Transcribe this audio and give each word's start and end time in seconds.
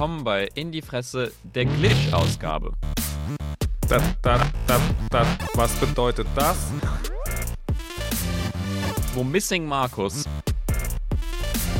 willkommen 0.00 0.24
bei 0.24 0.48
In 0.54 0.72
die 0.72 0.80
Fresse 0.80 1.30
der 1.42 1.66
Glitch-Ausgabe. 1.66 2.72
Das, 3.86 4.02
das, 4.22 4.40
das, 4.66 4.80
das, 5.10 5.26
was 5.52 5.72
bedeutet 5.74 6.26
das? 6.34 6.56
Wo 9.12 9.22
Missing 9.22 9.66
Markus 9.66 10.24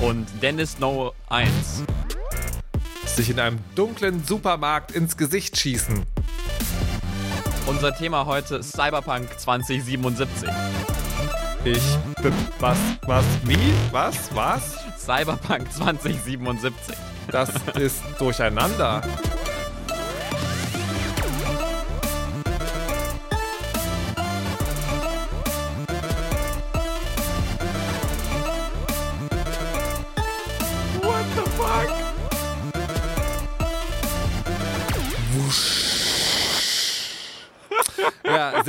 und 0.03 0.27
Dennis 0.43 0.79
No 0.79 1.15
1 1.31 1.83
sich 3.07 3.31
in 3.31 3.41
einem 3.41 3.59
dunklen 3.75 4.23
Supermarkt 4.23 4.91
ins 4.91 5.17
Gesicht 5.17 5.59
schießen. 5.59 6.05
Unser 7.69 7.97
Thema 7.97 8.27
heute 8.27 8.63
Cyberpunk 8.63 9.31
2077. 9.41 10.47
Ich, 11.65 11.83
was, 12.59 12.77
was, 13.07 13.25
wie, 13.45 13.73
was, 13.93 14.35
was? 14.35 14.90
Cyberpunk 15.01 15.73
2077. 15.73 16.97
Das 17.31 17.51
ist 17.79 18.03
durcheinander. 18.19 19.03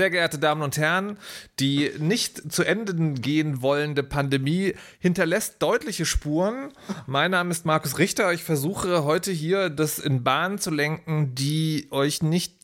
Sehr 0.01 0.09
geehrte 0.09 0.39
Damen 0.39 0.63
und 0.63 0.77
Herren, 0.77 1.15
die 1.59 1.91
nicht 1.99 2.51
zu 2.51 2.63
Ende 2.63 2.95
gehen 3.21 3.62
wollende 3.62 4.01
Pandemie 4.01 4.73
hinterlässt 4.98 5.62
deutliche 5.62 6.07
Spuren. 6.07 6.71
Mein 7.05 7.29
Name 7.29 7.51
ist 7.51 7.67
Markus 7.67 7.99
Richter. 7.99 8.34
Ich 8.34 8.43
versuche 8.43 9.03
heute 9.03 9.31
hier 9.31 9.70
das 9.70 9.99
in 9.99 10.23
Bahnen 10.23 10.57
zu 10.57 10.71
lenken, 10.71 11.35
die 11.35 11.87
euch 11.91 12.23
nicht 12.23 12.55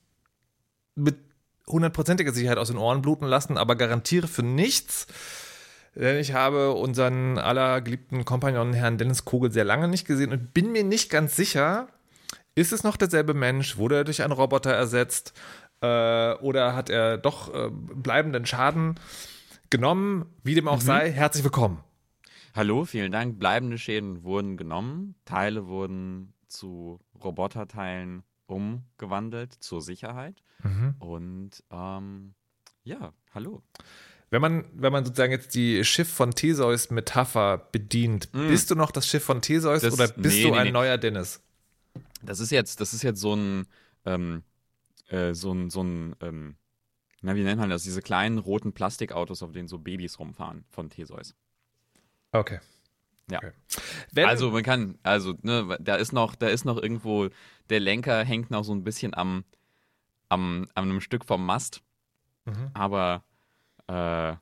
mit 0.96 1.18
hundertprozentiger 1.68 2.32
Sicherheit 2.34 2.58
aus 2.58 2.70
den 2.70 2.80
Ohren 2.80 3.04
bluten 3.04 3.28
lassen, 3.28 3.56
aber 3.56 3.76
garantiere 3.76 4.28
für 4.28 4.42
nichts. 4.42 5.06
Denn 5.94 6.18
ich 6.18 6.34
habe 6.34 6.72
unseren 6.72 7.38
allergeliebten 7.38 8.26
Kompagnon 8.26 8.74
Herrn 8.74 8.98
Dennis 8.98 9.26
Kogel 9.26 9.52
sehr 9.52 9.64
lange 9.64 9.88
nicht 9.88 10.08
gesehen 10.08 10.32
und 10.32 10.56
bin 10.56 10.72
mir 10.72 10.84
nicht 10.84 11.12
ganz 11.12 11.36
sicher, 11.36 11.88
ist 12.56 12.74
es 12.74 12.84
noch 12.84 12.98
derselbe 12.98 13.36
Mensch? 13.36 13.78
Wurde 13.78 13.98
er 13.98 14.04
durch 14.04 14.24
einen 14.24 14.34
Roboter 14.34 14.72
ersetzt? 14.72 15.34
Äh, 15.82 16.34
oder 16.36 16.76
hat 16.76 16.90
er 16.90 17.18
doch 17.18 17.54
äh, 17.54 17.70
bleibenden 17.72 18.46
Schaden 18.46 18.96
genommen? 19.70 20.26
Wie 20.44 20.56
dem 20.56 20.68
auch 20.68 20.82
sei, 20.82 21.12
herzlich 21.12 21.44
willkommen. 21.44 21.84
Hallo, 22.56 22.86
vielen 22.86 23.12
Dank. 23.12 23.38
Bleibende 23.38 23.78
Schäden 23.78 24.24
wurden 24.24 24.58
genommen. 24.58 25.16
Teile 25.26 25.68
wurden 25.68 26.34
zu 26.48 27.00
Roboterteilen 27.24 28.24
umgewandelt 28.48 29.54
zur 29.54 29.82
Sicherheit. 29.82 30.42
Und 31.00 31.52
ähm, 31.70 32.34
ja, 32.84 33.14
hallo. 33.34 33.62
Wenn 34.30 34.42
man, 34.42 34.66
wenn 34.74 34.92
man 34.92 35.06
sozusagen 35.06 35.32
jetzt 35.32 35.54
die 35.54 35.84
Schiff 35.86 36.12
von 36.12 36.32
Theseus 36.32 36.90
Metapher 36.90 37.70
bedient, 37.72 38.32
bist 38.32 38.72
du 38.72 38.76
noch 38.76 38.92
das 38.92 39.08
Schiff 39.08 39.24
von 39.24 39.42
Theseus 39.42 39.84
Das- 39.84 39.94
oder 39.94 40.08
bist 40.08 40.38
nee, 40.38 40.44
du 40.44 40.52
nee, 40.52 40.58
ein 40.58 40.66
nee. 40.68 40.72
neuer 40.72 40.98
Dennis? 40.98 41.42
Das 42.24 42.40
ist 42.40 42.52
jetzt, 42.52 42.82
das 42.82 42.94
ist 42.94 43.04
jetzt 43.04 43.20
so 43.20 43.36
ein, 43.36 43.68
ähm, 44.06 44.44
äh, 45.08 45.34
so 45.34 45.52
ein, 45.54 45.70
so 45.70 45.84
ein, 45.84 46.16
ähm, 46.22 46.56
na, 47.22 47.36
wie 47.36 47.44
nennt 47.44 47.60
man 47.60 47.70
das? 47.70 47.84
Diese 47.84 48.02
kleinen 48.02 48.38
roten 48.38 48.74
Plastikautos, 48.74 49.44
auf 49.44 49.52
denen 49.52 49.68
so 49.68 49.80
Babys 49.80 50.20
rumfahren 50.20 50.66
von 50.70 50.90
Theseus. 50.90 51.36
Okay. 52.32 52.60
Ja. 53.30 53.40
Okay. 53.40 54.24
Also 54.26 54.52
man 54.52 54.64
kann, 54.64 54.98
also, 55.04 55.34
ne, 55.42 55.78
da 55.82 55.96
ist 55.96 56.14
noch, 56.14 56.36
da 56.36 56.48
ist 56.48 56.66
noch 56.66 56.82
irgendwo, 56.82 57.30
der 57.70 57.80
Lenker 57.80 58.24
hängt 58.24 58.52
noch 58.52 58.64
so 58.64 58.74
ein 58.74 58.84
bisschen 58.84 59.14
am, 59.14 59.44
am, 60.30 60.68
an 60.76 60.86
einem 60.86 61.02
Stück 61.02 61.26
vom 61.26 61.46
Mast. 61.46 61.82
Mhm. 62.46 62.72
Aber 62.74 63.24
äh, 63.88 64.36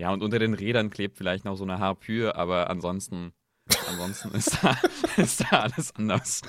ja, 0.00 0.12
und 0.12 0.22
unter 0.22 0.38
den 0.38 0.54
Rädern 0.54 0.90
klebt 0.90 1.18
vielleicht 1.18 1.44
noch 1.44 1.56
so 1.56 1.64
eine 1.64 1.80
Harpyre, 1.80 2.36
aber 2.36 2.70
ansonsten, 2.70 3.32
ansonsten 3.88 4.30
ist 4.34 4.62
da, 4.62 4.76
ist 5.16 5.40
da 5.40 5.60
alles 5.60 5.94
anders. 5.96 6.42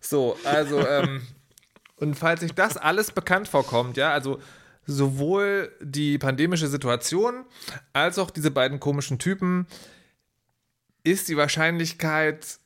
So, 0.00 0.36
also, 0.44 0.84
ähm, 0.86 1.22
und 1.96 2.14
falls 2.14 2.40
sich 2.40 2.52
das 2.52 2.76
alles 2.76 3.10
bekannt 3.10 3.48
vorkommt, 3.48 3.96
ja, 3.96 4.12
also 4.12 4.40
sowohl 4.86 5.72
die 5.80 6.18
pandemische 6.18 6.68
Situation 6.68 7.44
als 7.92 8.18
auch 8.18 8.30
diese 8.30 8.50
beiden 8.50 8.78
komischen 8.80 9.18
Typen, 9.18 9.66
ist 11.02 11.28
die 11.28 11.36
Wahrscheinlichkeit 11.36 12.58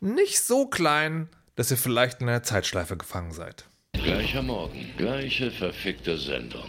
nicht 0.00 0.40
so 0.40 0.66
klein, 0.66 1.28
dass 1.56 1.70
ihr 1.70 1.76
vielleicht 1.78 2.20
in 2.20 2.28
einer 2.28 2.42
Zeitschleife 2.42 2.96
gefangen 2.96 3.32
seid. 3.32 3.64
Gleicher 3.94 4.42
Morgen, 4.42 4.90
gleiche 4.96 5.50
verfickte 5.50 6.18
Sendung. 6.18 6.64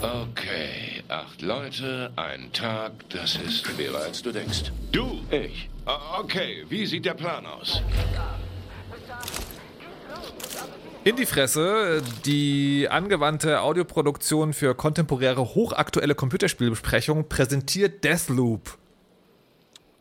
Okay, 0.00 1.02
acht 1.08 1.42
Leute, 1.42 2.12
ein 2.16 2.52
Tag, 2.52 2.92
das 3.10 3.34
ist 3.36 3.66
schwerer 3.66 3.98
als 4.02 4.22
du 4.22 4.30
denkst. 4.30 4.70
Du? 4.92 5.20
Ich. 5.30 5.68
O- 5.86 6.20
Okay, 6.20 6.64
wie 6.68 6.86
sieht 6.86 7.04
der 7.04 7.14
Plan 7.14 7.46
aus? 7.46 7.82
In 11.08 11.16
die 11.16 11.24
Fresse, 11.24 12.02
die 12.26 12.86
angewandte 12.90 13.62
Audioproduktion 13.62 14.52
für 14.52 14.74
kontemporäre, 14.74 15.40
hochaktuelle 15.54 16.14
Computerspielbesprechungen 16.14 17.30
präsentiert 17.30 18.04
Deathloop. 18.04 18.76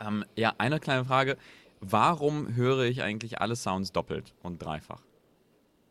Ähm, 0.05 0.25
ja, 0.35 0.53
eine 0.57 0.81
kleine 0.81 1.05
Frage. 1.05 1.37
Warum 1.79 2.57
höre 2.57 2.81
ich 2.81 3.03
eigentlich 3.03 3.39
alle 3.39 3.55
Sounds 3.55 3.93
doppelt 3.93 4.33
und 4.43 4.61
dreifach? 4.61 4.99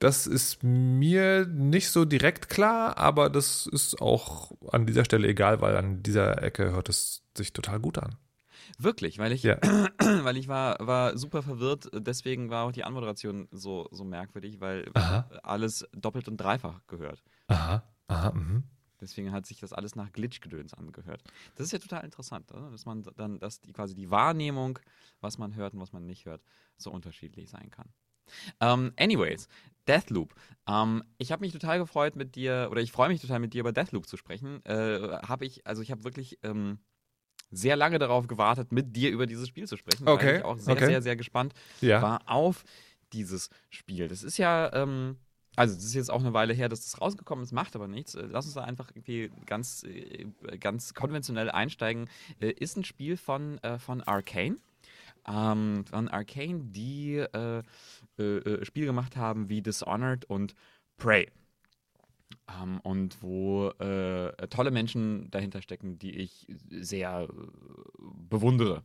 Das 0.00 0.26
ist 0.26 0.62
mir 0.62 1.46
nicht 1.46 1.88
so 1.88 2.04
direkt 2.04 2.50
klar, 2.50 2.98
aber 2.98 3.30
das 3.30 3.66
ist 3.66 4.02
auch 4.02 4.50
an 4.70 4.84
dieser 4.84 5.06
Stelle 5.06 5.28
egal, 5.28 5.62
weil 5.62 5.78
an 5.78 6.02
dieser 6.02 6.42
Ecke 6.42 6.72
hört 6.72 6.90
es 6.90 7.22
sich 7.34 7.54
total 7.54 7.80
gut 7.80 7.96
an. 7.96 8.16
Wirklich, 8.78 9.18
weil 9.18 9.32
ich, 9.32 9.42
Ja. 9.42 9.58
weil 10.24 10.36
ich 10.36 10.48
war, 10.48 10.76
war 10.86 11.16
super 11.16 11.42
verwirrt, 11.42 11.88
deswegen 11.92 12.50
war 12.50 12.64
auch 12.66 12.72
die 12.72 12.84
Anmoderation 12.84 13.48
so, 13.50 13.88
so 13.90 14.04
merkwürdig, 14.04 14.60
weil 14.60 14.90
Aha. 14.94 15.28
alles 15.42 15.86
doppelt 15.92 16.28
und 16.28 16.36
dreifach 16.36 16.80
gehört. 16.86 17.22
Aha, 17.48 17.82
aha, 18.08 18.32
mhm. 18.32 18.64
Deswegen 19.00 19.32
hat 19.32 19.46
sich 19.46 19.60
das 19.60 19.72
alles 19.72 19.94
nach 19.94 20.10
Glitchgedöns 20.12 20.72
angehört. 20.72 21.22
Das 21.54 21.66
ist 21.66 21.72
ja 21.72 21.78
total 21.78 22.04
interessant, 22.04 22.50
oder? 22.52 22.70
dass 22.70 22.86
man 22.86 23.02
dann, 23.16 23.38
dass 23.38 23.60
die 23.60 23.72
quasi 23.72 23.94
die 23.94 24.10
Wahrnehmung, 24.10 24.78
was 25.20 25.38
man 25.38 25.54
hört 25.54 25.74
und 25.74 25.80
was 25.80 25.92
man 25.92 26.06
nicht 26.06 26.24
hört, 26.24 26.42
so 26.76 26.90
unterschiedlich 26.90 27.50
sein 27.50 27.70
kann. 27.70 27.88
Ähm, 28.60 28.92
anyways, 28.98 29.48
Deathloop. 29.86 30.34
Ähm, 30.66 31.04
ich 31.18 31.30
habe 31.30 31.40
mich 31.40 31.52
total 31.52 31.78
gefreut 31.78 32.16
mit 32.16 32.34
dir, 32.34 32.68
oder 32.70 32.80
ich 32.80 32.90
freue 32.90 33.08
mich 33.08 33.20
total 33.20 33.38
mit 33.38 33.52
dir 33.52 33.60
über 33.60 33.72
Deathloop 33.72 34.06
zu 34.06 34.16
sprechen. 34.16 34.64
Äh, 34.64 35.18
habe 35.26 35.44
ich, 35.44 35.66
also 35.66 35.82
ich 35.82 35.90
habe 35.90 36.04
wirklich 36.04 36.38
ähm, 36.42 36.78
sehr 37.50 37.76
lange 37.76 37.98
darauf 37.98 38.26
gewartet, 38.26 38.72
mit 38.72 38.96
dir 38.96 39.10
über 39.10 39.26
dieses 39.26 39.48
Spiel 39.48 39.66
zu 39.66 39.76
sprechen. 39.76 40.08
Okay, 40.08 40.26
Weil 40.26 40.36
ich 40.38 40.44
auch 40.44 40.58
sehr, 40.58 40.74
okay. 40.74 40.86
sehr, 40.86 41.02
sehr 41.02 41.16
gespannt 41.16 41.54
Ja. 41.80 42.02
war 42.02 42.22
auf 42.26 42.64
dieses 43.12 43.50
Spiel. 43.70 44.08
Das 44.08 44.22
ist 44.22 44.36
ja, 44.36 44.72
ähm, 44.72 45.16
also 45.54 45.74
das 45.74 45.84
ist 45.84 45.94
jetzt 45.94 46.10
auch 46.10 46.20
eine 46.20 46.34
Weile 46.34 46.52
her, 46.52 46.68
dass 46.68 46.82
das 46.82 47.00
rausgekommen 47.00 47.42
ist, 47.44 47.52
macht 47.52 47.74
aber 47.76 47.88
nichts. 47.88 48.14
Äh, 48.14 48.26
Lass 48.30 48.44
uns 48.46 48.54
da 48.54 48.64
einfach 48.64 48.90
irgendwie 48.94 49.30
ganz, 49.46 49.84
äh, 49.84 50.26
ganz 50.58 50.92
konventionell 50.92 51.50
einsteigen. 51.50 52.08
Äh, 52.40 52.50
ist 52.50 52.76
ein 52.76 52.84
Spiel 52.84 53.16
von, 53.16 53.58
äh, 53.62 53.78
von 53.78 54.02
Arcane. 54.02 54.56
Ähm, 55.28 55.84
von 55.90 56.08
Arcane, 56.08 56.60
die 56.66 57.16
äh, 57.16 57.62
äh, 58.18 58.22
äh, 58.22 58.64
Spiele 58.64 58.86
gemacht 58.86 59.16
haben 59.16 59.48
wie 59.48 59.62
Dishonored 59.62 60.24
und 60.26 60.54
Prey. 60.98 61.28
Ähm, 62.48 62.80
und 62.82 63.22
wo 63.22 63.68
äh, 63.78 64.32
tolle 64.48 64.70
Menschen 64.70 65.30
dahinter 65.30 65.62
stecken, 65.62 65.98
die 65.98 66.16
ich 66.16 66.46
sehr 66.70 67.28
bewundere. 68.28 68.82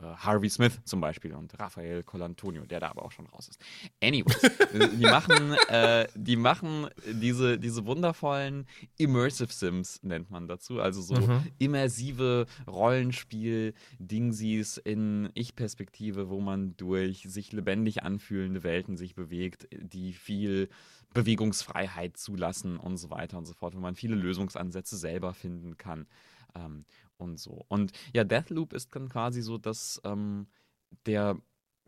Äh, 0.00 0.06
Harvey 0.16 0.48
Smith 0.48 0.80
zum 0.84 1.00
Beispiel 1.00 1.34
und 1.34 1.56
Rafael 1.58 2.02
Colantonio, 2.02 2.66
der 2.66 2.80
da 2.80 2.90
aber 2.90 3.04
auch 3.04 3.12
schon 3.12 3.26
raus 3.26 3.48
ist. 3.48 3.60
Anyways, 4.02 4.40
die 4.98 5.04
machen, 5.04 5.52
äh, 5.68 6.08
die 6.14 6.34
machen 6.36 6.88
diese, 7.06 7.58
diese 7.58 7.86
wundervollen 7.86 8.66
Immersive 8.96 9.52
Sims, 9.52 10.02
nennt 10.02 10.30
man 10.30 10.48
dazu. 10.48 10.80
Also 10.80 11.00
so 11.00 11.14
immersive 11.58 12.46
Rollenspiel-Dingsies 12.66 14.78
in 14.78 15.30
Ich-Perspektive, 15.34 16.28
wo 16.28 16.40
man 16.40 16.76
durch 16.76 17.22
sich 17.28 17.52
lebendig 17.52 18.02
anfühlende 18.02 18.64
Welten 18.64 18.96
sich 18.96 19.14
bewegt, 19.14 19.68
die 19.70 20.12
viel 20.12 20.68
Bewegungsfreiheit 21.12 22.16
zulassen 22.16 22.78
und 22.78 22.96
so 22.96 23.10
weiter 23.10 23.38
und 23.38 23.46
so 23.46 23.52
fort, 23.52 23.76
wo 23.76 23.80
man 23.80 23.94
viele 23.94 24.16
Lösungsansätze 24.16 24.96
selber 24.96 25.34
finden 25.34 25.76
kann 25.76 26.08
ähm, 26.56 26.84
und 27.18 27.38
so. 27.38 27.64
Und 27.68 27.92
ja, 28.12 28.24
Deathloop 28.24 28.72
ist 28.72 28.94
dann 28.94 29.08
quasi 29.08 29.42
so, 29.42 29.58
dass 29.58 30.00
ähm, 30.04 30.46
der 31.06 31.36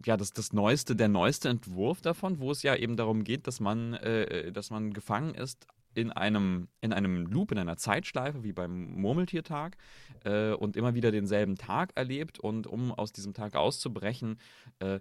ja, 0.05 0.17
das, 0.17 0.33
das 0.33 0.53
neueste, 0.53 0.95
der 0.95 1.09
neueste 1.09 1.49
Entwurf 1.49 2.03
davon, 2.03 2.39
wo 2.39 2.51
es 2.51 2.63
ja 2.63 2.75
eben 2.77 2.97
darum 2.97 3.25
geht, 3.25 3.47
dass 3.47 3.61
man, 3.61 3.95
äh, 3.95 4.53
dass 4.53 4.71
man 4.71 4.93
gefangen 4.93 5.35
ist 5.35 5.67
in 5.95 6.13
einem, 6.13 6.69
in 6.83 6.93
einem 6.93 7.27
Loop, 7.27 7.53
in 7.53 7.59
einer 7.59 7.79
Zeitschleife, 7.79 8.45
wie 8.45 8.53
beim 8.53 9.01
Murmeltiertag, 9.01 9.79
äh, 10.25 10.53
und 10.53 10.77
immer 10.77 10.95
wieder 10.95 11.11
denselben 11.11 11.57
Tag 11.57 11.93
erlebt. 11.95 12.39
Und 12.39 12.67
um 12.67 12.93
aus 12.93 13.13
diesem 13.13 13.33
Tag 13.33 13.57
auszubrechen, 13.57 14.39
äh, 14.81 15.01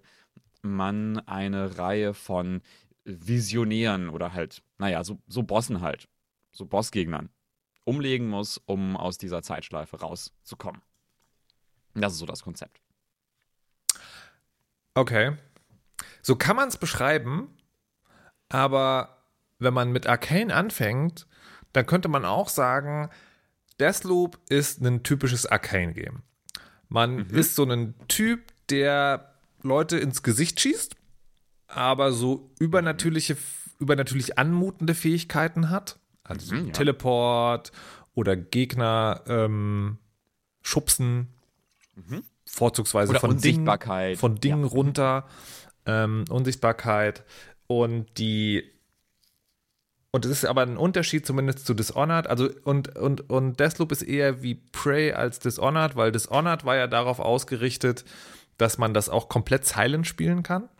man 0.62 1.18
eine 1.26 1.78
Reihe 1.78 2.14
von 2.14 2.62
Visionären 3.04 4.08
oder 4.08 4.32
halt, 4.32 4.62
naja, 4.78 5.04
so, 5.04 5.18
so 5.28 5.42
Bossen 5.42 5.82
halt, 5.82 6.08
so 6.50 6.64
Bossgegnern 6.64 7.28
umlegen 7.86 8.28
muss, 8.28 8.58
um 8.58 8.96
aus 8.96 9.16
dieser 9.16 9.42
Zeitschleife 9.42 10.00
rauszukommen. 10.00 10.82
Das 11.94 12.12
ist 12.12 12.18
so 12.18 12.26
das 12.26 12.42
Konzept. 12.42 12.80
Okay. 14.94 15.36
So 16.20 16.36
kann 16.36 16.56
man 16.56 16.68
es 16.68 16.76
beschreiben, 16.76 17.56
aber 18.48 19.22
wenn 19.58 19.72
man 19.72 19.92
mit 19.92 20.06
Arcane 20.06 20.54
anfängt, 20.54 21.26
dann 21.72 21.86
könnte 21.86 22.08
man 22.08 22.24
auch 22.24 22.48
sagen, 22.48 23.08
Deathloop 23.78 24.38
ist 24.48 24.80
ein 24.80 25.02
typisches 25.02 25.46
Arcane-Game. 25.46 26.22
Man 26.88 27.16
mhm. 27.16 27.30
ist 27.30 27.54
so 27.54 27.64
ein 27.64 27.94
Typ, 28.08 28.52
der 28.68 29.34
Leute 29.62 29.98
ins 29.98 30.22
Gesicht 30.22 30.60
schießt, 30.60 30.96
aber 31.68 32.12
so 32.12 32.50
übernatürliche, 32.58 33.36
übernatürlich 33.78 34.38
anmutende 34.38 34.94
Fähigkeiten 34.94 35.70
hat. 35.70 35.98
Also 36.28 36.54
mhm, 36.54 36.66
ja. 36.66 36.72
Teleport 36.72 37.72
oder 38.14 38.36
Gegner 38.36 39.22
ähm, 39.26 39.98
schubsen, 40.62 41.28
mhm. 41.94 42.22
vorzugsweise 42.44 43.10
oder 43.10 43.20
von 43.20 43.30
Unsichtbarkeit. 43.30 44.08
Dingen, 44.08 44.18
von 44.18 44.34
Dingen 44.36 44.62
ja. 44.62 44.68
runter, 44.68 45.28
ähm, 45.86 46.24
Unsichtbarkeit 46.28 47.24
und 47.66 48.18
die 48.18 48.64
und 50.16 50.24
es 50.24 50.30
ist 50.30 50.44
aber 50.46 50.62
ein 50.62 50.78
Unterschied 50.78 51.26
zumindest 51.26 51.66
zu 51.66 51.74
Dishonored. 51.74 52.26
Also 52.26 52.48
und, 52.64 52.96
und, 52.96 53.28
und 53.28 53.60
Deathloop 53.60 53.92
ist 53.92 54.00
eher 54.00 54.42
wie 54.42 54.54
Prey 54.54 55.12
als 55.12 55.40
Dishonored, 55.40 55.94
weil 55.94 56.10
Dishonored 56.10 56.64
war 56.64 56.74
ja 56.74 56.86
darauf 56.86 57.18
ausgerichtet, 57.18 58.06
dass 58.56 58.78
man 58.78 58.94
das 58.94 59.10
auch 59.10 59.28
komplett 59.28 59.66
silent 59.66 60.06
spielen 60.06 60.42
kann. 60.42 60.70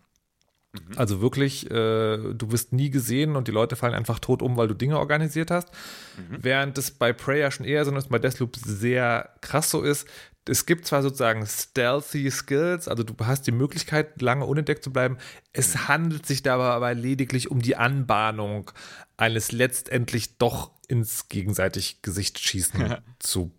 Mhm. 0.89 0.99
Also 0.99 1.21
wirklich, 1.21 1.71
äh, 1.71 2.35
du 2.35 2.53
wirst 2.53 2.73
nie 2.73 2.91
gesehen 2.91 3.37
und 3.37 3.49
die 3.49 3.53
Leute 3.53 3.77
fallen 3.77 3.95
einfach 3.95 4.19
tot 4.19 4.43
um, 4.43 4.57
weil 4.57 4.69
du 4.69 4.75
Dinge 4.75 4.99
organisiert 4.99 5.51
hast. 5.51 5.69
Mhm. 6.17 6.39
Während 6.43 6.79
es 6.79 6.91
bei 6.91 7.13
Prey 7.13 7.41
ja 7.41 7.51
schon 7.51 7.67
eher 7.67 7.85
so 7.85 7.95
ist, 7.95 8.09
bei 8.09 8.19
Deathloop 8.19 8.57
sehr 8.57 9.31
krass 9.41 9.71
so 9.71 9.83
ist. 9.83 10.07
Es 10.49 10.65
gibt 10.65 10.87
zwar 10.87 11.03
sozusagen 11.03 11.45
stealthy 11.45 12.31
Skills, 12.31 12.87
also 12.87 13.03
du 13.03 13.15
hast 13.25 13.49
die 13.49 13.53
Möglichkeit, 13.53 14.23
lange 14.23 14.47
unentdeckt 14.47 14.85
zu 14.85 14.93
bleiben. 14.93 15.19
Es 15.53 15.75
mhm. 15.75 15.89
handelt 15.89 16.27
sich 16.27 16.43
dabei 16.43 16.67
aber 16.67 16.95
lediglich 16.95 17.51
um 17.51 17.61
die 17.61 17.77
Anbahnung 17.77 18.71
eines 19.17 19.53
letztendlich 19.53 20.39
doch 20.39 20.71
ins 20.89 21.29
gegenseitig 21.29 22.03
Gesicht 22.03 22.39
schießen 22.39 22.97
zu 23.19 23.51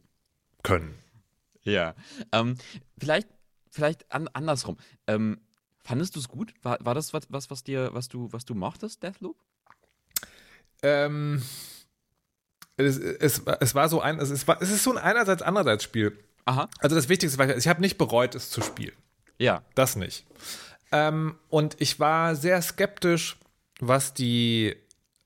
können. 0.63 0.95
Ja, 1.63 1.95
ähm, 2.31 2.55
vielleicht, 2.97 3.27
vielleicht 3.69 4.09
an, 4.11 4.29
andersrum. 4.29 4.77
Ähm, 5.05 5.41
fandest 5.87 6.15
du 6.15 6.19
es 6.19 6.27
gut? 6.27 6.53
War, 6.63 6.77
war 6.81 6.93
das 6.93 7.13
was, 7.13 7.23
was, 7.29 7.49
was 7.49 7.63
dir, 7.63 7.93
was 7.93 8.09
du, 8.09 8.31
was 8.31 8.45
du 8.45 8.53
mochtest, 8.53 9.01
Deathloop? 9.01 9.37
Ähm, 10.83 11.41
es, 12.75 12.97
es, 12.97 13.41
es 13.59 13.75
war 13.75 13.89
so 13.89 14.01
ein, 14.01 14.19
es, 14.19 14.47
war, 14.47 14.61
es 14.61 14.69
ist 14.69 14.83
so 14.83 14.91
ein 14.91 14.97
einerseits 14.97 15.41
andererseits 15.41 15.83
Spiel. 15.83 16.17
Aha. 16.45 16.69
Also 16.79 16.95
das 16.95 17.09
Wichtigste 17.09 17.39
war, 17.39 17.55
ich 17.55 17.67
habe 17.67 17.81
nicht 17.81 17.97
bereut, 17.97 18.35
es 18.35 18.49
zu 18.49 18.61
spielen. 18.61 18.95
Ja. 19.39 19.63
Das 19.75 19.95
nicht. 19.95 20.25
Ähm, 20.91 21.35
und 21.49 21.75
ich 21.79 21.99
war 21.99 22.35
sehr 22.35 22.61
skeptisch, 22.61 23.37
was 23.79 24.13
die 24.13 24.75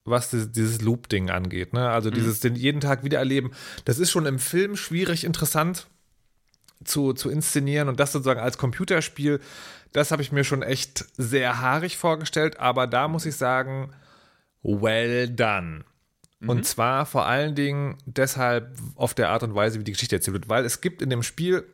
was 0.03 0.31
dieses 0.31 0.81
Loop-Ding 0.81 1.29
angeht. 1.29 1.73
Ne? 1.73 1.89
Also 1.89 2.09
mhm. 2.09 2.15
dieses 2.15 2.39
den 2.39 2.55
jeden 2.55 2.81
Tag 2.81 3.03
wieder 3.03 3.19
erleben. 3.19 3.51
Das 3.85 3.99
ist 3.99 4.09
schon 4.09 4.25
im 4.25 4.39
Film 4.39 4.75
schwierig 4.75 5.23
interessant 5.23 5.87
zu, 6.83 7.13
zu 7.13 7.29
inszenieren 7.29 7.89
und 7.89 7.99
das 7.99 8.11
sozusagen 8.11 8.39
als 8.39 8.57
Computerspiel, 8.57 9.39
das 9.93 10.11
habe 10.11 10.21
ich 10.21 10.31
mir 10.31 10.43
schon 10.43 10.63
echt 10.63 11.05
sehr 11.17 11.59
haarig 11.59 11.97
vorgestellt, 11.97 12.59
aber 12.59 12.87
da 12.87 13.07
muss 13.07 13.25
ich 13.25 13.35
sagen, 13.35 13.93
well 14.63 15.29
done. 15.29 15.83
Mhm. 16.39 16.49
Und 16.49 16.65
zwar 16.65 17.05
vor 17.05 17.25
allen 17.25 17.55
Dingen 17.55 17.97
deshalb 18.05 18.77
auf 18.95 19.13
der 19.13 19.29
Art 19.29 19.43
und 19.43 19.55
Weise, 19.55 19.79
wie 19.79 19.83
die 19.83 19.91
Geschichte 19.91 20.15
erzählt 20.15 20.33
wird, 20.33 20.49
weil 20.49 20.65
es 20.65 20.81
gibt 20.81 21.01
in 21.01 21.09
dem 21.09 21.23
Spiel 21.23 21.65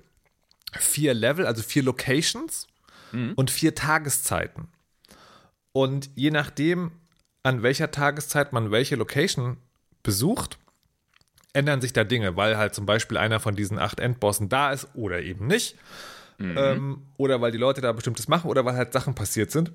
vier 0.74 1.14
Level, 1.14 1.46
also 1.46 1.62
vier 1.62 1.84
Locations 1.84 2.68
mhm. 3.12 3.34
und 3.36 3.52
vier 3.52 3.76
Tageszeiten. 3.76 4.68
Und 5.72 6.10
je 6.16 6.32
nachdem, 6.32 6.92
an 7.44 7.64
welcher 7.64 7.92
Tageszeit 7.92 8.52
man 8.52 8.72
welche 8.72 8.96
Location 8.96 9.58
besucht, 10.04 10.58
ändern 11.58 11.82
sich 11.82 11.94
da 11.94 12.04
Dinge, 12.04 12.36
weil 12.36 12.58
halt 12.58 12.76
zum 12.76 12.86
Beispiel 12.86 13.18
einer 13.18 13.40
von 13.40 13.56
diesen 13.56 13.80
acht 13.80 14.00
Endbossen 14.00 14.50
da 14.50 14.72
ist 14.72 14.88
oder 14.94 15.22
eben 15.22 15.48
nicht. 15.48 15.76
Mhm. 16.38 16.56
Ähm, 16.58 17.02
oder 17.18 17.42
weil 17.42 17.52
die 17.52 17.58
Leute 17.58 17.82
da 17.82 17.92
bestimmtes 17.92 18.28
machen 18.28 18.50
oder 18.50 18.64
weil 18.64 18.76
halt 18.76 18.94
Sachen 18.94 19.16
passiert 19.16 19.52
sind. 19.52 19.72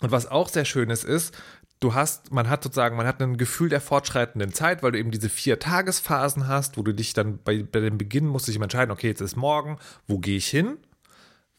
Und 0.00 0.10
was 0.10 0.30
auch 0.30 0.48
sehr 0.48 0.64
schön 0.64 0.90
ist, 0.90 1.04
ist, 1.04 1.34
du 1.80 1.94
hast, 1.94 2.32
man 2.32 2.50
hat 2.50 2.62
sozusagen, 2.62 2.96
man 2.96 3.06
hat 3.06 3.22
ein 3.22 3.38
Gefühl 3.38 3.68
der 3.68 3.80
fortschreitenden 3.80 4.52
Zeit, 4.52 4.82
weil 4.82 4.92
du 4.92 4.98
eben 4.98 5.10
diese 5.10 5.28
vier 5.28 5.58
Tagesphasen 5.58 6.48
hast, 6.48 6.76
wo 6.76 6.82
du 6.82 6.92
dich 6.92 7.14
dann 7.14 7.38
bei, 7.42 7.62
bei 7.62 7.80
dem 7.80 7.96
Beginn 7.96 8.26
musst 8.26 8.48
du 8.48 8.52
dich 8.52 8.60
entscheiden, 8.60 8.90
okay, 8.90 9.08
jetzt 9.08 9.20
ist 9.20 9.36
morgen, 9.36 9.78
wo 10.06 10.18
gehe 10.18 10.36
ich 10.36 10.48
hin? 10.48 10.78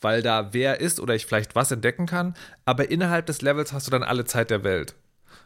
weil 0.02 0.22
da 0.22 0.54
wer 0.54 0.80
ist 0.80 1.00
oder 1.00 1.16
ich 1.16 1.26
vielleicht 1.26 1.56
was 1.56 1.72
entdecken 1.72 2.06
kann. 2.06 2.36
Aber 2.66 2.92
innerhalb 2.92 3.26
des 3.26 3.42
Levels 3.42 3.74
hast 3.74 3.88
du 3.88 3.92
dann 3.92 4.04
alle 4.04 4.26
Zeit 4.26 4.50
der 4.50 4.64
Welt. 4.64 4.96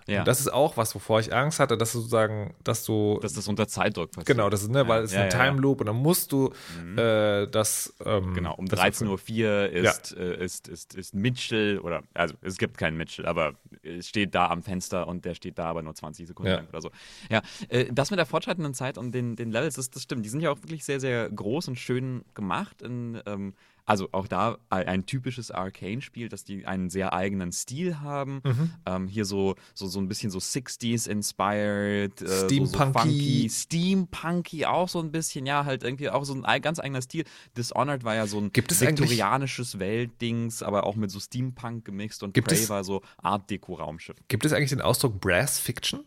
Ja. 0.08 0.20
Und 0.20 0.28
das 0.28 0.40
ist 0.40 0.52
auch 0.52 0.78
was, 0.78 0.94
wovor 0.96 1.20
ich 1.20 1.34
Angst 1.34 1.60
hatte, 1.60 1.78
dass 1.78 1.94
du 1.94 2.00
sozusagen, 2.00 2.54
dass 2.64 2.86
du. 2.86 3.20
Dass 3.22 3.34
das 3.34 3.48
unter 3.48 3.68
Zeitdruck 3.68 4.12
passiert. 4.12 4.28
Genau, 4.28 4.50
das 4.50 4.64
ist, 4.64 4.72
ne, 4.72 4.80
ja. 4.80 4.88
weil 4.88 5.04
es 5.04 5.14
ja, 5.14 5.26
ist 5.26 5.36
ein 5.36 5.46
Time 5.48 5.62
Loop 5.62 5.82
und 5.82 5.88
dann 5.88 5.96
musst 5.96 6.32
du 6.32 6.52
mhm. 6.84 6.98
äh, 6.98 7.48
das. 7.48 7.94
Ähm, 8.04 8.34
genau, 8.34 8.56
um 8.56 8.66
13.04 8.66 9.08
Uhr 9.08 9.70
ist, 9.70 10.16
äh, 10.18 10.44
ist, 10.44 10.68
ist, 10.68 10.96
ist 10.96 11.14
Mitchell, 11.14 11.80
oder, 11.80 12.04
also 12.14 12.36
es 12.42 12.58
gibt 12.58 12.78
keinen 12.78 12.98
Mitchell, 12.98 13.26
aber 13.26 13.54
es 13.84 14.08
steht 14.08 14.36
da 14.36 14.48
am 14.48 14.64
Fenster 14.64 15.08
und 15.08 15.26
der 15.26 15.36
steht 15.36 15.58
da 15.58 15.66
aber 15.66 15.82
nur 15.82 15.96
20 15.96 16.28
Sekunden 16.28 16.52
lang 16.52 16.68
oder 16.68 16.82
so. 16.82 16.92
Ja, 17.30 17.42
äh, 17.70 17.86
das 17.92 18.12
mit 18.12 18.20
der 18.20 18.26
fortschreitenden 18.26 18.74
Zeit 18.74 18.98
und 18.98 19.12
den, 19.14 19.36
den 19.36 19.52
Levels, 19.52 19.76
das, 19.76 19.90
das 19.90 20.04
stimmt. 20.04 20.26
Die 20.26 20.30
sind 20.30 20.42
ja 20.42 20.52
auch 20.52 20.58
wirklich 20.58 20.84
sehr, 20.84 21.00
sehr 21.00 21.30
groß 21.30 21.68
und 21.68 21.78
schön 21.78 22.24
gemacht 22.34 22.82
in. 22.82 23.22
Ähm, 23.26 23.54
also 23.86 24.10
auch 24.12 24.28
da 24.28 24.58
ein 24.70 25.06
typisches 25.06 25.52
Arcane-Spiel, 25.52 26.30
dass 26.30 26.44
die 26.44 26.66
einen 26.66 26.90
sehr 26.90 27.14
eigenen 27.14 27.52
Stil 27.52 28.00
haben. 28.00 28.42
Mhm. 28.44 28.72
Ähm, 28.86 29.08
hier 29.08 29.26
so, 29.26 29.56
so, 29.74 29.88
so 29.88 30.00
ein 30.00 30.08
bisschen 30.08 30.32
so 30.32 30.40
60s-inspired, 30.40 32.22
äh, 32.22 32.46
Steampunky. 32.46 33.50
So, 33.50 33.56
so 33.56 33.62
Steampunky 33.62 34.66
auch 34.66 34.90
so 34.90 35.00
ein 35.00 35.12
bisschen, 35.12 35.46
ja, 35.46 35.66
halt 35.66 35.84
irgendwie 35.84 36.10
auch 36.10 36.24
so 36.24 36.34
ein 36.34 36.62
ganz 36.62 36.80
eigener 36.80 37.02
Stil. 37.02 37.26
Dishonored 37.58 38.04
war 38.04 38.16
ja 38.16 38.28
so 38.28 38.40
ein 38.40 38.52
Gibt 38.52 38.72
es 38.72 38.82
viktorianisches 38.82 39.80
Weltdings, 39.80 40.64
aber 40.64 40.86
auch 40.86 40.96
mit 40.96 41.12
so 41.12 41.20
Steampunk 41.20 41.86
gemixt 41.86 42.24
und 42.24 42.34
Gibt 42.34 42.48
Prey 42.48 42.70
war 42.70 42.84
so 42.84 43.02
Art-Deco-Raumschiff. 43.18 44.18
Gibt 44.28 44.46
es 44.46 44.54
eigentlich 44.54 44.70
den 44.70 44.82
Ausdruck 44.82 45.20
Brass 45.20 45.60
Fiction? 45.60 46.06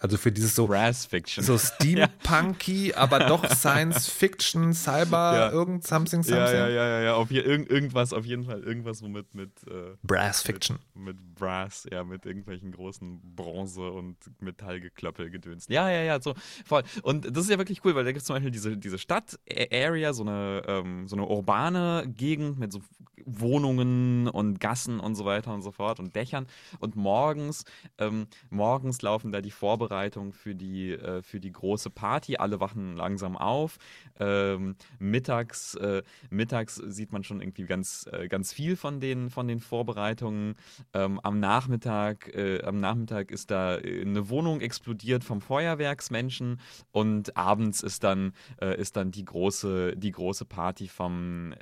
Also 0.00 0.16
für 0.16 0.30
dieses 0.30 0.54
so, 0.54 0.68
Brass 0.68 1.06
Fiction. 1.06 1.42
so 1.42 1.58
Steampunky, 1.58 2.94
aber 2.94 3.20
doch 3.20 3.44
Science 3.50 4.08
Fiction, 4.08 4.72
Cyber, 4.72 5.36
ja. 5.36 5.50
irgend 5.50 5.84
something, 5.84 6.22
something. 6.22 6.36
Ja, 6.36 6.68
ja, 6.68 6.86
ja, 6.86 7.00
ja, 7.00 7.14
auf 7.14 7.30
hier, 7.30 7.44
irgend, 7.44 7.68
irgendwas, 7.68 8.12
auf 8.12 8.24
jeden 8.24 8.44
Fall, 8.44 8.62
irgendwas 8.62 8.98
so 8.98 9.08
mit, 9.08 9.26
äh, 9.34 9.96
Brass 10.04 10.42
Fiction. 10.42 10.78
Mit, 10.94 11.16
mit, 11.16 11.34
Brass, 11.34 11.86
ja, 11.90 12.04
mit 12.04 12.26
irgendwelchen 12.26 12.70
großen 12.70 13.20
Bronze- 13.34 13.90
und 13.90 14.16
Metallgeklöppel 14.40 15.30
gedöns. 15.30 15.66
Ja, 15.68 15.90
ja, 15.90 16.02
ja, 16.02 16.20
so 16.20 16.34
voll. 16.64 16.84
Und 17.02 17.24
das 17.36 17.44
ist 17.44 17.50
ja 17.50 17.58
wirklich 17.58 17.84
cool, 17.84 17.94
weil 17.94 18.04
da 18.04 18.12
gibt 18.12 18.20
es 18.20 18.26
zum 18.26 18.34
Beispiel 18.34 18.52
diese, 18.52 18.76
diese 18.76 18.98
Stadt-Area, 18.98 20.12
so 20.12 20.22
eine, 20.22 20.62
ähm, 20.66 21.08
so 21.08 21.16
eine 21.16 21.26
urbane 21.26 22.04
Gegend 22.06 22.58
mit 22.58 22.72
so 22.72 22.80
Wohnungen 23.24 24.28
und 24.28 24.60
Gassen 24.60 25.00
und 25.00 25.16
so 25.16 25.24
weiter 25.24 25.52
und 25.52 25.62
so 25.62 25.72
fort 25.72 25.98
und 26.00 26.14
Dächern. 26.14 26.46
Und 26.78 26.96
morgens, 26.96 27.64
ähm, 27.98 28.26
morgens 28.48 29.02
laufen 29.02 29.32
da 29.32 29.40
die 29.40 29.50
Vorbereitungen 29.50 29.87
Vorbereitung 29.88 30.32
für 30.32 30.54
die, 30.54 30.92
äh, 30.92 31.22
für 31.22 31.40
die 31.40 31.50
große 31.50 31.90
Party. 31.90 32.36
Alle 32.36 32.60
wachen 32.60 32.96
langsam 32.96 33.36
auf. 33.36 33.78
Ähm, 34.20 34.76
mittags, 34.98 35.74
äh, 35.76 36.02
mittags 36.30 36.76
sieht 36.76 37.12
man 37.12 37.24
schon 37.24 37.40
irgendwie 37.40 37.64
ganz, 37.64 38.06
äh, 38.12 38.28
ganz 38.28 38.52
viel 38.52 38.76
von 38.76 39.00
den, 39.00 39.30
von 39.30 39.48
den 39.48 39.60
Vorbereitungen. 39.60 40.56
Ähm, 40.92 41.20
am, 41.20 41.40
Nachmittag, 41.40 42.34
äh, 42.34 42.62
am 42.62 42.80
Nachmittag 42.80 43.30
ist 43.30 43.50
da 43.50 43.78
äh, 43.78 44.02
eine 44.02 44.28
Wohnung 44.28 44.60
explodiert 44.60 45.24
vom 45.24 45.40
Feuerwerksmenschen 45.40 46.60
und 46.92 47.36
abends 47.36 47.82
ist 47.82 48.04
dann, 48.04 48.32
äh, 48.60 48.78
ist 48.78 48.96
dann 48.96 49.10
die, 49.10 49.24
große, 49.24 49.96
die 49.96 50.12
große 50.12 50.44
Party 50.44 50.88
vom, 50.88 51.54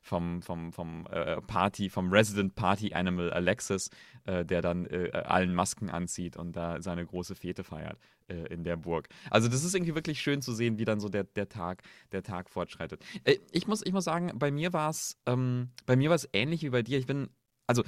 vom, 0.00 0.42
vom, 0.42 0.72
vom 0.72 1.04
Party, 1.46 1.88
vom 1.88 2.10
Resident 2.12 2.54
Party 2.54 2.92
Animal 2.92 3.32
Alexis, 3.32 3.90
der 4.26 4.62
dann 4.62 4.86
allen 5.12 5.54
Masken 5.54 5.90
anzieht 5.90 6.36
und 6.36 6.54
da 6.54 6.80
seine 6.80 7.04
große 7.04 7.34
Fete 7.34 7.52
Fete 7.52 7.64
feiert 7.64 7.98
äh, 8.28 8.52
in 8.52 8.64
der 8.64 8.76
Burg. 8.76 9.08
Also 9.30 9.48
das 9.48 9.64
ist 9.64 9.74
irgendwie 9.74 9.94
wirklich 9.94 10.20
schön 10.20 10.42
zu 10.42 10.52
sehen, 10.52 10.78
wie 10.78 10.84
dann 10.84 11.00
so 11.00 11.08
der, 11.08 11.24
der 11.24 11.48
Tag, 11.48 11.82
der 12.12 12.22
Tag 12.22 12.48
fortschreitet. 12.48 13.04
Äh, 13.24 13.38
ich, 13.52 13.66
muss, 13.66 13.84
ich 13.84 13.92
muss 13.92 14.04
sagen, 14.04 14.32
bei 14.38 14.50
mir 14.50 14.72
war 14.72 14.90
es, 14.90 15.16
ähm, 15.26 15.70
bei 15.86 15.96
mir 15.96 16.08
war 16.08 16.16
es 16.16 16.28
ähnlich 16.32 16.62
wie 16.62 16.70
bei 16.70 16.82
dir. 16.82 16.98
Ich 16.98 17.06
bin, 17.06 17.28
also 17.66 17.82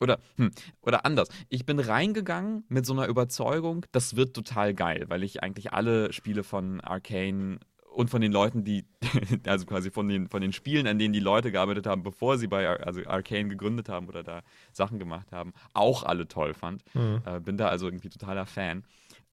oder, 0.00 0.18
hm, 0.36 0.50
oder 0.80 1.04
anders. 1.06 1.28
Ich 1.48 1.64
bin 1.64 1.78
reingegangen 1.78 2.64
mit 2.68 2.86
so 2.86 2.92
einer 2.92 3.06
Überzeugung, 3.06 3.86
das 3.92 4.16
wird 4.16 4.34
total 4.34 4.74
geil, 4.74 5.04
weil 5.08 5.22
ich 5.22 5.42
eigentlich 5.42 5.72
alle 5.72 6.12
Spiele 6.12 6.42
von 6.42 6.80
Arcane 6.80 7.60
und 7.94 8.10
von 8.10 8.20
den 8.20 8.32
Leuten, 8.32 8.64
die, 8.64 8.84
also 9.46 9.66
quasi 9.66 9.90
von 9.90 10.08
den, 10.08 10.28
von 10.28 10.40
den 10.40 10.52
Spielen, 10.52 10.86
an 10.86 10.98
denen 10.98 11.12
die 11.12 11.20
Leute 11.20 11.52
gearbeitet 11.52 11.86
haben, 11.86 12.02
bevor 12.02 12.38
sie 12.38 12.46
bei 12.46 12.68
also 12.68 13.02
Arcane 13.06 13.48
gegründet 13.48 13.88
haben 13.88 14.08
oder 14.08 14.22
da 14.22 14.42
Sachen 14.72 14.98
gemacht 14.98 15.32
haben, 15.32 15.52
auch 15.74 16.02
alle 16.02 16.28
toll 16.28 16.54
fand. 16.54 16.84
Mhm. 16.94 17.22
Äh, 17.24 17.40
bin 17.40 17.56
da 17.56 17.68
also 17.68 17.86
irgendwie 17.86 18.08
totaler 18.08 18.46
Fan. 18.46 18.84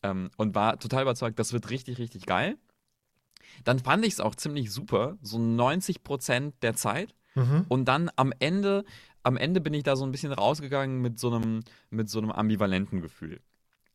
Ähm, 0.03 0.29
und 0.37 0.55
war 0.55 0.79
total 0.79 1.03
überzeugt, 1.03 1.39
das 1.39 1.53
wird 1.53 1.69
richtig, 1.69 1.97
richtig 1.97 2.25
geil. 2.25 2.57
Dann 3.63 3.79
fand 3.79 4.05
ich 4.05 4.13
es 4.13 4.19
auch 4.19 4.35
ziemlich 4.35 4.71
super, 4.71 5.17
so 5.21 5.39
90 5.39 6.03
Prozent 6.03 6.55
der 6.61 6.75
Zeit. 6.75 7.15
Mhm. 7.35 7.65
Und 7.67 7.85
dann 7.85 8.09
am 8.15 8.33
Ende 8.39 8.85
am 9.23 9.37
Ende 9.37 9.61
bin 9.61 9.73
ich 9.73 9.83
da 9.83 9.95
so 9.95 10.05
ein 10.05 10.11
bisschen 10.11 10.31
rausgegangen 10.31 11.01
mit 11.01 11.19
so 11.19 11.33
einem, 11.33 11.61
mit 11.89 12.09
so 12.09 12.19
einem 12.19 12.31
ambivalenten 12.31 13.01
Gefühl. 13.01 13.41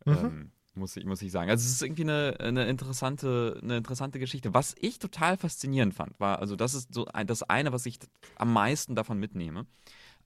Mhm. 0.04 0.12
Ähm, 0.12 0.52
muss 0.74 0.96
ich, 0.96 1.04
muss 1.04 1.22
ich 1.22 1.32
sagen. 1.32 1.50
Also 1.50 1.64
es 1.64 1.72
ist 1.72 1.82
irgendwie 1.82 2.02
eine, 2.02 2.36
eine, 2.40 2.66
interessante, 2.66 3.58
eine 3.62 3.76
interessante 3.76 4.18
Geschichte. 4.18 4.54
Was 4.54 4.74
ich 4.80 4.98
total 4.98 5.36
faszinierend 5.36 5.94
fand, 5.94 6.18
war, 6.20 6.40
also 6.40 6.56
das 6.56 6.74
ist 6.74 6.92
so 6.92 7.06
das 7.26 7.42
eine, 7.44 7.72
was 7.72 7.86
ich 7.86 7.98
am 8.36 8.52
meisten 8.52 8.94
davon 8.94 9.18
mitnehme, 9.18 9.66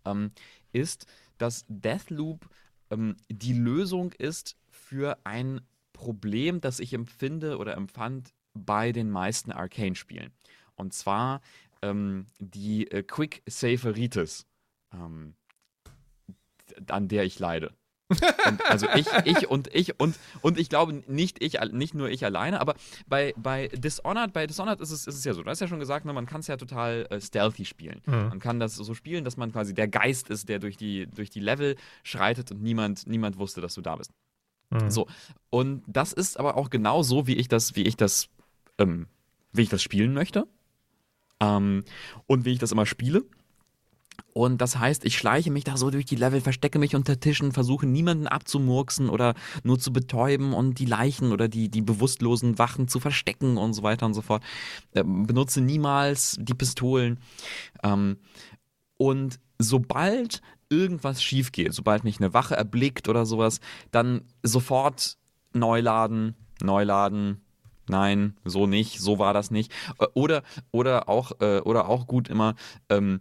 ähm, 0.04 0.32
ist, 0.72 1.06
dass 1.38 1.64
Deathloop 1.68 2.48
ähm, 2.90 3.16
die 3.28 3.54
Lösung 3.54 4.12
ist 4.12 4.56
für 4.70 5.18
ein 5.24 5.60
Problem, 5.92 6.60
das 6.60 6.80
ich 6.80 6.94
empfinde 6.94 7.58
oder 7.58 7.76
empfand 7.76 8.32
bei 8.54 8.92
den 8.92 9.10
meisten 9.10 9.52
Arcane-Spielen. 9.52 10.32
Und 10.76 10.94
zwar 10.94 11.40
ähm, 11.82 12.26
die 12.38 12.90
äh, 12.90 13.02
Quick 13.02 13.42
Saveritis 13.46 14.46
ähm, 14.92 15.34
an 16.86 17.08
der 17.08 17.24
ich 17.24 17.38
leide. 17.38 17.72
Und 18.08 18.64
also 18.64 18.86
ich, 18.94 19.06
ich 19.24 19.50
und 19.50 19.68
ich 19.74 20.00
und, 20.00 20.18
und 20.40 20.58
ich 20.58 20.70
glaube 20.70 21.02
nicht 21.06 21.42
ich, 21.42 21.58
nicht 21.72 21.94
nur 21.94 22.08
ich 22.08 22.24
alleine, 22.24 22.60
aber 22.60 22.74
bei, 23.06 23.34
bei 23.36 23.68
Dishonored, 23.68 24.32
bei 24.32 24.46
Dishonored 24.46 24.80
ist 24.80 24.90
es, 24.90 25.06
ist 25.06 25.16
es 25.16 25.24
ja 25.24 25.34
so, 25.34 25.42
du 25.42 25.50
hast 25.50 25.60
ja 25.60 25.68
schon 25.68 25.78
gesagt, 25.78 26.06
ne, 26.06 26.12
man 26.14 26.24
kann 26.24 26.40
es 26.40 26.46
ja 26.46 26.56
total 26.56 27.06
äh, 27.10 27.20
stealthy 27.20 27.66
spielen. 27.66 28.00
Mhm. 28.06 28.28
Man 28.28 28.38
kann 28.38 28.60
das 28.60 28.76
so 28.76 28.94
spielen, 28.94 29.24
dass 29.24 29.36
man 29.36 29.52
quasi 29.52 29.74
der 29.74 29.88
Geist 29.88 30.30
ist, 30.30 30.48
der 30.48 30.58
durch 30.58 30.78
die, 30.78 31.06
durch 31.06 31.28
die 31.28 31.40
Level 31.40 31.76
schreitet 32.02 32.50
und 32.50 32.62
niemand, 32.62 33.06
niemand 33.06 33.38
wusste, 33.38 33.60
dass 33.60 33.74
du 33.74 33.82
da 33.82 33.96
bist. 33.96 34.10
Mhm. 34.70 34.90
So. 34.90 35.06
Und 35.50 35.82
das 35.86 36.12
ist 36.14 36.38
aber 36.38 36.56
auch 36.56 36.70
genau 36.70 37.02
so, 37.02 37.26
wie 37.26 37.34
ich 37.34 37.48
das, 37.48 37.76
wie 37.76 37.82
ich 37.82 37.96
das, 37.96 38.28
ähm, 38.78 39.06
wie 39.52 39.62
ich 39.62 39.68
das 39.68 39.82
spielen 39.82 40.14
möchte. 40.14 40.46
Ähm, 41.40 41.84
und 42.26 42.44
wie 42.44 42.52
ich 42.52 42.58
das 42.58 42.72
immer 42.72 42.86
spiele. 42.86 43.24
Und 44.32 44.60
das 44.60 44.78
heißt, 44.78 45.04
ich 45.04 45.18
schleiche 45.18 45.50
mich 45.50 45.64
da 45.64 45.76
so 45.76 45.90
durch 45.90 46.04
die 46.04 46.14
Level, 46.14 46.40
verstecke 46.40 46.78
mich 46.78 46.94
unter 46.94 47.18
Tischen, 47.18 47.52
versuche 47.52 47.86
niemanden 47.86 48.28
abzumurksen 48.28 49.08
oder 49.08 49.34
nur 49.64 49.78
zu 49.78 49.92
betäuben 49.92 50.52
und 50.52 50.78
die 50.78 50.84
Leichen 50.84 51.32
oder 51.32 51.48
die, 51.48 51.68
die 51.68 51.82
bewusstlosen 51.82 52.58
Wachen 52.58 52.86
zu 52.86 53.00
verstecken 53.00 53.56
und 53.56 53.72
so 53.72 53.82
weiter 53.82 54.06
und 54.06 54.14
so 54.14 54.22
fort. 54.22 54.44
Ähm, 54.94 55.26
benutze 55.26 55.60
niemals 55.60 56.36
die 56.40 56.54
Pistolen. 56.54 57.18
Ähm, 57.82 58.18
und 58.96 59.40
sobald 59.58 60.40
irgendwas 60.70 61.22
schief 61.22 61.50
geht, 61.50 61.72
sobald 61.74 62.04
mich 62.04 62.18
eine 62.20 62.34
Wache 62.34 62.56
erblickt 62.56 63.08
oder 63.08 63.26
sowas, 63.26 63.60
dann 63.90 64.22
sofort 64.42 65.16
neu 65.52 65.80
laden, 65.80 66.34
neu 66.62 66.84
laden, 66.84 67.40
nein, 67.88 68.36
so 68.44 68.66
nicht, 68.66 69.00
so 69.00 69.18
war 69.18 69.34
das 69.34 69.50
nicht. 69.50 69.72
Äh, 69.98 70.06
oder, 70.14 70.42
oder, 70.70 71.08
auch, 71.08 71.32
äh, 71.40 71.60
oder 71.60 71.88
auch 71.88 72.06
gut 72.06 72.28
immer 72.28 72.54
ähm, 72.88 73.20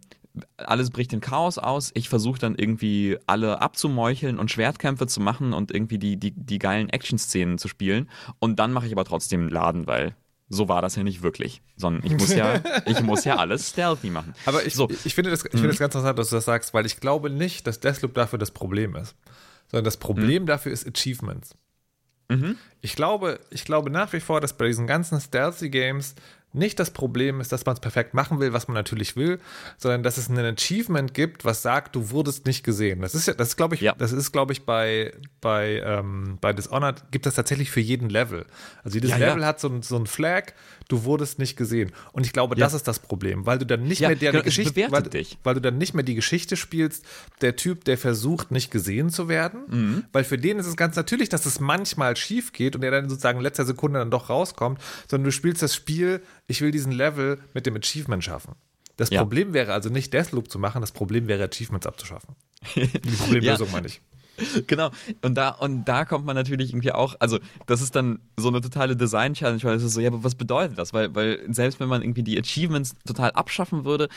alles 0.57 0.89
bricht 0.89 1.13
in 1.13 1.21
Chaos 1.21 1.57
aus. 1.57 1.91
Ich 1.93 2.09
versuche 2.09 2.39
dann 2.39 2.55
irgendwie 2.55 3.17
alle 3.27 3.61
abzumeucheln 3.61 4.39
und 4.39 4.51
Schwertkämpfe 4.51 5.07
zu 5.07 5.19
machen 5.19 5.53
und 5.53 5.71
irgendwie 5.71 5.97
die, 5.97 6.17
die, 6.17 6.31
die 6.31 6.59
geilen 6.59 6.89
Action-Szenen 6.89 7.57
zu 7.57 7.67
spielen. 7.67 8.09
Und 8.39 8.59
dann 8.59 8.71
mache 8.71 8.87
ich 8.87 8.91
aber 8.91 9.05
trotzdem 9.05 9.41
einen 9.41 9.49
Laden, 9.49 9.87
weil 9.87 10.15
so 10.49 10.69
war 10.69 10.81
das 10.81 10.95
ja 10.95 11.03
nicht 11.03 11.21
wirklich. 11.21 11.61
Sondern 11.75 12.05
ich 12.05 12.17
muss 12.17 12.33
ja, 12.33 12.61
ich 12.85 13.01
muss 13.01 13.25
ja 13.25 13.35
alles 13.37 13.69
stealthy 13.69 14.09
machen. 14.09 14.33
Aber 14.45 14.65
ich, 14.65 14.75
so. 14.75 14.89
ich, 15.03 15.13
finde 15.13 15.31
das, 15.31 15.43
ich 15.45 15.51
finde 15.51 15.67
das 15.67 15.77
mhm. 15.77 15.79
ganz 15.79 15.95
interessant, 15.95 16.19
dass 16.19 16.29
du 16.29 16.35
das 16.35 16.45
sagst, 16.45 16.73
weil 16.73 16.85
ich 16.85 16.99
glaube 16.99 17.29
nicht, 17.29 17.67
dass 17.67 17.79
Deathloop 17.79 18.13
dafür 18.13 18.39
das 18.39 18.51
Problem 18.51 18.95
ist. 18.95 19.15
Sondern 19.69 19.85
das 19.85 19.97
Problem 19.97 20.43
mhm. 20.43 20.47
dafür 20.47 20.71
ist 20.71 20.87
Achievements. 20.87 21.55
Mhm. 22.29 22.57
Ich, 22.81 22.95
glaube, 22.95 23.39
ich 23.49 23.65
glaube 23.65 23.89
nach 23.89 24.13
wie 24.13 24.19
vor, 24.19 24.41
dass 24.41 24.57
bei 24.57 24.67
diesen 24.67 24.87
ganzen 24.87 25.19
Stealthy 25.19 25.69
Games 25.69 26.15
nicht 26.57 26.79
das 26.79 26.91
Problem 26.91 27.39
ist, 27.39 27.51
dass 27.51 27.65
man 27.65 27.75
es 27.75 27.79
perfekt 27.79 28.13
machen 28.13 28.39
will, 28.39 28.53
was 28.53 28.67
man 28.67 28.75
natürlich 28.75 29.15
will, 29.15 29.39
sondern 29.77 30.03
dass 30.03 30.17
es 30.17 30.29
ein 30.29 30.37
Achievement 30.37 31.13
gibt, 31.13 31.45
was 31.45 31.61
sagt, 31.61 31.95
du 31.95 32.09
wurdest 32.11 32.45
nicht 32.45 32.63
gesehen. 32.63 33.01
Das 33.01 33.15
ist 33.15 33.27
ja, 33.27 33.33
das 33.33 33.55
glaube 33.55 33.75
ich, 33.75 33.81
ja. 33.81 33.93
das 33.97 34.11
ist, 34.11 34.31
glaube 34.31 34.53
ich, 34.53 34.65
bei, 34.65 35.13
bei, 35.41 35.81
ähm, 35.85 36.37
bei 36.41 36.53
Dishonored 36.53 37.11
gibt 37.11 37.25
das 37.25 37.35
tatsächlich 37.35 37.71
für 37.71 37.79
jeden 37.79 38.09
Level. 38.09 38.45
Also 38.83 38.95
jedes 38.95 39.11
ja, 39.11 39.17
Level 39.17 39.41
ja. 39.41 39.47
hat 39.47 39.59
so, 39.59 39.81
so 39.81 39.95
ein 39.95 40.07
Flag, 40.07 40.53
du 40.87 41.03
wurdest 41.03 41.39
nicht 41.39 41.57
gesehen. 41.57 41.91
Und 42.11 42.25
ich 42.25 42.33
glaube, 42.33 42.55
das 42.55 42.73
ist 42.73 42.87
das 42.87 42.99
Problem, 42.99 43.45
weil 43.45 43.59
du 43.59 43.65
dann 43.65 43.83
nicht 43.83 44.01
mehr 44.01 44.15
der 44.15 44.31
genau, 44.31 44.43
Geschichte, 44.43 44.87
weil, 44.89 45.03
weil 45.43 45.53
du 45.53 45.61
dann 45.61 45.77
nicht 45.77 45.93
mehr 45.93 46.03
die 46.03 46.15
Geschichte 46.15 46.55
spielst, 46.55 47.05
der 47.41 47.55
Typ, 47.55 47.83
der 47.85 47.97
versucht, 47.97 48.51
nicht 48.51 48.71
gesehen 48.71 49.09
zu 49.09 49.27
werden, 49.27 49.61
mhm. 49.67 50.05
weil 50.11 50.23
für 50.23 50.37
den 50.37 50.59
ist 50.59 50.67
es 50.67 50.77
ganz 50.77 50.95
natürlich, 50.95 51.29
dass 51.29 51.45
es 51.45 51.59
manchmal 51.59 52.15
schief 52.15 52.53
geht 52.53 52.75
und 52.75 52.83
er 52.83 52.91
dann 52.91 53.09
sozusagen 53.09 53.39
in 53.39 53.43
letzter 53.43 53.65
Sekunde 53.65 53.99
dann 53.99 54.11
doch 54.11 54.29
rauskommt, 54.29 54.79
sondern 55.07 55.25
du 55.25 55.31
spielst 55.31 55.61
das 55.61 55.75
Spiel 55.75 56.21
ich 56.47 56.61
will 56.61 56.71
diesen 56.71 56.91
Level 56.91 57.39
mit 57.53 57.65
dem 57.65 57.75
Achievement 57.75 58.23
schaffen. 58.23 58.55
Das 58.95 59.09
ja. 59.09 59.19
Problem 59.19 59.53
wäre 59.53 59.73
also 59.73 59.89
nicht 59.89 60.13
Deathloop 60.13 60.49
zu 60.49 60.57
machen, 60.57 60.81
das 60.81 60.91
Problem 60.91 61.27
wäre 61.27 61.43
Achievements 61.43 61.85
abzuschaffen. 61.85 62.35
Die 62.75 62.87
Problemlösung 62.87 63.67
ja. 63.67 63.73
meine 63.73 63.87
ich. 63.87 64.01
genau. 64.67 64.91
Und 65.21 65.35
da, 65.35 65.49
und 65.49 65.85
da 65.85 66.05
kommt 66.05 66.25
man 66.25 66.35
natürlich 66.35 66.71
irgendwie 66.71 66.91
auch, 66.91 67.15
also 67.19 67.39
das 67.65 67.81
ist 67.81 67.95
dann 67.95 68.19
so 68.37 68.49
eine 68.49 68.61
totale 68.61 68.95
Design-Challenge, 68.95 69.63
weil 69.63 69.75
es 69.75 69.83
ist 69.83 69.93
so, 69.93 70.01
ja, 70.01 70.09
aber 70.09 70.23
was 70.23 70.35
bedeutet 70.35 70.77
das? 70.77 70.93
Weil, 70.93 71.13
weil 71.15 71.39
selbst 71.53 71.79
wenn 71.79 71.89
man 71.89 72.01
irgendwie 72.01 72.23
die 72.23 72.37
Achievements 72.37 72.95
total 73.05 73.31
abschaffen 73.31 73.85
würde, 73.85 74.09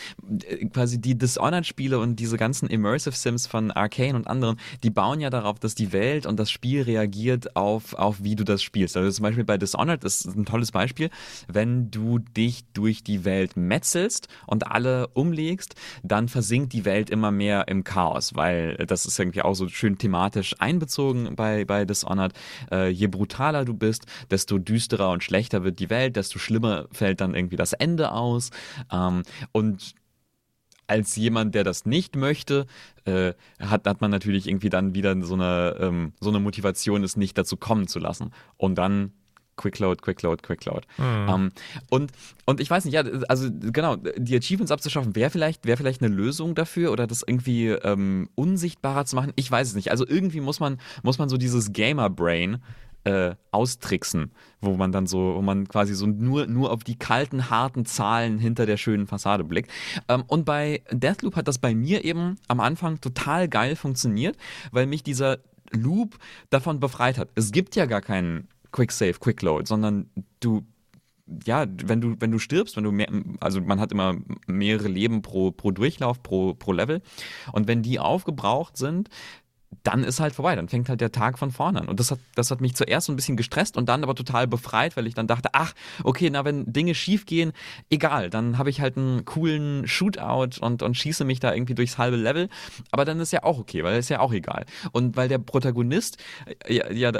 äh, 0.47 0.67
quasi 0.67 1.01
die 1.01 1.17
Dishonored-Spiele 1.17 1.99
und 1.99 2.17
diese 2.17 2.37
ganzen 2.37 2.69
Immersive 2.69 3.15
Sims 3.15 3.47
von 3.47 3.71
Arcane 3.71 4.15
und 4.15 4.27
anderen, 4.27 4.59
die 4.83 4.91
bauen 4.91 5.21
ja 5.21 5.31
darauf, 5.31 5.59
dass 5.59 5.75
die 5.75 5.93
Welt 5.93 6.27
und 6.27 6.39
das 6.39 6.51
Spiel 6.51 6.83
reagiert 6.83 7.57
auf, 7.57 7.95
auf 7.95 8.23
wie 8.23 8.37
du 8.37 8.45
das 8.45 8.63
spielst. 8.63 8.97
Also 8.97 9.11
zum 9.11 9.23
Beispiel 9.23 9.45
bei 9.45 9.59
Dishonored 9.59 10.05
das 10.05 10.23
ist 10.23 10.37
ein 10.37 10.45
tolles 10.45 10.73
Beispiel, 10.73 11.11
wenn 11.49 11.91
du 11.91 12.19
dich 12.19 12.65
durch 12.73 13.03
die 13.03 13.25
Welt 13.25 13.57
metzelst 13.57 14.29
und 14.47 14.67
alle 14.67 15.09
umlegst, 15.09 15.75
dann 16.03 16.29
versinkt 16.29 16.73
die 16.73 16.85
Welt 16.85 17.11
immer 17.11 17.31
mehr 17.31 17.69
im 17.69 17.85
Chaos, 17.85 18.35
weil 18.35 18.77
das 18.87 19.07
ist 19.07 19.19
irgendwie 19.19 19.43
auch 19.43 19.55
so 19.55 19.69
schön 19.69 19.99
thematisch 19.99 20.10
thematisch 20.11 20.57
einbezogen 20.59 21.37
bei, 21.37 21.65
bei 21.65 21.85
Dishonored. 21.85 22.33
Äh, 22.73 22.89
je 22.89 23.07
brutaler 23.07 23.65
du 23.65 23.75
bist, 23.75 24.07
desto 24.31 24.59
düsterer 24.59 25.11
und 25.11 25.23
schlechter 25.23 25.63
wird 25.63 25.79
die 25.79 25.89
Welt, 25.89 26.17
desto 26.17 26.39
schlimmer 26.41 26.89
fällt 26.91 27.21
dann 27.21 27.35
irgendwie 27.35 27.57
das 27.57 27.73
Ende 27.73 28.11
aus. 28.11 28.51
Ähm, 28.93 29.23
und 29.53 29.95
als 30.89 31.15
jemand, 31.15 31.55
der 31.55 31.63
das 31.63 31.87
nicht 31.87 32.17
möchte, 32.17 32.67
äh, 33.05 33.35
hat, 33.61 33.87
hat 33.87 34.01
man 34.01 34.11
natürlich 34.11 34.49
irgendwie 34.49 34.71
dann 34.71 34.93
wieder 34.95 35.15
so 35.23 35.35
eine, 35.35 35.77
ähm, 35.79 36.13
so 36.19 36.31
eine 36.31 36.41
Motivation, 36.41 37.05
es 37.05 37.17
nicht 37.17 37.39
dazu 37.39 37.57
kommen 37.57 37.87
zu 37.87 38.01
lassen. 38.01 38.33
Und 38.57 38.75
dann 38.77 39.13
Quickload, 39.61 40.01
Quickload, 40.01 40.43
Quickload. 40.43 40.87
Mhm. 40.97 41.29
Um, 41.29 41.51
und, 41.91 42.13
und 42.47 42.61
ich 42.61 42.71
weiß 42.71 42.87
nicht, 42.87 42.95
ja, 42.95 43.03
also 43.29 43.49
genau, 43.51 43.97
die 44.17 44.37
Achievements 44.37 44.73
abzuschaffen, 44.73 45.15
wäre 45.15 45.31
vielleicht, 45.31 45.67
wär 45.67 45.77
vielleicht 45.77 46.03
eine 46.03 46.15
Lösung 46.15 46.55
dafür 46.55 46.93
oder 46.93 47.07
das 47.07 47.23
irgendwie 47.27 47.69
ähm, 47.69 48.31
unsichtbarer 48.35 49.05
zu 49.05 49.17
machen. 49.17 49.33
Ich 49.37 49.51
weiß 49.51 49.69
es 49.69 49.75
nicht. 49.75 49.91
Also 49.91 50.07
irgendwie 50.07 50.41
muss 50.41 50.61
man, 50.61 50.79
muss 51.03 51.19
man 51.19 51.29
so 51.29 51.37
dieses 51.37 51.73
Gamer-Brain 51.73 52.63
äh, 53.05 53.35
austricksen, 53.51 54.31
wo 54.61 54.77
man 54.77 54.93
dann 54.93 55.07
so, 55.07 55.35
wo 55.37 55.43
man 55.43 55.69
quasi 55.69 55.95
so 55.95 56.07
nur, 56.07 56.47
nur 56.47 56.71
auf 56.71 56.83
die 56.85 56.99
kalten, 56.99 57.51
harten 57.51 57.85
Zahlen 57.85 58.39
hinter 58.39 58.65
der 58.65 58.79
schönen 58.79 59.07
Fassade 59.07 59.45
blickt. 59.45 59.71
Ähm, 60.09 60.25
und 60.27 60.45
bei 60.47 60.83
Deathloop 60.91 61.37
hat 61.37 61.49
das 61.49 61.59
bei 61.59 61.75
mir 61.75 62.05
eben 62.05 62.37
am 62.49 62.61
Anfang 62.61 63.01
total 63.01 63.49
geil 63.49 63.77
funktioniert, 63.77 64.37
weil 64.73 64.87
mich 64.87 65.03
dieser 65.03 65.39
Loop 65.71 66.19
davon 66.49 66.81
befreit 66.81 67.19
hat. 67.19 67.29
Es 67.35 67.53
gibt 67.53 67.77
ja 67.77 67.87
gar 67.87 68.01
keinen 68.01 68.49
Quick 68.73 68.93
Save, 68.93 69.15
Quick 69.15 69.43
Load, 69.43 69.67
sondern 69.67 70.11
du 70.41 70.65
ja, 71.45 71.67
wenn 71.85 72.01
du, 72.01 72.17
wenn 72.19 72.31
du 72.31 72.39
stirbst, 72.39 72.77
wenn 72.77 72.85
du 72.85 72.93
mehr, 72.93 73.09
also 73.39 73.61
man 73.61 73.81
hat 73.81 73.93
immer 73.93 74.17
mehrere 74.47 74.89
Leben 74.89 75.23
pro, 75.23 75.51
pro 75.53 75.71
Durchlauf, 75.71 76.23
pro, 76.23 76.55
pro 76.55 76.73
Level. 76.73 77.03
Und 77.53 77.69
wenn 77.69 77.83
die 77.83 77.99
aufgebraucht 77.99 78.77
sind, 78.77 79.09
dann 79.83 80.05
ist 80.05 80.21
halt 80.21 80.35
vorbei, 80.35 80.55
dann 80.57 80.69
fängt 80.69 80.89
halt 80.89 81.01
der 81.01 81.13
Tag 81.13 81.39
von 81.39 81.51
vorne 81.51 81.81
an. 81.81 81.89
Und 81.89 82.01
das 82.01 82.11
hat, 82.11 82.19
das 82.35 82.51
hat 82.51 82.61
mich 82.61 82.75
zuerst 82.75 83.07
so 83.07 83.13
ein 83.13 83.17
bisschen 83.17 83.37
gestresst 83.37 83.77
und 83.77 83.89
dann 83.89 84.03
aber 84.03 84.15
total 84.15 84.47
befreit, 84.47 84.97
weil 84.97 85.07
ich 85.07 85.15
dann 85.15 85.27
dachte, 85.27 85.51
ach, 85.53 85.73
okay, 86.05 86.29
na, 86.31 86.45
wenn 86.45 86.71
Dinge 86.73 86.95
schief 86.95 87.27
gehen, 87.27 87.53
egal, 87.89 88.31
dann 88.31 88.59
habe 88.59 88.71
ich 88.71 88.81
halt 88.81 88.97
einen 88.97 89.25
coolen 89.25 89.87
Shootout 89.87 90.61
und, 90.61 90.83
und 90.83 90.97
schieße 90.97 91.25
mich 91.25 91.41
da 91.41 91.55
irgendwie 91.55 91.75
durchs 91.75 91.99
halbe 91.99 92.17
Level. 92.17 92.49
Aber 92.91 93.05
dann 93.05 93.21
ist 93.21 93.33
ja 93.33 93.43
auch 93.43 93.59
okay, 93.59 93.83
weil 93.85 93.99
ist 93.99 94.11
ja 94.11 94.21
auch 94.21 94.33
egal. 94.33 94.67
Und 94.93 95.17
weil 95.17 95.29
der 95.29 95.39
Protagonist 95.39 96.19
äh, 96.67 96.75
ja, 96.75 96.91
ja, 96.91 97.13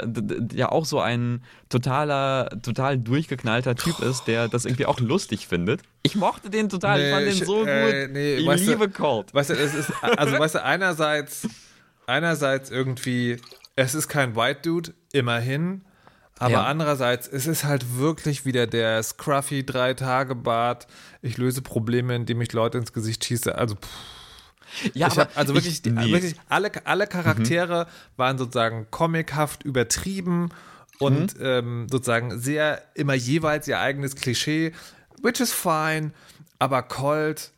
ja 0.53 0.71
auch 0.71 0.85
so 0.85 0.99
ein 0.99 1.43
totaler, 1.69 2.49
total 2.61 2.97
durchgeknallter 2.97 3.75
Typ 3.75 3.99
ist, 3.99 4.25
der 4.25 4.47
das 4.47 4.65
irgendwie 4.65 4.85
auch 4.85 4.99
lustig 4.99 5.47
findet. 5.47 5.81
Ich 6.03 6.15
mochte 6.15 6.49
den 6.49 6.69
total, 6.69 6.99
nee, 6.99 7.05
ich 7.05 7.13
fand 7.13 7.25
den 7.27 7.45
so 7.45 7.65
äh, 7.65 8.05
gut. 8.05 8.13
Nee, 8.13 8.35
ich 8.35 8.65
liebe 8.67 8.87
du, 8.87 8.93
Cold. 8.93 9.33
Weißt 9.33 9.51
du, 9.51 9.53
es 9.53 9.73
ist, 9.73 9.91
also 10.01 10.37
weißt 10.37 10.55
du, 10.55 10.63
einerseits 10.63 11.47
einerseits 12.11 12.69
irgendwie, 12.69 13.37
es 13.75 13.95
ist 13.95 14.07
kein 14.07 14.35
White 14.35 14.61
Dude, 14.63 14.93
immerhin. 15.13 15.81
Aber 16.39 16.53
Ja. 16.53 16.63
andererseits, 16.65 17.27
es 17.27 17.45
ist 17.45 17.63
halt 17.65 17.97
wirklich 17.97 18.45
wieder 18.45 18.65
der 18.67 19.01
Scruffy 19.03 19.63
Drei-Tage-Bart. 19.65 20.87
Ich 21.21 21.37
löse 21.37 21.61
Probleme, 21.61 22.15
indem 22.15 22.41
ich 22.41 22.51
Leute 22.53 22.77
ins 22.79 22.93
Gesicht 22.93 23.23
schieße. 23.25 23.55
Also, 23.55 23.75
pff. 23.75 23.89
Ja, 24.93 25.07
ich 25.07 25.17
habe 25.19 25.29
also 25.35 25.53
wirklich, 25.53 25.73
ich, 25.73 25.81
die, 25.81 25.91
nee. 25.91 26.11
wirklich 26.11 26.35
alle, 26.47 26.71
alle 26.85 27.05
Charaktere 27.05 27.87
waren 28.15 28.37
sozusagen 28.37 28.87
comichaft 28.89 29.63
übertrieben 29.63 30.49
und 30.97 31.37
Mhm. 31.37 31.45
ähm, 31.45 31.87
sozusagen 31.91 32.39
sehr 32.39 32.81
immer 32.95 33.13
jeweils 33.13 33.67
ihr 33.67 33.79
eigenes 33.79 34.15
Klischee, 34.15 34.71
which 35.21 35.41
is 35.41 35.51
fine, 35.51 36.11
aber 36.57 36.83
Colt, 36.83 37.51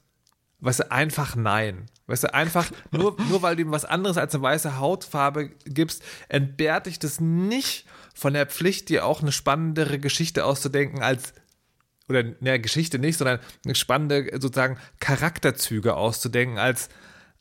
weißt 0.62 0.80
du, 0.80 0.92
einfach 0.92 1.36
nein. 1.36 1.86
Weißt 2.08 2.24
du, 2.24 2.34
einfach, 2.34 2.70
nur, 2.92 3.16
nur 3.30 3.42
weil 3.42 3.56
du 3.56 3.62
ihm 3.62 3.72
was 3.72 3.86
anderes 3.86 4.18
als 4.18 4.36
eine 4.36 4.44
weiße 4.44 4.78
Hautfarbe 4.78 5.50
gibst, 5.66 6.04
entbehrt 6.28 6.88
dich 6.88 7.00
das 7.00 7.22
nicht 7.22 7.86
von 8.14 8.34
der 8.34 8.46
Pflicht, 8.46 8.90
dir 8.90 9.06
auch 9.06 9.22
eine 9.22 9.32
spannendere 9.32 10.00
Geschichte 10.00 10.44
auszudenken 10.44 11.02
als 11.02 11.34
oder 12.10 12.24
ne, 12.42 12.60
Geschichte 12.60 13.00
nicht, 13.00 13.18
sondern 13.18 13.40
eine 13.64 13.76
spannende 13.76 14.30
sozusagen 14.34 14.78
Charakterzüge 15.00 15.96
auszudenken 15.96 16.58
als, 16.58 16.90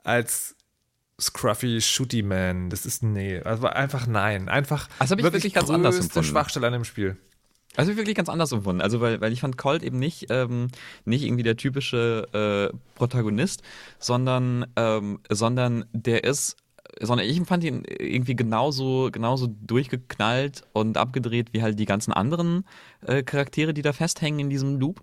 als 0.04 0.54
Scruffy 1.20 1.80
Shooty 1.80 2.22
Man. 2.22 2.70
Das 2.70 2.86
ist 2.86 3.02
nee, 3.02 3.40
also 3.40 3.66
einfach 3.66 4.06
nein. 4.06 4.48
Einfach 4.48 4.88
Das 4.98 5.10
hab 5.10 5.18
ich 5.18 5.24
wirklich 5.24 5.54
ganz 5.54 5.70
anders 5.70 5.96
größte 5.96 6.10
empfunden. 6.10 6.28
Schwachstelle 6.28 6.66
an 6.68 6.72
dem 6.72 6.84
Spiel. 6.84 7.16
Also 7.76 7.96
wirklich 7.96 8.16
ganz 8.16 8.28
anders 8.28 8.52
empfunden. 8.52 8.82
Also 8.82 9.00
weil, 9.00 9.20
weil 9.20 9.32
ich 9.32 9.40
fand 9.40 9.56
Colt 9.56 9.82
eben 9.82 9.98
nicht, 9.98 10.26
ähm, 10.30 10.68
nicht 11.04 11.24
irgendwie 11.24 11.42
der 11.42 11.56
typische 11.56 12.70
äh, 12.72 12.76
Protagonist, 12.94 13.62
sondern, 13.98 14.66
ähm, 14.76 15.20
sondern 15.30 15.86
der 15.92 16.24
ist, 16.24 16.56
sondern 17.00 17.26
ich 17.26 17.40
fand 17.42 17.64
ihn 17.64 17.84
irgendwie 17.86 18.36
genauso, 18.36 19.08
genauso 19.10 19.46
durchgeknallt 19.46 20.64
und 20.74 20.98
abgedreht 20.98 21.48
wie 21.52 21.62
halt 21.62 21.78
die 21.78 21.86
ganzen 21.86 22.12
anderen 22.12 22.66
äh, 23.06 23.22
Charaktere, 23.22 23.72
die 23.72 23.82
da 23.82 23.94
festhängen 23.94 24.40
in 24.40 24.50
diesem 24.50 24.78
Loop. 24.78 25.00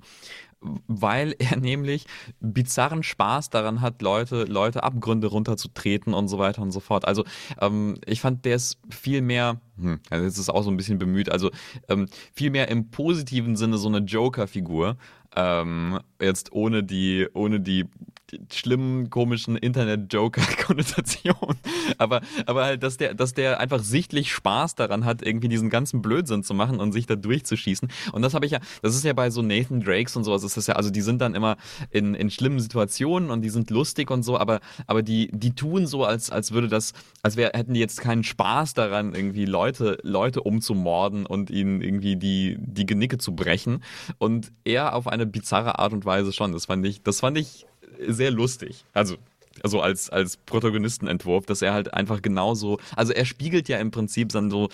Weil 0.61 1.35
er 1.39 1.57
nämlich 1.57 2.05
bizarren 2.39 3.03
Spaß 3.03 3.49
daran 3.49 3.81
hat, 3.81 4.01
Leute, 4.01 4.43
Leute 4.43 4.83
Abgründe 4.83 5.27
runterzutreten 5.27 6.13
und 6.13 6.27
so 6.27 6.37
weiter 6.37 6.61
und 6.61 6.71
so 6.71 6.79
fort. 6.79 7.05
Also 7.05 7.23
ähm, 7.61 7.95
ich 8.05 8.21
fand, 8.21 8.45
der 8.45 8.55
ist 8.55 8.77
viel 8.89 9.21
mehr, 9.21 9.61
hm, 9.77 9.99
also 10.09 10.25
jetzt 10.25 10.37
ist 10.37 10.49
auch 10.49 10.63
so 10.63 10.69
ein 10.69 10.77
bisschen 10.77 10.99
bemüht, 10.99 11.29
also 11.29 11.49
ähm, 11.87 12.07
viel 12.33 12.49
mehr 12.49 12.67
im 12.67 12.89
positiven 12.91 13.55
Sinne 13.55 13.77
so 13.77 13.87
eine 13.87 13.99
Joker-Figur. 13.99 14.97
Ähm, 15.35 15.99
jetzt 16.19 16.51
ohne 16.51 16.83
die, 16.83 17.27
ohne 17.33 17.59
die, 17.59 17.85
die 17.85 18.08
schlimmen, 18.51 19.09
komischen 19.09 19.55
Internet-Joker-Konnotationen. 19.55 21.57
Aber, 21.97 22.21
aber 22.45 22.65
halt, 22.65 22.83
dass 22.83 22.97
der, 22.97 23.13
dass 23.13 23.33
der 23.33 23.59
einfach 23.59 23.79
sichtlich 23.79 24.31
Spaß 24.31 24.75
daran 24.75 25.05
hat, 25.05 25.21
irgendwie 25.21 25.47
diesen 25.47 25.69
ganzen 25.69 26.01
Blödsinn 26.01 26.43
zu 26.43 26.53
machen 26.53 26.79
und 26.79 26.91
sich 26.91 27.07
da 27.07 27.15
durchzuschießen. 27.15 27.89
Und 28.11 28.21
das 28.21 28.33
habe 28.33 28.45
ich 28.45 28.51
ja, 28.51 28.59
das 28.81 28.95
ist 28.95 29.03
ja 29.03 29.13
bei 29.13 29.29
so 29.29 29.41
Nathan 29.41 29.81
Drakes 29.81 30.15
und 30.15 30.23
sowas, 30.23 30.43
ist 30.43 30.55
das 30.55 30.67
ja, 30.67 30.75
also 30.75 30.91
die 30.91 31.01
sind 31.01 31.21
dann 31.21 31.35
immer 31.35 31.57
in, 31.89 32.13
in 32.13 32.29
schlimmen 32.29 32.59
Situationen 32.59 33.31
und 33.31 33.41
die 33.41 33.49
sind 33.49 33.69
lustig 33.69 34.11
und 34.11 34.23
so, 34.23 34.37
aber, 34.37 34.59
aber 34.87 35.01
die, 35.01 35.29
die 35.33 35.55
tun 35.55 35.87
so, 35.87 36.05
als, 36.05 36.29
als 36.29 36.51
würde 36.51 36.67
das, 36.67 36.93
als 37.21 37.37
wär, 37.37 37.51
hätten 37.53 37.73
die 37.73 37.79
jetzt 37.79 38.01
keinen 38.01 38.23
Spaß 38.23 38.75
daran, 38.75 39.13
irgendwie 39.13 39.45
Leute, 39.45 39.97
Leute 40.03 40.41
umzumorden 40.41 41.25
und 41.25 41.49
ihnen 41.49 41.81
irgendwie 41.81 42.15
die, 42.15 42.57
die 42.59 42.85
Genicke 42.85 43.17
zu 43.17 43.35
brechen. 43.35 43.83
Und 44.17 44.51
er 44.63 44.95
auf 44.95 45.07
eine 45.07 45.25
bizarre 45.25 45.79
Art 45.79 45.93
und 45.93 46.05
Weise 46.05 46.33
schon. 46.33 46.51
Das 46.51 46.65
fand 46.65 46.85
ich, 46.85 47.03
das 47.03 47.19
fand 47.19 47.37
ich 47.37 47.65
sehr 48.07 48.31
lustig. 48.31 48.83
Also, 48.93 49.17
also 49.61 49.81
als, 49.81 50.09
als 50.09 50.37
Protagonistenentwurf, 50.37 51.45
dass 51.45 51.61
er 51.61 51.73
halt 51.73 51.93
einfach 51.93 52.21
genauso, 52.21 52.79
also 52.95 53.11
er 53.11 53.25
spiegelt 53.25 53.67
ja 53.67 53.77
im 53.79 53.91
Prinzip 53.91 54.29
dann 54.29 54.49
so 54.49 54.69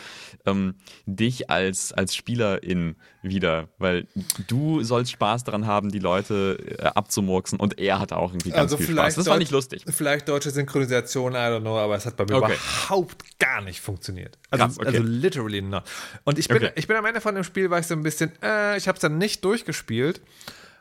ähm, 0.46 0.76
dich 1.08 1.50
als, 1.50 1.92
als 1.92 2.14
Spielerin 2.16 2.96
wieder, 3.24 3.68
weil 3.80 4.06
du 4.46 4.84
sollst 4.84 5.12
Spaß 5.14 5.44
daran 5.44 5.66
haben, 5.66 5.90
die 5.90 5.98
Leute 5.98 6.78
äh, 6.78 6.84
abzumurksen 6.84 7.60
und 7.60 7.80
er 7.80 7.98
hat 8.00 8.14
auch 8.14 8.32
irgendwie 8.32 8.52
ganz 8.52 8.76
viel 8.76 8.86
Spaß. 8.86 9.16
Das 9.16 9.28
fand 9.28 9.42
ich 9.42 9.50
lustig. 9.50 9.84
Vielleicht 9.88 10.28
deutsche 10.30 10.52
Synchronisation, 10.52 11.34
I 11.34 11.36
don't 11.38 11.62
know, 11.62 11.80
aber 11.80 11.96
es 11.96 12.06
hat 12.06 12.16
bei 12.16 12.26
mir 12.26 12.36
Okay. 12.36 12.54
überhaupt 12.54 13.40
gar 13.40 13.62
nicht 13.62 13.82
funktioniert. 13.82 14.38
Also, 14.52 14.66
Krass, 14.66 14.78
okay. 14.78 14.88
also 14.88 15.02
literally 15.02 15.64
not. 15.64 15.84
Und 16.26 16.38
ich 16.38 16.48
bin, 16.48 16.58
Okay. 16.58 16.72
ich 16.76 16.86
bin 16.86 16.96
am 16.96 17.06
Ende 17.06 17.22
von 17.22 17.34
dem 17.34 17.44
Spiel, 17.44 17.72
war 17.72 17.80
ich 17.80 17.88
so 17.88 17.96
ein 17.96 18.04
bisschen, 18.04 18.32
äh, 18.44 18.78
ich 18.78 18.88
habe 18.88 18.98
es 18.98 19.02
dann 19.02 19.18
nicht 19.18 19.44
durchgespielt, 19.44 20.22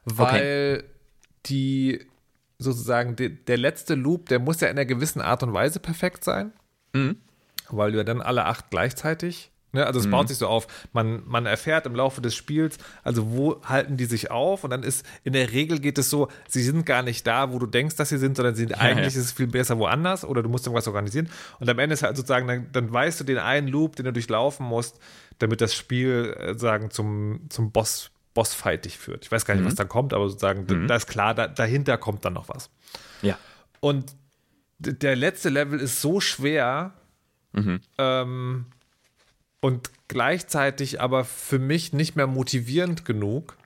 weil 0.04 0.84
die 1.46 2.00
sozusagen 2.58 3.16
die, 3.16 3.44
der 3.44 3.58
letzte 3.58 3.94
Loop, 3.94 4.28
der 4.28 4.38
muss 4.38 4.60
ja 4.60 4.68
in 4.68 4.76
einer 4.76 4.86
gewissen 4.86 5.20
Art 5.20 5.42
und 5.42 5.52
Weise 5.52 5.80
perfekt 5.80 6.24
sein, 6.24 6.52
Mhm. 6.92 7.16
weil 7.70 7.92
du 7.92 7.98
ja 7.98 8.04
dann 8.04 8.20
alle 8.20 8.44
acht 8.44 8.70
gleichzeitig 8.70 9.50
Ne, 9.74 9.84
also 9.84 9.98
es 9.98 10.08
baut 10.08 10.28
sich 10.28 10.38
so 10.38 10.46
auf. 10.46 10.68
Man, 10.92 11.24
man 11.26 11.46
erfährt 11.46 11.84
im 11.86 11.96
Laufe 11.96 12.20
des 12.20 12.36
Spiels, 12.36 12.78
also 13.02 13.32
wo 13.32 13.60
halten 13.64 13.96
die 13.96 14.04
sich 14.04 14.30
auf 14.30 14.62
und 14.62 14.70
dann 14.70 14.84
ist, 14.84 15.04
in 15.24 15.32
der 15.32 15.50
Regel 15.50 15.80
geht 15.80 15.98
es 15.98 16.10
so, 16.10 16.28
sie 16.48 16.62
sind 16.62 16.86
gar 16.86 17.02
nicht 17.02 17.26
da, 17.26 17.52
wo 17.52 17.58
du 17.58 17.66
denkst, 17.66 17.96
dass 17.96 18.10
sie 18.10 18.18
sind, 18.18 18.36
sondern 18.36 18.54
sie 18.54 18.62
sind 18.62 18.80
eigentlich 18.80 19.14
ja. 19.14 19.20
ist 19.20 19.26
es 19.26 19.32
viel 19.32 19.48
besser 19.48 19.76
woanders 19.76 20.24
oder 20.24 20.44
du 20.44 20.48
musst 20.48 20.64
irgendwas 20.64 20.86
organisieren. 20.86 21.28
Und 21.58 21.68
am 21.68 21.76
Ende 21.80 21.94
ist 21.94 22.04
halt 22.04 22.16
sozusagen, 22.16 22.46
dann, 22.46 22.68
dann 22.70 22.92
weißt 22.92 23.18
du 23.18 23.24
den 23.24 23.38
einen 23.38 23.66
Loop, 23.66 23.96
den 23.96 24.04
du 24.04 24.12
durchlaufen 24.12 24.64
musst, 24.64 25.00
damit 25.40 25.60
das 25.60 25.74
Spiel 25.74 26.36
äh, 26.38 26.56
sagen 26.56 26.92
zum, 26.92 27.40
zum 27.48 27.72
Boss, 27.72 28.12
Bossfight 28.34 28.84
dich 28.84 28.98
führt. 28.98 29.24
Ich 29.24 29.32
weiß 29.32 29.44
gar 29.46 29.54
nicht, 29.54 29.64
was 29.64 29.74
dann 29.76 29.88
kommt, 29.88 30.12
aber 30.12 30.28
sozusagen, 30.28 30.66
da- 30.66 30.74
da 30.86 30.96
ist 30.96 31.06
klar, 31.06 31.34
da, 31.34 31.46
dahinter 31.46 31.96
kommt 31.98 32.24
dann 32.24 32.32
noch 32.34 32.48
was. 32.48 32.68
Ja. 33.22 33.38
Und 33.80 34.14
der 34.78 35.14
letzte 35.16 35.48
Level 35.50 35.78
ist 35.80 36.00
so 36.02 36.20
schwer 36.20 36.92
ähm, 37.98 38.66
und 39.60 39.90
gleichzeitig 40.08 41.00
aber 41.00 41.24
für 41.24 41.58
mich 41.60 41.92
nicht 41.92 42.16
mehr 42.16 42.26
motivierend 42.26 43.04
genug. 43.04 43.56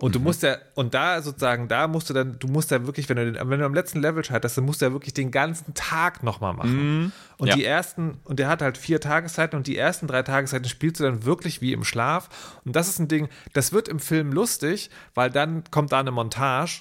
Und 0.00 0.14
du 0.14 0.20
musst 0.20 0.42
ja, 0.42 0.56
und 0.74 0.94
da 0.94 1.20
sozusagen, 1.20 1.68
da 1.68 1.86
musst 1.86 2.08
du 2.08 2.14
dann, 2.14 2.38
du 2.38 2.48
musst 2.48 2.70
ja 2.70 2.86
wirklich, 2.86 3.08
wenn 3.08 3.16
du, 3.16 3.32
den, 3.32 3.50
wenn 3.50 3.60
du 3.60 3.66
am 3.66 3.74
letzten 3.74 4.00
Level 4.00 4.24
scheiterst, 4.24 4.56
dann 4.56 4.64
musst 4.64 4.80
du 4.80 4.86
ja 4.86 4.92
wirklich 4.92 5.12
den 5.14 5.30
ganzen 5.30 5.74
Tag 5.74 6.22
nochmal 6.22 6.54
machen. 6.54 7.12
Und 7.38 7.48
Ja. 7.48 7.54
die 7.54 7.64
ersten, 7.64 8.18
und 8.24 8.38
der 8.38 8.48
hat 8.48 8.62
halt 8.62 8.78
vier 8.78 9.00
Tageszeiten 9.00 9.56
und 9.56 9.66
die 9.66 9.76
ersten 9.76 10.06
drei 10.06 10.22
Tageszeiten 10.22 10.68
spielst 10.68 11.00
du 11.00 11.04
dann 11.04 11.24
wirklich 11.24 11.60
wie 11.60 11.72
im 11.72 11.84
Schlaf. 11.84 12.28
Und 12.64 12.74
das 12.76 12.88
ist 12.88 12.98
ein 12.98 13.08
Ding, 13.08 13.28
das 13.52 13.72
wird 13.72 13.88
im 13.88 13.98
Film 14.00 14.32
lustig, 14.32 14.90
weil 15.14 15.30
dann 15.30 15.64
kommt 15.70 15.92
da 15.92 16.00
eine 16.00 16.10
Montage, 16.12 16.80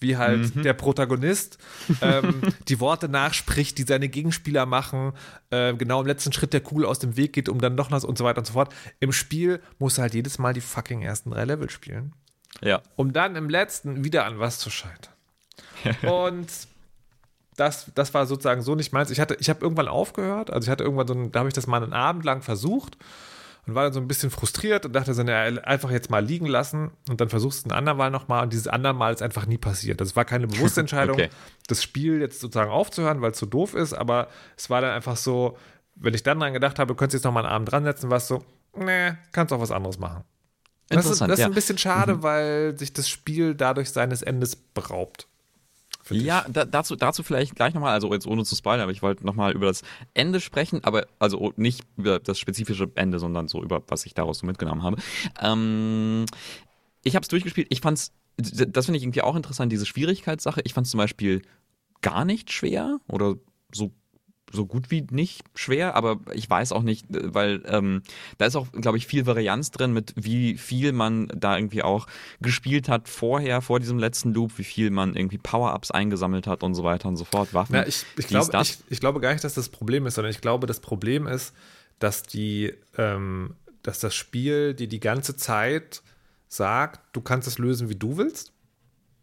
wie 0.00 0.16
halt 0.16 0.64
der 0.64 0.72
Protagonist 0.74 1.58
ähm, 2.02 2.42
die 2.68 2.80
Worte 2.80 3.08
nachspricht, 3.08 3.78
die 3.78 3.84
seine 3.84 4.08
Gegenspieler 4.08 4.66
machen, 4.66 5.12
äh, 5.50 5.72
genau 5.74 6.00
im 6.00 6.06
letzten 6.06 6.32
Schritt 6.32 6.52
der 6.52 6.60
Kugel 6.60 6.84
aus 6.86 6.98
dem 6.98 7.16
Weg 7.16 7.32
geht, 7.34 7.48
um 7.48 7.60
dann 7.60 7.74
noch 7.74 7.90
was 7.90 8.04
und 8.04 8.18
so 8.18 8.24
weiter 8.24 8.38
und 8.38 8.46
so 8.46 8.54
fort. 8.54 8.74
Im 9.00 9.12
Spiel 9.12 9.60
musst 9.78 9.98
du 9.98 10.02
halt 10.02 10.12
jedes 10.14 10.38
Mal 10.38 10.52
die 10.52 10.60
fucking 10.60 11.02
ersten 11.02 11.30
drei 11.30 11.44
Level 11.44 11.70
spielen, 11.70 12.12
Ja. 12.62 12.80
um 12.96 13.12
dann 13.12 13.36
im 13.36 13.48
letzten 13.48 14.04
wieder 14.04 14.24
an 14.26 14.38
was 14.38 14.58
zu 14.58 14.70
scheitern. 14.70 15.12
und 16.02 16.48
das, 17.56 17.90
das 17.94 18.14
war 18.14 18.26
sozusagen 18.26 18.62
so 18.62 18.74
nicht 18.74 18.92
meins. 18.92 19.10
Ich 19.10 19.20
hatte, 19.20 19.36
ich 19.38 19.48
habe 19.48 19.60
irgendwann 19.60 19.88
aufgehört, 19.88 20.50
also 20.52 20.66
ich 20.66 20.70
hatte 20.70 20.82
irgendwann 20.84 21.06
so, 21.06 21.14
ein, 21.14 21.32
da 21.32 21.40
habe 21.40 21.48
ich 21.48 21.54
das 21.54 21.66
mal 21.66 21.82
einen 21.82 21.92
Abend 21.92 22.24
lang 22.24 22.42
versucht 22.42 22.96
und 23.66 23.74
war 23.74 23.84
dann 23.84 23.92
so 23.92 24.00
ein 24.00 24.08
bisschen 24.08 24.30
frustriert 24.30 24.84
und 24.86 24.92
dachte 24.92 25.14
so, 25.14 25.22
na, 25.22 25.42
einfach 25.42 25.90
jetzt 25.90 26.10
mal 26.10 26.24
liegen 26.24 26.46
lassen 26.46 26.90
und 27.08 27.20
dann 27.20 27.28
versuchst 27.28 27.64
du 27.64 27.68
ein 27.68 27.72
andermal 27.72 28.10
nochmal 28.10 28.42
und 28.42 28.52
dieses 28.52 28.66
andermal 28.66 29.12
ist 29.12 29.22
einfach 29.22 29.46
nie 29.46 29.58
passiert. 29.58 30.00
Das 30.00 30.16
war 30.16 30.24
keine 30.24 30.46
bewusste 30.48 30.80
Entscheidung, 30.80 31.14
Okay. 31.16 31.30
das 31.68 31.82
Spiel 31.82 32.20
jetzt 32.20 32.40
sozusagen 32.40 32.70
aufzuhören, 32.70 33.20
weil 33.20 33.30
es 33.32 33.38
so 33.38 33.46
doof 33.46 33.74
ist, 33.74 33.92
aber 33.92 34.28
es 34.56 34.68
war 34.70 34.80
dann 34.80 34.90
einfach 34.90 35.16
so, 35.16 35.56
wenn 35.94 36.14
ich 36.14 36.24
dann 36.24 36.40
dran 36.40 36.52
gedacht 36.54 36.78
habe, 36.80 36.88
du 36.88 36.94
könntest 36.96 37.14
jetzt 37.20 37.24
nochmal 37.24 37.44
einen 37.44 37.54
Abend 37.54 37.70
dran 37.70 37.84
setzen, 37.84 38.10
war 38.10 38.16
es 38.16 38.26
so, 38.26 38.44
nee, 38.76 39.12
kannst 39.30 39.52
auch 39.52 39.60
was 39.60 39.70
anderes 39.70 39.98
machen. 39.98 40.24
Das 40.88 41.06
ist, 41.06 41.20
das 41.20 41.30
ist 41.30 41.38
ja. 41.38 41.46
ein 41.46 41.54
bisschen 41.54 41.78
schade, 41.78 42.22
weil 42.22 42.78
sich 42.78 42.92
das 42.92 43.08
Spiel 43.08 43.54
dadurch 43.54 43.90
seines 43.90 44.22
Endes 44.22 44.54
beraubt. 44.56 45.26
Ja, 46.10 46.44
da, 46.50 46.64
dazu, 46.66 46.96
dazu 46.96 47.22
vielleicht 47.22 47.54
gleich 47.54 47.72
nochmal, 47.72 47.94
also 47.94 48.12
jetzt 48.12 48.26
ohne 48.26 48.44
zu 48.44 48.54
spoilern, 48.54 48.82
aber 48.82 48.92
ich 48.92 49.00
wollte 49.00 49.24
nochmal 49.24 49.52
über 49.52 49.66
das 49.66 49.82
Ende 50.12 50.40
sprechen, 50.40 50.84
aber 50.84 51.06
also 51.18 51.52
nicht 51.56 51.82
über 51.96 52.18
das 52.18 52.38
spezifische 52.38 52.90
Ende, 52.94 53.18
sondern 53.18 53.48
so 53.48 53.62
über 53.62 53.82
was 53.88 54.04
ich 54.04 54.12
daraus 54.12 54.40
so 54.40 54.46
mitgenommen 54.46 54.82
habe. 54.82 54.98
Ähm, 55.40 56.26
ich 57.02 57.14
habe 57.14 57.22
es 57.22 57.28
durchgespielt, 57.28 57.68
ich 57.70 57.80
fand's, 57.80 58.12
das 58.36 58.86
finde 58.86 58.98
ich 58.98 59.04
irgendwie 59.04 59.22
auch 59.22 59.36
interessant, 59.36 59.72
diese 59.72 59.86
Schwierigkeitssache. 59.86 60.60
Ich 60.64 60.74
fand 60.74 60.86
es 60.86 60.90
zum 60.90 60.98
Beispiel 60.98 61.40
gar 62.02 62.26
nicht 62.26 62.52
schwer 62.52 62.98
oder 63.08 63.36
so 63.72 63.92
so 64.54 64.66
gut 64.66 64.90
wie 64.90 65.06
nicht 65.10 65.44
schwer, 65.54 65.94
aber 65.94 66.20
ich 66.32 66.48
weiß 66.48 66.72
auch 66.72 66.82
nicht, 66.82 67.10
äh, 67.14 67.34
weil 67.34 67.62
ähm, 67.66 68.02
da 68.38 68.46
ist 68.46 68.56
auch, 68.56 68.70
glaube 68.72 68.98
ich, 68.98 69.06
viel 69.06 69.26
Varianz 69.26 69.70
drin, 69.70 69.92
mit 69.92 70.14
wie 70.16 70.56
viel 70.56 70.92
man 70.92 71.28
da 71.28 71.56
irgendwie 71.56 71.82
auch 71.82 72.06
gespielt 72.40 72.88
hat 72.88 73.08
vorher, 73.08 73.60
vor 73.60 73.80
diesem 73.80 73.98
letzten 73.98 74.32
Loop, 74.32 74.58
wie 74.58 74.64
viel 74.64 74.90
man 74.90 75.16
irgendwie 75.16 75.38
Power-Ups 75.38 75.90
eingesammelt 75.90 76.46
hat 76.46 76.62
und 76.62 76.74
so 76.74 76.84
weiter 76.84 77.08
und 77.08 77.16
so 77.16 77.24
fort. 77.24 77.52
Waffen. 77.52 77.74
Ja, 77.74 77.86
ich, 77.86 78.04
ich, 78.16 78.26
das. 78.26 78.50
ich, 78.70 78.78
ich 78.88 79.00
glaube 79.00 79.20
gar 79.20 79.32
nicht, 79.32 79.44
dass 79.44 79.54
das 79.54 79.68
Problem 79.68 80.06
ist, 80.06 80.14
sondern 80.14 80.30
ich 80.30 80.40
glaube, 80.40 80.66
das 80.66 80.80
Problem 80.80 81.26
ist, 81.26 81.54
dass 81.98 82.22
die, 82.22 82.72
ähm, 82.96 83.54
dass 83.82 84.00
das 84.00 84.14
Spiel 84.14 84.74
dir 84.74 84.88
die 84.88 85.00
ganze 85.00 85.36
Zeit 85.36 86.02
sagt, 86.48 87.00
du 87.14 87.20
kannst 87.20 87.48
es 87.48 87.58
lösen, 87.58 87.88
wie 87.88 87.96
du 87.96 88.16
willst. 88.16 88.52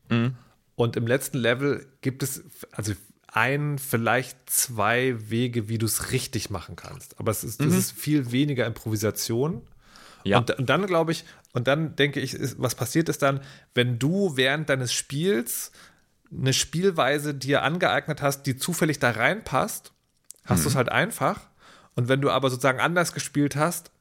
Mhm. 0.09 0.35
Und 0.75 0.95
im 0.95 1.07
letzten 1.07 1.37
Level 1.37 1.85
gibt 2.01 2.23
es, 2.23 2.43
also 2.71 2.93
ein, 3.31 3.79
vielleicht 3.79 4.49
zwei 4.49 5.15
Wege, 5.29 5.69
wie 5.69 5.77
du 5.77 5.85
es 5.85 6.11
richtig 6.11 6.49
machen 6.49 6.75
kannst. 6.75 7.17
Aber 7.19 7.31
es 7.31 7.43
ist, 7.43 7.61
Mhm. 7.61 7.77
ist 7.77 7.91
viel 7.93 8.31
weniger 8.31 8.65
Improvisation. 8.65 9.61
Ja. 10.23 10.39
Und, 10.39 10.51
und 10.59 10.69
dann 10.69 10.85
glaube 10.85 11.11
ich, 11.13 11.23
und 11.53 11.67
dann 11.67 11.95
denke 11.95 12.19
ich, 12.19 12.33
ist, 12.33 12.61
was 12.61 12.75
passiert 12.75 13.09
ist 13.09 13.21
dann, 13.21 13.41
wenn 13.73 13.97
du 13.99 14.35
während 14.37 14.69
deines 14.69 14.93
Spiels 14.93 15.71
eine 16.31 16.53
Spielweise 16.53 17.33
dir 17.33 17.63
angeeignet 17.63 18.21
hast, 18.21 18.43
die 18.43 18.55
zufällig 18.57 18.99
da 18.99 19.11
reinpasst, 19.11 19.91
hast 20.45 20.63
du 20.65 20.69
es 20.69 20.75
halt 20.75 20.89
einfach. 20.89 21.41
Und 21.95 22.07
wenn 22.07 22.21
du 22.21 22.29
aber 22.29 22.49
sozusagen 22.49 22.79
anders 22.79 23.13
gespielt 23.13 23.55
hast, 23.55 23.91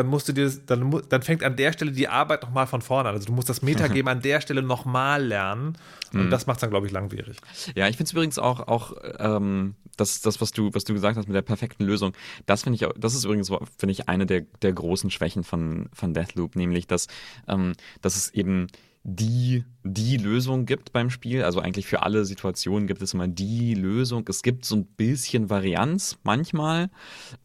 dann 0.00 0.06
musst 0.06 0.28
du 0.28 0.32
dir, 0.32 0.50
dann, 0.66 1.02
dann 1.08 1.22
fängt 1.22 1.44
an 1.44 1.56
der 1.56 1.72
Stelle 1.74 1.92
die 1.92 2.08
Arbeit 2.08 2.42
nochmal 2.42 2.66
von 2.66 2.80
vorne 2.80 3.10
an. 3.10 3.14
Also 3.14 3.26
du 3.26 3.32
musst 3.32 3.50
das 3.50 3.60
Metagame 3.60 4.10
an 4.10 4.22
der 4.22 4.40
Stelle 4.40 4.62
nochmal 4.62 5.22
lernen. 5.22 5.76
Und 6.12 6.30
das 6.30 6.46
macht 6.46 6.56
es 6.56 6.60
dann, 6.62 6.70
glaube 6.70 6.86
ich, 6.86 6.92
langwierig. 6.92 7.36
Ja, 7.76 7.86
ich 7.86 7.96
finde 7.96 8.08
es 8.08 8.12
übrigens 8.12 8.38
auch, 8.38 8.66
auch 8.66 8.94
ähm, 9.18 9.74
das, 9.96 10.22
das, 10.22 10.40
was 10.40 10.52
du, 10.52 10.72
was 10.72 10.84
du 10.84 10.94
gesagt 10.94 11.18
hast 11.18 11.26
mit 11.26 11.36
der 11.36 11.42
perfekten 11.42 11.84
Lösung, 11.84 12.14
das 12.46 12.62
finde 12.62 12.76
ich 12.76 12.88
das 12.98 13.14
ist 13.14 13.24
übrigens, 13.24 13.48
finde 13.76 13.92
ich, 13.92 14.08
eine 14.08 14.26
der, 14.26 14.40
der 14.62 14.72
großen 14.72 15.10
Schwächen 15.10 15.44
von, 15.44 15.88
von 15.92 16.14
Deathloop, 16.14 16.56
nämlich, 16.56 16.86
dass, 16.86 17.06
ähm, 17.46 17.74
dass 18.00 18.16
es 18.16 18.30
eben 18.30 18.68
die, 19.02 19.64
die 19.82 20.18
Lösung 20.18 20.66
gibt 20.66 20.92
beim 20.92 21.08
Spiel. 21.08 21.42
Also 21.42 21.60
eigentlich 21.60 21.86
für 21.86 22.02
alle 22.02 22.26
Situationen 22.26 22.86
gibt 22.86 23.00
es 23.00 23.14
immer 23.14 23.28
die 23.28 23.74
Lösung. 23.74 24.24
Es 24.28 24.42
gibt 24.42 24.66
so 24.66 24.76
ein 24.76 24.84
bisschen 24.84 25.48
Varianz 25.48 26.18
manchmal, 26.22 26.90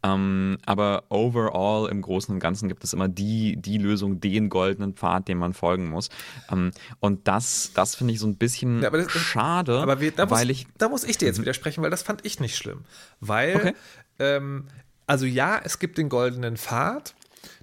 ähm, 0.02 0.58
aber 0.66 1.04
overall 1.08 1.88
im 1.90 2.02
Großen 2.02 2.34
und 2.34 2.40
Ganzen 2.40 2.68
gibt 2.68 2.84
es 2.84 2.92
immer 2.92 3.08
die, 3.08 3.56
die 3.56 3.78
Lösung, 3.78 4.20
den 4.20 4.50
goldenen 4.50 4.92
Pfad, 4.94 5.28
dem 5.28 5.38
man 5.38 5.54
folgen 5.54 5.88
muss. 5.88 6.10
Ähm, 6.52 6.72
und 7.00 7.26
das, 7.26 7.70
das 7.74 7.94
finde 7.94 8.12
ich 8.12 8.20
so 8.20 8.26
ein 8.26 8.36
bisschen 8.36 8.82
Ja, 8.82 8.88
aber 8.88 8.98
das- 9.02 9.12
schade, 9.12 9.80
Aber 9.80 9.98
wir, 10.00 10.12
da, 10.12 10.26
muss, 10.26 10.38
weil 10.38 10.50
ich 10.50 10.66
da 10.76 10.90
muss 10.90 11.04
ich 11.04 11.16
dir 11.16 11.24
jetzt 11.26 11.40
widersprechen, 11.40 11.82
weil 11.82 11.90
das 11.90 12.02
fand 12.02 12.24
ich 12.26 12.38
nicht 12.38 12.56
schlimm. 12.56 12.80
Weil, 13.20 13.56
Okay. 13.56 13.72
ähm, 14.18 14.64
also 15.06 15.24
ja, 15.24 15.58
es 15.64 15.78
gibt 15.78 15.96
den 15.96 16.10
goldenen 16.10 16.58
Pfad. 16.58 17.14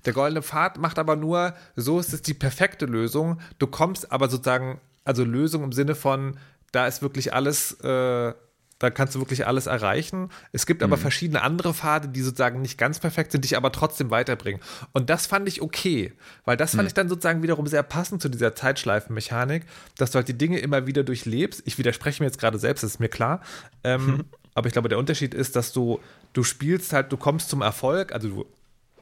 Der 0.06 0.14
goldene 0.14 0.42
Pfad 0.42 0.78
macht 0.78 1.00
aber 1.00 1.16
nur, 1.16 1.54
so 1.76 2.00
ist 2.00 2.14
es 2.14 2.22
die 2.22 2.34
perfekte 2.34 2.86
Lösung. 2.86 3.40
Du 3.60 3.68
kommst 3.68 4.12
aber 4.12 4.30
sozusagen, 4.30 4.82
also 5.06 5.24
Lösung 5.24 5.64
im 5.64 5.72
Sinne 5.72 5.96
von, 5.96 6.38
da 6.72 6.88
ist 6.88 7.02
wirklich 7.02 7.34
alles, 7.34 7.80
äh, 7.82 8.34
da 8.80 8.90
kannst 8.90 9.16
du 9.16 9.20
wirklich 9.20 9.48
alles 9.48 9.68
erreichen. 9.68 10.30
Es 10.52 10.66
gibt 10.66 10.84
aber 10.84 10.98
verschiedene 10.98 11.42
andere 11.42 11.74
Pfade, 11.74 12.10
die 12.10 12.22
sozusagen 12.22 12.62
nicht 12.62 12.78
ganz 12.78 13.00
perfekt 13.00 13.32
sind, 13.32 13.46
dich 13.46 13.56
aber 13.56 13.72
trotzdem 13.72 14.12
weiterbringen. 14.12 14.62
Und 14.92 15.10
das 15.10 15.26
fand 15.26 15.48
ich 15.48 15.62
okay, 15.62 16.12
weil 16.44 16.58
das 16.58 16.76
fand 16.76 16.88
ich 16.88 16.94
dann 16.94 17.08
sozusagen 17.08 17.44
wiederum 17.44 17.66
sehr 17.68 17.84
passend 17.84 18.22
zu 18.22 18.28
dieser 18.28 18.56
Zeitschleifenmechanik, 18.56 19.66
dass 19.98 20.12
du 20.12 20.18
halt 20.18 20.28
die 20.28 20.38
Dinge 20.38 20.60
immer 20.60 20.86
wieder 20.86 21.04
durchlebst. 21.04 21.62
Ich 21.66 21.78
widerspreche 21.78 22.22
mir 22.22 22.28
jetzt 22.28 22.40
gerade 22.40 22.60
selbst, 22.60 22.84
das 22.84 22.96
ist 22.96 23.00
mir 23.00 23.08
klar. 23.08 23.40
Ähm, 23.86 24.26
aber 24.54 24.68
ich 24.68 24.74
glaube, 24.74 24.90
der 24.90 24.98
Unterschied 24.98 25.34
ist, 25.34 25.56
dass 25.56 25.72
du, 25.72 26.02
du 26.34 26.44
spielst 26.44 26.92
halt, 26.92 27.10
du 27.12 27.18
kommst 27.18 27.50
zum 27.50 27.62
Erfolg, 27.62 28.12
also 28.12 28.28
du 28.28 28.46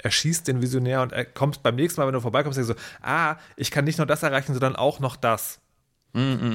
erschießt 0.03 0.47
den 0.47 0.61
Visionär 0.61 1.01
und 1.01 1.11
er 1.11 1.25
kommst 1.25 1.63
beim 1.63 1.75
nächsten 1.75 2.01
Mal, 2.01 2.07
wenn 2.07 2.13
du 2.13 2.21
vorbeikommst, 2.21 2.57
denkst 2.57 2.73
du 2.73 2.73
so, 2.75 2.79
ah, 3.01 3.37
ich 3.55 3.71
kann 3.71 3.85
nicht 3.85 3.97
nur 3.97 4.07
das 4.07 4.23
erreichen, 4.23 4.53
sondern 4.53 4.75
auch 4.75 4.99
noch 4.99 5.15
das. 5.15 5.59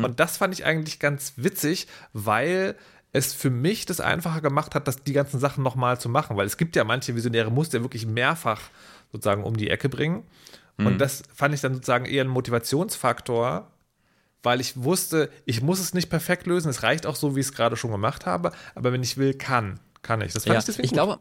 Und 0.04 0.20
das 0.20 0.37
fand 0.37 0.52
ich 0.52 0.64
eigentlich 0.64 0.98
ganz 0.98 1.35
witzig, 1.37 1.87
weil 2.12 2.76
es 3.12 3.32
für 3.32 3.48
mich 3.48 3.87
das 3.87 4.00
einfacher 4.00 4.42
gemacht 4.42 4.74
hat, 4.74 4.87
das, 4.87 5.02
die 5.02 5.14
ganzen 5.14 5.40
Sachen 5.40 5.64
nochmal 5.64 5.98
zu 5.98 6.09
machen. 6.09 6.37
Weil 6.37 6.46
es 6.46 6.59
gibt 6.59 6.76
ja 6.76 6.85
manche 6.85 7.14
Visionäre, 7.16 7.50
musst 7.50 7.72
du 7.72 7.78
ja 7.78 7.82
wirklich 7.82 8.06
mehrfach 8.06 8.61
sozusagen 9.12 9.44
um 9.44 9.56
die 9.56 9.70
Ecke 9.70 9.88
bringen. 9.88 10.24
Und 10.78 10.98
das 10.98 11.22
fand 11.35 11.54
ich 11.54 11.62
dann 11.62 11.72
sozusagen 11.72 12.04
eher 12.04 12.22
ein 12.22 12.28
Motivationsfaktor, 12.28 13.70
weil 14.42 14.61
ich 14.61 14.82
wusste, 14.82 15.30
ich 15.46 15.62
muss 15.62 15.80
es 15.80 15.94
nicht 15.94 16.11
perfekt 16.11 16.46
lösen. 16.46 16.68
Es 16.68 16.82
reicht 16.82 17.06
auch 17.06 17.16
so, 17.16 17.35
wie 17.35 17.40
ich 17.40 17.46
es 17.46 17.52
gerade 17.54 17.76
schon 17.76 17.90
gemacht 17.90 18.26
habe. 18.26 18.52
Aber 18.74 18.92
wenn 18.92 19.02
ich 19.02 19.16
will, 19.16 19.32
kann, 19.32 19.80
kann 20.02 20.20
ich. 20.20 20.35
Das 20.35 20.44
fand 20.44 20.52
ja, 20.52 20.59
ich 20.59 20.66
deswegen 20.66 20.85
ich 20.85 20.90
gut. 20.90 20.96
glaube, 20.96 21.18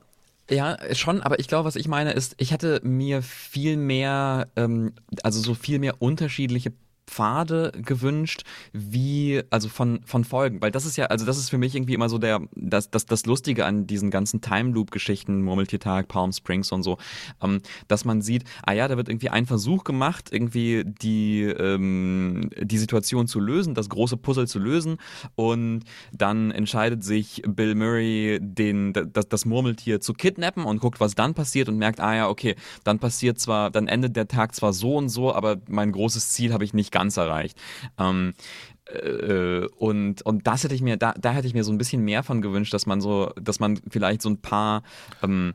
ja, 0.50 0.78
schon, 0.94 1.22
aber 1.22 1.40
ich 1.40 1.48
glaube, 1.48 1.66
was 1.66 1.76
ich 1.76 1.88
meine 1.88 2.14
ist, 2.14 2.36
ich 2.38 2.52
hätte 2.52 2.80
mir 2.84 3.22
viel 3.22 3.78
mehr, 3.78 4.48
ähm, 4.56 4.94
also 5.24 5.40
so 5.40 5.54
viel 5.56 5.80
mehr 5.80 6.02
unterschiedliche 6.02 6.72
Pfade 7.08 7.72
gewünscht, 7.76 8.44
wie, 8.74 9.42
also 9.50 9.70
von, 9.70 10.02
von 10.06 10.24
Folgen, 10.24 10.62
weil 10.62 10.72
das 10.72 10.86
ist 10.86 10.98
ja, 10.98 11.06
also 11.06 11.26
das 11.26 11.38
ist 11.38 11.50
für 11.50 11.58
mich 11.58 11.76
irgendwie 11.76 11.94
immer 11.94 12.10
so 12.10 12.18
der, 12.18 12.42
das, 12.56 12.90
das, 12.90 13.06
das 13.06 13.26
Lustige 13.26 13.66
an 13.66 13.88
diesen 13.88 14.12
ganzen 14.12 14.42
Time 14.42 14.72
Loop-Geschichten, 14.72 15.42
Murmeltiertag, 15.42 16.08
Palm 16.08 16.32
Springs 16.32 16.72
und 16.72 16.84
so, 16.84 16.98
ähm, 17.42 17.62
dass 17.88 18.06
man 18.06 18.22
sieht, 18.22 18.44
ah 18.66 18.74
ja, 18.74 18.88
da 18.88 18.98
wird 18.98 19.10
irgendwie 19.10 19.30
ein 19.30 19.46
Versuch 19.46 19.84
gemacht, 19.84 20.30
irgendwie 20.32 20.84
die, 20.86 21.44
ähm, 21.44 22.50
die 22.60 22.78
Situation 22.78 23.28
zu 23.28 23.40
lösen, 23.40 23.74
das 23.76 23.90
große 23.90 24.18
Puzzle 24.18 24.48
zu 24.48 24.60
lösen. 24.60 24.98
Und 25.36 25.84
dann 26.12 26.52
entscheidet 26.52 27.04
sich 27.04 27.42
Bill 27.48 27.76
Murray, 27.76 28.40
den, 28.42 28.94
das, 28.94 29.30
das 29.30 29.46
Murmeltier 29.46 30.02
zu 30.02 30.14
kidnappen 30.14 30.66
und 30.66 30.80
guckt, 30.80 31.00
was 31.00 31.16
dann 31.16 31.34
passiert 31.34 31.70
und 31.70 31.78
merkt, 31.78 32.00
ah 32.00 32.16
ja, 32.16 32.30
okay, 32.30 32.56
dann 32.84 33.00
passiert 33.00 33.40
zwar, 33.40 33.72
dann 33.72 33.88
endet 33.88 34.16
der 34.16 34.28
Tag 34.28 34.56
zwar 34.56 34.74
so 34.74 34.96
und 34.96 35.10
so, 35.10 35.34
aber 35.34 35.58
mein 35.68 35.92
großes 35.92 36.30
Ziel 36.30 36.54
habe 36.54 36.64
ich 36.64 36.74
nicht 36.74 36.92
ganz 36.96 37.18
erreicht. 37.18 37.58
Ähm, 38.00 38.34
äh, 38.86 39.68
und, 39.78 40.22
und 40.22 40.48
das 40.48 40.64
hätte 40.64 40.76
ich 40.76 40.82
mir, 40.82 40.96
da, 40.96 41.14
da 41.20 41.32
hätte 41.32 41.48
ich 41.48 41.54
mir 41.54 41.66
so 41.66 41.74
ein 41.74 41.78
bisschen 41.78 42.04
mehr 42.04 42.24
von 42.24 42.42
gewünscht, 42.42 42.74
dass 42.74 42.86
man 42.86 43.02
so, 43.02 43.32
dass 43.40 43.60
man 43.60 43.80
vielleicht 43.90 44.22
so 44.22 44.30
ein 44.30 44.38
paar 44.38 44.82
ähm, 45.22 45.54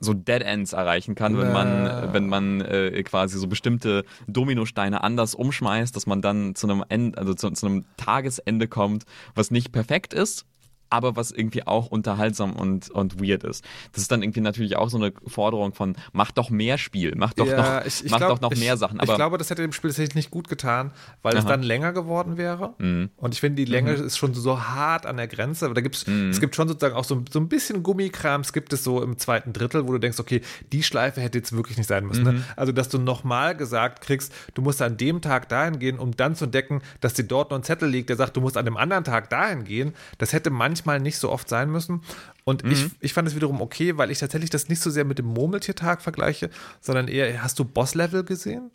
so 0.00 0.14
Dead 0.14 0.42
Ends 0.42 0.72
erreichen 0.72 1.14
kann, 1.14 1.36
wenn 1.36 1.52
man, 1.52 2.12
wenn 2.14 2.28
man 2.28 2.60
äh, 2.62 3.02
quasi 3.02 3.38
so 3.38 3.46
bestimmte 3.48 4.04
Dominosteine 4.28 5.02
anders 5.02 5.34
umschmeißt, 5.34 5.94
dass 5.94 6.06
man 6.06 6.22
dann 6.22 6.54
zu 6.54 6.68
einem 6.68 6.84
End, 6.88 7.18
also 7.18 7.34
zu, 7.34 7.50
zu 7.50 7.66
einem 7.66 7.84
Tagesende 7.96 8.66
kommt, 8.68 9.04
was 9.34 9.50
nicht 9.50 9.72
perfekt 9.72 10.14
ist, 10.14 10.46
aber 10.90 11.16
was 11.16 11.30
irgendwie 11.30 11.66
auch 11.66 11.86
unterhaltsam 11.86 12.52
und, 12.54 12.90
und 12.90 13.20
weird 13.22 13.44
ist. 13.44 13.64
Das 13.92 14.02
ist 14.02 14.12
dann 14.12 14.22
irgendwie 14.22 14.40
natürlich 14.40 14.76
auch 14.76 14.90
so 14.90 14.98
eine 14.98 15.12
Forderung 15.26 15.72
von, 15.72 15.96
mach 16.12 16.30
doch 16.32 16.50
mehr 16.50 16.78
Spiel, 16.78 17.14
mach 17.16 17.32
doch 17.32 17.46
noch, 17.46 17.84
ich, 17.86 18.04
ich 18.04 18.10
mach 18.10 18.18
glaub, 18.18 18.30
doch 18.30 18.40
noch 18.40 18.52
ich, 18.52 18.60
mehr 18.60 18.76
Sachen. 18.76 18.96
ich 18.96 19.02
Aber 19.02 19.16
glaube, 19.16 19.38
das 19.38 19.50
hätte 19.50 19.62
dem 19.62 19.72
Spiel 19.72 19.90
tatsächlich 19.90 20.14
nicht 20.16 20.30
gut 20.30 20.48
getan, 20.48 20.92
weil 21.22 21.36
es 21.36 21.44
Aha. 21.44 21.50
dann 21.50 21.62
länger 21.62 21.92
geworden 21.92 22.36
wäre. 22.36 22.74
Mhm. 22.78 23.10
Und 23.16 23.34
ich 23.34 23.40
finde, 23.40 23.64
die 23.64 23.70
Länge 23.70 23.92
ist 23.92 24.18
schon 24.18 24.34
so 24.34 24.60
hart 24.62 25.06
an 25.06 25.16
der 25.16 25.28
Grenze. 25.28 25.64
Aber 25.66 25.74
da 25.74 25.80
gibt's, 25.80 26.06
Mhm. 26.06 26.30
es 26.30 26.40
gibt 26.40 26.56
schon 26.56 26.68
sozusagen 26.68 26.94
auch 26.96 27.04
so, 27.04 27.22
so 27.30 27.38
ein 27.38 27.48
bisschen 27.48 27.82
Gummikrams 27.82 28.52
gibt 28.52 28.72
es 28.72 28.82
so 28.84 29.02
im 29.02 29.18
zweiten 29.18 29.52
Drittel, 29.52 29.86
wo 29.86 29.92
du 29.92 29.98
denkst, 29.98 30.18
okay, 30.18 30.40
die 30.72 30.82
Schleife 30.82 31.20
hätte 31.20 31.38
jetzt 31.38 31.52
wirklich 31.52 31.76
nicht 31.78 31.86
sein 31.86 32.06
müssen. 32.06 32.24
Mhm. 32.24 32.30
Ne? 32.34 32.44
Also, 32.56 32.72
dass 32.72 32.88
du 32.88 32.98
nochmal 32.98 33.56
gesagt 33.56 34.00
kriegst, 34.00 34.32
du 34.54 34.62
musst 34.62 34.82
an 34.82 34.96
dem 34.96 35.20
Tag 35.20 35.48
dahin 35.48 35.78
gehen, 35.78 35.98
um 35.98 36.16
dann 36.16 36.34
zu 36.34 36.46
entdecken, 36.46 36.82
dass 37.00 37.14
dir 37.14 37.24
dort 37.24 37.50
noch 37.50 37.58
ein 37.58 37.62
Zettel 37.62 37.88
liegt, 37.88 38.08
der 38.08 38.16
sagt, 38.16 38.36
du 38.36 38.40
musst 38.40 38.56
an 38.56 38.64
dem 38.64 38.76
anderen 38.76 39.04
Tag 39.04 39.30
dahin 39.30 39.64
gehen. 39.64 39.94
Das 40.18 40.32
hätte 40.32 40.50
manchmal 40.86 41.00
nicht 41.00 41.18
so 41.18 41.30
oft 41.30 41.48
sein 41.48 41.70
müssen. 41.70 42.02
Und 42.44 42.64
ich, 42.64 42.84
Mhm. 42.84 42.90
ich 43.00 43.12
fand 43.12 43.28
es 43.28 43.34
wiederum 43.36 43.60
okay, 43.60 43.96
weil 43.98 44.10
ich 44.10 44.18
tatsächlich 44.18 44.50
das 44.50 44.68
nicht 44.68 44.80
so 44.82 44.90
sehr 44.90 45.04
mit 45.04 45.18
dem 45.18 45.26
Murmeltiertag 45.26 46.02
vergleiche, 46.02 46.50
sondern 46.80 47.08
eher, 47.08 47.42
hast 47.42 47.58
du 47.58 47.64
Boss-Level 47.64 48.24
gesehen? 48.24 48.70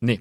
nee. 0.00 0.20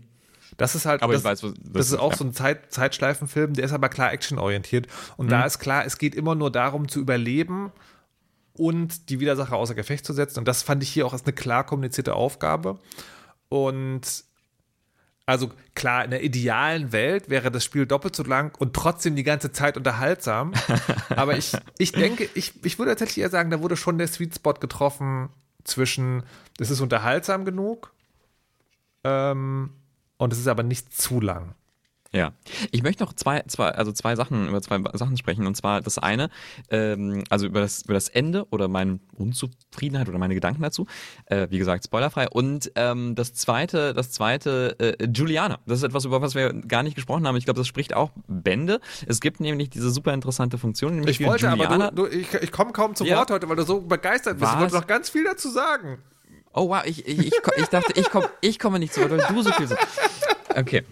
Das 0.57 0.73
ist 0.73 0.85
halt, 0.85 1.01
Aber 1.03 1.11
das, 1.11 1.23
ich 1.23 1.25
weiß, 1.25 1.41
das, 1.41 1.53
das 1.63 1.85
ist 1.87 1.91
ist, 1.93 1.99
auch 1.99 2.11
ja. 2.11 2.17
so 2.17 2.23
ein 2.23 2.33
Zeit, 2.33 2.71
Zeitschleifenfilm, 2.71 3.55
der 3.55 3.65
ist 3.65 3.73
aber 3.73 3.89
klar 3.89 4.13
actionorientiert. 4.13 4.87
Und 5.17 5.25
Mhm. 5.25 5.31
da 5.31 5.43
ist 5.45 5.59
klar, 5.59 5.85
es 5.85 5.97
geht 5.97 6.15
immer 6.15 6.33
nur 6.35 6.49
darum 6.49 6.87
zu 6.87 7.01
überleben 7.01 7.73
und 8.53 9.09
die 9.09 9.19
Widersacher 9.19 9.57
außer 9.57 9.75
Gefecht 9.75 10.05
zu 10.05 10.13
setzen. 10.13 10.39
Und 10.39 10.47
das 10.47 10.63
fand 10.63 10.81
ich 10.81 10.89
hier 10.89 11.05
auch 11.07 11.13
als 11.13 11.23
eine 11.25 11.33
klar 11.33 11.65
kommunizierte 11.65 12.13
Aufgabe. 12.13 12.79
Und 13.49 14.01
also 15.25 15.51
klar, 15.73 16.05
in 16.05 16.11
der 16.11 16.23
idealen 16.23 16.91
Welt 16.91 17.29
wäre 17.29 17.49
das 17.51 17.63
Spiel 17.63 17.85
doppelt 17.85 18.15
so 18.15 18.23
lang 18.23 18.55
und 18.59 18.73
trotzdem 18.73 19.15
die 19.15 19.23
ganze 19.23 19.51
Zeit 19.51 19.75
unterhaltsam. 19.75 20.53
Aber 21.15 21.37
ich, 21.37 21.53
ich 21.77 21.91
denke, 21.91 22.29
ich, 22.35 22.53
ich 22.63 22.77
würde 22.77 22.91
tatsächlich 22.91 23.19
eher 23.19 23.29
sagen, 23.29 23.49
da 23.49 23.61
wurde 23.61 23.75
schon 23.75 23.97
der 23.97 24.07
Sweet 24.07 24.35
Spot 24.35 24.53
getroffen 24.53 25.29
zwischen, 25.63 26.23
es 26.59 26.69
ist 26.69 26.79
unterhaltsam 26.79 27.43
genug 27.43 27.91
ähm, 29.03 29.71
und 30.17 30.31
es 30.31 30.39
ist 30.39 30.47
aber 30.47 30.63
nicht 30.63 30.95
zu 30.95 31.19
lang. 31.19 31.55
Ja, 32.15 32.31
ich 32.71 32.81
möchte 32.81 33.03
noch 33.03 33.11
zwei, 33.11 33.41
zwei, 33.47 33.71
also 33.71 33.91
zwei 33.91 34.15
Sachen 34.15 34.47
über 34.47 34.61
zwei 34.61 34.79
Sachen 34.93 35.17
sprechen. 35.17 35.45
Und 35.47 35.55
zwar 35.55 35.81
das 35.81 35.97
eine, 35.97 36.29
ähm, 36.69 37.25
also 37.29 37.45
über 37.45 37.59
das, 37.59 37.81
über 37.81 37.93
das 37.93 38.07
Ende 38.07 38.45
oder 38.51 38.69
meine 38.69 38.99
Unzufriedenheit 39.17 40.07
oder 40.07 40.17
meine 40.17 40.33
Gedanken 40.33 40.61
dazu. 40.61 40.87
Äh, 41.25 41.47
wie 41.49 41.57
gesagt, 41.57 41.83
spoilerfrei. 41.83 42.29
Und 42.29 42.71
ähm, 42.75 43.15
das 43.15 43.33
zweite, 43.33 43.93
das 43.93 44.11
zweite, 44.11 44.77
äh, 44.79 45.07
Juliana. 45.13 45.59
Das 45.65 45.79
ist 45.79 45.83
etwas, 45.83 46.05
über 46.05 46.21
was 46.21 46.35
wir 46.35 46.53
gar 46.53 46.83
nicht 46.83 46.95
gesprochen 46.95 47.27
haben. 47.27 47.35
Ich 47.35 47.43
glaube, 47.43 47.59
das 47.59 47.67
spricht 47.67 47.93
auch 47.93 48.11
Bände. 48.27 48.79
Es 49.07 49.19
gibt 49.19 49.41
nämlich 49.41 49.69
diese 49.69 49.91
super 49.91 50.13
interessante 50.13 50.57
Funktion, 50.57 50.95
nämlich 50.95 51.19
Ich 51.19 51.27
wollte 51.27 51.47
Juliana. 51.47 51.87
aber, 51.87 51.91
du, 51.95 52.03
du, 52.03 52.17
ich, 52.17 52.33
ich 52.33 52.51
komme 52.53 52.71
kaum 52.71 52.95
zu 52.95 53.03
Ja. 53.03 53.17
Wort 53.17 53.29
heute, 53.31 53.49
weil 53.49 53.57
du 53.57 53.63
so 53.63 53.81
begeistert 53.81 54.39
bist. 54.39 54.53
Was? 54.53 54.59
wollte 54.61 54.75
noch 54.75 54.87
ganz 54.87 55.09
viel 55.09 55.25
dazu 55.25 55.49
sagen. 55.49 55.97
Oh 56.53 56.69
wow, 56.69 56.81
ich, 56.85 57.05
ich, 57.05 57.19
ich, 57.19 57.33
ich 57.57 57.65
dachte, 57.67 57.91
ich, 57.99 58.09
komm, 58.09 58.23
ich 58.39 58.57
komme 58.57 58.79
nicht 58.79 58.93
zu 58.93 59.01
Wort, 59.01 59.11
weil 59.11 59.35
du 59.35 59.41
so 59.41 59.51
viel 59.51 59.67
sagst. 59.67 59.85
Okay. 60.55 60.85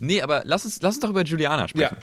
Nee, 0.00 0.22
aber 0.22 0.42
lass 0.44 0.64
uns, 0.64 0.80
lass 0.82 0.96
uns 0.96 1.02
doch 1.02 1.10
über 1.10 1.22
Juliana 1.22 1.68
sprechen. 1.68 1.96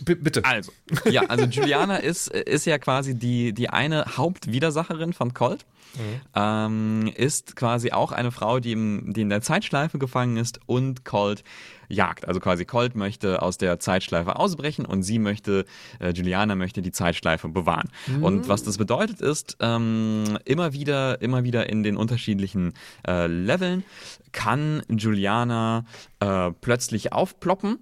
B 0.00 0.14
bitte. 0.14 0.44
Also, 0.44 0.72
ja, 1.10 1.22
also 1.22 1.44
Juliana 1.50 1.96
ist, 1.96 2.28
ist 2.28 2.66
ja 2.66 2.78
quasi 2.78 3.14
die, 3.14 3.52
die 3.52 3.70
eine 3.70 4.04
Hauptwidersacherin 4.16 5.12
von 5.12 5.34
Colt. 5.34 5.64
Mhm. 5.94 6.20
Ähm, 6.34 7.12
ist 7.16 7.56
quasi 7.56 7.92
auch 7.92 8.12
eine 8.12 8.30
Frau, 8.30 8.60
die, 8.60 8.72
im, 8.72 9.12
die 9.14 9.22
in 9.22 9.30
der 9.30 9.40
Zeitschleife 9.40 9.98
gefangen 9.98 10.36
ist 10.36 10.60
und 10.66 11.04
Colt 11.04 11.42
jagt. 11.88 12.28
Also 12.28 12.40
quasi 12.40 12.64
Colt 12.64 12.94
möchte 12.94 13.42
aus 13.42 13.58
der 13.58 13.80
Zeitschleife 13.80 14.36
ausbrechen 14.36 14.84
und 14.84 15.02
sie 15.02 15.18
möchte, 15.18 15.64
äh, 15.98 16.10
Juliana 16.10 16.54
möchte 16.54 16.82
die 16.82 16.92
Zeitschleife 16.92 17.48
bewahren. 17.48 17.88
Mhm. 18.06 18.22
Und 18.22 18.48
was 18.48 18.62
das 18.62 18.76
bedeutet 18.76 19.20
ist, 19.20 19.56
ähm, 19.60 20.38
immer 20.44 20.72
wieder, 20.72 21.22
immer 21.22 21.44
wieder 21.44 21.68
in 21.68 21.82
den 21.82 21.96
unterschiedlichen 21.96 22.74
äh, 23.06 23.26
Leveln 23.26 23.84
kann 24.32 24.82
Juliana 24.88 25.86
äh, 26.20 26.50
plötzlich 26.60 27.12
aufploppen 27.12 27.78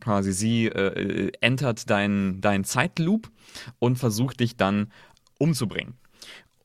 quasi 0.00 0.32
sie 0.32 0.66
äh, 0.66 1.32
entert 1.40 1.88
dein, 1.90 2.40
dein 2.40 2.64
Zeitloop 2.64 3.30
und 3.78 3.96
versucht 3.98 4.40
dich 4.40 4.56
dann 4.56 4.92
umzubringen. 5.38 5.94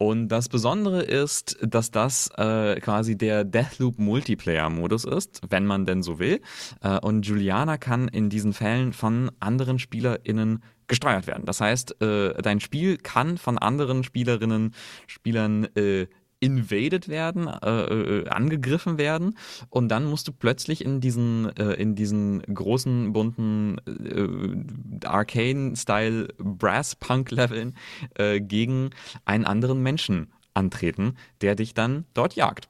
Und 0.01 0.29
das 0.29 0.49
Besondere 0.49 1.03
ist, 1.03 1.59
dass 1.61 1.91
das 1.91 2.31
äh, 2.35 2.79
quasi 2.79 3.15
der 3.15 3.43
Deathloop 3.43 3.99
Multiplayer-Modus 3.99 5.05
ist, 5.05 5.41
wenn 5.47 5.67
man 5.67 5.85
denn 5.85 6.01
so 6.01 6.17
will. 6.17 6.41
Äh, 6.81 6.97
und 7.01 7.27
Juliana 7.27 7.77
kann 7.77 8.07
in 8.07 8.31
diesen 8.31 8.53
Fällen 8.53 8.93
von 8.93 9.29
anderen 9.39 9.77
SpielerInnen 9.77 10.63
gesteuert 10.87 11.27
werden. 11.27 11.45
Das 11.45 11.61
heißt, 11.61 12.01
äh, 12.01 12.33
dein 12.41 12.59
Spiel 12.59 12.97
kann 12.97 13.37
von 13.37 13.59
anderen 13.59 14.03
Spielerinnen, 14.03 14.73
Spielern 15.05 15.65
äh, 15.75 16.07
invaded 16.41 17.07
werden, 17.07 17.47
äh, 17.47 17.69
äh, 17.69 18.27
angegriffen 18.27 18.97
werden 18.97 19.37
und 19.69 19.89
dann 19.89 20.05
musst 20.05 20.27
du 20.27 20.33
plötzlich 20.33 20.83
in 20.83 20.99
diesen, 20.99 21.55
äh, 21.55 21.73
in 21.73 21.95
diesen 21.95 22.41
großen, 22.41 23.13
bunten 23.13 23.77
äh, 23.87 25.05
Arcane-Style 25.07 26.29
Brass-Punk-Leveln 26.39 27.77
äh, 28.15 28.41
gegen 28.41 28.89
einen 29.23 29.45
anderen 29.45 29.81
Menschen 29.81 30.33
antreten, 30.53 31.15
der 31.41 31.55
dich 31.55 31.73
dann 31.73 32.05
dort 32.13 32.35
jagt. 32.35 32.67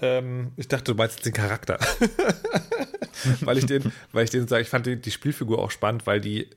Ähm, 0.00 0.52
ich 0.56 0.68
dachte, 0.68 0.92
du 0.92 0.94
meinst 0.94 1.24
den 1.26 1.32
Charakter. 1.32 1.78
weil 3.40 3.58
ich 3.58 3.66
den, 3.66 3.92
weil 4.12 4.24
ich 4.24 4.30
den 4.30 4.48
sage, 4.48 4.62
ich 4.62 4.68
fand 4.68 4.86
die, 4.86 5.00
die 5.00 5.10
Spielfigur 5.10 5.58
auch 5.58 5.70
spannend, 5.70 6.06
weil 6.06 6.20
die, 6.20 6.48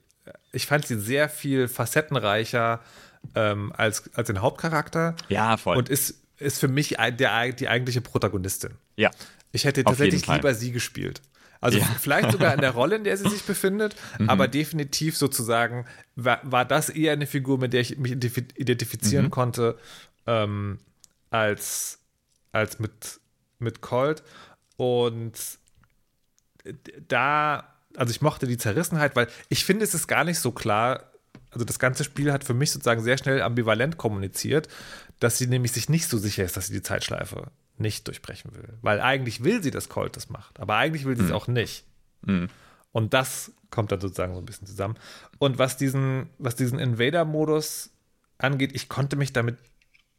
ich 0.54 0.67
fand 0.67 0.86
sie 0.86 0.99
sehr 0.99 1.27
viel 1.27 1.67
facettenreicher 1.67 2.82
ähm, 3.36 3.71
als, 3.75 4.13
als 4.15 4.27
den 4.27 4.41
Hauptcharakter. 4.41 5.15
Ja, 5.29 5.57
voll. 5.57 5.77
Und 5.77 5.89
ist, 5.89 6.15
ist 6.38 6.60
für 6.60 6.67
mich 6.67 6.97
der, 6.97 7.51
die 7.53 7.67
eigentliche 7.67 8.01
Protagonistin. 8.01 8.71
Ja. 8.95 9.12
Ich 9.51 9.65
hätte 9.65 9.84
tatsächlich 9.84 10.27
lieber 10.27 10.53
sie 10.53 10.71
gespielt. 10.71 11.21
Also 11.60 11.77
ja. 11.77 11.86
vielleicht 11.99 12.31
sogar 12.31 12.53
in 12.55 12.62
der 12.62 12.71
Rolle, 12.79 12.95
in 12.95 13.03
der 13.03 13.15
sie 13.17 13.29
sich 13.29 13.43
befindet, 13.43 13.95
mhm. 14.17 14.29
aber 14.29 14.47
definitiv 14.47 15.15
sozusagen 15.15 15.86
war, 16.15 16.39
war 16.43 16.65
das 16.65 16.89
eher 16.89 17.13
eine 17.13 17.27
Figur, 17.27 17.60
mit 17.60 17.73
der 17.73 17.81
ich 17.81 17.97
mich 17.97 18.13
identifizieren 18.13 19.25
mhm. 19.25 19.31
konnte, 19.31 19.77
ähm, 20.25 20.79
als, 21.29 21.99
als 22.51 22.79
mit, 22.79 23.19
mit 23.60 23.81
Colt. 23.81 24.23
Und 24.75 25.34
da, 27.07 27.63
also 27.95 28.12
ich 28.12 28.21
mochte 28.21 28.47
die 28.47 28.57
Zerrissenheit, 28.57 29.15
weil 29.15 29.27
ich 29.49 29.63
finde, 29.63 29.84
es 29.84 29.93
ist 29.93 30.07
gar 30.07 30.23
nicht 30.23 30.39
so 30.39 30.51
klar, 30.51 31.11
also 31.52 31.66
das 31.66 31.80
ganze 31.80 32.04
Spiel 32.04 32.32
hat 32.32 32.44
für 32.44 32.54
mich 32.54 32.72
sozusagen 32.72 33.04
sehr 33.04 33.18
schnell 33.18 33.42
ambivalent 33.42 33.98
kommuniziert, 33.98 34.68
dass 35.20 35.38
sie 35.38 35.48
nämlich 35.48 35.74
sich 35.74 35.90
nicht 35.90 36.08
so 36.08 36.18
sicher 36.18 36.44
ist, 36.44 36.58
dass 36.58 36.68
sie 36.68 36.74
die 36.74 36.82
Zeitschleife 36.82 37.52
nicht 37.78 38.08
durchbrechen 38.08 38.56
will. 38.56 38.78
Weil 38.82 39.02
eigentlich 39.02 39.44
will 39.44 39.62
sie, 39.62 39.72
dass 39.72 39.90
Colt 39.90 40.16
das 40.16 40.30
macht, 40.30 40.60
aber 40.60 40.76
eigentlich 40.76 41.06
will 41.06 41.16
sie 41.16 41.24
mhm. 41.24 41.28
es 41.30 41.34
auch 41.34 41.48
nicht. 41.48 41.86
Mhm. 42.22 42.50
Und 42.92 43.14
das 43.14 43.52
kommt 43.70 43.92
dann 43.92 44.02
sozusagen 44.02 44.34
so 44.34 44.40
ein 44.40 44.46
bisschen 44.46 44.68
zusammen. 44.68 44.96
Und 45.40 45.58
was 45.58 45.78
diesen, 45.78 46.30
was 46.38 46.56
diesen 46.56 46.80
Invader-Modus 46.80 47.92
angeht, 48.38 48.72
ich 48.74 48.90
konnte 48.90 49.16
mich 49.16 49.34
damit 49.34 49.58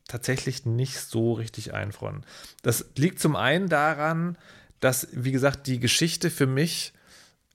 tatsächlich 0.08 0.66
nicht 0.66 0.98
so 0.98 1.32
richtig 1.32 1.72
einfreuen. 1.72 2.24
Das 2.62 2.86
liegt 2.96 3.20
zum 3.20 3.36
einen 3.36 3.68
daran, 3.68 4.36
dass, 4.80 5.08
wie 5.12 5.32
gesagt, 5.32 5.66
die 5.66 5.80
Geschichte 5.80 6.30
für 6.30 6.46
mich, 6.46 6.92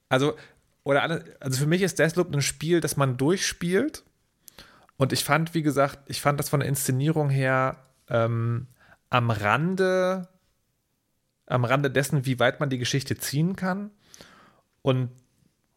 also 0.09 0.35
oder 0.87 1.21
also 1.41 1.59
für 1.59 1.67
mich 1.67 1.81
ist 1.81 1.99
Deathloop 1.99 2.33
ein 2.33 2.41
Spiel, 2.41 2.79
das 2.79 2.95
man 2.95 3.17
durchspielt. 3.17 4.05
Und 4.95 5.11
ich 5.11 5.25
fand, 5.25 5.53
wie 5.53 5.61
gesagt, 5.61 5.99
ich 6.05 6.21
fand 6.21 6.39
das 6.39 6.47
von 6.47 6.61
der 6.61 6.69
Inszenierung 6.69 7.29
her 7.29 7.75
ähm, 8.09 8.67
am 9.09 9.29
Rande, 9.29 10.29
am 11.45 11.65
Rande 11.65 11.91
dessen, 11.91 12.25
wie 12.25 12.39
weit 12.39 12.61
man 12.61 12.69
die 12.69 12.77
Geschichte 12.77 13.17
ziehen 13.17 13.57
kann. 13.57 13.91
Und 14.81 15.09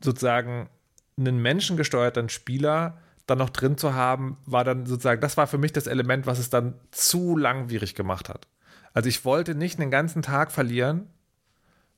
sozusagen 0.01 0.71
einen 1.19 1.43
menschengesteuerten 1.43 2.29
Spieler 2.29 2.99
dann 3.27 3.39
noch 3.39 3.51
drin 3.51 3.77
zu 3.77 3.95
haben, 3.95 4.39
war 4.47 4.63
dann 4.63 4.87
sozusagen, 4.87 5.21
das 5.21 5.37
war 5.37 5.49
für 5.49 5.59
mich 5.59 5.73
das 5.73 5.89
Element, 5.89 6.27
was 6.27 6.39
es 6.39 6.51
dann 6.51 6.75
zu 6.93 7.37
langwierig 7.37 7.97
gemacht 7.97 8.29
hat. 8.29 8.47
Also 8.95 9.09
ich 9.09 9.25
wollte 9.25 9.57
nicht 9.57 9.81
einen 9.81 9.91
ganzen 9.91 10.23
Tag 10.23 10.53
verlieren, 10.53 11.09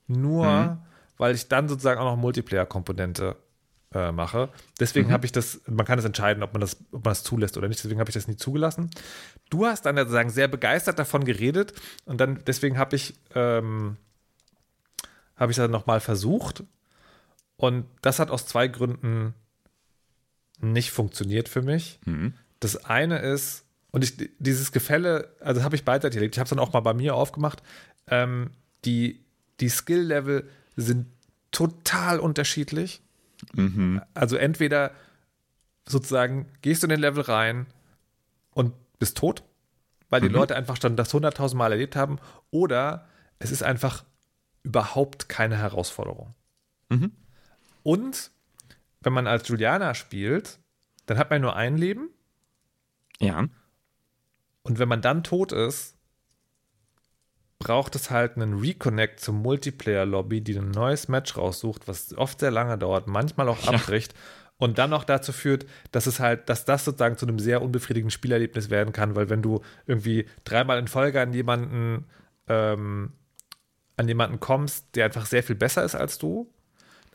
nur 0.06 0.46
mhm 0.46 0.78
weil 1.18 1.34
ich 1.34 1.48
dann 1.48 1.68
sozusagen 1.68 2.00
auch 2.00 2.10
noch 2.10 2.16
Multiplayer-Komponente 2.16 3.36
äh, 3.94 4.12
mache. 4.12 4.48
Deswegen 4.80 5.08
mhm. 5.08 5.12
habe 5.12 5.26
ich 5.26 5.32
das, 5.32 5.60
man 5.66 5.86
kann 5.86 5.98
es 5.98 6.04
entscheiden, 6.04 6.42
ob 6.42 6.52
man 6.52 6.60
das, 6.60 6.76
ob 6.92 7.04
man 7.04 7.10
das 7.12 7.22
zulässt 7.22 7.56
oder 7.56 7.68
nicht. 7.68 7.82
Deswegen 7.82 8.00
habe 8.00 8.10
ich 8.10 8.14
das 8.14 8.28
nie 8.28 8.36
zugelassen. 8.36 8.90
Du 9.50 9.66
hast 9.66 9.86
dann 9.86 9.96
sozusagen 9.96 10.30
sehr 10.30 10.48
begeistert 10.48 10.98
davon 10.98 11.24
geredet 11.24 11.74
und 12.04 12.20
dann 12.20 12.42
deswegen 12.46 12.78
habe 12.78 12.96
ich 12.96 13.14
ähm, 13.34 13.96
habe 15.36 15.52
ich 15.52 15.56
dann 15.56 15.70
nochmal 15.70 16.00
versucht 16.00 16.64
und 17.56 17.86
das 18.00 18.18
hat 18.18 18.30
aus 18.30 18.46
zwei 18.46 18.68
Gründen 18.68 19.34
nicht 20.60 20.92
funktioniert 20.92 21.48
für 21.48 21.62
mich. 21.62 22.00
Mhm. 22.04 22.34
Das 22.60 22.84
eine 22.84 23.18
ist, 23.18 23.64
und 23.90 24.04
ich, 24.04 24.30
dieses 24.38 24.72
Gefälle, 24.72 25.34
also 25.40 25.64
habe 25.64 25.74
ich 25.74 25.84
beidseitig 25.84 26.16
erlebt, 26.16 26.36
ich 26.36 26.38
habe 26.38 26.46
es 26.46 26.50
dann 26.50 26.58
auch 26.58 26.72
mal 26.72 26.80
bei 26.80 26.94
mir 26.94 27.14
aufgemacht, 27.14 27.62
ähm, 28.06 28.50
die, 28.84 29.24
die 29.60 29.68
Skill-Level 29.68 30.48
sind 30.76 31.06
total 31.50 32.18
unterschiedlich. 32.20 33.02
Mhm. 33.54 34.00
Also 34.14 34.36
entweder 34.36 34.92
sozusagen 35.86 36.46
gehst 36.62 36.82
du 36.82 36.86
in 36.86 36.90
den 36.90 37.00
Level 37.00 37.22
rein 37.22 37.66
und 38.54 38.72
bist 38.98 39.16
tot, 39.16 39.42
weil 40.08 40.20
die 40.20 40.28
mhm. 40.28 40.34
Leute 40.34 40.56
einfach 40.56 40.80
schon 40.80 40.96
das 40.96 41.12
hunderttausend 41.12 41.58
Mal 41.58 41.72
erlebt 41.72 41.96
haben, 41.96 42.18
oder 42.50 43.08
es 43.38 43.50
ist 43.50 43.62
einfach 43.62 44.04
überhaupt 44.62 45.28
keine 45.28 45.56
Herausforderung. 45.58 46.34
Mhm. 46.88 47.12
Und 47.82 48.30
wenn 49.00 49.12
man 49.12 49.26
als 49.26 49.48
Juliana 49.48 49.94
spielt, 49.94 50.60
dann 51.06 51.18
hat 51.18 51.30
man 51.30 51.40
nur 51.40 51.56
ein 51.56 51.76
Leben. 51.76 52.10
Ja. 53.18 53.48
Und 54.62 54.78
wenn 54.78 54.88
man 54.88 55.02
dann 55.02 55.24
tot 55.24 55.50
ist, 55.50 55.96
braucht 57.62 57.94
es 57.94 58.10
halt 58.10 58.36
einen 58.36 58.58
Reconnect 58.58 59.20
zum 59.20 59.40
Multiplayer-Lobby, 59.40 60.40
die 60.40 60.58
ein 60.58 60.72
neues 60.72 61.06
Match 61.06 61.36
raussucht, 61.36 61.86
was 61.86 62.16
oft 62.16 62.40
sehr 62.40 62.50
lange 62.50 62.76
dauert, 62.76 63.06
manchmal 63.06 63.48
auch 63.48 63.66
abbricht. 63.68 64.14
Ja. 64.14 64.18
Und 64.58 64.78
dann 64.78 64.90
noch 64.90 65.04
dazu 65.04 65.32
führt, 65.32 65.66
dass 65.92 66.06
es 66.06 66.18
halt, 66.18 66.48
dass 66.48 66.64
das 66.64 66.84
sozusagen 66.84 67.16
zu 67.16 67.26
einem 67.26 67.38
sehr 67.38 67.62
unbefriedigenden 67.62 68.10
Spielerlebnis 68.10 68.68
werden 68.70 68.92
kann, 68.92 69.14
weil 69.14 69.30
wenn 69.30 69.42
du 69.42 69.60
irgendwie 69.86 70.26
dreimal 70.44 70.78
in 70.78 70.88
Folge 70.88 71.20
an 71.20 71.32
jemanden, 71.32 72.06
ähm, 72.48 73.12
an 73.96 74.08
jemanden 74.08 74.40
kommst, 74.40 74.94
der 74.96 75.04
einfach 75.04 75.26
sehr 75.26 75.42
viel 75.42 75.56
besser 75.56 75.84
ist 75.84 75.94
als 75.94 76.18
du, 76.18 76.52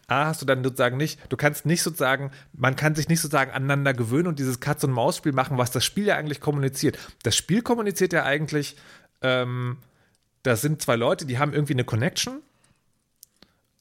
A, 0.08 0.28
hast 0.28 0.42
du 0.42 0.46
dann 0.46 0.64
sozusagen 0.64 0.96
nicht, 0.96 1.20
du 1.30 1.36
kannst 1.36 1.66
nicht 1.66 1.84
sozusagen, 1.84 2.32
man 2.54 2.78
kann 2.78 2.96
sich 2.96 3.10
nicht 3.10 3.20
sozusagen 3.20 3.52
aneinander 3.52 3.94
gewöhnen 3.94 4.28
und 4.28 4.40
dieses 4.40 4.62
Katz- 4.62 4.86
und 4.86 4.92
Maus-Spiel 4.92 5.34
machen, 5.34 5.58
was 5.58 5.72
das 5.72 5.84
Spiel 5.84 6.06
ja 6.08 6.16
eigentlich 6.16 6.40
kommuniziert. 6.40 6.98
Das 7.24 7.36
Spiel 7.36 7.62
kommuniziert 7.62 8.14
ja 8.14 8.24
eigentlich, 8.24 8.78
ähm, 9.22 9.78
das 10.48 10.62
sind 10.62 10.82
zwei 10.82 10.96
Leute, 10.96 11.26
die 11.26 11.40
haben 11.40 11.54
irgendwie 11.54 11.74
eine 11.74 11.84
Connection 11.84 12.42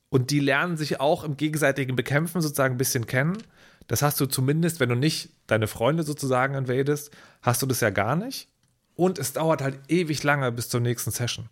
und 0.09 0.31
die 0.31 0.40
lernen 0.40 0.76
sich 0.76 1.00
auch 1.00 1.24
im 1.24 1.37
gegenseitigen 1.37 1.96
Bekämpfen 1.96 2.40
sozusagen 2.40 2.74
ein 2.74 2.79
bisschen 2.79 3.07
kennen. 3.07 3.38
Das 3.87 4.02
hast 4.02 4.20
du 4.20 4.26
zumindest, 4.26 4.81
wenn 4.81 4.88
du 4.88 4.96
nicht 4.96 5.31
deine 5.46 5.68
Freunde 5.68 6.02
sozusagen 6.02 6.55
invadest, 6.55 7.11
hast 7.42 7.62
du 7.62 7.66
das 7.66 7.81
ja 7.81 7.90
gar 7.90 8.16
nicht. 8.16 8.48
Und 8.94 9.18
es 9.18 9.33
dauert 9.33 9.62
halt 9.62 9.79
ewig 9.88 10.22
lange 10.22 10.50
bis 10.50 10.68
zur 10.68 10.81
nächsten 10.81 11.11
Session. 11.11 11.48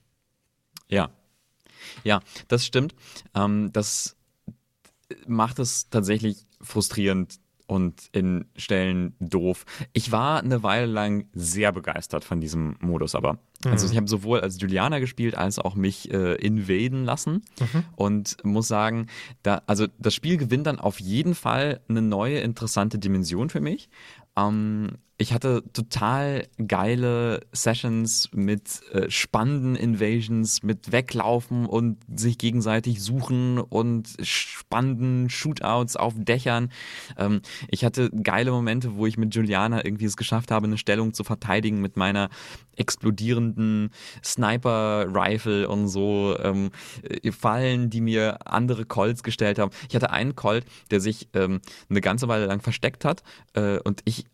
Ja. 0.88 1.10
Ja, 2.02 2.20
das 2.48 2.64
stimmt. 2.64 2.94
Ähm, 3.34 3.70
das 3.72 4.16
macht 5.26 5.58
es 5.58 5.90
tatsächlich 5.90 6.46
frustrierend, 6.60 7.38
und 7.66 8.08
in 8.12 8.46
Stellen 8.56 9.14
doof. 9.20 9.64
Ich 9.92 10.12
war 10.12 10.40
eine 10.40 10.62
Weile 10.62 10.86
lang 10.86 11.26
sehr 11.32 11.72
begeistert 11.72 12.24
von 12.24 12.40
diesem 12.40 12.76
Modus, 12.80 13.14
aber. 13.14 13.38
Mhm. 13.64 13.72
Also 13.72 13.90
ich 13.90 13.96
habe 13.96 14.08
sowohl 14.08 14.40
als 14.40 14.60
Juliana 14.60 14.98
gespielt, 14.98 15.36
als 15.36 15.58
auch 15.58 15.74
mich 15.74 16.12
äh, 16.12 16.34
invaden 16.34 17.04
lassen 17.04 17.42
mhm. 17.60 17.84
und 17.96 18.36
muss 18.44 18.68
sagen, 18.68 19.06
da, 19.42 19.62
also 19.66 19.86
das 19.98 20.14
Spiel 20.14 20.36
gewinnt 20.36 20.66
dann 20.66 20.78
auf 20.78 21.00
jeden 21.00 21.34
Fall 21.34 21.80
eine 21.88 22.02
neue 22.02 22.38
interessante 22.38 22.98
Dimension 22.98 23.50
für 23.50 23.60
mich. 23.60 23.88
Ähm, 24.36 24.98
ich 25.16 25.32
hatte 25.32 25.62
total 25.72 26.48
geile 26.66 27.46
Sessions 27.52 28.30
mit 28.32 28.82
äh, 28.92 29.08
spannenden 29.08 29.76
Invasions, 29.76 30.64
mit 30.64 30.90
Weglaufen 30.90 31.66
und 31.66 31.98
sich 32.12 32.36
gegenseitig 32.36 33.00
suchen 33.00 33.58
und 33.58 34.08
spannenden 34.22 35.30
Shootouts 35.30 35.94
auf 35.94 36.14
Dächern. 36.16 36.70
Ähm, 37.16 37.42
ich 37.68 37.84
hatte 37.84 38.10
geile 38.10 38.50
Momente, 38.50 38.96
wo 38.96 39.06
ich 39.06 39.16
mit 39.16 39.32
Juliana 39.32 39.84
irgendwie 39.84 40.06
es 40.06 40.16
geschafft 40.16 40.50
habe, 40.50 40.66
eine 40.66 40.78
Stellung 40.78 41.14
zu 41.14 41.22
verteidigen 41.22 41.80
mit 41.80 41.96
meiner 41.96 42.28
explodierenden 42.76 43.90
Sniper-Rifle 44.24 45.68
und 45.68 45.86
so. 45.86 46.36
Ähm, 46.40 46.72
äh, 47.02 47.30
Fallen, 47.30 47.88
die 47.88 48.00
mir 48.00 48.50
andere 48.50 48.84
Colts 48.84 49.22
gestellt 49.22 49.60
haben. 49.60 49.70
Ich 49.88 49.94
hatte 49.94 50.10
einen 50.10 50.34
Colt, 50.34 50.64
der 50.90 51.00
sich 51.00 51.28
ähm, 51.34 51.60
eine 51.88 52.00
ganze 52.00 52.26
Weile 52.26 52.46
lang 52.46 52.60
versteckt 52.60 53.04
hat 53.04 53.22
äh, 53.54 53.78
und 53.78 54.00
ich 54.04 54.24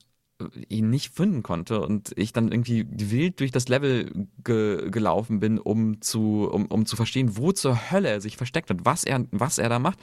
ihn 0.68 0.90
nicht 0.90 1.14
finden 1.14 1.42
konnte 1.42 1.80
und 1.80 2.12
ich 2.16 2.32
dann 2.32 2.50
irgendwie 2.50 2.86
wild 2.90 3.40
durch 3.40 3.50
das 3.50 3.68
Level 3.68 4.28
ge 4.44 4.90
gelaufen 4.90 5.40
bin, 5.40 5.58
um 5.58 6.00
zu, 6.00 6.48
um, 6.50 6.66
um 6.66 6.86
zu 6.86 6.96
verstehen, 6.96 7.36
wo 7.36 7.52
zur 7.52 7.90
Hölle 7.90 8.08
er 8.08 8.20
sich 8.20 8.36
versteckt 8.36 8.70
hat, 8.70 8.78
was 8.84 9.04
er, 9.04 9.26
was 9.30 9.58
er 9.58 9.68
da 9.68 9.78
macht 9.78 9.98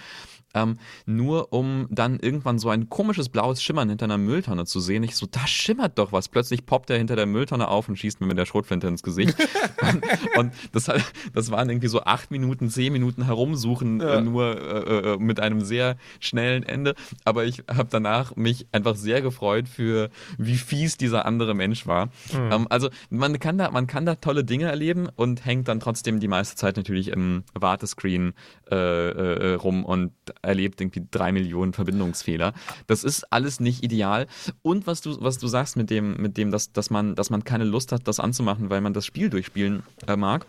ähm, 0.54 0.78
nur 1.06 1.54
um 1.54 1.88
dann 1.90 2.20
irgendwann 2.20 2.60
so 2.60 2.70
ein 2.70 2.90
komisches 2.90 3.30
blaues 3.30 3.62
Schimmern 3.62 3.90
hinter 3.90 4.06
einer 4.06 4.18
Mülltonne 4.18 4.66
zu 4.66 4.80
sehen. 4.80 5.04
Ich 5.04 5.16
so, 5.16 5.26
da 5.30 5.46
schimmert 5.46 5.98
doch 5.98 6.12
was. 6.12 6.30
Plötzlich 6.30 6.66
poppt 6.66 6.90
er 6.90 6.98
hinter 6.98 7.16
der 7.16 7.26
Mülltonne 7.26 7.68
auf 7.68 7.90
und 7.90 7.98
schießt 7.98 8.22
mir 8.22 8.28
mit 8.28 8.38
der 8.38 8.46
Schrotflinte 8.46 8.88
ins 8.88 9.04
Gesicht. 9.04 9.36
und, 9.82 10.04
und 10.38 10.54
das, 10.72 10.90
das 11.34 11.52
waren 11.52 11.70
irgendwie 11.70 11.88
so 11.88 12.02
acht 12.02 12.32
Minuten, 12.32 12.70
zehn 12.70 12.94
Minuten 12.94 13.26
herumsuchen, 13.26 14.00
ja. 14.00 14.16
äh, 14.16 14.22
nur 14.22 14.58
äh, 14.58 15.14
äh, 15.14 15.18
mit 15.18 15.40
einem 15.40 15.62
sehr 15.62 15.98
schnellen 16.20 16.64
Ende. 16.64 16.96
Aber 17.26 17.46
ich 17.46 17.64
habe 17.70 17.90
danach 17.90 18.36
mich 18.36 18.68
einfach 18.72 18.96
sehr 18.96 19.22
gefreut 19.22 19.68
für, 19.68 20.10
wie 20.38 20.58
fies 20.58 20.98
dieser 20.98 21.26
andere 21.26 21.54
Mensch 21.54 21.88
war. 21.88 22.08
Mhm. 22.34 22.52
Ähm, 22.52 22.68
also 22.70 22.90
man 23.10 23.40
kann 23.40 23.58
da, 23.58 23.72
man 23.72 23.88
kann 23.88 24.06
da 24.06 24.16
tolle 24.16 24.44
Dinge 24.44 24.66
erleben 24.66 25.08
und 25.16 25.46
hängt 25.46 25.68
dann 25.68 25.80
trotzdem 25.80 26.20
die 26.20 26.28
meiste 26.28 26.56
Zeit 26.56 26.78
natürlich 26.78 27.10
im 27.10 27.44
Wartescreen 27.54 28.34
äh, 28.70 28.76
äh, 28.76 29.54
rum 29.56 29.86
und 29.86 30.12
erlebt 30.42 30.82
irgendwie 30.82 31.06
drei 31.10 31.32
Millionen 31.32 31.74
Verbindungsfehler. 31.74 32.54
Das 32.88 33.04
ist 33.04 33.32
alles 33.32 33.60
nicht 33.60 33.84
ideal. 33.84 34.28
Und 34.62 34.88
was 34.88 35.02
du, 35.02 35.18
was 35.22 35.38
du 35.38 35.48
sagst 35.48 35.78
mit 35.78 35.90
dem, 35.90 36.18
mit 36.18 36.38
dem, 36.38 36.52
dass, 36.52 36.72
dass 36.72 36.90
man, 36.90 37.16
dass 37.16 37.30
man 37.30 37.44
keine 37.44 37.64
Lust 37.64 37.92
hat, 37.92 38.08
das 38.08 38.20
anzumachen, 38.20 38.70
weil 38.70 38.82
man 38.82 38.94
das 38.94 39.06
Spiel 39.06 39.30
durchspielen 39.30 39.84
äh, 40.08 40.16
mag. 40.16 40.46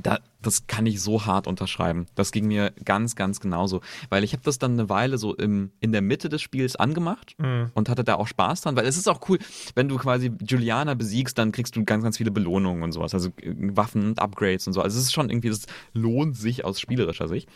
Da, 0.00 0.20
das 0.40 0.66
kann 0.66 0.86
ich 0.86 1.02
so 1.02 1.26
hart 1.26 1.46
unterschreiben. 1.46 2.06
Das 2.14 2.32
ging 2.32 2.46
mir 2.46 2.72
ganz, 2.84 3.14
ganz 3.14 3.40
genauso. 3.40 3.82
Weil 4.08 4.24
ich 4.24 4.32
habe 4.32 4.42
das 4.42 4.58
dann 4.58 4.72
eine 4.72 4.88
Weile 4.88 5.18
so 5.18 5.34
im, 5.36 5.70
in 5.80 5.92
der 5.92 6.00
Mitte 6.00 6.30
des 6.30 6.40
Spiels 6.40 6.76
angemacht 6.76 7.34
mhm. 7.38 7.70
und 7.74 7.88
hatte 7.88 8.02
da 8.02 8.14
auch 8.14 8.26
Spaß 8.26 8.62
dran, 8.62 8.74
weil 8.74 8.86
es 8.86 8.96
ist 8.96 9.06
auch 9.06 9.28
cool, 9.28 9.38
wenn 9.74 9.88
du 9.88 9.98
quasi 9.98 10.32
Juliana 10.40 10.94
besiegst, 10.94 11.36
dann 11.36 11.52
kriegst 11.52 11.76
du 11.76 11.84
ganz, 11.84 12.02
ganz 12.02 12.16
viele 12.16 12.30
Belohnungen 12.30 12.82
und 12.82 12.92
sowas. 12.92 13.12
Also 13.12 13.28
äh, 13.40 13.54
Waffen 13.54 14.06
und 14.06 14.18
Upgrades 14.18 14.66
und 14.66 14.72
so. 14.72 14.80
Also 14.80 14.98
es 14.98 15.04
ist 15.04 15.12
schon 15.12 15.28
irgendwie, 15.28 15.50
das 15.50 15.66
lohnt 15.92 16.36
sich 16.36 16.64
aus 16.64 16.80
spielerischer 16.80 17.28
Sicht. 17.28 17.48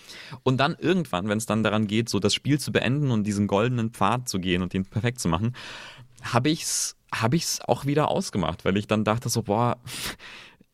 Und 0.42 0.58
dann 0.58 0.76
irgendwann, 0.78 1.28
wenn 1.28 1.38
es 1.38 1.46
dann 1.46 1.62
daran 1.62 1.86
geht, 1.86 2.10
so 2.10 2.20
das 2.20 2.34
Spiel 2.34 2.60
zu 2.60 2.70
beenden 2.70 3.10
und 3.10 3.24
diesen 3.24 3.46
goldenen 3.46 3.90
Pfad 3.90 4.28
zu 4.28 4.38
gehen 4.38 4.62
und 4.62 4.74
den 4.74 4.84
perfekt 4.84 5.20
zu 5.20 5.28
machen, 5.28 5.54
habe 6.22 6.50
ich's, 6.50 6.96
habe 7.12 7.36
ich's 7.36 7.60
auch 7.62 7.86
wieder 7.86 8.08
ausgemacht, 8.08 8.64
weil 8.64 8.76
ich 8.76 8.86
dann 8.86 9.04
dachte 9.04 9.30
so, 9.30 9.42
boah, 9.42 9.78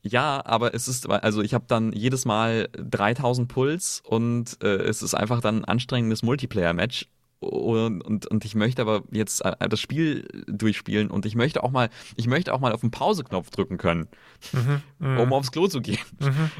ja, 0.02 0.42
aber 0.44 0.74
es 0.74 0.88
ist, 0.88 1.08
also 1.08 1.42
ich 1.42 1.54
habe 1.54 1.64
dann 1.68 1.92
jedes 1.92 2.24
Mal 2.24 2.68
3000 2.72 3.48
Puls 3.48 4.02
und 4.04 4.58
äh, 4.62 4.66
es 4.66 5.02
ist 5.02 5.14
einfach 5.14 5.40
dann 5.40 5.60
ein 5.60 5.64
anstrengendes 5.64 6.22
Multiplayer-Match. 6.22 7.08
Und, 7.38 8.02
und, 8.02 8.26
und 8.26 8.44
ich 8.44 8.54
möchte 8.54 8.82
aber 8.82 9.02
jetzt 9.10 9.44
äh, 9.44 9.68
das 9.68 9.80
Spiel 9.80 10.28
durchspielen 10.46 11.10
und 11.10 11.26
ich 11.26 11.34
möchte 11.34 11.64
auch 11.64 11.72
mal, 11.72 11.90
ich 12.14 12.28
möchte 12.28 12.54
auch 12.54 12.60
mal 12.60 12.72
auf 12.72 12.82
den 12.82 12.92
Pause-Knopf 12.92 13.50
drücken 13.50 13.78
können, 13.78 14.06
mhm, 14.52 14.82
mh. 15.00 15.22
um 15.22 15.32
aufs 15.32 15.50
Klo 15.50 15.66
zu 15.66 15.80
gehen 15.80 15.98
mhm. 16.20 16.50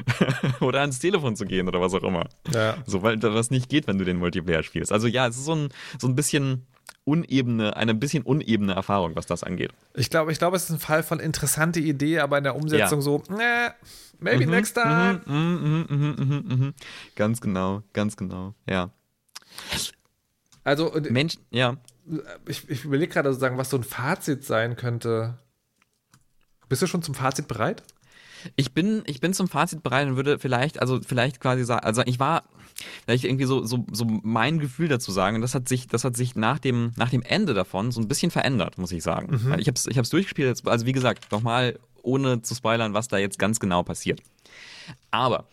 oder 0.59 0.81
ans 0.81 0.99
Telefon 0.99 1.37
zu 1.37 1.45
gehen 1.45 1.69
oder 1.69 1.79
was 1.79 1.93
auch 1.93 2.03
immer. 2.03 2.27
Ja. 2.53 2.75
So, 2.85 3.01
weil 3.01 3.17
das 3.17 3.49
nicht 3.49 3.69
geht, 3.69 3.87
wenn 3.87 3.97
du 3.97 4.03
den 4.03 4.17
Multiplayer 4.17 4.61
spielst. 4.61 4.91
Also 4.91 5.07
ja, 5.07 5.25
es 5.27 5.37
ist 5.37 5.45
so 5.45 5.55
ein, 5.55 5.69
so 5.99 6.07
ein 6.07 6.15
bisschen, 6.15 6.65
unebene, 7.05 7.75
eine 7.75 7.93
bisschen 7.93 8.23
unebene 8.23 8.73
Erfahrung, 8.73 9.15
was 9.15 9.25
das 9.25 9.43
angeht. 9.43 9.71
Ich 9.93 10.09
glaube, 10.09 10.31
ich 10.31 10.39
glaube, 10.39 10.55
es 10.55 10.63
ist 10.65 10.71
ein 10.71 10.79
Fall 10.79 11.03
von 11.03 11.19
interessante 11.19 11.79
Idee, 11.79 12.19
aber 12.19 12.37
in 12.37 12.43
der 12.43 12.55
Umsetzung 12.55 12.99
ja. 12.99 13.03
so, 13.03 13.23
äh, 13.39 13.71
maybe 14.19 14.45
mhm, 14.45 14.51
next 14.51 14.75
time. 14.75 15.21
Mhm, 15.25 15.85
mhm, 15.89 16.15
mhm, 16.17 16.43
mhm, 16.47 16.73
ganz 17.15 17.41
genau, 17.41 17.83
ganz 17.93 18.15
genau, 18.15 18.53
ja. 18.69 18.89
Also, 20.63 20.93
Mensch, 21.09 21.37
ja. 21.51 21.77
Ich, 22.47 22.69
ich 22.69 22.85
überlege 22.85 23.13
gerade 23.13 23.29
sozusagen, 23.29 23.57
was 23.57 23.69
so 23.69 23.77
ein 23.77 23.83
Fazit 23.83 24.43
sein 24.43 24.75
könnte. 24.75 25.37
Bist 26.69 26.81
du 26.81 26.87
schon 26.87 27.03
zum 27.03 27.15
Fazit 27.15 27.47
bereit? 27.47 27.83
Ich 28.55 28.73
bin, 28.73 29.03
ich 29.05 29.21
bin 29.21 29.33
zum 29.33 29.47
Fazit 29.47 29.83
bereit 29.83 30.07
und 30.07 30.15
würde 30.15 30.39
vielleicht, 30.39 30.79
also 30.79 30.99
vielleicht 31.01 31.39
quasi 31.39 31.63
sagen, 31.63 31.85
also 31.85 32.01
ich 32.05 32.19
war, 32.19 32.43
vielleicht 33.05 33.23
irgendwie 33.23 33.45
so, 33.45 33.65
so, 33.65 33.85
so 33.91 34.05
mein 34.05 34.59
Gefühl 34.59 34.87
dazu 34.87 35.11
sagen, 35.11 35.35
und 35.35 35.41
das 35.41 35.55
hat 35.55 35.67
sich, 35.67 35.87
das 35.87 36.03
hat 36.03 36.15
sich 36.15 36.35
nach 36.35 36.59
dem, 36.59 36.91
nach 36.95 37.09
dem 37.09 37.21
Ende 37.21 37.53
davon 37.53 37.91
so 37.91 38.01
ein 38.01 38.07
bisschen 38.07 38.31
verändert, 38.31 38.77
muss 38.77 38.91
ich 38.91 39.03
sagen. 39.03 39.39
Mhm. 39.43 39.59
Ich 39.59 39.67
habe 39.67 39.75
es 39.75 39.87
ich 39.87 39.97
hab's 39.97 40.09
durchgespielt, 40.09 40.67
also 40.67 40.85
wie 40.85 40.91
gesagt, 40.91 41.31
nochmal 41.31 41.79
ohne 42.01 42.41
zu 42.41 42.53
spoilern, 42.55 42.93
was 42.93 43.07
da 43.07 43.17
jetzt 43.17 43.39
ganz 43.39 43.59
genau 43.59 43.83
passiert. 43.83 44.21
Aber 45.11 45.47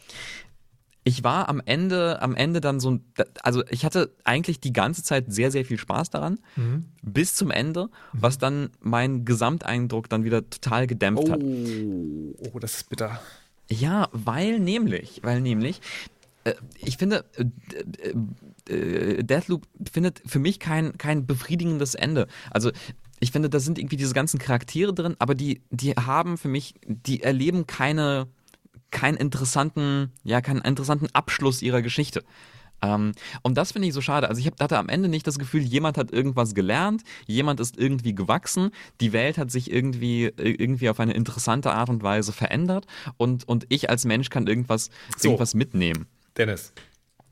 ich 1.04 1.24
war 1.24 1.48
am 1.48 1.62
Ende, 1.64 2.20
am 2.20 2.34
Ende 2.34 2.60
dann 2.60 2.78
so, 2.78 3.00
also 3.42 3.64
ich 3.70 3.84
hatte 3.84 4.14
eigentlich 4.24 4.60
die 4.60 4.72
ganze 4.72 5.02
Zeit 5.02 5.32
sehr, 5.32 5.50
sehr 5.50 5.64
viel 5.64 5.78
Spaß 5.78 6.10
daran, 6.10 6.38
mhm. 6.56 6.86
bis 7.02 7.34
zum 7.34 7.50
Ende, 7.50 7.84
mhm. 7.84 7.88
was 8.12 8.38
dann 8.38 8.70
mein 8.80 9.24
Gesamteindruck 9.24 10.08
dann 10.08 10.24
wieder 10.24 10.48
total 10.48 10.86
gedämpft 10.86 11.24
oh. 11.26 11.32
hat. 11.32 11.42
Oh, 11.42 12.58
das 12.58 12.76
ist 12.76 12.90
bitter. 12.90 13.20
Ja, 13.70 14.08
weil 14.12 14.58
nämlich, 14.58 15.20
weil 15.22 15.40
nämlich, 15.40 15.80
ich 16.78 16.96
finde, 16.96 17.24
äh, 17.36 18.72
äh, 18.72 19.22
Deathloop 19.22 19.66
findet 19.90 20.22
für 20.26 20.38
mich 20.38 20.58
kein, 20.58 20.96
kein 20.98 21.26
befriedigendes 21.26 21.94
Ende. 21.94 22.26
Also 22.50 22.70
ich 23.20 23.32
finde, 23.32 23.50
da 23.50 23.60
sind 23.60 23.78
irgendwie 23.78 23.96
diese 23.96 24.14
ganzen 24.14 24.38
Charaktere 24.38 24.94
drin, 24.94 25.16
aber 25.18 25.34
die, 25.34 25.62
die 25.70 25.92
haben 25.92 26.38
für 26.38 26.48
mich, 26.48 26.74
die 26.86 27.22
erleben 27.22 27.66
keine 27.66 28.28
keinen 28.90 29.16
interessanten, 29.16 30.10
ja, 30.24 30.40
keinen 30.40 30.62
interessanten 30.62 31.06
Abschluss 31.12 31.62
ihrer 31.62 31.80
Geschichte. 31.80 32.24
Ähm, 32.82 33.12
und 33.42 33.56
das 33.56 33.72
finde 33.72 33.88
ich 33.88 33.94
so 33.94 34.00
schade. 34.00 34.28
Also 34.28 34.40
ich 34.40 34.46
hab, 34.46 34.60
hatte 34.60 34.78
am 34.78 34.88
Ende 34.88 35.08
nicht 35.08 35.26
das 35.26 35.38
Gefühl, 35.38 35.62
jemand 35.62 35.98
hat 35.98 36.10
irgendwas 36.12 36.54
gelernt, 36.54 37.02
jemand 37.26 37.60
ist 37.60 37.78
irgendwie 37.78 38.14
gewachsen, 38.14 38.70
die 39.00 39.12
Welt 39.12 39.38
hat 39.38 39.50
sich 39.50 39.70
irgendwie, 39.70 40.32
irgendwie 40.36 40.88
auf 40.88 41.00
eine 41.00 41.12
interessante 41.12 41.72
Art 41.72 41.88
und 41.88 42.02
Weise 42.02 42.32
verändert 42.32 42.86
und, 43.16 43.46
und 43.46 43.66
ich 43.68 43.90
als 43.90 44.04
Mensch 44.04 44.30
kann 44.30 44.46
irgendwas, 44.46 44.90
so, 45.16 45.28
irgendwas 45.28 45.54
mitnehmen. 45.54 46.06
Dennis. 46.36 46.72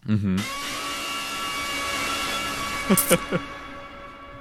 Mhm. 0.06 0.36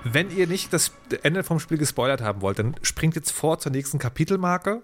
Wenn 0.03 0.35
ihr 0.35 0.47
nicht 0.47 0.71
das 0.73 0.91
Ende 1.23 1.43
vom 1.43 1.59
Spiel 1.59 1.77
gespoilert 1.77 2.21
haben 2.21 2.41
wollt, 2.41 2.59
dann 2.59 2.75
springt 2.81 3.15
jetzt 3.15 3.31
vor 3.31 3.59
zur 3.59 3.71
nächsten 3.71 3.99
Kapitelmarke 3.99 4.81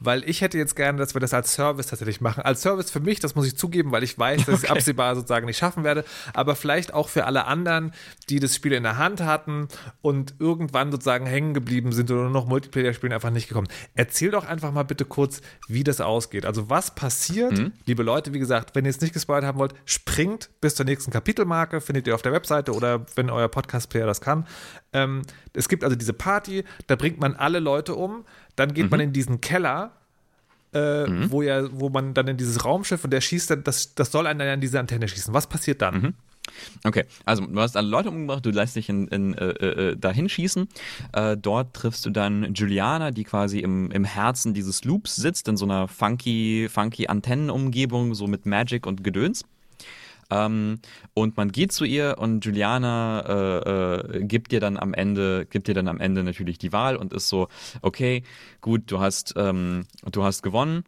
weil 0.00 0.28
ich 0.28 0.40
hätte 0.40 0.58
jetzt 0.58 0.74
gerne, 0.74 0.98
dass 0.98 1.14
wir 1.14 1.20
das 1.20 1.34
als 1.34 1.52
Service 1.52 1.86
tatsächlich 1.86 2.20
machen. 2.20 2.42
Als 2.42 2.62
Service 2.62 2.90
für 2.90 3.00
mich, 3.00 3.20
das 3.20 3.34
muss 3.34 3.46
ich 3.46 3.56
zugeben, 3.56 3.92
weil 3.92 4.02
ich 4.02 4.18
weiß, 4.18 4.46
dass 4.46 4.48
okay. 4.54 4.64
ich 4.64 4.70
absehbar 4.70 5.14
sozusagen 5.14 5.46
nicht 5.46 5.58
schaffen 5.58 5.84
werde, 5.84 6.04
aber 6.32 6.56
vielleicht 6.56 6.94
auch 6.94 7.08
für 7.08 7.26
alle 7.26 7.44
anderen, 7.44 7.92
die 8.30 8.40
das 8.40 8.56
Spiel 8.56 8.72
in 8.72 8.82
der 8.82 8.96
Hand 8.96 9.20
hatten 9.20 9.68
und 10.00 10.34
irgendwann 10.38 10.90
sozusagen 10.90 11.26
hängen 11.26 11.52
geblieben 11.52 11.92
sind 11.92 12.10
oder 12.10 12.22
nur 12.22 12.30
noch 12.30 12.46
Multiplayer 12.46 12.94
spielen, 12.94 13.12
einfach 13.12 13.30
nicht 13.30 13.48
gekommen. 13.48 13.68
Erzähl 13.94 14.30
doch 14.30 14.46
einfach 14.46 14.72
mal 14.72 14.84
bitte 14.84 15.04
kurz, 15.04 15.42
wie 15.68 15.84
das 15.84 16.00
ausgeht. 16.00 16.46
Also 16.46 16.70
was 16.70 16.94
passiert, 16.94 17.52
mhm. 17.52 17.72
liebe 17.84 18.02
Leute, 18.02 18.32
wie 18.32 18.38
gesagt, 18.38 18.74
wenn 18.74 18.86
ihr 18.86 18.90
es 18.90 19.00
nicht 19.00 19.12
gespoilert 19.12 19.44
haben 19.44 19.58
wollt, 19.58 19.74
springt 19.84 20.48
bis 20.62 20.74
zur 20.74 20.86
nächsten 20.86 21.10
Kapitelmarke, 21.10 21.80
findet 21.82 22.06
ihr 22.06 22.14
auf 22.14 22.22
der 22.22 22.32
Webseite 22.32 22.72
oder 22.72 23.04
wenn 23.16 23.28
euer 23.28 23.48
Podcast-Player 23.48 24.06
das 24.06 24.22
kann. 24.22 24.46
Ähm, 24.92 25.22
es 25.52 25.68
gibt 25.68 25.84
also 25.84 25.96
diese 25.96 26.12
Party, 26.12 26.64
da 26.86 26.96
bringt 26.96 27.20
man 27.20 27.34
alle 27.34 27.60
Leute 27.60 27.94
um, 27.94 28.24
dann 28.56 28.74
geht 28.74 28.84
mhm. 28.84 28.90
man 28.90 29.00
in 29.00 29.12
diesen 29.12 29.40
Keller, 29.40 29.92
äh, 30.72 31.06
mhm. 31.06 31.30
wo 31.30 31.42
ja, 31.42 31.68
wo 31.72 31.88
man 31.88 32.14
dann 32.14 32.28
in 32.28 32.36
dieses 32.36 32.64
Raumschiff 32.64 33.04
und 33.04 33.10
der 33.10 33.20
schießt 33.20 33.50
dann, 33.50 33.64
das, 33.64 33.94
das 33.94 34.12
soll 34.12 34.26
einen 34.26 34.38
dann 34.38 34.48
an 34.48 34.60
diese 34.60 34.78
Antenne 34.78 35.08
schießen. 35.08 35.34
Was 35.34 35.46
passiert 35.46 35.82
dann? 35.82 36.00
Mhm. 36.00 36.14
Okay, 36.84 37.04
also 37.24 37.46
du 37.46 37.60
hast 37.60 37.76
alle 37.76 37.88
Leute 37.88 38.08
umgebracht, 38.08 38.44
du 38.44 38.50
lässt 38.50 38.76
dich 38.76 38.88
in, 38.88 39.08
in, 39.08 39.34
äh, 39.34 39.48
äh, 39.48 39.96
dahin 39.96 40.28
schießen. 40.28 40.68
Äh, 41.12 41.36
dort 41.36 41.74
triffst 41.74 42.04
du 42.06 42.10
dann 42.10 42.54
Juliana, 42.54 43.10
die 43.10 43.24
quasi 43.24 43.60
im, 43.60 43.90
im 43.90 44.04
Herzen 44.04 44.54
dieses 44.54 44.84
Loops 44.84 45.16
sitzt, 45.16 45.48
in 45.48 45.56
so 45.56 45.64
einer 45.64 45.88
funky, 45.88 46.68
funky 46.68 47.06
Antennenumgebung, 47.06 48.14
so 48.14 48.26
mit 48.26 48.46
Magic 48.46 48.86
und 48.86 49.04
Gedöns. 49.04 49.44
Ähm, 50.30 50.80
und 51.14 51.36
man 51.36 51.52
geht 51.52 51.72
zu 51.72 51.84
ihr 51.84 52.16
und 52.18 52.44
Juliana 52.44 53.20
äh, 53.26 54.18
äh, 54.18 54.24
gibt 54.24 54.52
dir 54.52 54.60
dann 54.60 54.76
am 54.76 54.94
Ende, 54.94 55.46
gibt 55.46 55.68
dir 55.68 55.74
dann 55.74 55.88
am 55.88 56.00
Ende 56.00 56.22
natürlich 56.22 56.58
die 56.58 56.72
Wahl 56.72 56.96
und 56.96 57.12
ist 57.12 57.28
so, 57.28 57.48
okay, 57.82 58.22
gut, 58.60 58.82
du 58.86 59.00
hast, 59.00 59.34
ähm, 59.36 59.86
du 60.10 60.24
hast 60.24 60.42
gewonnen. 60.42 60.84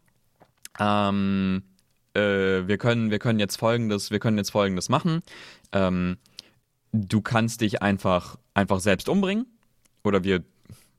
Ähm, 0.78 1.62
äh, 2.14 2.20
wir 2.66 2.78
können, 2.78 3.10
wir 3.10 3.18
können 3.18 3.38
jetzt 3.38 3.56
folgendes, 3.56 4.10
wir 4.10 4.18
können 4.18 4.38
jetzt 4.38 4.50
folgendes 4.50 4.88
machen. 4.88 5.22
Ähm, 5.72 6.18
du 6.92 7.20
kannst 7.20 7.60
dich 7.60 7.82
einfach, 7.82 8.36
einfach 8.54 8.80
selbst 8.80 9.08
umbringen. 9.08 9.46
Oder 10.04 10.24
wir 10.24 10.44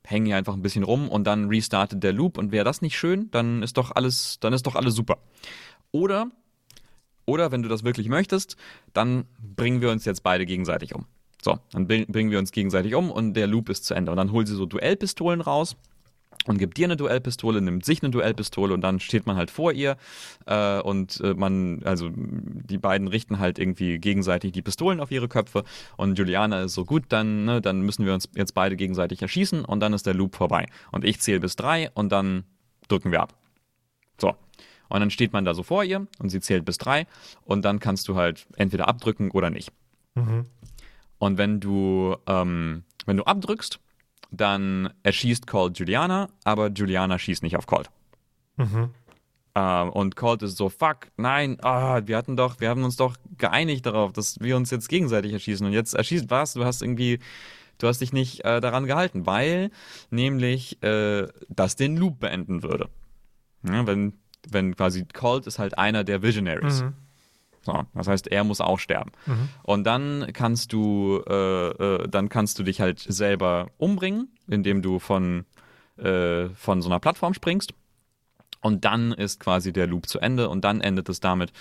hängen 0.06 0.26
hier 0.26 0.38
einfach 0.38 0.54
ein 0.54 0.62
bisschen 0.62 0.84
rum 0.84 1.10
und 1.10 1.26
dann 1.26 1.48
restartet 1.48 2.04
der 2.04 2.14
Loop 2.14 2.38
und 2.38 2.52
wäre 2.52 2.66
das 2.66 2.82
nicht 2.82 2.98
schön, 2.98 3.32
dann 3.32 3.64
ist 3.64 3.78
doch 3.78 3.92
alles, 3.96 4.38
dann 4.40 4.54
ist 4.54 4.66
doch 4.68 4.76
alles 4.76 4.96
super. 4.96 5.18
Oder, 5.92 6.28
oder 7.26 7.52
wenn 7.52 7.64
du 7.64 7.70
das 7.70 7.84
wirklich 7.84 8.10
möchtest, 8.10 8.58
dann 8.94 9.26
bringen 9.56 9.82
wir 9.82 9.92
uns 9.92 10.06
jetzt 10.06 10.24
beide 10.24 10.46
gegenseitig 10.46 10.96
um. 10.96 11.06
So, 11.42 11.60
dann 11.72 11.88
bringen 11.88 12.32
wir 12.32 12.40
uns 12.40 12.52
gegenseitig 12.52 12.96
um 12.96 13.12
und 13.12 13.34
der 13.34 13.48
Loop 13.48 13.70
ist 13.70 13.86
zu 13.86 13.94
Ende. 13.94 14.12
Und 14.12 14.18
dann 14.18 14.32
holt 14.32 14.48
sie 14.48 14.56
so 14.56 14.66
Duellpistolen 14.66 15.42
raus 15.42 15.76
und 16.46 16.58
gibt 16.58 16.78
dir 16.78 16.86
eine 16.86 16.98
Duellpistole, 16.98 17.62
nimmt 17.62 17.86
sich 17.86 18.02
eine 18.02 18.12
Duellpistole 18.12 18.74
und 18.74 18.82
dann 18.82 19.00
steht 19.00 19.26
man 19.26 19.36
halt 19.36 19.52
vor 19.52 19.72
ihr 19.72 19.98
äh, 20.46 20.80
und 20.80 21.20
äh, 21.22 21.34
man, 21.34 21.82
also 21.84 22.10
die 22.14 22.78
beiden 22.78 23.08
richten 23.08 23.40
halt 23.40 23.60
irgendwie 23.60 24.00
gegenseitig 24.00 24.52
die 24.52 24.62
Pistolen 24.62 25.00
auf 25.00 25.12
ihre 25.12 25.28
Köpfe 25.28 25.64
und 25.98 26.18
Juliana 26.18 26.64
ist 26.64 26.74
so 26.74 26.86
gut, 26.86 27.04
dann, 27.10 27.46
ne, 27.46 27.62
dann 27.62 27.82
müssen 27.82 28.06
wir 28.06 28.14
uns 28.14 28.30
jetzt 28.36 28.54
beide 28.54 28.76
gegenseitig 28.76 29.22
erschießen 29.22 29.66
und 29.66 29.80
dann 29.80 29.94
ist 29.94 30.06
der 30.06 30.14
Loop 30.14 30.36
vorbei. 30.36 30.66
Und 30.92 31.04
ich 31.04 31.20
zähle 31.20 31.40
bis 31.40 31.56
drei 31.56 31.90
und 31.94 32.12
dann 32.12 32.46
drücken 32.88 33.12
wir 33.12 33.22
ab. 33.22 33.34
Und 34.94 35.00
dann 35.00 35.10
steht 35.10 35.34
man 35.34 35.44
da 35.44 35.56
so 35.56 35.64
vor 35.64 35.84
ihr 35.84 36.06
und 36.20 36.30
sie 36.30 36.40
zählt 36.40 36.66
bis 36.66 36.78
drei 36.78 37.08
und 37.46 37.66
dann 37.66 37.80
kannst 37.80 38.08
du 38.08 38.16
halt 38.16 38.46
entweder 38.58 38.88
abdrücken 38.88 39.32
oder 39.32 39.50
nicht. 39.50 39.72
Mhm. 40.14 40.46
Und 41.18 41.40
wenn 41.40 41.60
du, 41.60 42.16
ähm, 42.28 42.84
wenn 43.08 43.18
du 43.18 43.24
abdrückst, 43.24 43.80
dann 44.30 44.94
erschießt 45.02 45.48
Colt 45.48 45.80
Juliana, 45.80 46.30
aber 46.44 46.70
Juliana 46.70 47.18
schießt 47.18 47.42
nicht 47.42 47.58
auf 47.58 47.66
Colt. 47.66 47.90
Mhm. 48.58 48.92
Ähm, 49.56 49.90
und 49.90 50.16
Colt 50.16 50.44
ist 50.44 50.58
so, 50.58 50.70
fuck, 50.70 51.08
nein, 51.18 51.58
oh, 51.64 52.00
wir 52.06 52.16
hatten 52.16 52.38
doch, 52.38 52.60
wir 52.60 52.70
haben 52.70 52.84
uns 52.84 52.96
doch 52.96 53.16
geeinigt 53.40 53.88
darauf, 53.88 54.14
dass 54.14 54.40
wir 54.42 54.56
uns 54.56 54.70
jetzt 54.70 54.90
gegenseitig 54.90 55.34
erschießen. 55.34 55.66
Und 55.66 55.74
jetzt 55.74 55.96
erschießt 55.96 56.30
was? 56.30 56.54
Du 56.54 56.66
hast 56.66 56.84
irgendwie, 56.84 57.18
du 57.80 57.88
hast 57.88 58.00
dich 58.00 58.14
nicht 58.14 58.46
äh, 58.46 58.62
daran 58.62 58.86
gehalten, 58.86 59.26
weil 59.26 59.72
nämlich 60.12 60.84
äh, 60.84 61.28
das 61.50 61.76
den 61.76 61.98
Loop 61.98 62.20
beenden 62.20 62.62
würde. 62.62 62.90
Ja, 63.64 63.88
wenn, 63.88 64.14
wenn 64.50 64.76
quasi 64.76 65.06
Colt 65.06 65.48
ist 65.48 65.60
halt 65.60 65.78
einer 65.78 66.04
der 66.04 66.22
Visionaries. 66.22 66.84
Mhm. 66.84 66.94
So, 67.62 67.84
das 67.94 68.08
heißt, 68.08 68.28
er 68.28 68.44
muss 68.44 68.60
auch 68.60 68.80
sterben. 68.80 69.12
Mhm. 69.26 69.50
Und 69.64 69.84
dann 69.86 70.28
kannst 70.34 70.74
du, 70.74 71.24
äh, 71.28 71.68
äh, 71.70 72.08
dann 72.10 72.28
kannst 72.28 72.60
du 72.60 72.64
dich 72.64 72.82
halt 72.82 73.00
selber 73.00 73.68
umbringen, 73.78 74.28
indem 74.48 74.82
du 74.82 75.00
von, 75.00 75.46
äh, 75.98 76.50
von 76.50 76.82
so 76.82 76.90
einer 76.90 77.00
Plattform 77.00 77.34
springst. 77.34 77.74
Und 78.60 78.86
dann 78.86 79.12
ist 79.14 79.40
quasi 79.40 79.72
der 79.72 79.88
Loop 79.88 80.08
zu 80.08 80.20
Ende 80.20 80.50
und 80.50 80.64
dann 80.64 80.82
endet 80.82 81.10
es 81.10 81.20
damit, 81.20 81.52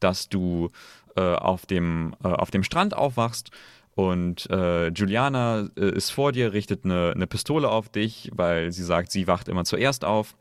dass 0.00 0.28
du 0.28 0.70
äh, 1.16 1.20
auf, 1.20 1.66
dem, 1.66 2.14
äh, 2.24 2.28
auf 2.28 2.50
dem 2.50 2.64
Strand 2.64 2.94
aufwachst 2.94 3.50
und 3.94 4.48
äh, 4.48 4.88
Juliana 4.88 5.68
ist 5.74 6.10
vor 6.10 6.32
dir, 6.32 6.52
richtet 6.52 6.84
eine, 6.84 7.12
eine 7.14 7.26
Pistole 7.26 7.68
auf 7.68 7.90
dich, 7.90 8.30
weil 8.34 8.72
sie 8.72 8.84
sagt, 8.84 9.12
sie 9.12 9.26
wacht 9.26 9.48
immer 9.48 9.64
zuerst 9.64 10.04
auf. 10.04 10.34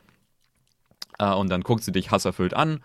Und 1.30 1.50
dann 1.50 1.62
guckt 1.62 1.84
sie 1.84 1.92
dich 1.92 2.12
hasserfüllt 2.12 2.54
an 2.54 2.84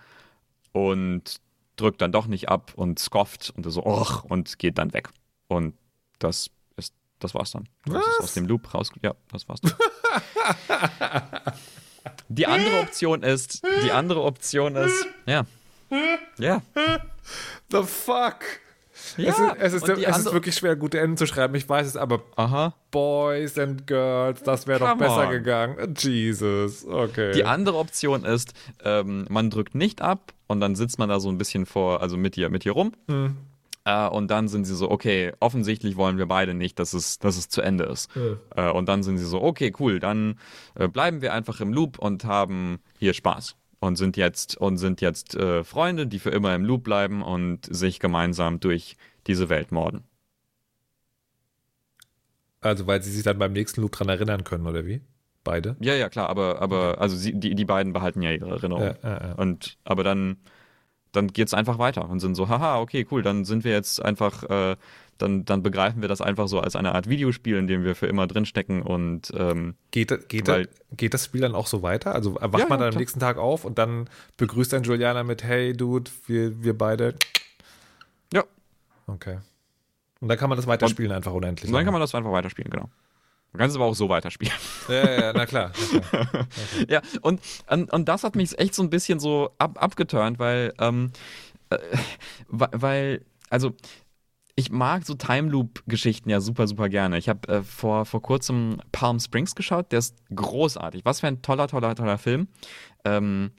und 0.72 1.40
drückt 1.76 2.00
dann 2.00 2.12
doch 2.12 2.26
nicht 2.26 2.48
ab 2.48 2.72
und 2.76 2.98
skofft 2.98 3.52
und 3.56 3.68
so, 3.70 3.84
och, 3.84 4.24
und 4.24 4.58
geht 4.58 4.78
dann 4.78 4.92
weg. 4.92 5.10
Und 5.48 5.74
das 6.18 6.50
ist, 6.76 6.94
das 7.18 7.34
war's 7.34 7.52
dann. 7.52 7.68
Das 7.84 8.06
ist 8.06 8.20
aus 8.20 8.34
dem 8.34 8.46
Loop 8.46 8.74
raus. 8.74 8.90
Ja, 9.02 9.14
das 9.30 9.48
war's 9.48 9.60
dann. 9.60 9.72
die 12.28 12.46
andere 12.46 12.80
Option 12.80 13.22
ist, 13.22 13.62
die 13.84 13.92
andere 13.92 14.22
Option 14.22 14.76
ist, 14.76 15.06
ja. 15.26 15.44
Ja. 16.38 16.62
The 17.70 17.84
fuck? 17.84 18.40
Ja, 19.16 19.54
es 19.58 19.72
ist, 19.72 19.88
es 19.88 19.96
ist, 19.96 20.06
es 20.06 20.18
ist 20.18 20.32
wirklich 20.32 20.54
schwer, 20.54 20.76
gute 20.76 20.98
Enden 21.00 21.16
zu 21.16 21.26
schreiben. 21.26 21.54
Ich 21.54 21.68
weiß 21.68 21.86
es, 21.86 21.96
aber 21.96 22.22
Aha. 22.36 22.74
Boys 22.90 23.58
and 23.58 23.86
Girls, 23.86 24.42
das 24.42 24.66
wäre 24.66 24.80
doch 24.80 24.96
besser 24.96 25.26
on. 25.26 25.30
gegangen. 25.30 25.94
Jesus, 25.96 26.86
okay. 26.86 27.32
Die 27.32 27.44
andere 27.44 27.76
Option 27.76 28.24
ist, 28.24 28.52
ähm, 28.84 29.26
man 29.28 29.50
drückt 29.50 29.74
nicht 29.74 30.02
ab 30.02 30.32
und 30.46 30.60
dann 30.60 30.74
sitzt 30.74 30.98
man 30.98 31.08
da 31.08 31.20
so 31.20 31.28
ein 31.28 31.38
bisschen 31.38 31.66
vor, 31.66 32.00
also 32.02 32.16
mit 32.16 32.36
ihr, 32.36 32.48
mit 32.48 32.64
ihr 32.64 32.72
rum. 32.72 32.92
Hm. 33.08 33.36
Äh, 33.84 34.08
und 34.08 34.30
dann 34.30 34.48
sind 34.48 34.64
sie 34.64 34.74
so, 34.74 34.90
okay, 34.90 35.32
offensichtlich 35.40 35.96
wollen 35.96 36.18
wir 36.18 36.26
beide 36.26 36.54
nicht, 36.54 36.78
dass 36.78 36.92
es, 36.92 37.18
dass 37.18 37.36
es 37.36 37.48
zu 37.48 37.62
Ende 37.62 37.84
ist. 37.84 38.14
Hm. 38.14 38.38
Äh, 38.54 38.70
und 38.70 38.88
dann 38.88 39.02
sind 39.02 39.18
sie 39.18 39.24
so, 39.24 39.42
okay, 39.42 39.72
cool, 39.78 40.00
dann 40.00 40.38
äh, 40.74 40.88
bleiben 40.88 41.22
wir 41.22 41.32
einfach 41.32 41.60
im 41.60 41.72
Loop 41.72 41.98
und 41.98 42.24
haben 42.24 42.80
hier 42.98 43.14
Spaß 43.14 43.56
und 43.86 43.96
sind 43.96 44.16
jetzt 44.16 44.56
und 44.56 44.76
sind 44.78 45.00
jetzt 45.00 45.34
äh, 45.34 45.64
Freunde, 45.64 46.06
die 46.06 46.18
für 46.18 46.30
immer 46.30 46.54
im 46.54 46.64
Loop 46.64 46.84
bleiben 46.84 47.22
und 47.22 47.64
sich 47.74 48.00
gemeinsam 48.00 48.60
durch 48.60 48.96
diese 49.26 49.48
Welt 49.48 49.72
morden. 49.72 50.04
Also 52.60 52.86
weil 52.86 53.02
sie 53.02 53.12
sich 53.12 53.22
dann 53.22 53.38
beim 53.38 53.52
nächsten 53.52 53.80
Loop 53.80 53.92
dran 53.92 54.08
erinnern 54.08 54.44
können, 54.44 54.66
oder 54.66 54.84
wie? 54.86 55.00
Beide? 55.44 55.76
Ja, 55.80 55.94
ja, 55.94 56.08
klar, 56.08 56.28
aber, 56.28 56.60
aber 56.60 57.00
also 57.00 57.16
sie, 57.16 57.32
die, 57.38 57.54
die 57.54 57.64
beiden 57.64 57.92
behalten 57.92 58.20
ja 58.22 58.32
ihre 58.32 58.50
Erinnerung. 58.50 58.82
Ja, 58.82 58.96
ja, 59.02 59.26
ja. 59.28 59.32
Und 59.34 59.78
aber 59.84 60.02
dann, 60.02 60.38
dann 61.12 61.28
geht 61.28 61.46
es 61.46 61.54
einfach 61.54 61.78
weiter 61.78 62.08
und 62.08 62.18
sind 62.18 62.34
so, 62.34 62.48
haha, 62.48 62.80
okay, 62.80 63.06
cool, 63.10 63.22
dann 63.22 63.44
sind 63.44 63.62
wir 63.62 63.70
jetzt 63.70 64.04
einfach 64.04 64.42
äh, 64.42 64.76
dann, 65.18 65.44
dann 65.44 65.62
begreifen 65.62 66.00
wir 66.00 66.08
das 66.08 66.20
einfach 66.20 66.48
so 66.48 66.60
als 66.60 66.76
eine 66.76 66.94
Art 66.94 67.08
Videospiel, 67.08 67.56
in 67.56 67.66
dem 67.66 67.84
wir 67.84 67.94
für 67.94 68.06
immer 68.06 68.26
drinstecken 68.26 68.82
und 68.82 69.32
ähm, 69.36 69.74
geht, 69.90 70.28
geht, 70.28 70.48
weil, 70.48 70.68
geht 70.92 71.14
das 71.14 71.24
Spiel 71.24 71.40
dann 71.40 71.54
auch 71.54 71.66
so 71.66 71.82
weiter? 71.82 72.14
Also 72.14 72.34
wacht 72.34 72.58
ja, 72.58 72.68
man 72.68 72.78
dann 72.78 72.88
ja, 72.90 72.92
am 72.92 72.98
nächsten 72.98 73.20
Tag 73.20 73.38
auf 73.38 73.64
und 73.64 73.78
dann 73.78 74.08
begrüßt 74.36 74.72
dann 74.72 74.82
Juliana 74.82 75.22
mit 75.24 75.42
Hey 75.42 75.76
Dude, 75.76 76.10
wir, 76.26 76.62
wir 76.62 76.76
beide. 76.76 77.14
Ja. 78.32 78.44
Okay. 79.06 79.38
Und 80.20 80.28
dann 80.28 80.38
kann 80.38 80.48
man 80.48 80.56
das 80.56 80.66
weiterspielen 80.66 81.10
und, 81.10 81.16
einfach 81.16 81.32
unendlich. 81.32 81.70
Dann 81.70 81.84
kann 81.84 81.92
man 81.92 82.00
das 82.00 82.14
einfach 82.14 82.32
weiterspielen, 82.32 82.70
genau. 82.70 82.88
Man 83.52 83.60
kann 83.60 83.70
es 83.70 83.76
aber 83.76 83.86
auch 83.86 83.94
so 83.94 84.08
weiterspielen. 84.08 84.54
Ja, 84.88 85.20
ja, 85.20 85.32
na 85.32 85.46
klar. 85.46 85.72
Na 85.92 85.98
klar. 85.98 86.48
ja, 86.88 87.02
und, 87.22 87.40
und, 87.70 87.90
und 87.92 88.08
das 88.08 88.22
hat 88.22 88.36
mich 88.36 88.58
echt 88.58 88.74
so 88.74 88.82
ein 88.82 88.90
bisschen 88.90 89.18
so 89.18 89.50
ab, 89.58 89.82
abgeturnt, 89.82 90.38
weil, 90.38 90.74
ähm, 90.78 91.10
äh, 91.70 91.78
weil, 92.48 93.24
also 93.48 93.72
ich 94.56 94.72
mag 94.72 95.04
so 95.04 95.14
Time 95.14 95.50
Loop-Geschichten 95.50 96.30
ja 96.30 96.40
super, 96.40 96.66
super 96.66 96.88
gerne. 96.88 97.18
Ich 97.18 97.28
habe 97.28 97.46
äh, 97.48 97.62
vor, 97.62 98.06
vor 98.06 98.22
kurzem 98.22 98.80
Palm 98.90 99.20
Springs 99.20 99.54
geschaut, 99.54 99.92
der 99.92 99.98
ist 99.98 100.16
großartig. 100.34 101.04
Was 101.04 101.20
für 101.20 101.28
ein 101.28 101.42
toller, 101.42 101.68
toller, 101.68 101.94
toller 101.94 102.16
Film. 102.16 102.48
Ähm, 103.04 103.52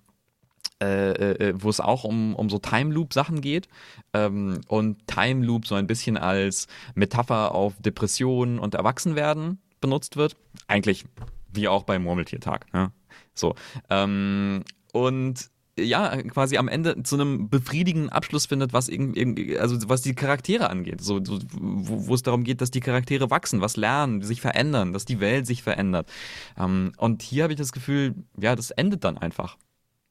äh, 0.82 1.12
äh, 1.12 1.54
wo 1.58 1.70
es 1.70 1.80
auch 1.80 2.04
um, 2.04 2.36
um 2.36 2.50
so 2.50 2.60
Time 2.60 2.94
Loop-Sachen 2.94 3.42
geht. 3.42 3.68
Ähm, 4.14 4.62
und 4.68 5.08
Time 5.08 5.46
Loop 5.46 5.68
so 5.68 5.76
ein 5.76 5.88
bisschen 5.88 6.18
als 6.18 6.68
Metapher 6.96 7.54
auf 7.54 7.74
Depressionen 7.80 8.60
und 8.60 8.74
Erwachsenwerden 8.74 9.60
benutzt 9.82 10.18
wird. 10.18 10.36
Eigentlich 10.68 11.06
wie 11.54 11.68
auch 11.68 11.84
beim 11.84 12.04
Murmeltiertag. 12.04 12.72
Ne? 12.74 12.92
So. 13.34 13.56
Ähm, 13.90 14.64
und 14.94 15.50
ja, 15.80 16.22
quasi 16.24 16.58
am 16.58 16.68
Ende 16.68 17.04
zu 17.04 17.16
einem 17.16 17.50
befriedigenden 17.50 18.10
Abschluss 18.10 18.46
findet, 18.48 18.74
was 18.74 18.90
irgendwie, 18.90 19.58
also 19.58 19.78
was 19.90 20.02
die 20.02 20.16
Charaktere 20.16 20.70
angeht. 20.70 21.02
So, 21.02 21.24
so 21.24 21.40
wo, 21.52 22.08
wo, 22.08 22.16
es 22.16 22.24
darum 22.24 22.44
geht, 22.44 22.62
dass 22.62 22.72
die 22.72 22.80
Charaktere 22.80 23.30
wachsen, 23.30 23.62
was 23.62 23.78
lernen, 23.78 24.22
sich 24.22 24.42
verändern, 24.42 24.94
dass 24.94 25.06
die 25.06 25.20
Welt 25.20 25.46
sich 25.46 25.64
verändert. 25.64 26.10
Ähm, 26.58 26.94
und 26.98 27.22
hier 27.22 27.44
habe 27.44 27.54
ich 27.54 27.60
das 27.60 27.72
Gefühl, 27.72 28.16
ja, 28.40 28.56
das 28.56 28.72
endet 28.72 29.04
dann 29.04 29.18
einfach. 29.18 29.58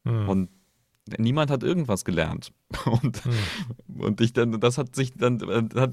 Mhm. 0.05 0.29
Und 0.29 0.51
niemand 1.19 1.51
hat 1.51 1.63
irgendwas 1.63 2.05
gelernt. 2.05 2.53
Und, 2.85 3.25
mhm. 3.25 4.01
und 4.01 4.21
ich 4.21 4.33
dann, 4.33 4.61
das 4.61 4.77
hat 4.77 4.97
sich 4.97 5.15
dann, 5.15 5.39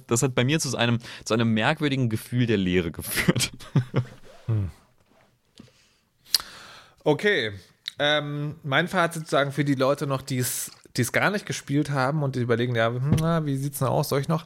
das 0.08 0.24
hat 0.24 0.34
bei 0.34 0.44
mir 0.44 0.60
zu 0.60 0.76
einem, 0.76 0.98
zu 1.24 1.36
einem 1.36 1.54
merkwürdigen 1.54 2.10
Gefühl 2.10 2.48
der 2.48 2.58
Leere 2.58 2.92
geführt. 2.92 3.52
Mhm. 4.48 4.72
Okay, 7.04 7.52
ähm, 8.00 8.56
mein 8.64 8.88
Fazit 8.88 9.22
sozusagen 9.22 9.52
für 9.52 9.66
die 9.66 9.76
Leute 9.76 10.08
noch, 10.08 10.22
die 10.22 10.38
es 10.38 10.72
gar 11.12 11.32
nicht 11.32 11.46
gespielt 11.46 11.90
haben 11.90 12.24
und 12.24 12.36
die 12.36 12.42
überlegen, 12.42 12.76
ja, 12.76 12.88
hm, 12.88 13.16
na, 13.20 13.46
wie 13.46 13.58
sieht's 13.58 13.80
denn 13.80 13.88
aus? 13.88 14.10
Soll 14.10 14.22
ich 14.22 14.28
noch? 14.28 14.46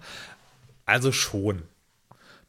Also 0.86 1.12
schon. 1.12 1.64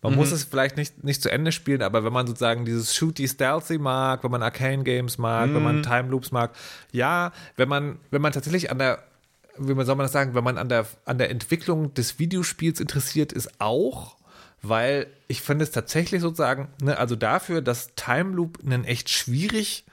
Man 0.03 0.13
mhm. 0.13 0.19
muss 0.19 0.31
es 0.31 0.45
vielleicht 0.45 0.77
nicht, 0.77 1.03
nicht 1.03 1.23
zu 1.23 1.31
Ende 1.31 1.51
spielen, 1.51 1.83
aber 1.83 2.05
wenn 2.05 2.13
man 2.13 2.27
sozusagen 2.27 2.65
dieses 2.65 2.95
Shooty 2.95 3.27
Stealthy 3.27 3.79
mag, 3.79 4.23
wenn 4.23 4.31
man 4.31 4.43
Arcane 4.43 4.85
Games 4.85 5.19
mag, 5.19 5.51
mhm. 5.51 5.55
wenn 5.55 5.63
man 5.63 5.77
mhm. 5.79 5.83
Time 5.83 6.09
Loops 6.09 6.31
mag, 6.31 6.53
ja, 6.93 7.33
wenn 7.57 7.69
man, 7.69 7.99
wenn 8.11 8.23
man 8.23 8.33
tatsächlich 8.33 8.71
an 8.71 8.79
der, 8.79 9.03
wie 9.57 9.75
man 9.75 9.85
soll 9.87 9.97
man 9.97 10.05
das 10.05 10.13
sagen, 10.13 10.35
wenn 10.35 10.45
man 10.45 10.57
an 10.57 10.69
der, 10.69 10.87
an 11.05 11.19
der 11.19 11.31
Entwicklung 11.31 11.95
des 11.95 12.21
Videospiels 12.21 12.79
interessiert 12.79 13.33
ist, 13.33 13.61
auch, 13.61 14.17
weil 14.63 15.09
ich 15.27 15.43
finde 15.43 15.65
es 15.65 15.73
tatsächlich 15.73 16.21
sozusagen, 16.21 16.69
ne, 16.81 16.97
also 16.97 17.17
dafür, 17.17 17.61
dass 17.61 17.95
Time 17.97 18.35
Loop 18.35 18.59
einen 18.65 18.85
echt 18.85 19.09
schwierig 19.09 19.85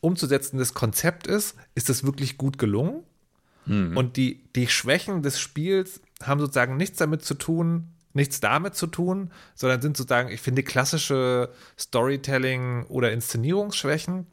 umzusetzendes 0.00 0.74
Konzept 0.74 1.26
ist, 1.26 1.56
ist 1.74 1.90
es 1.90 2.04
wirklich 2.04 2.38
gut 2.38 2.58
gelungen. 2.58 3.02
Mhm. 3.66 3.96
Und 3.96 4.16
die, 4.16 4.44
die 4.56 4.68
Schwächen 4.68 5.22
des 5.22 5.38
Spiels 5.38 6.00
haben 6.22 6.40
sozusagen 6.40 6.76
nichts 6.76 6.98
damit 6.98 7.24
zu 7.24 7.34
tun, 7.34 7.88
nichts 8.12 8.40
damit 8.40 8.74
zu 8.74 8.86
tun, 8.86 9.30
sondern 9.54 9.80
sind 9.80 9.96
sozusagen, 9.96 10.30
ich 10.30 10.40
finde, 10.40 10.62
klassische 10.62 11.50
Storytelling- 11.78 12.84
oder 12.86 13.12
Inszenierungsschwächen. 13.12 14.26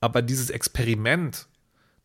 Aber 0.00 0.22
dieses 0.22 0.50
Experiment, 0.50 1.46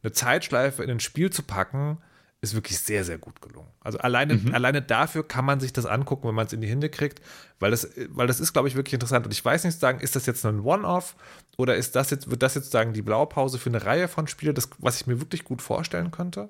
eine 0.03 0.11
Zeitschleife 0.11 0.83
in 0.83 0.91
ein 0.91 0.99
Spiel 0.99 1.31
zu 1.31 1.43
packen, 1.43 1.97
ist 2.41 2.53
wirklich 2.53 2.79
sehr, 2.79 3.03
sehr 3.03 3.17
gut 3.17 3.41
gelungen. 3.41 3.69
Also 3.81 3.97
alleine, 3.97 4.35
mhm. 4.35 4.53
alleine 4.53 4.81
dafür 4.83 5.27
kann 5.27 5.43
man 5.43 5.59
sich 5.59 5.73
das 5.73 5.87
angucken, 5.87 6.27
wenn 6.27 6.35
man 6.35 6.45
es 6.45 6.53
in 6.53 6.61
die 6.61 6.67
Hände 6.67 6.89
kriegt, 6.89 7.19
weil 7.59 7.71
das, 7.71 7.89
weil 8.09 8.27
das 8.27 8.39
ist, 8.39 8.53
glaube 8.53 8.67
ich, 8.67 8.75
wirklich 8.75 8.93
interessant. 8.93 9.25
Und 9.25 9.31
ich 9.31 9.43
weiß 9.43 9.63
nicht 9.63 9.79
sagen, 9.79 9.99
ist 9.99 10.15
das 10.15 10.27
jetzt 10.27 10.45
ein 10.45 10.59
One-Off 10.59 11.15
oder 11.57 11.75
ist 11.75 11.95
das 11.95 12.11
jetzt, 12.11 12.29
wird 12.29 12.43
das 12.43 12.55
jetzt 12.55 12.71
sagen, 12.71 12.93
die 12.93 13.01
Blaupause 13.01 13.57
für 13.57 13.69
eine 13.69 13.83
Reihe 13.83 14.07
von 14.07 14.27
Spielen, 14.27 14.55
das, 14.55 14.69
was 14.77 15.01
ich 15.01 15.07
mir 15.07 15.19
wirklich 15.19 15.43
gut 15.43 15.61
vorstellen 15.61 16.11
könnte? 16.11 16.49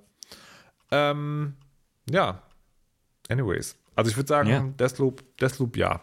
Ähm, 0.91 1.55
ja. 2.09 2.41
Anyways. 3.29 3.75
Also 3.95 4.11
ich 4.11 4.17
würde 4.17 4.27
sagen, 4.27 4.49
ja. 4.49 4.59
Deathloop, 4.59 5.23
Deathloop 5.39 5.77
ja. 5.77 6.01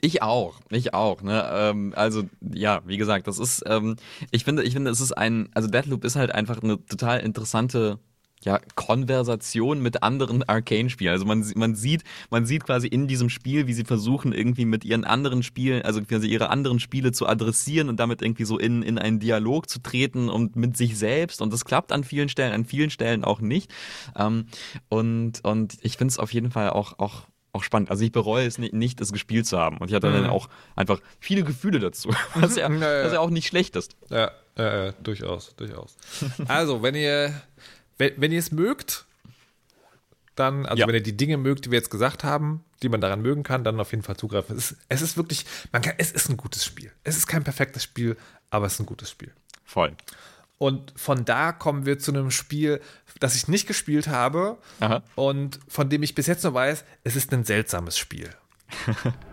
Ich 0.00 0.22
auch, 0.22 0.58
ich 0.70 0.94
auch. 0.94 1.22
Ne? 1.22 1.48
Ähm, 1.52 1.92
also 1.94 2.24
ja, 2.40 2.80
wie 2.86 2.96
gesagt, 2.96 3.28
das 3.28 3.38
ist, 3.38 3.62
ähm, 3.66 3.96
ich 4.30 4.44
finde, 4.44 4.62
ich 4.62 4.72
finde, 4.72 4.90
es 4.90 5.00
ist 5.00 5.12
ein, 5.12 5.50
also 5.54 5.68
Deathloop 5.68 6.04
ist 6.04 6.16
halt 6.16 6.32
einfach 6.32 6.62
eine 6.62 6.84
total 6.86 7.20
interessante 7.20 7.98
ja, 8.44 8.60
Konversation 8.74 9.80
mit 9.80 10.02
anderen 10.02 10.42
Arcane-Spielen. 10.42 11.12
Also 11.12 11.24
man, 11.24 11.44
man 11.54 11.74
sieht, 11.74 12.02
man 12.30 12.46
sieht 12.46 12.64
quasi 12.64 12.88
in 12.88 13.06
diesem 13.06 13.30
Spiel, 13.30 13.66
wie 13.66 13.72
sie 13.72 13.84
versuchen, 13.84 14.32
irgendwie 14.32 14.64
mit 14.64 14.84
ihren 14.84 15.04
anderen 15.04 15.42
Spielen, 15.42 15.82
also 15.82 16.02
quasi 16.02 16.26
ihre 16.26 16.50
anderen 16.50 16.80
Spiele 16.80 17.12
zu 17.12 17.26
adressieren 17.26 17.88
und 17.88 18.00
damit 18.00 18.22
irgendwie 18.22 18.44
so 18.44 18.58
in, 18.58 18.82
in 18.82 18.98
einen 18.98 19.20
Dialog 19.20 19.68
zu 19.68 19.80
treten 19.80 20.28
und 20.28 20.56
mit 20.56 20.76
sich 20.76 20.98
selbst. 20.98 21.40
Und 21.40 21.52
das 21.52 21.64
klappt 21.64 21.92
an 21.92 22.04
vielen 22.04 22.28
Stellen, 22.28 22.52
an 22.52 22.64
vielen 22.64 22.90
Stellen 22.90 23.24
auch 23.24 23.40
nicht. 23.40 23.72
Ähm, 24.16 24.46
und, 24.88 25.44
und 25.44 25.78
ich 25.82 25.96
finde 25.96 26.12
es 26.12 26.18
auf 26.18 26.32
jeden 26.32 26.50
Fall 26.50 26.70
auch, 26.70 26.98
auch 26.98 27.22
auch 27.52 27.62
spannend. 27.62 27.90
Also 27.90 28.02
ich 28.02 28.12
bereue 28.12 28.46
es 28.46 28.58
nicht, 28.58 28.72
nicht, 28.72 29.00
es 29.00 29.12
gespielt 29.12 29.46
zu 29.46 29.58
haben. 29.58 29.78
Und 29.78 29.88
ich 29.88 29.94
hatte 29.94 30.08
mhm. 30.08 30.14
dann 30.14 30.30
auch 30.30 30.48
einfach 30.74 31.00
viele 31.20 31.44
Gefühle 31.44 31.80
dazu, 31.80 32.08
was 32.34 32.56
ja, 32.56 32.70
ja, 32.72 32.98
ja. 32.98 33.04
Was 33.04 33.12
ja 33.12 33.20
auch 33.20 33.30
nicht 33.30 33.46
schlecht 33.46 33.76
ist. 33.76 33.94
Ja, 34.08 34.30
ja 34.56 34.92
durchaus, 34.92 35.54
durchaus. 35.56 35.96
also, 36.48 36.82
wenn 36.82 36.94
ihr, 36.94 37.34
wenn, 37.98 38.12
wenn 38.16 38.32
ihr 38.32 38.38
es 38.38 38.52
mögt, 38.52 39.06
dann, 40.34 40.66
also 40.66 40.80
ja. 40.80 40.86
wenn 40.86 40.94
ihr 40.94 41.02
die 41.02 41.16
Dinge 41.16 41.36
mögt, 41.36 41.66
die 41.66 41.70
wir 41.70 41.78
jetzt 41.78 41.90
gesagt 41.90 42.24
haben, 42.24 42.64
die 42.82 42.88
man 42.88 43.00
daran 43.00 43.20
mögen 43.20 43.42
kann, 43.42 43.64
dann 43.64 43.78
auf 43.80 43.90
jeden 43.90 44.02
Fall 44.02 44.16
zugreifen. 44.16 44.56
Es 44.56 44.72
ist, 44.72 44.80
es 44.88 45.02
ist 45.02 45.16
wirklich, 45.16 45.44
man 45.72 45.82
kann, 45.82 45.94
es 45.98 46.10
ist 46.10 46.28
ein 46.28 46.36
gutes 46.36 46.64
Spiel. 46.64 46.90
Es 47.04 47.16
ist 47.16 47.26
kein 47.26 47.44
perfektes 47.44 47.82
Spiel, 47.82 48.16
aber 48.50 48.66
es 48.66 48.74
ist 48.74 48.80
ein 48.80 48.86
gutes 48.86 49.10
Spiel. 49.10 49.32
Voll. 49.64 49.94
Und 50.58 50.92
von 50.96 51.24
da 51.24 51.52
kommen 51.52 51.86
wir 51.86 51.98
zu 51.98 52.12
einem 52.12 52.30
Spiel, 52.30 52.80
das 53.18 53.34
ich 53.34 53.48
nicht 53.48 53.66
gespielt 53.66 54.08
habe 54.08 54.58
Aha. 54.80 55.02
und 55.16 55.58
von 55.66 55.90
dem 55.90 56.02
ich 56.02 56.14
bis 56.14 56.26
jetzt 56.26 56.44
nur 56.44 56.54
weiß, 56.54 56.84
es 57.04 57.16
ist 57.16 57.32
ein 57.32 57.44
seltsames 57.44 57.98
Spiel. 57.98 58.30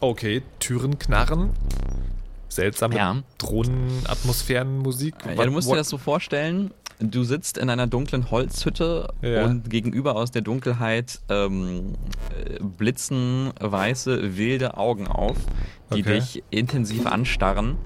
okay, 0.00 0.42
Türen 0.58 0.98
knarren. 0.98 1.50
Seltsame 2.48 2.96
ja. 2.96 3.22
Drohnenatmosphärenmusik. 3.38 5.14
Ja, 5.36 5.44
du 5.44 5.50
musst 5.50 5.70
dir 5.70 5.76
das 5.76 5.88
so 5.88 5.98
vorstellen, 5.98 6.72
Du 7.00 7.22
sitzt 7.22 7.58
in 7.58 7.70
einer 7.70 7.86
dunklen 7.86 8.30
Holzhütte 8.30 9.08
ja. 9.22 9.44
und 9.44 9.70
gegenüber 9.70 10.16
aus 10.16 10.32
der 10.32 10.42
Dunkelheit 10.42 11.20
ähm, 11.28 11.94
blitzen 12.60 13.52
weiße, 13.60 14.36
wilde 14.36 14.76
Augen 14.76 15.06
auf, 15.06 15.36
die 15.94 16.00
okay. 16.00 16.14
dich 16.18 16.42
intensiv 16.50 17.06
anstarren 17.06 17.76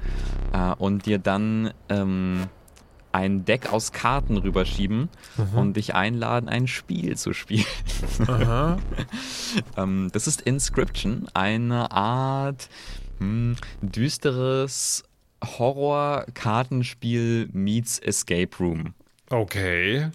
äh, 0.54 0.72
und 0.78 1.04
dir 1.04 1.18
dann 1.18 1.74
ähm, 1.90 2.44
ein 3.12 3.44
Deck 3.44 3.72
aus 3.72 3.92
Karten 3.92 4.36
rüberschieben 4.36 5.08
mhm. 5.36 5.58
und 5.58 5.74
dich 5.74 5.94
einladen, 5.94 6.48
ein 6.48 6.66
Spiel 6.66 7.16
zu 7.16 7.32
spielen. 7.32 7.66
ähm, 9.76 10.10
das 10.12 10.26
ist 10.26 10.42
Inscription, 10.42 11.28
eine 11.34 11.90
Art 11.90 12.68
hm, 13.18 13.56
düsteres 13.80 15.04
Horror-Kartenspiel 15.44 17.48
meets 17.52 17.98
Escape 17.98 18.56
Room. 18.58 18.94
Okay. 19.30 20.10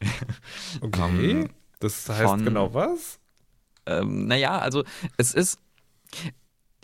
Okay. 0.80 1.30
ähm, 1.30 1.50
das 1.80 2.08
heißt 2.08 2.22
von, 2.22 2.44
genau 2.44 2.74
was? 2.74 3.18
Ähm, 3.86 4.26
naja, 4.26 4.58
also 4.58 4.84
es 5.16 5.32
ist. 5.32 5.58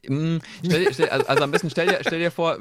Ähm, 0.04 0.40
stell, 0.64 0.92
stell, 0.92 1.08
also, 1.08 1.26
also 1.26 1.44
am 1.44 1.50
besten 1.50 1.70
stell 1.70 1.86
dir, 1.86 1.98
stell 2.00 2.18
dir 2.18 2.30
vor, 2.30 2.58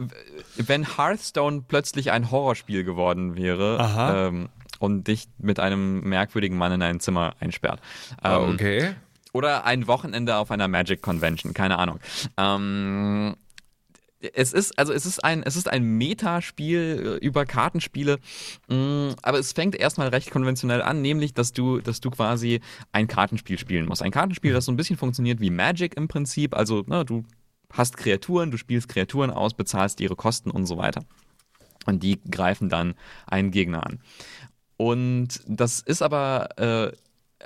wenn 0.58 0.98
Hearthstone 0.98 1.64
plötzlich 1.68 2.12
ein 2.12 2.32
Horrorspiel 2.32 2.84
geworden 2.84 3.36
wäre 3.36 4.30
ähm, 4.30 4.50
und 4.80 5.08
dich 5.08 5.28
mit 5.38 5.60
einem 5.60 6.02
merkwürdigen 6.02 6.58
Mann 6.58 6.72
in 6.72 6.82
ein 6.82 7.00
Zimmer 7.00 7.34
einsperrt. 7.40 7.80
Ah, 8.22 8.38
ähm, 8.38 8.54
okay. 8.54 8.96
Oder 9.32 9.66
ein 9.66 9.88
Wochenende 9.88 10.38
auf 10.38 10.50
einer 10.50 10.68
Magic 10.68 11.02
Convention, 11.02 11.54
keine 11.54 11.78
Ahnung. 11.78 12.00
Ähm, 12.38 13.36
es 14.34 14.54
ist, 14.54 14.78
also 14.78 14.94
es 14.94 15.06
ist 15.06 15.24
ein, 15.24 15.44
es 15.44 15.56
ist 15.56 15.70
ein 15.70 15.84
Metaspiel 15.84 17.20
äh, 17.22 17.26
über 17.26 17.46
Kartenspiele, 17.46 18.20
mm, 18.68 19.10
aber 19.22 19.40
es 19.40 19.54
fängt 19.54 19.76
erstmal 19.76 20.10
recht 20.10 20.32
konventionell 20.32 20.82
an, 20.82 21.02
nämlich, 21.02 21.34
dass 21.34 21.54
du, 21.54 21.80
dass 21.80 22.02
du 22.02 22.10
quasi 22.10 22.60
ein 22.92 23.08
Kartenspiel 23.08 23.58
spielen 23.58 23.86
musst. 23.86 24.02
Ein 24.02 24.12
Kartenspiel, 24.12 24.54
das 24.54 24.66
so 24.66 24.72
ein 24.72 24.78
bisschen 24.78 24.98
funktioniert 24.98 25.40
wie 25.40 25.50
Magic 25.50 25.96
im 25.96 26.08
Prinzip. 26.08 26.56
Also, 26.56 26.84
ne, 26.88 27.06
du 27.06 27.24
hast 27.72 27.98
Kreaturen, 27.98 28.52
du 28.52 28.58
spielst 28.58 28.90
Kreaturen 28.90 29.32
aus, 29.32 29.54
bezahlst 29.54 30.02
ihre 30.02 30.16
Kosten 30.16 30.52
und 30.52 30.66
so 30.66 30.78
weiter. 30.78 31.06
Und 31.86 32.04
die 32.04 32.20
greifen 32.30 32.70
dann 32.70 32.96
einen 33.26 33.52
Gegner 33.52 33.86
an. 33.86 34.00
Und 34.76 35.42
das 35.48 35.80
ist 35.80 36.02
aber 36.02 36.58
äh, 36.58 36.92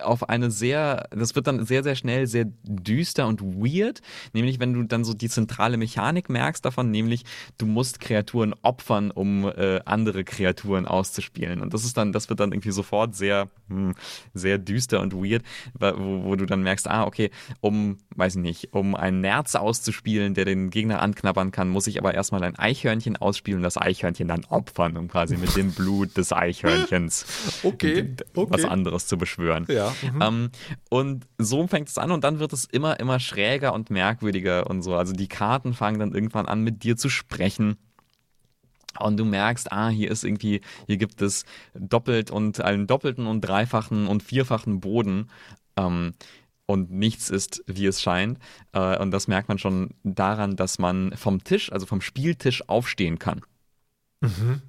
auf 0.01 0.29
eine 0.29 0.49
sehr, 0.49 1.07
das 1.11 1.35
wird 1.35 1.47
dann 1.47 1.65
sehr, 1.65 1.83
sehr 1.83 1.95
schnell 1.95 2.25
sehr 2.27 2.45
düster 2.63 3.27
und 3.27 3.41
weird, 3.41 4.01
nämlich 4.33 4.59
wenn 4.59 4.73
du 4.73 4.83
dann 4.83 5.03
so 5.03 5.13
die 5.13 5.29
zentrale 5.29 5.77
Mechanik 5.77 6.29
merkst 6.29 6.65
davon, 6.65 6.89
nämlich 6.89 7.23
du 7.57 7.65
musst 7.65 7.99
Kreaturen 7.99 8.55
opfern, 8.61 9.11
um 9.11 9.45
äh, 9.45 9.81
andere 9.85 10.23
Kreaturen 10.23 10.87
auszuspielen. 10.87 11.61
Und 11.61 11.73
das 11.73 11.85
ist 11.85 11.97
dann, 11.97 12.11
das 12.11 12.29
wird 12.29 12.39
dann 12.39 12.51
irgendwie 12.51 12.71
sofort 12.71 13.15
sehr, 13.15 13.49
hm, 13.69 13.93
sehr 14.33 14.57
düster 14.57 15.01
und 15.01 15.13
weird, 15.13 15.43
wo, 15.77 16.23
wo 16.23 16.35
du 16.35 16.45
dann 16.45 16.63
merkst, 16.63 16.87
ah, 16.89 17.05
okay, 17.05 17.29
um, 17.61 17.97
weiß 18.15 18.35
ich 18.35 18.41
nicht, 18.41 18.73
um 18.73 18.95
einen 18.95 19.21
Nerz 19.21 19.55
auszuspielen, 19.55 20.33
der 20.33 20.45
den 20.45 20.69
Gegner 20.69 21.01
anknabbern 21.01 21.51
kann, 21.51 21.69
muss 21.69 21.87
ich 21.87 21.99
aber 21.99 22.13
erstmal 22.13 22.43
ein 22.43 22.57
Eichhörnchen 22.57 23.17
ausspielen 23.17 23.59
und 23.59 23.63
das 23.63 23.77
Eichhörnchen 23.77 24.27
dann 24.27 24.45
opfern, 24.45 24.97
um 24.97 25.07
quasi 25.07 25.37
mit 25.37 25.55
dem 25.55 25.71
Blut 25.71 26.17
des 26.17 26.33
Eichhörnchens 26.33 27.25
okay, 27.63 28.15
okay. 28.33 28.51
was 28.51 28.65
anderes 28.65 29.07
zu 29.07 29.17
beschwören. 29.17 29.65
Ja. 29.69 29.82
Mhm. 30.13 30.21
Ähm, 30.21 30.49
und 30.89 31.27
so 31.38 31.67
fängt 31.67 31.89
es 31.89 31.97
an 31.97 32.11
und 32.11 32.23
dann 32.23 32.39
wird 32.39 32.53
es 32.53 32.65
immer, 32.65 32.99
immer 32.99 33.19
schräger 33.19 33.73
und 33.73 33.89
merkwürdiger 33.89 34.69
und 34.69 34.81
so. 34.81 34.95
Also 34.95 35.13
die 35.13 35.27
Karten 35.27 35.73
fangen 35.73 35.99
dann 35.99 36.13
irgendwann 36.13 36.45
an, 36.45 36.61
mit 36.61 36.84
dir 36.84 36.97
zu 36.97 37.09
sprechen. 37.09 37.77
Und 38.99 39.17
du 39.17 39.25
merkst, 39.25 39.71
ah, 39.71 39.89
hier 39.89 40.11
ist 40.11 40.23
irgendwie, 40.23 40.61
hier 40.86 40.97
gibt 40.97 41.21
es 41.21 41.45
doppelt 41.73 42.29
und 42.29 42.61
einen 42.61 42.86
doppelten 42.86 43.25
und 43.25 43.41
dreifachen 43.41 44.07
und 44.07 44.21
vierfachen 44.21 44.79
Boden. 44.79 45.29
Ähm, 45.77 46.13
und 46.65 46.91
nichts 46.91 47.29
ist, 47.29 47.63
wie 47.67 47.86
es 47.86 48.01
scheint. 48.01 48.39
Äh, 48.71 48.97
und 48.99 49.11
das 49.11 49.27
merkt 49.27 49.49
man 49.49 49.57
schon 49.57 49.91
daran, 50.03 50.55
dass 50.55 50.79
man 50.79 51.15
vom 51.17 51.43
Tisch, 51.43 51.71
also 51.71 51.86
vom 51.86 52.01
Spieltisch 52.01 52.67
aufstehen 52.69 53.19
kann. 53.19 53.41
Mhm. 54.21 54.61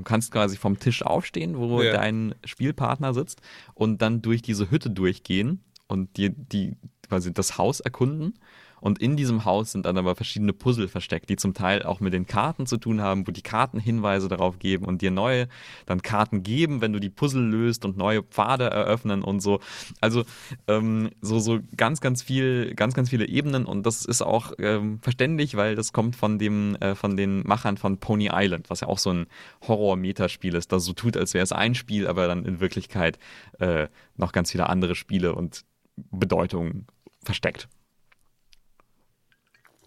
Du 0.00 0.04
kannst 0.04 0.32
quasi 0.32 0.56
vom 0.56 0.78
Tisch 0.78 1.02
aufstehen, 1.02 1.58
wo 1.58 1.82
ja. 1.82 1.92
dein 1.92 2.34
Spielpartner 2.46 3.12
sitzt 3.12 3.42
und 3.74 4.00
dann 4.00 4.22
durch 4.22 4.40
diese 4.40 4.70
Hütte 4.70 4.88
durchgehen 4.88 5.60
und 5.88 6.16
dir 6.16 6.30
die 6.30 6.76
quasi 7.06 7.34
das 7.34 7.58
Haus 7.58 7.80
erkunden 7.80 8.32
und 8.80 9.00
in 9.00 9.16
diesem 9.16 9.44
Haus 9.44 9.72
sind 9.72 9.86
dann 9.86 9.98
aber 9.98 10.14
verschiedene 10.14 10.52
Puzzle 10.52 10.88
versteckt, 10.88 11.28
die 11.28 11.36
zum 11.36 11.54
Teil 11.54 11.82
auch 11.82 12.00
mit 12.00 12.12
den 12.12 12.26
Karten 12.26 12.66
zu 12.66 12.76
tun 12.76 13.00
haben, 13.00 13.26
wo 13.26 13.32
die 13.32 13.42
Karten 13.42 13.78
Hinweise 13.78 14.28
darauf 14.28 14.58
geben 14.58 14.84
und 14.84 15.02
dir 15.02 15.10
neue 15.10 15.48
dann 15.86 16.02
Karten 16.02 16.42
geben, 16.42 16.80
wenn 16.80 16.92
du 16.92 17.00
die 17.00 17.10
Puzzle 17.10 17.42
löst 17.42 17.84
und 17.84 17.96
neue 17.96 18.22
Pfade 18.22 18.64
eröffnen 18.64 19.22
und 19.22 19.40
so. 19.40 19.60
Also 20.00 20.24
ähm, 20.68 21.10
so, 21.20 21.38
so 21.38 21.60
ganz, 21.76 22.00
ganz 22.00 22.22
viel, 22.22 22.74
ganz, 22.74 22.94
ganz 22.94 23.10
viele 23.10 23.28
Ebenen 23.28 23.66
und 23.66 23.84
das 23.84 24.04
ist 24.04 24.22
auch 24.22 24.52
ähm, 24.58 25.00
verständlich, 25.00 25.56
weil 25.56 25.74
das 25.74 25.92
kommt 25.92 26.16
von 26.16 26.38
dem, 26.38 26.76
äh, 26.76 26.94
von 26.94 27.16
den 27.16 27.46
Machern 27.46 27.76
von 27.76 27.98
Pony 27.98 28.30
Island, 28.32 28.70
was 28.70 28.80
ja 28.80 28.88
auch 28.88 28.98
so 28.98 29.10
ein 29.10 29.26
Horror-Metaspiel 29.66 30.54
ist, 30.54 30.72
das 30.72 30.84
so 30.84 30.92
tut, 30.92 31.16
als 31.16 31.34
wäre 31.34 31.44
es 31.44 31.52
ein 31.52 31.74
Spiel, 31.74 32.06
aber 32.06 32.26
dann 32.26 32.44
in 32.44 32.60
Wirklichkeit 32.60 33.18
äh, 33.58 33.88
noch 34.16 34.32
ganz 34.32 34.50
viele 34.50 34.68
andere 34.68 34.94
Spiele 34.94 35.34
und 35.34 35.64
Bedeutungen 36.10 36.86
versteckt 37.22 37.68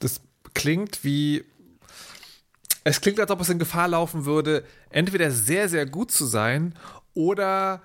das 0.03 0.21
klingt 0.53 1.03
wie. 1.03 1.43
Es 2.83 2.99
klingt, 2.99 3.19
als 3.19 3.31
ob 3.31 3.39
es 3.39 3.49
in 3.49 3.59
Gefahr 3.59 3.87
laufen 3.87 4.25
würde, 4.25 4.65
entweder 4.89 5.31
sehr, 5.31 5.69
sehr 5.69 5.85
gut 5.85 6.11
zu 6.11 6.25
sein 6.25 6.75
oder 7.13 7.81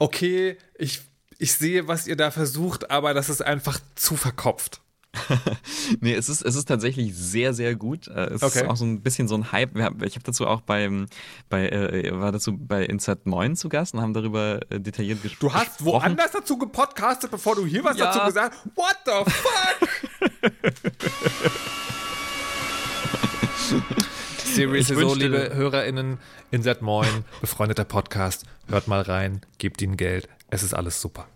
okay, 0.00 0.58
ich, 0.76 1.00
ich 1.38 1.52
sehe, 1.52 1.86
was 1.86 2.08
ihr 2.08 2.16
da 2.16 2.32
versucht, 2.32 2.90
aber 2.90 3.14
das 3.14 3.28
ist 3.28 3.40
einfach 3.40 3.78
zu 3.94 4.16
verkopft. 4.16 4.81
nee, 6.00 6.14
es 6.14 6.28
ist, 6.28 6.42
es 6.42 6.54
ist 6.54 6.66
tatsächlich 6.66 7.14
sehr, 7.14 7.52
sehr 7.52 7.74
gut. 7.74 8.08
Äh, 8.08 8.30
es 8.30 8.42
okay. 8.42 8.60
ist 8.60 8.68
auch 8.68 8.76
so 8.76 8.84
ein 8.84 9.02
bisschen 9.02 9.28
so 9.28 9.34
ein 9.34 9.52
Hype. 9.52 9.76
Ich 9.76 10.14
habe 10.14 10.24
dazu 10.24 10.46
auch 10.46 10.62
beim, 10.62 11.06
bei, 11.48 11.68
äh, 11.68 12.18
war 12.18 12.32
dazu 12.32 12.56
bei 12.56 12.84
Insert 12.84 13.26
9 13.26 13.56
zu 13.56 13.68
Gast 13.68 13.94
und 13.94 14.00
haben 14.00 14.14
darüber 14.14 14.60
äh, 14.70 14.80
detailliert 14.80 15.22
gesprochen. 15.22 15.52
Du 15.52 15.54
hast 15.54 15.84
woanders 15.84 16.30
dazu 16.32 16.56
gepodcastet, 16.56 17.30
bevor 17.30 17.56
du 17.56 17.66
hier 17.66 17.84
was 17.84 17.98
ja. 17.98 18.06
dazu 18.06 18.24
gesagt 18.26 18.54
hast? 18.54 18.76
What 18.76 18.96
the 19.04 19.30
fuck? 19.30 19.88
Seriously 24.44 24.96
so, 24.96 25.14
liebe 25.14 25.54
HörerInnen, 25.54 26.18
Insert 26.50 26.82
Moin, 26.82 27.24
befreundeter 27.40 27.84
Podcast, 27.84 28.44
hört 28.68 28.86
mal 28.86 29.00
rein, 29.00 29.40
gebt 29.56 29.80
ihnen 29.80 29.96
Geld, 29.96 30.28
es 30.50 30.62
ist 30.62 30.74
alles 30.74 31.00
super. 31.00 31.26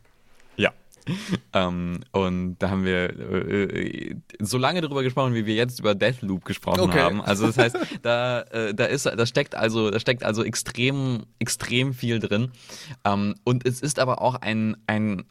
Ähm, 1.52 2.00
und 2.12 2.56
da 2.58 2.68
haben 2.70 2.84
wir 2.84 3.18
äh, 3.18 3.62
äh, 4.10 4.16
so 4.40 4.58
lange 4.58 4.80
darüber 4.82 5.02
gesprochen, 5.02 5.32
wie 5.34 5.46
wir 5.46 5.54
jetzt 5.54 5.80
über 5.80 5.94
Deathloop 5.94 6.44
gesprochen 6.44 6.80
Okay. 6.80 7.00
haben. 7.00 7.22
Also 7.22 7.46
das 7.46 7.56
heißt, 7.56 7.76
da, 8.02 8.42
äh, 8.42 8.74
da 8.74 8.84
ist, 8.84 9.06
da 9.06 9.24
steckt 9.26 9.54
also, 9.54 9.90
da 9.90 9.98
steckt 10.00 10.22
also 10.24 10.44
extrem, 10.44 11.22
extrem 11.38 11.94
viel 11.94 12.18
drin. 12.18 12.50
Ähm, 13.04 13.34
und 13.44 13.66
es 13.66 13.80
ist 13.80 13.98
aber 13.98 14.20
auch 14.20 14.34
ein, 14.34 14.76
ein 14.86 15.24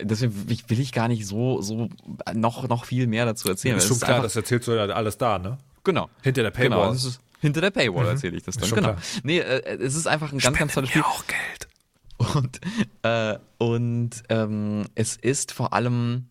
Deswegen 0.00 0.48
will 0.68 0.80
ich- 0.80 0.92
gar 0.92 1.08
nicht 1.08 1.26
so, 1.26 1.60
so 1.60 1.88
noch, 2.32 2.68
noch 2.68 2.84
viel 2.84 3.06
mehr 3.08 3.24
dazu 3.26 3.48
erzählen. 3.48 3.76
ist 3.76 3.88
schon 3.88 3.98
klar, 3.98 4.10
einfach- 4.10 4.22
das 4.22 4.36
erzählst 4.36 4.68
du 4.68 4.72
ja 4.72 4.84
alles 4.86 5.18
da, 5.18 5.38
ne? 5.38 5.58
Genau. 5.84 6.08
Hinter 6.22 6.44
der 6.44 6.50
Paywall. 6.52 6.68
Mhm. 6.68 6.72
Genau, 6.82 6.92
das 6.92 7.04
ist, 7.04 7.20
hinter 7.40 7.60
der 7.60 7.70
Paywall 7.72 8.06
erzähle 8.06 8.36
ich 8.36 8.44
das 8.44 8.56
dann. 8.56 8.70
Genau. 8.70 8.80
klar. 8.82 8.96
Nee, 9.24 9.38
äh, 9.40 9.78
es 9.80 9.96
ist 9.96 10.06
einfach 10.06 10.32
ein 10.32 10.38
ganz, 10.38 10.56
ganz 10.56 10.74
tolles 10.74 10.90
Spiel. 10.90 11.02
auch 11.02 11.24
Geld. 11.26 11.68
Und, 12.34 12.60
äh, 13.02 13.38
und 13.58 14.10
ähm, 14.28 14.84
es 14.94 15.16
ist 15.16 15.52
vor 15.52 15.72
allem, 15.72 16.28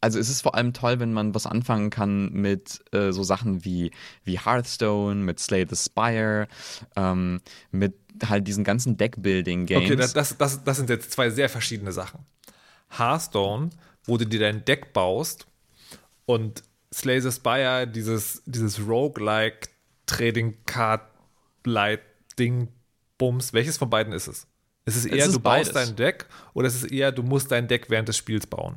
also 0.00 0.18
es 0.18 0.28
ist 0.28 0.42
vor 0.42 0.54
allem 0.54 0.72
toll, 0.72 1.00
wenn 1.00 1.12
man 1.12 1.34
was 1.34 1.46
anfangen 1.46 1.90
kann 1.90 2.32
mit 2.32 2.80
äh, 2.92 3.12
so 3.12 3.22
Sachen 3.22 3.64
wie, 3.64 3.90
wie 4.24 4.38
Hearthstone, 4.38 5.16
mit 5.16 5.40
Slay 5.40 5.66
the 5.68 5.76
Spire, 5.76 6.48
ähm, 6.96 7.40
mit 7.70 7.94
halt 8.26 8.46
diesen 8.46 8.64
ganzen 8.64 8.96
Deckbuilding-Games. 8.96 9.84
Okay, 9.84 9.96
das, 9.96 10.12
das, 10.12 10.36
das, 10.36 10.64
das 10.64 10.76
sind 10.76 10.90
jetzt 10.90 11.12
zwei 11.12 11.30
sehr 11.30 11.48
verschiedene 11.48 11.92
Sachen. 11.92 12.24
Hearthstone, 12.90 13.70
wo 14.04 14.16
du 14.16 14.26
dir 14.26 14.40
dein 14.40 14.64
Deck 14.64 14.92
baust 14.92 15.46
und 16.26 16.62
Slay 16.92 17.20
the 17.20 17.30
Spire, 17.30 17.86
dieses, 17.86 18.42
dieses 18.46 18.80
Roguelike 18.80 19.68
Trading 20.06 20.56
Card 20.66 21.02
Light 21.64 22.00
Ding 22.38 22.68
Bums. 23.16 23.52
Welches 23.52 23.76
von 23.78 23.90
beiden 23.90 24.12
ist 24.12 24.26
es? 24.26 24.46
Ist 24.96 25.04
es 25.04 25.06
eher, 25.06 25.26
ist 25.26 25.34
du 25.34 25.40
baust 25.40 25.72
beides. 25.72 25.88
dein 25.88 25.96
Deck 25.96 26.26
oder 26.54 26.66
ist 26.68 26.74
es 26.76 26.84
eher, 26.84 27.12
du 27.12 27.22
musst 27.22 27.50
dein 27.50 27.68
Deck 27.68 27.86
während 27.88 28.08
des 28.08 28.16
Spiels 28.16 28.46
bauen? 28.46 28.76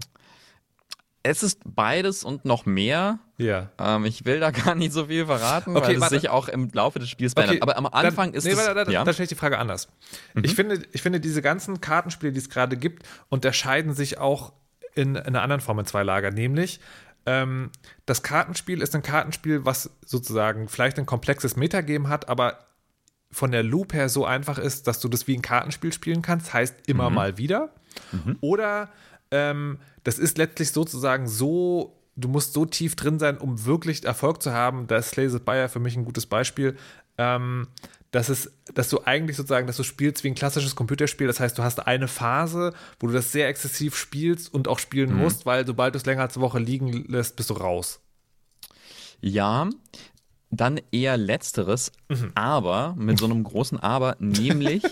es 1.23 1.41
ist 1.41 1.61
beides 1.65 2.23
und 2.25 2.43
noch 2.43 2.65
mehr. 2.65 3.19
Ja. 3.37 3.69
Ähm, 3.79 4.05
ich 4.05 4.25
will 4.25 4.41
da 4.41 4.51
gar 4.51 4.75
nicht 4.75 4.91
so 4.91 5.05
viel 5.05 5.25
verraten, 5.25 5.75
Okay, 5.75 5.87
weil 5.87 5.95
es 5.95 6.01
warte. 6.01 6.15
sich 6.15 6.29
auch 6.29 6.49
im 6.49 6.69
Laufe 6.73 6.99
des 6.99 7.09
Spiels 7.09 7.33
verändert. 7.33 7.61
Aber 7.61 7.77
am 7.77 7.85
Anfang 7.85 8.29
dann, 8.29 8.33
ist 8.35 8.43
nee, 8.43 8.51
es. 8.51 8.57
warte, 8.57 8.75
warte, 8.75 8.91
ja? 8.91 9.01
Mhm. 9.01 9.05
Dann 9.05 9.13
stelle 9.13 9.23
ich 9.25 9.29
die 9.29 9.35
Frage 9.35 9.57
anders. 9.57 9.87
Ich, 10.43 10.53
finde, 10.53 10.81
ich 10.91 11.01
finde, 11.01 11.21
diese 11.21 11.41
ganzen 11.41 11.79
Kartenspiele, 11.79 12.33
die 12.33 12.39
es 12.39 12.49
gerade 12.49 12.75
gibt, 12.75 13.03
unterscheiden 13.29 13.93
sich 13.93 14.17
auch 14.17 14.51
in, 14.95 15.15
in 15.15 15.17
einer 15.17 15.41
anderen 15.41 15.61
Form 15.61 15.79
in 15.79 15.85
zwei 15.85 16.03
Lager. 16.03 16.29
Nämlich, 16.29 16.81
ähm, 17.25 17.71
das 18.05 18.21
Kartenspiel 18.21 18.81
ist 18.81 18.93
ein 18.93 19.01
Kartenspiel, 19.01 19.63
was 19.65 19.89
sozusagen 20.05 20.67
vielleicht 20.67 20.99
ein 20.99 21.05
komplexes 21.05 21.55
Metagame 21.55 22.09
hat, 22.09 22.27
aber 22.27 22.59
von 23.33 23.51
der 23.51 23.63
Loop 23.63 23.93
her 23.93 24.07
so 24.09 24.25
einfach 24.25 24.57
ist, 24.57 24.87
dass 24.87 24.99
du 24.99 25.09
das 25.09 25.27
wie 25.27 25.35
ein 25.35 25.41
Kartenspiel 25.41 25.91
spielen 25.91 26.21
kannst, 26.21 26.53
heißt 26.53 26.75
immer 26.87 27.09
Mhm. 27.09 27.15
mal 27.15 27.37
wieder. 27.37 27.69
Oder 28.41 28.89
ähm, 29.31 29.79
das 30.03 30.19
ist 30.19 30.37
letztlich 30.37 30.71
sozusagen 30.71 31.27
so, 31.27 31.97
du 32.15 32.27
musst 32.29 32.53
so 32.53 32.65
tief 32.65 32.95
drin 32.95 33.19
sein, 33.19 33.37
um 33.37 33.65
wirklich 33.65 34.03
Erfolg 34.05 34.41
zu 34.41 34.53
haben. 34.53 34.87
Da 34.87 34.97
ist 34.97 35.09
Slay 35.09 35.27
the 35.29 35.37
Spire 35.37 35.67
für 35.69 35.79
mich 35.79 35.95
ein 35.97 36.05
gutes 36.05 36.25
Beispiel. 36.25 36.77
Ähm, 37.17 37.67
dass, 38.11 38.29
es, 38.29 38.51
dass 38.75 38.89
du 38.89 39.01
eigentlich 39.05 39.37
sozusagen, 39.37 39.65
dass 39.65 39.77
du 39.77 39.81
spielst 39.83 40.23
wie 40.23 40.27
ein 40.27 40.35
klassisches 40.35 40.75
Computerspiel. 40.75 41.25
Das 41.25 41.39
heißt, 41.39 41.57
du 41.57 41.63
hast 41.63 41.87
eine 41.87 42.07
Phase, 42.07 42.73
wo 42.99 43.07
du 43.07 43.13
das 43.13 43.31
sehr 43.31 43.47
exzessiv 43.47 43.95
spielst 43.95 44.53
und 44.53 44.67
auch 44.67 44.77
spielen 44.77 45.11
musst, 45.15 45.47
weil 45.47 45.65
sobald 45.65 45.95
du 45.95 45.97
es 45.97 46.05
länger 46.05 46.21
als 46.21 46.35
eine 46.35 46.43
Woche 46.45 46.59
liegen 46.59 46.91
lässt, 47.07 47.35
bist 47.37 47.49
du 47.49 47.55
raus. 47.55 47.99
Ja, 49.19 49.67
dann 50.55 50.79
eher 50.91 51.17
letzteres, 51.17 51.91
Mhm. 52.09 52.31
aber 52.35 52.93
mit 52.97 53.17
so 53.19 53.25
einem 53.25 53.43
großen 53.43 53.79
Aber, 53.79 54.15
nämlich 54.19 54.83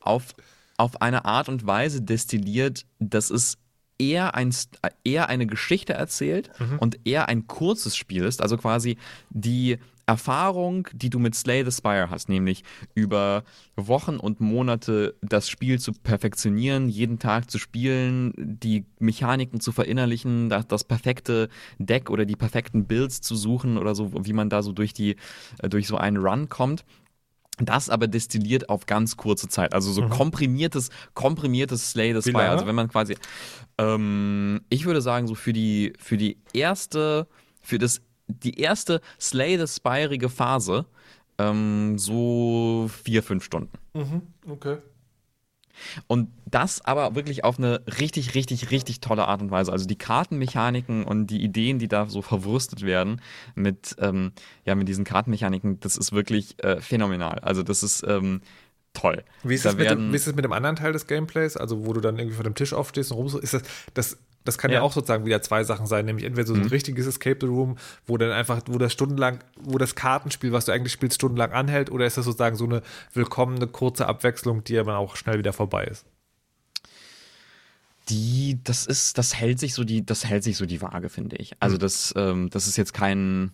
auf, 0.00 0.34
auf 0.76 1.00
eine 1.00 1.24
Art 1.24 1.48
und 1.48 1.66
Weise 1.66 2.02
destilliert, 2.02 2.84
dass 2.98 3.30
es 3.30 3.56
eher, 3.98 4.34
ein, 4.34 4.50
St- 4.52 4.76
eher 5.04 5.28
eine 5.30 5.46
Geschichte 5.46 5.94
erzählt 5.94 6.50
Mhm. 6.60 6.78
und 6.80 6.98
eher 7.06 7.28
ein 7.28 7.46
kurzes 7.46 7.96
Spiel 7.96 8.24
ist. 8.24 8.42
Also 8.42 8.58
quasi 8.58 8.98
die 9.30 9.78
Erfahrung, 10.06 10.88
die 10.92 11.10
du 11.10 11.18
mit 11.18 11.34
Slay 11.34 11.64
the 11.64 11.72
Spire 11.72 12.10
hast, 12.10 12.28
nämlich 12.28 12.62
über 12.94 13.42
Wochen 13.74 14.16
und 14.18 14.40
Monate 14.40 15.16
das 15.20 15.48
Spiel 15.48 15.80
zu 15.80 15.92
perfektionieren, 15.92 16.88
jeden 16.88 17.18
Tag 17.18 17.50
zu 17.50 17.58
spielen, 17.58 18.32
die 18.36 18.84
Mechaniken 19.00 19.58
zu 19.60 19.72
verinnerlichen, 19.72 20.48
das, 20.48 20.68
das 20.68 20.84
perfekte 20.84 21.48
Deck 21.78 22.08
oder 22.08 22.24
die 22.24 22.36
perfekten 22.36 22.86
Builds 22.86 23.20
zu 23.20 23.34
suchen 23.34 23.78
oder 23.78 23.96
so, 23.96 24.12
wie 24.24 24.32
man 24.32 24.48
da 24.48 24.62
so 24.62 24.72
durch 24.72 24.92
die, 24.92 25.16
äh, 25.58 25.68
durch 25.68 25.88
so 25.88 25.96
einen 25.96 26.18
Run 26.18 26.48
kommt. 26.48 26.84
Das 27.58 27.88
aber 27.88 28.06
destilliert 28.06 28.68
auf 28.68 28.84
ganz 28.84 29.16
kurze 29.16 29.48
Zeit. 29.48 29.72
Also 29.72 29.90
so 29.90 30.06
komprimiertes, 30.08 30.90
komprimiertes 31.14 31.90
Slay 31.90 32.10
the 32.12 32.18
Mhm. 32.18 32.32
Spire. 32.34 32.50
Also 32.50 32.66
wenn 32.66 32.74
man 32.74 32.88
quasi, 32.88 33.16
ähm, 33.78 34.60
ich 34.68 34.84
würde 34.84 35.00
sagen, 35.00 35.26
so 35.26 35.34
für 35.34 35.54
die, 35.54 35.94
für 35.98 36.16
die 36.18 36.36
erste, 36.52 37.26
für 37.62 37.78
das, 37.78 38.02
die 38.28 38.60
erste 38.60 39.00
Slay 39.20 39.58
the 39.58 39.66
Spire-ige 39.66 40.28
Phase, 40.28 40.86
ähm, 41.38 41.98
so 41.98 42.90
vier, 43.04 43.22
fünf 43.22 43.44
Stunden. 43.44 43.72
Okay. 44.48 44.78
Und 46.06 46.30
das 46.46 46.82
aber 46.84 47.14
wirklich 47.14 47.44
auf 47.44 47.58
eine 47.58 47.82
richtig, 48.00 48.34
richtig, 48.34 48.70
richtig 48.70 49.00
tolle 49.00 49.28
Art 49.28 49.42
und 49.42 49.50
Weise. 49.50 49.72
Also 49.72 49.86
die 49.86 49.96
Kartenmechaniken 49.98 51.04
und 51.04 51.26
die 51.26 51.42
Ideen, 51.42 51.78
die 51.78 51.88
da 51.88 52.06
so 52.06 52.22
verwurstet 52.22 52.82
werden 52.82 53.20
mit, 53.54 53.94
ähm, 53.98 54.32
ja, 54.64 54.74
mit 54.74 54.88
diesen 54.88 55.04
Kartenmechaniken, 55.04 55.80
das 55.80 55.96
ist 55.96 56.12
wirklich 56.12 56.62
äh, 56.64 56.80
phänomenal. 56.80 57.40
Also 57.40 57.62
das 57.62 57.82
ist 57.82 58.04
ähm, 58.06 58.40
toll. 58.94 59.22
Wie 59.42 59.54
ist, 59.54 59.64
da 59.64 59.70
es 59.70 59.76
mit 59.76 59.90
dem, 59.90 60.12
wie 60.12 60.16
ist 60.16 60.26
es 60.26 60.34
mit 60.34 60.44
dem 60.44 60.52
anderen 60.52 60.76
Teil 60.76 60.92
des 60.92 61.06
Gameplays? 61.06 61.56
Also, 61.56 61.86
wo 61.86 61.92
du 61.92 62.00
dann 62.00 62.18
irgendwie 62.18 62.36
vor 62.36 62.44
dem 62.44 62.54
Tisch 62.54 62.72
aufstehst 62.72 63.12
und 63.12 63.18
rum. 63.18 63.40
Ist 63.40 63.54
das, 63.54 63.62
das, 63.94 64.18
das 64.46 64.58
kann 64.58 64.70
ja. 64.70 64.78
Ja. 64.78 64.82
auch 64.82 64.92
sozusagen 64.92 65.24
wieder 65.26 65.42
zwei 65.42 65.64
Sachen 65.64 65.86
sein, 65.86 66.04
nämlich 66.04 66.24
entweder 66.24 66.46
so 66.46 66.54
ein 66.54 66.66
richtiges 66.66 67.06
Escape 67.06 67.38
the 67.40 67.46
Room, 67.46 67.76
wo 68.06 68.16
dann 68.16 68.30
einfach, 68.30 68.62
wo 68.66 68.78
das 68.78 68.92
stundenlang, 68.92 69.40
wo 69.60 69.78
das 69.78 69.94
Kartenspiel, 69.94 70.52
was 70.52 70.64
du 70.64 70.72
eigentlich 70.72 70.92
spielst, 70.92 71.16
stundenlang 71.16 71.52
anhält, 71.52 71.90
oder 71.90 72.06
ist 72.06 72.16
das 72.16 72.24
sozusagen 72.24 72.56
so 72.56 72.64
eine 72.64 72.82
willkommene 73.12 73.66
kurze 73.66 74.06
Abwechslung, 74.06 74.64
die 74.64 74.78
aber 74.78 74.96
auch 74.98 75.16
schnell 75.16 75.38
wieder 75.38 75.52
vorbei 75.52 75.84
ist? 75.84 76.06
die, 78.08 78.58
das 78.62 78.86
ist, 78.86 79.18
das 79.18 79.34
hält 79.34 79.58
sich 79.58 79.74
so 79.74 79.84
die, 79.84 80.04
das 80.04 80.24
hält 80.24 80.44
sich 80.44 80.56
so 80.56 80.66
die 80.66 80.80
Waage, 80.80 81.08
finde 81.08 81.36
ich. 81.36 81.52
Also 81.60 81.76
das, 81.76 82.14
ähm, 82.16 82.50
das 82.50 82.66
ist 82.66 82.76
jetzt 82.76 82.94
kein, 82.94 83.50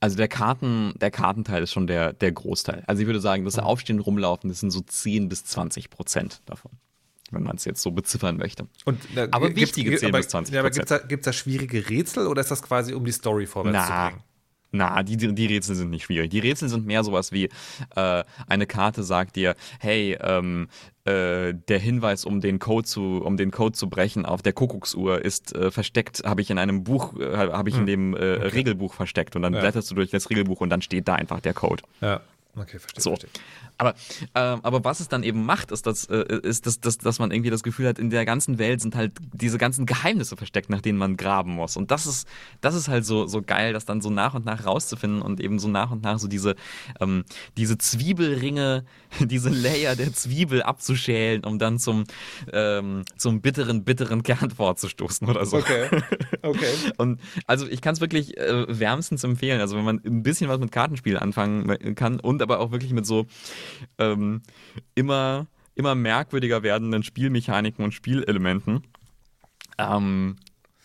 also 0.00 0.16
der 0.16 0.28
Karten, 0.28 0.94
der 1.00 1.10
Kartenteil 1.10 1.62
ist 1.62 1.72
schon 1.72 1.86
der, 1.86 2.12
der 2.12 2.32
Großteil. 2.32 2.84
Also 2.86 3.02
ich 3.02 3.06
würde 3.06 3.20
sagen, 3.20 3.44
das 3.44 3.58
Aufstehen, 3.58 3.98
Rumlaufen, 3.98 4.48
das 4.48 4.60
sind 4.60 4.70
so 4.70 4.80
10 4.80 5.28
bis 5.28 5.44
20 5.44 5.90
Prozent 5.90 6.40
davon. 6.46 6.72
Wenn 7.30 7.42
man 7.44 7.56
es 7.56 7.64
jetzt 7.64 7.82
so 7.82 7.90
beziffern 7.92 8.36
möchte. 8.36 8.66
Und, 8.84 8.98
äh, 9.16 9.28
Aber 9.30 9.54
wichtige 9.54 9.96
10 9.96 10.08
aber, 10.08 10.18
bis 10.18 10.28
20 10.28 10.54
Ja, 10.54 10.60
aber 10.60 10.70
gibt 10.70 10.90
es 10.90 10.98
da, 11.00 11.06
gibt's 11.06 11.24
da 11.26 11.32
schwierige 11.32 11.88
Rätsel 11.88 12.26
oder 12.26 12.40
ist 12.40 12.50
das 12.50 12.62
quasi, 12.62 12.92
um 12.94 13.04
die 13.04 13.12
Story 13.12 13.46
vorwärts 13.46 13.86
zu 13.86 13.92
Na, 13.92 14.08
bringen? 14.08 14.22
na, 14.72 15.02
die, 15.02 15.16
die 15.16 15.46
Rätsel 15.46 15.74
sind 15.74 15.90
nicht 15.90 16.04
schwierig. 16.04 16.30
Die 16.30 16.38
Rätsel 16.38 16.68
sind 16.68 16.86
mehr 16.86 17.02
sowas 17.04 17.32
wie, 17.32 17.48
äh, 17.96 18.24
eine 18.46 18.66
Karte 18.66 19.02
sagt 19.02 19.36
dir, 19.36 19.54
hey, 19.80 20.16
ähm, 20.20 20.68
äh, 21.04 21.54
der 21.54 21.78
Hinweis, 21.78 22.24
um 22.24 22.40
den 22.40 22.58
Code 22.58 22.86
zu, 22.86 23.20
um 23.24 23.36
den 23.36 23.50
Code 23.50 23.72
zu 23.76 23.88
brechen 23.88 24.24
auf 24.26 24.42
der 24.42 24.52
Kuckucksuhr 24.52 25.24
ist 25.24 25.54
äh, 25.54 25.70
versteckt, 25.70 26.22
habe 26.24 26.40
ich 26.40 26.50
in 26.50 26.58
einem 26.58 26.84
Buch, 26.84 27.18
äh, 27.18 27.36
habe 27.36 27.68
ich 27.68 27.76
in 27.76 27.86
dem 27.86 28.14
äh, 28.14 28.22
Regelbuch 28.24 28.94
versteckt 28.94 29.34
und 29.36 29.42
dann 29.42 29.54
Ja. 29.54 29.60
blätterst 29.60 29.90
du 29.90 29.94
durch 29.94 30.10
das 30.10 30.30
Regelbuch 30.30 30.60
und 30.60 30.70
dann 30.70 30.82
steht 30.82 31.08
da 31.08 31.14
einfach 31.14 31.40
der 31.40 31.54
Code. 31.54 31.82
Ja, 32.00 32.20
okay, 32.56 32.78
verstehe. 32.78 33.02
So. 33.02 33.10
verstehe. 33.10 33.30
Aber, 33.80 33.94
ähm, 34.34 34.60
aber 34.62 34.84
was 34.84 35.00
es 35.00 35.08
dann 35.08 35.22
eben 35.22 35.46
macht, 35.46 35.70
ist, 35.70 35.86
dass, 35.86 36.04
äh, 36.04 36.38
ist 36.42 36.66
dass, 36.66 36.80
dass, 36.80 36.98
dass 36.98 37.18
man 37.18 37.30
irgendwie 37.30 37.48
das 37.48 37.62
Gefühl 37.62 37.88
hat, 37.88 37.98
in 37.98 38.10
der 38.10 38.26
ganzen 38.26 38.58
Welt 38.58 38.82
sind 38.82 38.94
halt 38.94 39.14
diese 39.32 39.56
ganzen 39.56 39.86
Geheimnisse 39.86 40.36
versteckt, 40.36 40.68
nach 40.68 40.82
denen 40.82 40.98
man 40.98 41.16
graben 41.16 41.52
muss. 41.52 41.78
Und 41.78 41.90
das 41.90 42.06
ist, 42.06 42.28
das 42.60 42.74
ist 42.74 42.88
halt 42.88 43.06
so, 43.06 43.26
so 43.26 43.40
geil, 43.40 43.72
das 43.72 43.86
dann 43.86 44.02
so 44.02 44.10
nach 44.10 44.34
und 44.34 44.44
nach 44.44 44.66
rauszufinden 44.66 45.22
und 45.22 45.40
eben 45.40 45.58
so 45.58 45.66
nach 45.68 45.90
und 45.90 46.02
nach 46.02 46.18
so 46.18 46.28
diese, 46.28 46.56
ähm, 47.00 47.24
diese 47.56 47.78
Zwiebelringe, 47.78 48.84
diese 49.20 49.48
Layer 49.48 49.96
der 49.96 50.12
Zwiebel 50.12 50.62
abzuschälen, 50.62 51.42
um 51.44 51.58
dann 51.58 51.78
zum, 51.78 52.04
ähm, 52.52 53.04
zum 53.16 53.40
bitteren, 53.40 53.84
bitteren 53.84 54.22
Kern 54.22 54.50
vorzustoßen 54.50 55.26
oder 55.26 55.46
so. 55.46 55.56
Okay, 55.56 55.88
okay. 56.42 56.74
Und 56.98 57.18
also 57.46 57.66
ich 57.66 57.80
kann 57.80 57.94
es 57.94 58.02
wirklich 58.02 58.36
äh, 58.36 58.66
wärmstens 58.68 59.24
empfehlen. 59.24 59.58
Also 59.58 59.74
wenn 59.78 59.84
man 59.84 60.02
ein 60.04 60.22
bisschen 60.22 60.50
was 60.50 60.58
mit 60.58 60.70
Kartenspiel 60.70 61.16
anfangen 61.16 61.94
kann 61.94 62.20
und 62.20 62.42
aber 62.42 62.60
auch 62.60 62.72
wirklich 62.72 62.92
mit 62.92 63.06
so 63.06 63.26
ähm, 63.98 64.42
immer, 64.94 65.46
immer 65.74 65.94
merkwürdiger 65.94 66.62
werdenden 66.62 67.02
Spielmechaniken 67.02 67.84
und 67.84 67.92
Spielelementen. 67.92 68.82
Ähm, 69.78 70.36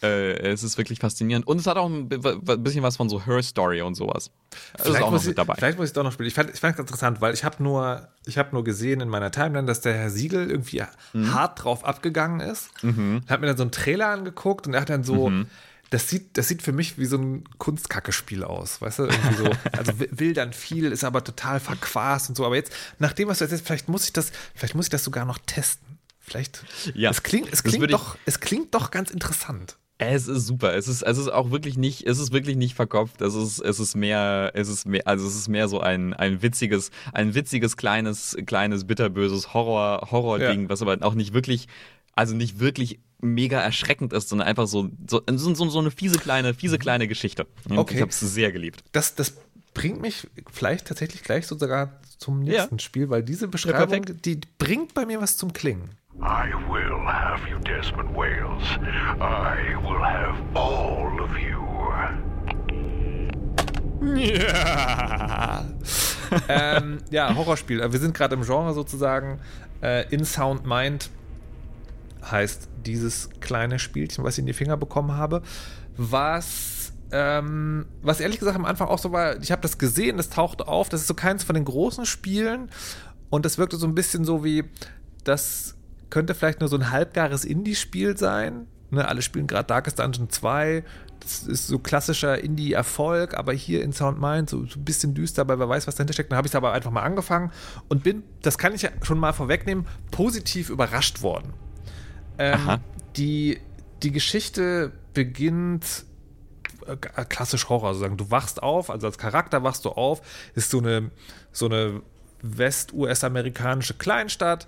äh, 0.03 0.33
es 0.51 0.63
ist 0.63 0.77
wirklich 0.77 0.99
faszinierend. 0.99 1.47
Und 1.47 1.57
es 1.59 1.67
hat 1.67 1.77
auch 1.77 1.88
ein 1.89 2.09
bi- 2.09 2.17
bi- 2.17 2.57
bisschen 2.57 2.83
was 2.83 2.97
von 2.97 3.09
so 3.09 3.25
Her 3.25 3.41
Story 3.41 3.81
und 3.81 3.95
sowas. 3.95 4.29
Das 4.77 4.88
ist 4.88 4.95
auch 4.97 4.99
noch 5.01 5.11
muss 5.11 5.21
ich, 5.23 5.29
mit 5.29 5.38
dabei. 5.38 5.55
vielleicht 5.55 5.77
muss 5.77 5.88
ich 5.88 5.93
doch 5.93 6.03
noch 6.03 6.11
spielen. 6.11 6.27
Ich 6.27 6.33
fand 6.33 6.49
es 6.53 6.79
interessant, 6.79 7.21
weil 7.21 7.33
ich 7.33 7.43
habe 7.43 7.61
nur, 7.63 8.07
ich 8.25 8.38
hab 8.38 8.51
nur 8.53 8.63
gesehen 8.63 8.99
in 9.01 9.09
meiner 9.09 9.31
Timeline, 9.31 9.65
dass 9.65 9.81
der 9.81 9.93
Herr 9.93 10.09
Siegel 10.09 10.49
irgendwie 10.49 10.83
Mhm. 11.13 11.33
hart 11.33 11.63
drauf 11.63 11.86
abgegangen 11.86 12.39
ist. 12.41 12.69
Hat 12.83 13.41
mir 13.41 13.47
dann 13.47 13.57
so 13.57 13.63
einen 13.63 13.71
Trailer 13.71 14.09
angeguckt 14.09 14.67
und 14.67 14.73
er 14.73 14.81
hat 14.81 14.89
dann 14.89 15.03
so, 15.03 15.29
Mhm. 15.29 15.47
Das 15.89 16.09
sieht, 16.09 16.38
das 16.38 16.47
sieht 16.47 16.61
für 16.61 16.71
mich 16.71 16.97
wie 16.97 17.05
so 17.05 17.17
ein 17.17 17.43
Kunstkacke-Spiel 17.57 18.43
aus, 18.43 18.81
weißt 18.81 18.99
du? 18.99 19.03
Irgendwie 19.03 19.36
so, 19.36 19.49
also 19.77 19.91
will 19.97 20.33
dann 20.33 20.53
viel, 20.53 20.91
ist 20.91 21.03
aber 21.03 21.23
total 21.23 21.59
verquast 21.59 22.29
und 22.29 22.36
so. 22.36 22.45
Aber 22.45 22.55
jetzt, 22.55 22.71
nach 22.99 23.13
dem, 23.13 23.27
was 23.27 23.39
du 23.39 23.45
erzählst, 23.45 23.65
vielleicht 23.65 23.88
muss 23.89 24.05
ich 24.05 24.13
das, 24.13 24.31
vielleicht 24.55 24.75
muss 24.75 24.86
ich 24.88 24.89
das 24.91 25.03
sogar 25.03 25.25
noch 25.25 25.38
testen. 25.45 25.99
Vielleicht. 26.19 26.63
Ja, 26.95 27.11
es 27.11 27.21
klingt, 27.21 27.53
es 27.53 27.61
klingt 27.63 27.91
doch, 27.93 28.17
es 28.25 28.39
klingt 28.39 28.73
doch 28.73 28.89
ganz 28.89 29.11
interessant. 29.11 29.77
Es 29.97 30.27
ist 30.27 30.47
super. 30.47 30.73
Es 30.75 30.88
ist, 30.89 31.03
es 31.03 31.17
ist 31.17 31.29
auch 31.29 31.51
wirklich 31.51 31.77
nicht, 31.77 32.05
es 32.05 32.19
ist 32.19 32.33
wirklich 32.33 32.57
nicht 32.57 32.75
verkopft. 32.75 33.21
Es 33.21 33.33
ist, 33.36 33.59
es 33.59 33.79
ist 33.79 33.95
mehr, 33.95 34.51
es 34.55 34.67
ist 34.67 34.86
mehr, 34.86 35.03
also 35.07 35.25
es 35.25 35.36
ist 35.36 35.47
mehr 35.47 35.67
so 35.69 35.79
ein, 35.79 36.13
ein 36.13 36.41
witziges, 36.41 36.89
ein 37.13 37.33
witziges, 37.36 37.77
kleines, 37.77 38.36
kleines, 38.45 38.86
bitterböses 38.88 39.53
Horror, 39.53 40.09
Horror-Ding, 40.11 40.63
Ja. 40.63 40.69
was 40.69 40.81
aber 40.81 40.97
auch 41.01 41.13
nicht 41.13 41.33
wirklich, 41.33 41.67
also 42.13 42.36
nicht 42.36 42.59
wirklich 42.59 42.99
mega 43.26 43.59
erschreckend 43.59 44.13
ist, 44.13 44.30
sondern 44.30 44.47
einfach 44.47 44.67
so, 44.67 44.89
so, 45.07 45.21
so, 45.28 45.69
so 45.69 45.80
eine 45.80 45.91
fiese 45.91 46.17
kleine, 46.17 46.53
fiese 46.53 46.78
kleine 46.78 47.07
Geschichte. 47.07 47.47
Und 47.69 47.78
Okay. 47.78 47.95
Ich 47.95 48.01
habe 48.01 48.11
es 48.11 48.19
sehr 48.19 48.51
geliebt. 48.51 48.84
Das, 48.91 49.15
das 49.15 49.36
bringt 49.73 50.01
mich 50.01 50.28
vielleicht 50.51 50.88
tatsächlich 50.88 51.23
gleich 51.23 51.47
so 51.47 51.57
sogar 51.57 51.99
zum 52.17 52.39
nächsten 52.39 52.80
Spiel, 52.80 53.09
weil 53.09 53.23
diese 53.23 53.47
Beschreibung, 53.47 54.03
perfekt. 54.03 54.26
die 54.26 54.39
bringt 54.57 54.93
bei 54.93 55.05
mir 55.05 55.21
was 55.21 55.38
zum 55.38 55.53
Klingen. 55.53 55.91
I 56.17 56.53
will 56.69 57.05
have 57.05 57.47
you, 57.49 57.57
Desmond 57.59 58.15
Wales. 58.15 58.63
I 59.19 59.76
will 59.84 60.01
have 60.01 60.38
all 60.53 61.19
of 61.19 61.38
you. 61.38 61.55
ähm, 66.47 66.99
ja, 67.09 67.36
Horrorspiel. 67.36 67.80
Wir 67.91 67.99
sind 67.99 68.13
gerade 68.13 68.36
im 68.36 68.43
Genre 68.43 68.73
sozusagen. 68.73 69.39
Äh, 69.82 70.07
In 70.13 70.26
Sound 70.26 70.65
Mind 70.65 71.09
heißt 72.32 72.69
dieses 72.86 73.30
kleine 73.39 73.80
Spielchen, 73.80 74.23
was 74.23 74.36
ich 74.36 74.39
in 74.39 74.45
die 74.45 74.53
Finger 74.53 74.78
bekommen 74.78 75.13
habe. 75.13 75.41
Was, 75.97 76.93
ähm, 77.11 77.86
was 78.01 78.19
ehrlich 78.19 78.39
gesagt 78.39 78.57
am 78.57 78.65
Anfang 78.65 78.88
auch 78.88 78.99
so 78.99 79.11
war, 79.11 79.41
ich 79.41 79.51
habe 79.51 79.61
das 79.61 79.78
gesehen, 79.78 80.17
das 80.17 80.30
tauchte 80.30 80.67
auf, 80.67 80.89
das 80.89 81.01
ist 81.01 81.07
so 81.07 81.13
keins 81.13 81.43
von 81.43 81.55
den 81.55 81.65
großen 81.65 82.05
Spielen 82.05 82.69
und 83.30 83.45
das 83.45 83.57
wirkte 83.57 83.78
so 83.78 83.88
ein 83.88 83.95
bisschen 83.95 84.26
so 84.26 84.43
wie, 84.43 84.65
das 85.23 85.76
könnte 86.09 86.36
vielleicht 86.36 86.59
nur 86.59 86.69
so 86.69 86.78
ein 86.78 86.91
halbgares 86.91 87.45
Indie-Spiel 87.45 88.17
sein. 88.17 88.67
Ne, 88.91 89.07
alle 89.07 89.21
spielen 89.21 89.47
gerade 89.47 89.67
Darkest 89.67 89.99
Dungeon 89.99 90.30
2. 90.30 90.84
Das 91.19 91.43
ist 91.43 91.67
so 91.67 91.80
klassischer 91.80 92.41
Indie-Erfolg, 92.41 93.34
aber 93.34 93.51
hier 93.51 93.82
in 93.82 93.93
Sound 93.93 94.21
Mind 94.21 94.49
so, 94.49 94.65
so 94.65 94.80
ein 94.80 94.86
bisschen 94.86 95.15
düster, 95.15 95.47
weil 95.47 95.57
wer 95.59 95.67
weiß, 95.67 95.88
was 95.88 95.95
dahinter 95.95 96.13
steckt. 96.13 96.32
Dann 96.32 96.38
habe 96.38 96.47
ich 96.47 96.51
es 96.51 96.55
aber 96.55 96.71
einfach 96.71 96.91
mal 96.91 97.01
angefangen 97.01 97.51
und 97.89 98.03
bin, 98.03 98.23
das 98.43 98.57
kann 98.57 98.73
ich 98.73 98.84
ja 98.84 98.89
schon 99.01 99.17
mal 99.17 99.34
vorwegnehmen, 99.34 99.88
positiv 100.11 100.69
überrascht 100.69 101.21
worden. 101.21 101.53
Ähm, 102.38 102.79
die, 103.15 103.59
die 104.03 104.11
Geschichte 104.11 104.91
beginnt 105.13 106.05
äh, 106.86 106.95
klassisch 107.25 107.69
Horror, 107.69 107.93
sozusagen. 107.93 108.17
Du 108.17 108.29
wachst 108.31 108.61
auf, 108.61 108.89
also 108.89 109.07
als 109.07 109.17
Charakter 109.17 109.63
wachst 109.63 109.86
du 109.86 109.89
auf, 109.89 110.21
ist 110.53 110.69
so 110.69 110.79
eine, 110.79 111.11
so 111.51 111.65
eine 111.65 112.01
west-US-amerikanische 112.41 113.95
Kleinstadt, 113.95 114.67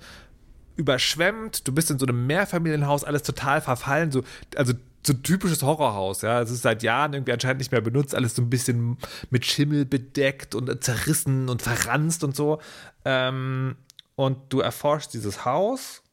überschwemmt, 0.76 1.68
du 1.68 1.74
bist 1.74 1.92
in 1.92 2.00
so 2.00 2.06
einem 2.06 2.26
Mehrfamilienhaus, 2.28 3.04
alles 3.04 3.24
total 3.24 3.62
verfallen, 3.62 4.12
so, 4.12 4.24
also 4.56 4.74
so 5.06 5.14
typisches 5.14 5.64
Horrorhaus, 5.64 6.22
ja. 6.22 6.42
Es 6.42 6.52
ist 6.52 6.64
seit 6.64 6.84
Jahren 6.84 7.14
irgendwie 7.14 7.32
anscheinend 7.32 7.60
nicht 7.60 7.72
mehr 7.72 7.82
benutzt, 7.82 8.14
alles 8.14 8.36
so 8.36 8.42
ein 8.42 8.50
bisschen 8.50 8.98
mit 9.30 9.46
Schimmel 9.46 9.86
bedeckt 9.86 10.54
und 10.54 10.84
zerrissen 10.84 11.50
und 11.50 11.62
verranzt 11.62 12.24
und 12.24 12.36
so. 12.36 12.60
Ähm, 13.06 13.76
und 14.16 14.38
du 14.50 14.60
erforschst 14.60 15.14
dieses 15.14 15.46
Haus 15.46 16.04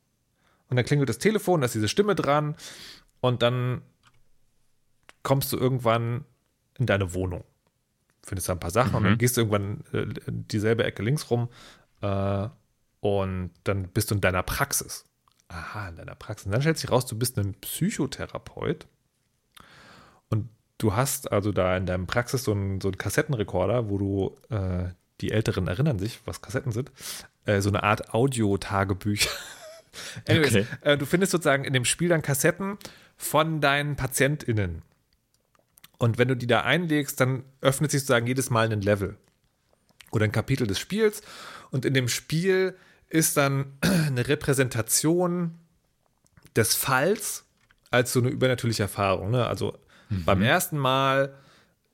und 0.68 0.76
dann 0.76 0.84
klingelt 0.84 1.08
das 1.08 1.18
Telefon, 1.18 1.60
da 1.60 1.66
ist 1.66 1.74
diese 1.74 1.88
Stimme 1.88 2.14
dran 2.14 2.56
und 3.20 3.42
dann 3.42 3.82
kommst 5.22 5.52
du 5.52 5.56
irgendwann 5.56 6.24
in 6.78 6.86
deine 6.86 7.14
Wohnung. 7.14 7.44
Findest 8.22 8.48
da 8.48 8.54
ein 8.54 8.60
paar 8.60 8.70
Sachen 8.70 8.94
und 8.94 9.04
dann 9.04 9.18
gehst 9.18 9.36
du 9.36 9.42
irgendwann 9.42 9.84
äh, 9.92 10.06
in 10.26 10.48
dieselbe 10.48 10.84
Ecke 10.84 11.02
links 11.02 11.30
rum 11.30 11.48
äh, 12.00 12.48
und 13.00 13.50
dann 13.64 13.88
bist 13.88 14.10
du 14.10 14.14
in 14.14 14.20
deiner 14.20 14.42
Praxis. 14.42 15.04
Aha, 15.48 15.88
in 15.88 15.96
deiner 15.96 16.14
Praxis. 16.14 16.46
Und 16.46 16.52
dann 16.52 16.62
stellt 16.62 16.78
sich 16.78 16.90
raus, 16.90 17.06
du 17.06 17.18
bist 17.18 17.38
ein 17.38 17.54
Psychotherapeut 17.54 18.86
und 20.30 20.48
du 20.78 20.94
hast 20.94 21.30
also 21.30 21.52
da 21.52 21.76
in 21.76 21.86
deinem 21.86 22.06
Praxis 22.06 22.44
so 22.44 22.52
einen, 22.52 22.80
so 22.80 22.88
einen 22.88 22.98
Kassettenrekorder, 22.98 23.90
wo 23.90 23.98
du, 23.98 24.36
äh, 24.48 24.90
die 25.20 25.30
Älteren 25.30 25.68
erinnern 25.68 25.98
sich, 25.98 26.20
was 26.24 26.40
Kassetten 26.40 26.72
sind, 26.72 26.90
äh, 27.44 27.60
so 27.60 27.68
eine 27.68 27.82
Art 27.82 28.14
Audio-Tagebücher. 28.14 29.30
Anyways, 30.28 30.49
Okay. 30.55 30.66
äh, 30.82 30.97
du 30.97 31.07
findest 31.07 31.32
sozusagen 31.32 31.64
in 31.64 31.72
dem 31.72 31.84
Spiel 31.84 32.09
dann 32.09 32.22
Kassetten 32.22 32.78
von 33.16 33.61
deinen 33.61 33.97
PatientInnen. 33.97 34.82
Und 35.99 36.18
wenn 36.18 36.28
du 36.28 36.36
die 36.36 36.47
da 36.47 36.62
einlegst, 36.62 37.20
dann 37.20 37.45
öffnet 37.61 37.90
sich 37.90 38.01
sozusagen 38.01 38.26
jedes 38.26 38.51
Mal 38.51 38.70
ein 38.70 38.80
Level 38.80 39.16
oder 40.11 40.24
ein 40.24 40.32
Kapitel 40.32 40.66
des 40.66 40.78
Spiels. 40.78 41.22
Und 41.70 41.84
in 41.84 41.95
dem 41.95 42.09
Spiel 42.09 42.76
ist 43.09 43.36
dann 43.36 43.66
eine 43.80 44.26
Repräsentation 44.26 45.55
des 46.57 46.74
Falls 46.74 47.45
als 47.90 48.12
so 48.12 48.20
eine 48.20 48.28
übernatürliche 48.28 48.82
Erfahrung. 48.82 49.30
Ne? 49.30 49.47
Also 49.47 49.78
beim 50.11 50.42
ersten 50.42 50.78
Mal 50.78 51.34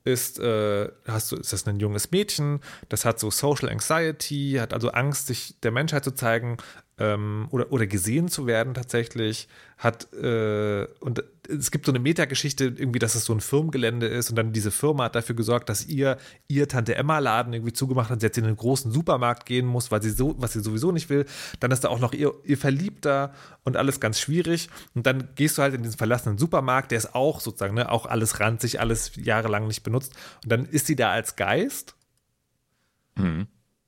ist, 0.03 0.39
äh, 0.39 0.89
hast 1.07 1.31
du, 1.31 1.35
ist 1.35 1.53
das 1.53 1.67
ein 1.67 1.79
junges 1.79 2.11
Mädchen, 2.11 2.59
das 2.89 3.05
hat 3.05 3.19
so 3.19 3.29
Social 3.29 3.69
Anxiety, 3.69 4.57
hat 4.59 4.73
also 4.73 4.91
Angst, 4.91 5.27
sich 5.27 5.59
der 5.61 5.71
Menschheit 5.71 6.03
zu 6.03 6.11
zeigen 6.11 6.57
ähm, 7.01 7.47
oder, 7.49 7.71
oder 7.71 7.87
gesehen 7.87 8.27
zu 8.27 8.45
werden 8.45 8.73
tatsächlich, 8.73 9.47
hat 9.77 10.13
äh, 10.13 10.85
und 10.99 11.23
es 11.49 11.71
gibt 11.71 11.85
so 11.85 11.91
eine 11.91 11.99
Metageschichte 11.99 12.65
irgendwie, 12.65 12.99
dass 12.99 13.15
es 13.15 13.25
so 13.25 13.33
ein 13.33 13.41
Firmengelände 13.41 14.05
ist 14.05 14.29
und 14.29 14.35
dann 14.35 14.53
diese 14.53 14.69
Firma 14.69 15.05
hat 15.05 15.15
dafür 15.15 15.35
gesorgt, 15.35 15.69
dass 15.69 15.87
ihr 15.87 16.17
ihr 16.47 16.67
Tante 16.67 16.95
Emma 16.95 17.17
Laden 17.17 17.53
irgendwie 17.53 17.73
zugemacht 17.73 18.11
hat, 18.11 18.21
sie 18.21 18.27
jetzt 18.27 18.37
in 18.37 18.45
einen 18.45 18.55
großen 18.55 18.91
Supermarkt 18.91 19.45
gehen 19.47 19.65
muss, 19.65 19.89
weil 19.89 20.01
sie 20.01 20.11
so, 20.11 20.35
was 20.37 20.53
sie 20.53 20.61
sowieso 20.61 20.91
nicht 20.91 21.09
will. 21.09 21.25
Dann 21.59 21.71
ist 21.71 21.83
da 21.83 21.89
auch 21.89 21.99
noch 21.99 22.13
ihr, 22.13 22.33
ihr 22.45 22.57
Verliebter 22.57 23.33
und 23.63 23.75
alles 23.75 23.99
ganz 23.99 24.19
schwierig. 24.19 24.69
Und 24.93 25.07
dann 25.07 25.29
gehst 25.35 25.57
du 25.57 25.63
halt 25.63 25.73
in 25.73 25.81
diesen 25.81 25.97
verlassenen 25.97 26.37
Supermarkt, 26.37 26.91
der 26.91 26.99
ist 26.99 27.15
auch 27.15 27.39
sozusagen, 27.39 27.73
ne, 27.73 27.91
auch 27.91 28.05
alles 28.05 28.39
ranzig, 28.39 28.79
alles 28.79 29.13
jahrelang 29.15 29.67
nicht 29.67 29.81
benutzt. 29.81 30.13
Und 30.43 30.51
dann 30.51 30.65
ist 30.65 30.85
sie 30.85 30.95
da 30.95 31.11
als 31.11 31.35
Geist 31.35 31.95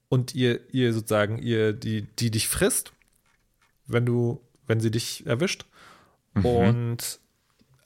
und 0.09 0.36
ihr, 0.36 0.59
ihr 0.72 0.93
sozusagen, 0.93 1.39
ihr, 1.39 1.74
die, 1.74 2.03
die 2.03 2.32
dich 2.32 2.47
frisst, 2.47 2.93
wenn 3.86 4.05
du, 4.05 4.41
wenn 4.67 4.79
sie 4.79 4.91
dich 4.91 5.25
erwischt. 5.25 5.65
Und 6.41 7.19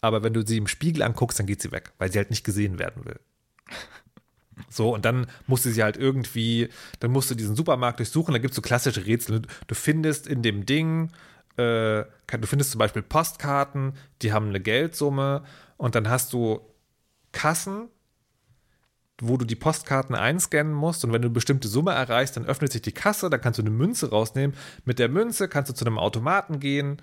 aber 0.02 0.24
wenn 0.24 0.34
du 0.34 0.46
sie 0.46 0.58
im 0.58 0.68
Spiegel 0.68 1.02
anguckst, 1.04 1.40
dann 1.40 1.48
geht 1.48 1.62
sie 1.62 1.72
weg, 1.72 1.92
weil 1.98 2.12
sie 2.12 2.18
halt 2.18 2.30
nicht 2.30 2.44
gesehen 2.44 2.80
werden 2.80 3.06
will. 3.06 3.20
So, 4.72 4.92
und 4.92 5.06
dann 5.06 5.28
musst 5.46 5.66
du 5.66 5.70
sie 5.70 5.84
halt 5.84 5.98
irgendwie, 5.98 6.70
dann 7.00 7.12
musst 7.12 7.30
du 7.30 7.36
diesen 7.36 7.56
Supermarkt 7.56 8.00
durchsuchen, 8.00 8.34
da 8.34 8.40
gibt 8.40 8.54
es 8.54 8.56
so 8.56 8.64
klassische 8.64 9.06
Rätsel. 9.06 9.44
Du 9.68 9.76
findest 9.76 10.26
in 10.26 10.42
dem 10.42 10.66
Ding, 10.66 11.12
äh, 11.58 12.04
du 12.04 12.48
findest 12.48 12.72
zum 12.72 12.80
Beispiel 12.80 13.04
Postkarten, 13.04 13.94
die 14.24 14.34
haben 14.34 14.50
eine 14.50 14.60
Geldsumme 14.60 15.44
und 15.78 15.94
dann 15.94 16.10
hast 16.10 16.34
du 16.34 16.60
Kassen, 17.34 17.90
wo 19.22 19.38
du 19.38 19.46
die 19.46 19.56
Postkarten 19.56 20.16
einscannen 20.16 20.74
musst 20.74 21.04
und 21.04 21.12
wenn 21.12 21.22
du 21.22 21.28
eine 21.28 21.34
bestimmte 21.34 21.68
Summe 21.68 21.92
erreichst, 21.92 22.38
dann 22.38 22.46
öffnet 22.46 22.72
sich 22.72 22.82
die 22.82 22.92
Kasse, 22.92 23.30
dann 23.30 23.42
kannst 23.42 23.58
du 23.58 23.64
eine 23.64 23.72
Münze 23.72 24.10
rausnehmen. 24.10 24.56
Mit 24.86 25.00
der 25.00 25.10
Münze 25.10 25.48
kannst 25.48 25.70
du 25.70 25.76
zu 25.76 25.86
einem 25.86 25.98
Automaten 25.98 26.60
gehen 26.60 27.02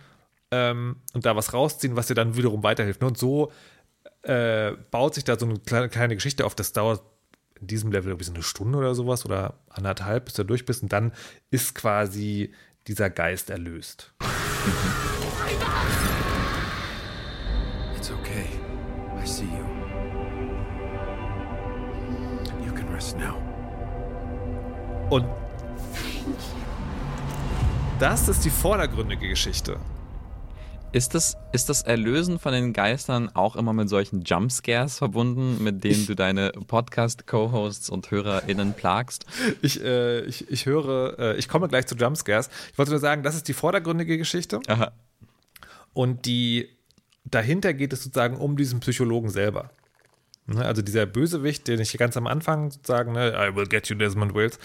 ähm, 0.51 0.97
und 1.13 1.27
da 1.27 1.35
was 1.37 1.53
rausziehen, 1.53 1.97
was 1.97 2.07
dir 2.07 2.15
dann 2.15 2.37
wiederum 2.37 2.63
weiterhilft. 2.63 3.03
Und 3.03 3.19
so 3.19 3.51
äh, 4.23 4.73
baut 4.91 5.15
sich 5.15 5.25
da 5.25 5.39
so 5.39 5.47
eine 5.47 5.59
kleine, 5.59 5.89
kleine 5.89 6.15
Geschichte 6.15 6.47
auf. 6.47 6.55
Das 6.55 6.73
dauert 6.73 7.03
in 7.61 7.67
diesem 7.67 7.91
Level 7.91 8.11
irgendwie 8.11 8.27
so 8.27 8.35
eine 8.35 8.43
Stunde 8.43 8.79
oder 8.79 8.95
sowas 8.95 9.25
oder 9.25 9.55
anderthalb, 9.69 10.27
bis 10.27 10.35
du 10.35 10.45
durch 10.45 10.67
bist 10.67 10.83
und 10.83 10.93
dann 10.93 11.13
ist 11.51 11.75
quasi 11.75 12.53
dieser 12.87 13.11
Geist 13.11 13.51
erlöst. 13.51 14.13
It's 17.97 18.11
okay. 18.11 18.47
I 19.21 19.27
see 19.27 19.45
you. 19.45 19.74
Und 25.11 25.27
das 27.99 28.29
ist 28.29 28.45
die 28.45 28.51
vordergründige 28.51 29.29
Geschichte. 29.29 29.79
Ist 30.93 31.15
das, 31.15 31.37
ist 31.53 31.69
das 31.69 31.83
Erlösen 31.83 32.39
von 32.39 32.53
den 32.53 32.73
Geistern 32.73 33.29
auch 33.35 33.57
immer 33.57 33.73
mit 33.73 33.89
solchen 33.89 34.23
Jumpscares 34.23 34.99
verbunden, 34.99 35.63
mit 35.63 35.83
denen 35.83 36.07
du 36.07 36.15
deine 36.15 36.53
Podcast-Co-Hosts 36.53 37.91
und 37.91 38.13
HörerInnen 38.13 38.75
plagst? 38.75 39.27
Ich, 39.61 39.83
äh, 39.83 40.21
ich, 40.21 40.49
ich 40.51 40.67
höre, 40.67 41.19
äh, 41.19 41.37
ich 41.37 41.49
komme 41.49 41.67
gleich 41.67 41.87
zu 41.87 41.97
Jumpscares. 41.97 42.49
Ich 42.71 42.79
wollte 42.79 42.93
nur 42.93 43.01
sagen, 43.01 43.25
das 43.25 43.35
ist 43.35 43.49
die 43.49 43.55
vordergründige 43.55 44.17
Geschichte. 44.19 44.61
Aha. 44.69 44.93
Und 45.93 46.27
die 46.27 46.69
dahinter 47.25 47.75
geht 47.75 47.93
es 47.93 48.05
sozusagen 48.05 48.37
um 48.37 48.57
diesen 48.57 48.81
Psychologen 48.81 49.31
selber. 49.31 49.71
Ne, 50.47 50.65
Also 50.65 50.83
dieser 50.83 51.07
Bösewicht, 51.07 51.69
den 51.69 51.81
ich 51.81 51.97
ganz 51.97 52.17
am 52.17 52.27
Anfang 52.27 52.71
sozusagen, 52.71 53.13
ne, 53.13 53.33
I 53.35 53.55
will 53.57 53.67
get 53.67 53.89
you, 53.89 53.97
Desmond 53.97 54.35
Wills, 54.35 54.59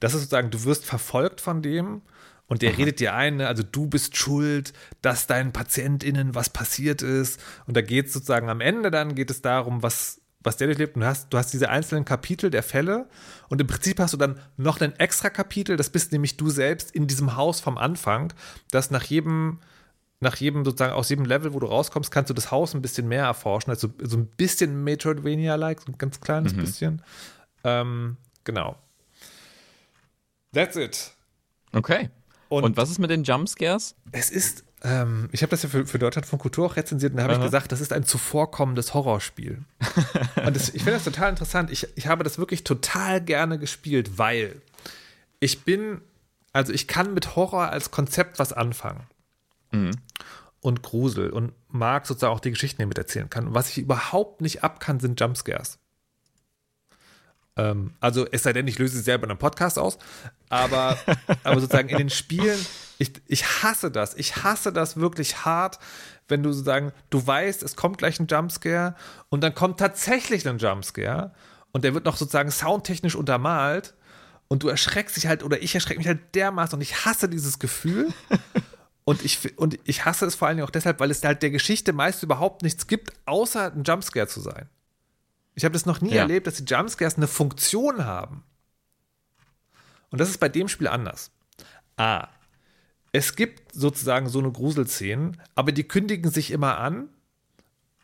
das 0.00 0.14
ist 0.14 0.20
sozusagen, 0.22 0.50
du 0.50 0.64
wirst 0.64 0.84
verfolgt 0.84 1.40
von 1.40 1.62
dem 1.62 2.02
Und 2.48 2.62
der 2.62 2.78
redet 2.78 3.00
dir 3.00 3.14
ein, 3.14 3.36
ne, 3.36 3.48
also 3.48 3.62
du 3.62 3.86
bist 3.88 4.16
schuld, 4.16 4.72
dass 5.02 5.26
deinen 5.26 5.52
PatientInnen 5.52 6.34
was 6.34 6.48
passiert 6.48 7.02
ist. 7.02 7.40
Und 7.66 7.76
da 7.76 7.80
geht 7.82 8.06
es 8.06 8.12
sozusagen 8.12 8.48
am 8.48 8.60
Ende 8.60 8.90
dann, 8.90 9.14
geht 9.14 9.30
es 9.30 9.42
darum, 9.42 9.82
was, 9.82 10.20
was 10.40 10.56
der 10.56 10.68
durchlebt. 10.68 10.94
Und 10.94 11.00
du 11.02 11.06
hast, 11.08 11.32
du 11.32 11.38
hast 11.38 11.52
diese 11.52 11.68
einzelnen 11.70 12.04
Kapitel 12.04 12.50
der 12.50 12.62
Fälle. 12.62 13.08
Und 13.48 13.60
im 13.60 13.66
Prinzip 13.66 13.98
hast 13.98 14.12
du 14.12 14.16
dann 14.16 14.38
noch 14.56 14.80
ein 14.80 14.94
extra 14.98 15.28
Kapitel, 15.28 15.76
das 15.76 15.90
bist 15.90 16.12
nämlich 16.12 16.36
du 16.36 16.48
selbst 16.48 16.92
in 16.92 17.08
diesem 17.08 17.34
Haus 17.36 17.60
vom 17.60 17.78
Anfang, 17.78 18.32
das 18.70 18.92
nach 18.92 19.04
jedem, 19.04 19.58
nach 20.20 20.36
jedem 20.36 20.64
sozusagen 20.64 20.92
aus 20.94 21.08
jedem 21.10 21.24
Level, 21.26 21.52
wo 21.52 21.58
du 21.60 21.66
rauskommst, 21.66 22.10
kannst 22.10 22.30
du 22.30 22.34
das 22.34 22.50
Haus 22.50 22.74
ein 22.74 22.82
bisschen 22.82 23.06
mehr 23.08 23.24
erforschen. 23.24 23.70
Also 23.70 23.88
so 24.02 24.16
ein 24.16 24.26
bisschen 24.26 24.82
Metroidvania-like, 24.84 25.80
so 25.82 25.92
ein 25.92 25.98
ganz 25.98 26.20
kleines 26.20 26.54
bisschen. 26.54 27.02
Ähm, 27.64 28.16
genau. 28.44 28.76
That's 30.52 30.76
it. 30.76 31.12
Okay. 31.72 32.10
Und- 32.48 32.64
Und, 32.64 32.76
was 32.76 32.90
ist 32.90 32.98
mit 32.98 33.10
den 33.10 33.24
Jumpscares? 33.24 33.94
Es 34.12 34.30
ist, 34.30 34.64
ähm, 34.82 35.28
ich 35.32 35.42
habe 35.42 35.50
das 35.50 35.62
ja 35.64 35.68
für, 35.68 35.84
für 35.86 35.98
Deutschland 35.98 36.26
von 36.26 36.38
Kultur 36.38 36.66
auch 36.66 36.76
rezensiert 36.76 37.12
und 37.12 37.16
da 37.18 37.24
habe 37.24 37.34
ich 37.34 37.40
gesagt, 37.40 37.72
das 37.72 37.80
ist 37.80 37.92
ein 37.92 38.04
zuvorkommendes 38.04 38.94
Horrorspiel. 38.94 39.64
und 40.46 40.54
das, 40.56 40.68
ich 40.68 40.82
finde 40.82 40.92
das 40.92 41.04
total 41.04 41.30
interessant. 41.30 41.70
Ich, 41.70 41.88
ich 41.96 42.06
habe 42.06 42.22
das 42.24 42.38
wirklich 42.38 42.62
total 42.64 43.20
gerne 43.20 43.58
gespielt, 43.58 44.16
weil 44.16 44.62
ich 45.40 45.64
bin, 45.64 46.00
also 46.52 46.72
ich 46.72 46.86
kann 46.88 47.12
mit 47.14 47.34
Horror 47.36 47.68
als 47.70 47.90
Konzept 47.90 48.38
was 48.38 48.52
anfangen. 48.52 49.02
Und 50.60 50.82
Grusel 50.82 51.30
und 51.30 51.52
mag 51.68 52.06
sozusagen 52.06 52.34
auch 52.34 52.40
die 52.40 52.50
Geschichten, 52.50 52.78
die 52.78 52.84
er 52.84 52.88
mit 52.88 52.98
erzählen 52.98 53.30
kann. 53.30 53.48
Und 53.48 53.54
was 53.54 53.70
ich 53.70 53.78
überhaupt 53.78 54.40
nicht 54.40 54.64
ab 54.64 54.80
kann, 54.80 54.98
sind 54.98 55.20
Jumpscares. 55.20 55.78
Ähm, 57.56 57.94
also 58.00 58.26
es 58.30 58.42
sei 58.42 58.52
denn, 58.52 58.66
ich 58.66 58.78
löse 58.78 58.96
sie 58.96 59.02
selber 59.02 59.24
in 59.24 59.30
einem 59.30 59.38
Podcast 59.38 59.78
aus, 59.78 59.98
aber, 60.48 60.98
aber 61.44 61.60
sozusagen 61.60 61.88
in 61.88 61.98
den 61.98 62.10
Spielen, 62.10 62.58
ich, 62.98 63.12
ich 63.26 63.62
hasse 63.62 63.90
das. 63.90 64.14
Ich 64.14 64.42
hasse 64.44 64.72
das 64.72 64.96
wirklich 64.96 65.44
hart, 65.44 65.78
wenn 66.28 66.42
du 66.42 66.52
sozusagen, 66.52 66.92
du 67.10 67.26
weißt, 67.26 67.62
es 67.62 67.76
kommt 67.76 67.98
gleich 67.98 68.20
ein 68.20 68.26
Jumpscare 68.26 68.94
und 69.28 69.42
dann 69.42 69.54
kommt 69.54 69.78
tatsächlich 69.78 70.46
ein 70.48 70.58
Jumpscare 70.58 71.32
und 71.72 71.84
der 71.84 71.94
wird 71.94 72.04
noch 72.04 72.16
sozusagen 72.16 72.50
soundtechnisch 72.50 73.14
untermalt 73.14 73.94
und 74.48 74.62
du 74.62 74.68
erschreckst 74.68 75.16
dich 75.16 75.26
halt, 75.26 75.42
oder 75.42 75.62
ich 75.62 75.74
erschrecke 75.74 75.98
mich 75.98 76.08
halt 76.08 76.34
dermaßen 76.34 76.76
und 76.76 76.82
ich 76.82 77.04
hasse 77.04 77.28
dieses 77.28 77.58
Gefühl. 77.58 78.12
Und 79.08 79.24
ich, 79.24 79.56
und 79.56 79.78
ich 79.84 80.04
hasse 80.04 80.26
es 80.26 80.34
vor 80.34 80.48
allen 80.48 80.56
Dingen 80.56 80.66
auch 80.66 80.72
deshalb, 80.72 80.98
weil 80.98 81.12
es 81.12 81.22
halt 81.22 81.40
der 81.40 81.50
Geschichte 81.50 81.92
meist 81.92 82.24
überhaupt 82.24 82.62
nichts 82.62 82.88
gibt, 82.88 83.12
außer 83.24 83.72
ein 83.72 83.84
Jumpscare 83.84 84.26
zu 84.26 84.40
sein. 84.40 84.68
Ich 85.54 85.64
habe 85.64 85.74
das 85.74 85.86
noch 85.86 86.00
nie 86.00 86.14
Ja. 86.14 86.22
erlebt, 86.22 86.48
dass 86.48 86.56
die 86.56 86.64
Jumpscares 86.64 87.16
eine 87.16 87.28
Funktion 87.28 88.04
haben. 88.04 88.42
Und 90.10 90.20
das 90.20 90.28
ist 90.28 90.38
bei 90.38 90.48
dem 90.48 90.66
Spiel 90.66 90.88
anders. 90.88 91.30
A. 91.96 92.26
Es 93.12 93.36
gibt 93.36 93.72
sozusagen 93.72 94.28
so 94.28 94.40
eine 94.40 94.50
Gruselszenen, 94.50 95.40
aber 95.54 95.70
die 95.70 95.84
kündigen 95.84 96.30
sich 96.32 96.50
immer 96.50 96.78
an 96.78 97.08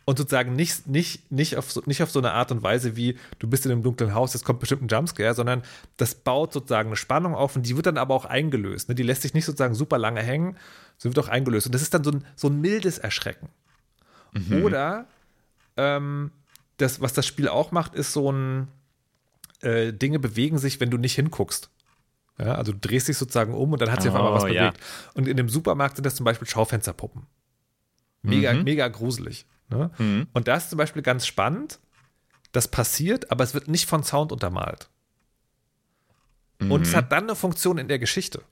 und 0.04 0.18
sozusagen 0.18 0.54
nicht, 0.54 0.86
nicht, 0.86 1.30
nicht, 1.32 1.56
auf 1.56 1.70
so, 1.70 1.82
nicht 1.86 2.02
auf 2.02 2.10
so 2.10 2.20
eine 2.20 2.32
Art 2.32 2.52
und 2.52 2.62
Weise 2.62 2.96
wie, 2.96 3.18
du 3.40 3.48
bist 3.48 3.66
in 3.66 3.72
einem 3.72 3.82
dunklen 3.82 4.14
Haus, 4.14 4.34
es 4.34 4.44
kommt 4.44 4.60
bestimmt 4.60 4.82
ein 4.82 4.88
Jumpscare, 4.88 5.34
sondern 5.34 5.62
das 5.96 6.14
baut 6.14 6.52
sozusagen 6.52 6.88
eine 6.90 6.96
Spannung 6.96 7.34
auf 7.34 7.56
und 7.56 7.66
die 7.66 7.76
wird 7.76 7.86
dann 7.86 7.98
aber 7.98 8.14
auch 8.14 8.24
eingelöst. 8.24 8.88
Ne? 8.88 8.94
Die 8.94 9.02
lässt 9.02 9.22
sich 9.22 9.34
nicht 9.34 9.44
sozusagen 9.44 9.74
super 9.74 9.98
lange 9.98 10.22
hängen, 10.22 10.56
sie 11.02 11.08
wird 11.08 11.18
auch 11.18 11.28
eingelöst. 11.28 11.66
Und 11.66 11.74
das 11.74 11.82
ist 11.82 11.92
dann 11.94 12.04
so 12.04 12.10
ein, 12.12 12.24
so 12.36 12.48
ein 12.48 12.60
mildes 12.60 12.98
Erschrecken. 12.98 13.48
Oder 14.62 15.06
ähm, 15.76 16.30
das, 16.78 17.00
was 17.00 17.12
das 17.12 17.26
Spiel 17.26 17.48
auch 17.48 17.70
macht, 17.70 17.94
ist 17.94 18.12
so 18.12 18.30
ein 18.32 18.68
äh, 19.60 19.92
Dinge 19.92 20.18
bewegen 20.18 20.58
sich, 20.58 20.80
wenn 20.80 20.90
du 20.90 20.96
nicht 20.98 21.14
hinguckst. 21.14 21.68
Ja, 22.38 22.54
also 22.54 22.72
du 22.72 22.78
drehst 22.78 23.08
dich 23.08 23.18
sozusagen 23.18 23.52
um 23.52 23.72
und 23.72 23.82
dann 23.82 23.92
hat 23.92 24.00
sich 24.02 24.10
auf 24.10 24.16
einmal 24.16 24.32
was 24.32 24.44
Oh, 24.44 24.46
ja. 24.46 24.70
bewegt. 24.70 24.82
Und 25.14 25.28
in 25.28 25.36
dem 25.36 25.48
Supermarkt 25.50 25.96
sind 25.96 26.04
das 26.04 26.14
zum 26.14 26.24
Beispiel 26.24 26.48
Schaufensterpuppen. 26.48 27.26
Mega, 28.22 28.54
Mhm. 28.54 28.64
mega 28.64 28.88
gruselig. 28.88 29.44
Ne? 29.68 30.26
Und 30.32 30.48
das 30.48 30.64
ist 30.64 30.70
zum 30.70 30.78
Beispiel 30.78 31.02
ganz 31.02 31.26
spannend. 31.26 31.78
Das 32.52 32.68
passiert, 32.68 33.30
aber 33.30 33.44
es 33.44 33.52
wird 33.54 33.68
nicht 33.68 33.86
von 33.86 34.02
Sound 34.02 34.32
untermalt. 34.32 34.88
Und 36.60 36.82
es 36.82 36.94
hat 36.94 37.10
dann 37.12 37.24
eine 37.24 37.34
Funktion 37.34 37.76
in 37.78 37.88
der 37.88 37.98
Geschichte. 37.98 38.42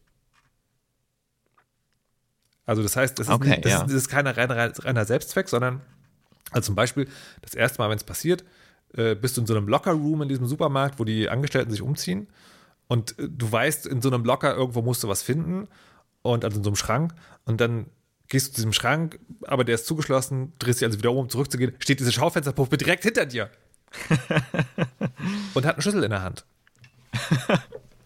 Also 2.71 2.85
das 2.85 2.95
heißt, 2.95 3.19
das 3.19 3.27
ist, 3.27 3.33
Okay, 3.33 3.49
nicht, 3.49 3.65
das 3.65 3.73
ja. 3.73 3.83
das 3.83 3.93
ist 3.93 4.09
kein 4.09 4.29
reiner, 4.29 4.73
reiner 4.79 5.05
Selbstzweck, 5.05 5.49
sondern 5.49 5.81
also 6.53 6.67
zum 6.67 6.77
Beispiel 6.77 7.09
das 7.43 7.55
erste 7.55 7.83
Mal, 7.83 7.91
wenn 7.91 7.97
es 7.97 8.05
passiert, 8.05 8.45
äh, 8.95 9.17
bist 9.17 9.37
du 9.37 9.41
in 9.41 9.49
so 9.49 9.57
einem 9.57 9.67
Locker-Room 9.67 10.23
in 10.23 10.29
diesem 10.29 10.47
Supermarkt, 10.47 11.01
wo 11.01 11.05
die 11.05 11.29
Angestellten 11.29 11.73
sich 11.73 11.83
umziehen 11.83 12.29
und 12.87 13.19
äh, 13.19 13.29
du 13.29 13.51
weißt, 13.51 13.89
in 13.89 14.01
so 14.01 14.09
einem 14.09 14.25
Locker 14.25 14.55
irgendwo 14.55 14.83
musst 14.83 15.03
du 15.03 15.09
was 15.09 15.21
finden 15.21 15.67
und 16.23 16.45
also 16.45 16.59
in 16.59 16.63
so 16.63 16.71
einem 16.71 16.77
Schrank 16.77 17.13
und 17.45 17.61
dann 17.61 17.87
gehst 18.29 18.47
du 18.47 18.51
zu 18.53 18.57
diesem 18.59 18.73
Schrank, 18.73 19.19
aber 19.49 19.65
der 19.65 19.75
ist 19.75 19.87
zugeschlossen, 19.87 20.53
drehst 20.61 20.81
dich 20.81 20.87
also 20.87 20.97
wieder 20.97 21.11
um, 21.11 21.19
um 21.19 21.29
zurückzugehen, 21.29 21.75
steht 21.81 21.99
diese 21.99 22.13
Schaufensterpuppe 22.13 22.79
direkt 22.79 23.03
hinter 23.03 23.27
dir 23.27 23.51
und 25.55 25.67
hat 25.67 25.75
einen 25.75 25.83
Schlüssel 25.83 26.05
in 26.05 26.11
der 26.11 26.23
Hand. 26.23 26.45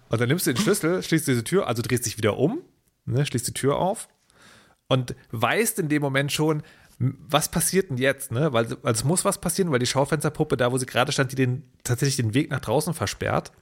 Und 0.08 0.20
dann 0.20 0.28
nimmst 0.28 0.46
du 0.46 0.54
den 0.54 0.62
Schlüssel, 0.62 1.02
schließt 1.02 1.26
diese 1.26 1.42
Tür, 1.42 1.66
also 1.66 1.82
drehst 1.82 2.06
dich 2.06 2.16
wieder 2.16 2.38
um, 2.38 2.62
ne, 3.04 3.26
schließt 3.26 3.48
die 3.48 3.52
Tür 3.52 3.76
auf 3.76 4.08
und 4.88 5.14
weißt 5.30 5.78
in 5.78 5.88
dem 5.88 6.02
Moment 6.02 6.32
schon, 6.32 6.62
was 6.98 7.50
passiert 7.50 7.90
denn 7.90 7.96
jetzt, 7.96 8.30
ne? 8.30 8.52
Weil, 8.52 8.76
weil 8.82 8.94
es 8.94 9.04
muss 9.04 9.24
was 9.24 9.40
passieren, 9.40 9.72
weil 9.72 9.78
die 9.78 9.86
Schaufensterpuppe, 9.86 10.56
da 10.56 10.72
wo 10.72 10.78
sie 10.78 10.86
gerade 10.86 11.12
stand, 11.12 11.32
die 11.32 11.36
den 11.36 11.64
tatsächlich 11.82 12.16
den 12.16 12.34
Weg 12.34 12.50
nach 12.50 12.60
draußen 12.60 12.94
versperrt. 12.94 13.52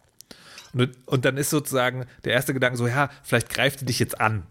Und, 0.75 0.91
und 1.07 1.25
dann 1.25 1.37
ist 1.37 1.51
sozusagen 1.51 2.07
der 2.25 2.33
erste 2.33 2.55
Gedanke 2.55 2.77
so, 2.77 2.87
ja, 2.87 3.11
vielleicht 3.23 3.49
greift 3.49 3.81
die 3.81 3.85
dich 3.87 3.99
jetzt 3.99 4.21
an. 4.21 4.47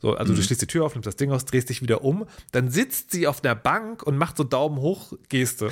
So, 0.00 0.14
also 0.14 0.34
du 0.34 0.42
schließt 0.42 0.62
die 0.62 0.66
Tür 0.66 0.86
auf, 0.86 0.94
nimmst 0.94 1.06
das 1.06 1.16
Ding 1.16 1.30
aus, 1.30 1.44
drehst 1.44 1.68
dich 1.68 1.82
wieder 1.82 2.02
um, 2.02 2.26
dann 2.52 2.70
sitzt 2.70 3.10
sie 3.10 3.26
auf 3.26 3.40
der 3.40 3.54
Bank 3.54 4.02
und 4.02 4.16
macht 4.16 4.36
so 4.36 4.44
Daumen 4.44 4.78
hoch 4.78 5.12
Geste. 5.28 5.70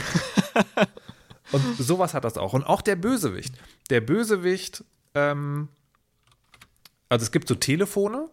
und 1.53 1.62
sowas 1.79 2.12
hat 2.12 2.24
das 2.24 2.37
auch. 2.37 2.53
Und 2.53 2.64
auch 2.64 2.83
der 2.83 2.97
Bösewicht. 2.97 3.55
Der 3.89 4.03
Bösewicht, 4.03 4.85
ähm, 5.14 5.68
also 7.09 7.22
es 7.22 7.33
gibt 7.33 7.49
so 7.49 7.55
Telefone, 7.55 8.29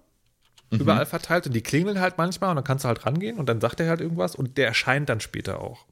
überall 0.71 1.05
verteilt 1.05 1.47
und 1.47 1.53
die 1.53 1.61
klingeln 1.61 1.99
halt 1.99 2.17
manchmal 2.17 2.49
und 2.51 2.55
dann 2.57 2.63
kannst 2.63 2.83
du 2.83 2.87
halt 2.87 3.05
rangehen 3.05 3.37
und 3.37 3.47
dann 3.47 3.61
sagt 3.61 3.79
er 3.79 3.89
halt 3.89 4.01
irgendwas 4.01 4.35
und 4.35 4.57
der 4.57 4.67
erscheint 4.67 5.09
dann 5.09 5.19
später 5.19 5.61
auch. 5.61 5.85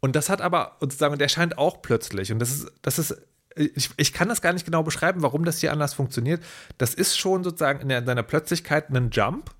Und 0.00 0.16
das 0.16 0.28
hat 0.30 0.40
aber 0.40 0.76
sozusagen, 0.80 1.18
der 1.18 1.26
erscheint 1.26 1.58
auch 1.58 1.82
plötzlich 1.82 2.32
und 2.32 2.38
das 2.38 2.50
ist, 2.50 2.72
das 2.82 2.98
ist, 2.98 3.16
ich, 3.56 3.90
ich 3.96 4.12
kann 4.12 4.28
das 4.28 4.40
gar 4.40 4.52
nicht 4.52 4.64
genau 4.64 4.82
beschreiben, 4.82 5.22
warum 5.22 5.44
das 5.44 5.58
hier 5.58 5.72
anders 5.72 5.92
funktioniert. 5.94 6.42
Das 6.78 6.94
ist 6.94 7.18
schon 7.18 7.44
sozusagen 7.44 7.80
in, 7.80 7.88
der, 7.88 7.98
in 7.98 8.06
seiner 8.06 8.22
Plötzlichkeit 8.22 8.90
ein 8.90 9.10
Jump, 9.10 9.50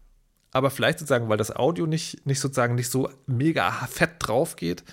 aber 0.53 0.70
vielleicht 0.70 0.98
sozusagen, 0.98 1.28
weil 1.28 1.36
das 1.36 1.55
Audio 1.55 1.86
nicht, 1.86 2.26
nicht 2.26 2.40
sozusagen 2.40 2.74
nicht 2.74 2.90
so 2.90 3.11
mega 3.26 3.70
fett 3.90 4.12
drauf 4.18 4.57
geht, 4.57 4.84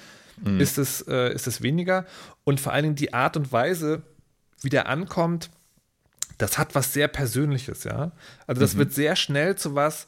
ist, 0.59 0.77
es, 0.77 1.01
äh, 1.07 1.33
ist 1.33 1.47
es 1.47 1.61
weniger. 1.61 2.05
Und 2.43 2.59
vor 2.59 2.73
allen 2.73 2.83
Dingen 2.83 2.95
die 2.95 3.13
Art 3.13 3.37
und 3.37 3.51
Weise, 3.51 4.03
wie 4.61 4.69
der 4.69 4.87
ankommt, 4.87 5.49
das 6.37 6.57
hat 6.57 6.75
was 6.75 6.93
sehr 6.93 7.07
Persönliches, 7.07 7.83
ja. 7.83 8.11
Also 8.45 8.61
das 8.61 8.77
wird 8.77 8.93
sehr 8.93 9.15
schnell 9.15 9.55
zu 9.55 9.75
was, 9.75 10.07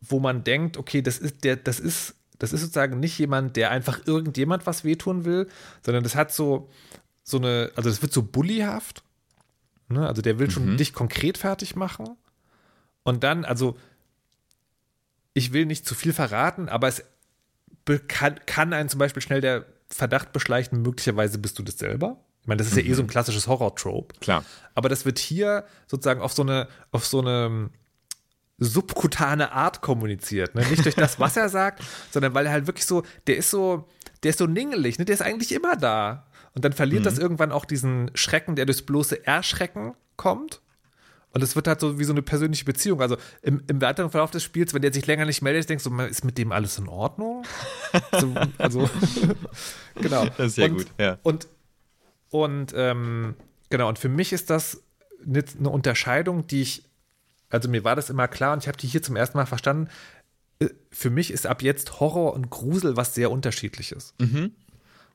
wo 0.00 0.20
man 0.20 0.44
denkt, 0.44 0.76
okay, 0.76 1.02
das 1.02 1.18
ist 1.18 1.44
der, 1.44 1.56
das 1.56 1.80
ist, 1.80 2.14
das 2.38 2.52
ist 2.52 2.60
sozusagen 2.60 3.00
nicht 3.00 3.18
jemand, 3.18 3.56
der 3.56 3.70
einfach 3.70 4.06
irgendjemand 4.06 4.66
was 4.66 4.84
wehtun 4.84 5.24
will, 5.24 5.48
sondern 5.84 6.04
das 6.04 6.14
hat 6.14 6.32
so, 6.32 6.70
so 7.22 7.38
eine, 7.38 7.72
also 7.76 7.90
das 7.90 8.00
wird 8.02 8.12
so 8.12 8.22
bullyhaft. 8.22 9.02
Ne? 9.88 10.06
Also 10.06 10.22
der 10.22 10.38
will 10.38 10.50
schon 10.50 10.76
dich 10.76 10.92
konkret 10.92 11.36
fertig 11.36 11.76
machen. 11.76 12.16
Und 13.02 13.24
dann, 13.24 13.44
also 13.44 13.76
ich 15.34 15.52
will 15.52 15.66
nicht 15.66 15.86
zu 15.86 15.94
viel 15.94 16.12
verraten, 16.12 16.68
aber 16.68 16.88
es 16.88 17.04
kann, 18.08 18.40
kann 18.46 18.72
einen 18.72 18.88
zum 18.88 18.98
Beispiel 18.98 19.22
schnell 19.22 19.40
der 19.40 19.66
Verdacht 19.88 20.32
beschleichen, 20.32 20.82
möglicherweise 20.82 21.38
bist 21.38 21.58
du 21.58 21.62
das 21.62 21.78
selber. 21.78 22.16
Ich 22.42 22.46
meine, 22.46 22.58
das 22.58 22.68
ist 22.68 22.76
ja 22.76 22.82
eh 22.82 22.94
so 22.94 23.02
ein 23.02 23.08
klassisches 23.08 23.46
Horror-Trope. 23.46 24.14
Klar. 24.20 24.44
Aber 24.74 24.88
das 24.88 25.04
wird 25.04 25.18
hier 25.18 25.64
sozusagen 25.86 26.20
auf 26.20 26.32
so 26.32 26.42
eine, 26.42 26.68
auf 26.90 27.06
so 27.06 27.20
eine 27.20 27.46
ähm, 27.46 27.70
subkutane 28.58 29.52
Art 29.52 29.80
kommuniziert. 29.82 30.54
Ne? 30.54 30.66
Nicht 30.68 30.84
durch 30.84 30.94
das, 30.94 31.20
was 31.20 31.36
er 31.36 31.48
sagt, 31.48 31.82
sondern 32.10 32.34
weil 32.34 32.46
er 32.46 32.52
halt 32.52 32.66
wirklich 32.66 32.86
so, 32.86 33.02
der 33.26 33.36
ist 33.36 33.50
so, 33.50 33.88
der 34.22 34.30
ist 34.30 34.38
so 34.38 34.46
ningelig, 34.46 34.98
ne? 34.98 35.04
der 35.04 35.14
ist 35.14 35.22
eigentlich 35.22 35.52
immer 35.52 35.76
da. 35.76 36.26
Und 36.54 36.64
dann 36.64 36.72
verliert 36.72 37.06
das 37.06 37.18
irgendwann 37.18 37.52
auch 37.52 37.64
diesen 37.64 38.10
Schrecken, 38.14 38.56
der 38.56 38.66
durchs 38.66 38.82
bloße 38.82 39.24
Erschrecken 39.24 39.94
kommt. 40.16 40.60
Und 41.32 41.42
es 41.42 41.54
wird 41.54 41.68
halt 41.68 41.78
so 41.78 41.98
wie 41.98 42.04
so 42.04 42.12
eine 42.12 42.22
persönliche 42.22 42.64
Beziehung. 42.64 43.00
Also 43.00 43.16
im, 43.42 43.62
im 43.68 43.80
weiteren 43.80 44.10
Verlauf 44.10 44.32
des 44.32 44.42
Spiels, 44.42 44.74
wenn 44.74 44.82
der 44.82 44.92
sich 44.92 45.06
länger 45.06 45.26
nicht 45.26 45.42
meldet, 45.42 45.68
denkst 45.68 45.84
du, 45.84 45.96
ist 46.00 46.24
mit 46.24 46.38
dem 46.38 46.50
alles 46.50 46.76
in 46.78 46.88
Ordnung? 46.88 47.44
so, 48.20 48.34
also, 48.58 48.90
genau. 49.94 50.26
Das 50.36 50.48
ist 50.48 50.54
sehr 50.56 50.70
und, 50.70 50.76
gut, 50.78 50.86
ja. 50.98 51.18
Und, 51.22 51.46
und 52.30 52.72
ähm, 52.76 53.34
genau, 53.68 53.88
und 53.88 53.98
für 53.98 54.08
mich 54.08 54.32
ist 54.32 54.50
das 54.50 54.82
eine, 55.24 55.44
eine 55.58 55.68
Unterscheidung, 55.70 56.46
die 56.46 56.62
ich, 56.62 56.84
also 57.50 57.68
mir 57.68 57.84
war 57.84 57.96
das 57.96 58.10
immer 58.10 58.28
klar 58.28 58.52
und 58.52 58.62
ich 58.62 58.68
habe 58.68 58.78
die 58.78 58.86
hier 58.86 59.02
zum 59.02 59.16
ersten 59.16 59.36
Mal 59.36 59.46
verstanden. 59.46 59.88
Äh, 60.60 60.68
Für 60.90 61.10
mich 61.10 61.30
ist 61.30 61.46
ab 61.46 61.62
jetzt 61.62 62.00
Horror 62.00 62.32
und 62.34 62.50
Grusel 62.50 62.96
was 62.96 63.14
sehr 63.14 63.30
unterschiedliches. 63.30 64.14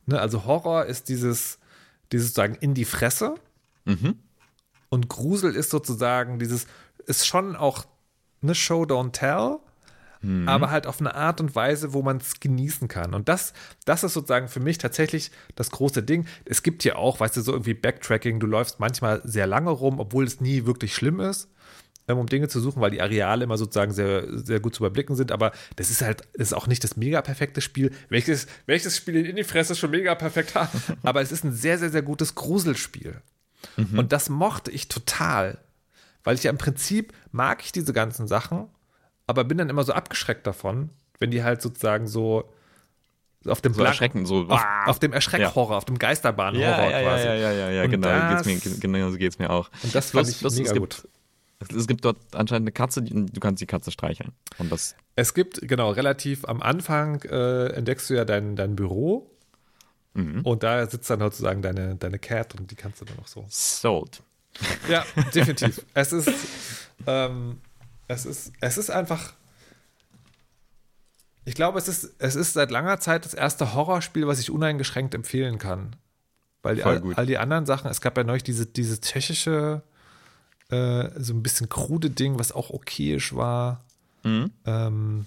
Ne, 0.06 0.20
also 0.20 0.44
Horror 0.44 0.84
ist 0.86 1.08
dieses, 1.08 1.58
dieses 2.12 2.28
sozusagen 2.28 2.54
in 2.54 2.74
die 2.74 2.84
Fresse. 2.84 3.34
Und 4.88 5.08
Grusel 5.08 5.54
ist 5.54 5.70
sozusagen 5.70 6.38
dieses 6.38 6.66
ist 7.06 7.26
schon 7.26 7.56
auch 7.56 7.84
eine 8.42 8.54
Show 8.54 8.82
Don't 8.82 9.12
Tell, 9.12 9.58
aber 10.46 10.70
halt 10.70 10.86
auf 10.86 11.00
eine 11.00 11.14
Art 11.14 11.40
und 11.40 11.54
Weise, 11.54 11.92
wo 11.92 12.02
man 12.02 12.18
es 12.18 12.40
genießen 12.40 12.88
kann. 12.88 13.14
Und 13.14 13.28
das, 13.28 13.52
das 13.84 14.04
ist 14.04 14.14
sozusagen 14.14 14.48
für 14.48 14.60
mich 14.60 14.78
tatsächlich 14.78 15.30
das 15.54 15.70
große 15.70 16.02
Ding. 16.02 16.26
Es 16.44 16.62
gibt 16.62 16.82
hier 16.82 16.98
auch, 16.98 17.20
weißt 17.20 17.36
du, 17.36 17.40
so 17.42 17.52
irgendwie 17.52 17.74
Backtracking, 17.74 18.40
du 18.40 18.46
läufst 18.46 18.80
manchmal 18.80 19.20
sehr 19.24 19.46
lange 19.46 19.70
rum, 19.70 20.00
obwohl 20.00 20.24
es 20.24 20.40
nie 20.40 20.66
wirklich 20.66 20.94
schlimm 20.94 21.20
ist 21.20 21.48
ähm, 22.08 22.18
um 22.18 22.26
Dinge 22.26 22.48
zu 22.48 22.60
suchen, 22.60 22.80
weil 22.80 22.90
die 22.90 23.02
Areale 23.02 23.44
immer 23.44 23.58
sozusagen 23.58 23.92
sehr, 23.92 24.26
sehr 24.38 24.60
gut 24.60 24.74
zu 24.74 24.82
überblicken 24.82 25.16
sind. 25.16 25.32
Aber 25.32 25.52
das 25.76 25.90
ist 25.90 26.02
halt, 26.02 26.22
das 26.34 26.48
ist 26.48 26.52
auch 26.52 26.66
nicht 26.66 26.84
das 26.84 26.96
mega 26.96 27.20
perfekte 27.22 27.60
Spiel. 27.60 27.92
Welches, 28.08 28.46
welches 28.66 28.96
Spiel 28.96 29.26
in 29.26 29.36
die 29.36 29.44
Fresse 29.44 29.74
schon 29.74 29.90
mega 29.90 30.14
perfekt 30.14 30.54
hat. 30.54 30.70
Aber 31.02 31.20
es 31.20 31.32
ist 31.32 31.44
ein 31.44 31.52
sehr, 31.52 31.78
sehr, 31.78 31.90
sehr 31.90 32.02
gutes 32.02 32.34
Gruselspiel. 32.34 33.22
Und 33.96 34.12
das 34.12 34.28
mochte 34.28 34.70
ich 34.70 34.88
total. 34.88 35.58
Weil 36.22 36.36
ich 36.36 36.44
ja 36.44 36.50
im 36.50 36.58
Prinzip 36.58 37.12
mag 37.32 37.62
ich 37.64 37.72
diese 37.72 37.92
ganzen 37.92 38.28
Sachen, 38.28 38.68
aber 39.26 39.44
bin 39.44 39.58
dann 39.58 39.68
immer 39.68 39.84
so 39.84 39.92
abgeschreckt 39.92 40.46
davon, 40.46 40.90
wenn 41.18 41.30
die 41.30 41.42
halt 41.42 41.62
sozusagen 41.62 42.06
so 42.06 42.50
auf 43.46 43.60
dem 43.60 43.72
So 43.74 43.78
Blank- 43.78 43.92
erschrecken, 43.94 44.26
so. 44.26 44.46
auf, 44.48 44.62
auf 44.86 44.98
dem 44.98 45.12
Erschreckhorror, 45.12 45.76
auf 45.76 45.84
dem 45.84 45.98
Geisterbahnhorror 45.98 46.66
ja, 46.90 46.90
ja, 47.00 47.02
quasi. 47.02 47.24
ja, 47.26 47.34
ja, 47.34 47.52
ja, 47.52 47.70
ja, 47.70 47.82
Und 47.84 47.90
genau, 47.90 48.08
das- 48.08 48.44
geht's 48.44 48.64
mir, 48.64 48.78
genau 48.80 49.10
so 49.10 49.16
geht 49.18 49.32
es 49.32 49.38
mir 49.38 49.50
auch. 49.50 49.70
Und 49.82 49.94
das 49.94 50.10
fand 50.10 50.26
Plus- 50.38 50.54
ich 50.54 50.58
mega 50.58 50.68
es 50.68 50.74
gibt, 50.74 51.02
gut. 51.02 51.08
Es 51.78 51.86
gibt 51.86 52.04
dort 52.04 52.18
anscheinend 52.34 52.64
eine 52.66 52.72
Katze, 52.72 53.02
die, 53.02 53.14
du 53.26 53.40
kannst 53.40 53.62
die 53.62 53.66
Katze 53.66 53.90
streicheln. 53.90 54.32
Und 54.58 54.70
das 54.70 54.94
Es 55.14 55.32
gibt, 55.32 55.60
genau, 55.66 55.90
relativ 55.90 56.44
am 56.44 56.60
Anfang 56.60 57.22
äh, 57.22 57.68
entdeckst 57.68 58.10
du 58.10 58.14
ja 58.14 58.24
dein, 58.24 58.56
dein 58.56 58.76
Büro 58.76 59.30
Mhm. 60.14 60.40
und 60.42 60.62
da 60.62 60.86
sitzt 60.86 61.08
dann 61.10 61.20
sozusagen 61.20 61.60
deine, 61.62 61.94
deine 61.96 62.18
Cat 62.18 62.54
und 62.58 62.70
die 62.70 62.74
kannst 62.74 63.00
du 63.00 63.04
dann 63.04 63.18
auch 63.18 63.26
so. 63.26 63.44
sold. 63.48 64.22
Ja, 64.88 65.04
definitiv. 65.34 65.84
es 65.94 66.12
ist, 66.12 66.30
ähm, 67.06 67.60
es 68.08 68.26
ist, 68.26 68.52
es 68.60 68.78
ist 68.78 68.90
einfach. 68.90 69.34
Ich 71.44 71.54
glaube, 71.54 71.78
es 71.78 71.86
ist, 71.86 72.14
es 72.18 72.34
ist 72.34 72.54
seit 72.54 72.70
langer 72.70 72.98
Zeit 72.98 73.24
das 73.24 73.34
erste 73.34 73.74
Horrorspiel, 73.74 74.26
was 74.26 74.40
ich 74.40 74.50
uneingeschränkt 74.50 75.14
empfehlen 75.14 75.58
kann. 75.58 75.94
Weil 76.62 76.76
die, 76.76 76.82
all, 76.82 77.14
all 77.14 77.26
die 77.26 77.38
anderen 77.38 77.66
Sachen, 77.66 77.88
es 77.88 78.00
gab 78.00 78.16
ja 78.16 78.24
neulich 78.24 78.42
diese, 78.42 78.66
diese 78.66 79.00
tschechische, 79.00 79.82
äh, 80.70 81.10
so 81.16 81.32
ein 81.32 81.42
bisschen 81.44 81.68
krude 81.68 82.10
Ding, 82.10 82.40
was 82.40 82.50
auch 82.50 82.70
okayisch 82.70 83.36
war. 83.36 83.84
Mhm. 84.24 84.50
Ähm, 84.64 85.26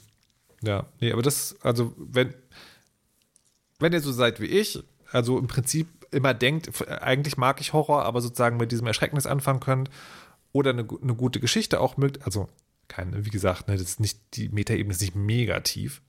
ja, 0.62 0.86
nee, 1.00 1.14
aber 1.14 1.22
das, 1.22 1.56
also, 1.62 1.94
wenn, 1.98 2.34
wenn 3.80 3.94
ihr 3.94 4.02
so 4.02 4.12
seid 4.12 4.42
wie 4.42 4.48
ich, 4.48 4.84
also 5.12 5.40
im 5.40 5.48
Prinzip 5.48 5.88
immer 6.12 6.34
denkt, 6.34 6.70
eigentlich 7.02 7.38
mag 7.38 7.62
ich 7.62 7.72
Horror, 7.72 8.04
aber 8.04 8.20
sozusagen 8.22 8.58
mit 8.58 8.72
diesem 8.74 8.88
Erschrecknis 8.88 9.26
anfangen 9.26 9.62
könnt 9.62 9.90
oder 10.52 10.72
eine, 10.72 10.86
eine 11.02 11.16
gute 11.16 11.40
Geschichte 11.40 11.80
auch 11.80 11.98
mögt, 11.98 12.26
also 12.26 12.50
keine, 12.90 13.26
wie 13.26 13.30
gesagt, 13.30 13.68
ne, 13.70 13.76
das 13.76 13.84
ist 13.84 14.00
nicht, 14.02 14.20
die 14.34 14.50
Metaebene 14.50 14.92
ist 14.94 15.02
nicht 15.02 15.16
mega 15.16 15.62
tief, 15.62 16.02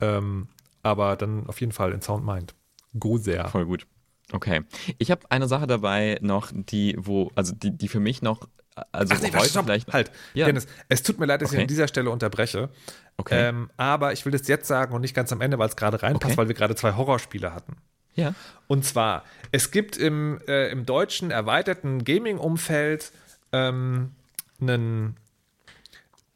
ähm, 0.00 0.48
aber 0.82 1.14
dann 1.16 1.46
auf 1.46 1.60
jeden 1.60 1.72
Fall 1.72 1.92
in 1.92 2.02
Sound 2.02 2.26
Mind. 2.26 2.54
Go 2.98 3.16
sehr. 3.18 3.48
Voll 3.48 3.66
gut. 3.66 3.86
Okay. 4.32 4.62
Ich 4.98 5.10
habe 5.10 5.22
eine 5.30 5.46
Sache 5.46 5.66
dabei 5.66 6.18
noch, 6.22 6.50
die, 6.52 6.96
wo, 6.98 7.30
also 7.34 7.54
die, 7.54 7.70
die 7.76 7.88
für 7.88 8.00
mich 8.00 8.22
noch, 8.22 8.48
also 8.90 9.14
Ach 9.14 9.20
nee, 9.22 9.30
heute 9.32 9.48
stopp, 9.48 9.66
vielleicht. 9.66 9.92
halt. 9.92 10.10
Ja. 10.32 10.46
Dennis, 10.46 10.66
es 10.88 11.02
tut 11.02 11.20
mir 11.20 11.26
leid, 11.26 11.42
dass 11.42 11.50
ich 11.52 11.56
Okay. 11.56 11.62
an 11.62 11.68
dieser 11.68 11.86
Stelle 11.86 12.10
unterbreche. 12.10 12.70
Okay. 13.18 13.48
Ähm, 13.48 13.70
aber 13.76 14.12
ich 14.12 14.24
will 14.24 14.32
das 14.32 14.48
jetzt 14.48 14.66
sagen 14.66 14.94
und 14.94 15.02
nicht 15.02 15.14
ganz 15.14 15.30
am 15.32 15.40
Ende, 15.40 15.58
weil 15.58 15.68
es 15.68 15.76
gerade 15.76 16.02
reinpasst, 16.02 16.32
Okay. 16.32 16.36
weil 16.38 16.48
wir 16.48 16.54
gerade 16.54 16.74
zwei 16.74 16.94
Horrorspiele 16.94 17.54
hatten. 17.54 17.76
Ja. 18.14 18.34
Und 18.66 18.84
zwar, 18.84 19.24
es 19.52 19.70
gibt 19.70 19.96
im, 19.96 20.40
äh, 20.48 20.70
im 20.70 20.86
deutschen 20.86 21.30
erweiterten 21.30 22.02
Gaming-Umfeld 22.04 23.12
ähm, 23.52 24.12
einen. 24.60 25.16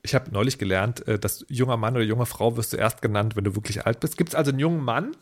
Ich 0.03 0.15
habe 0.15 0.31
neulich 0.31 0.59
gelernt, 0.59 1.07
äh, 1.09 1.19
dass 1.19 1.45
junger 1.49 1.77
Mann 1.77 1.97
oder 1.97 2.05
junge 2.05 2.27
Frau 2.27 2.57
wirst 2.57 2.73
du 2.73 2.77
erst 2.77 3.03
genannt, 3.03 3.37
wenn 3.37 3.45
du 3.45 3.55
wirklich 3.55 3.87
alt 3.87 4.01
bist. 4.01 4.17
Gibt 4.17 4.31
es 4.31 4.35
also 4.35 4.51
einen 4.51 4.61
jungen 4.61 4.83
Mann, 4.83 5.17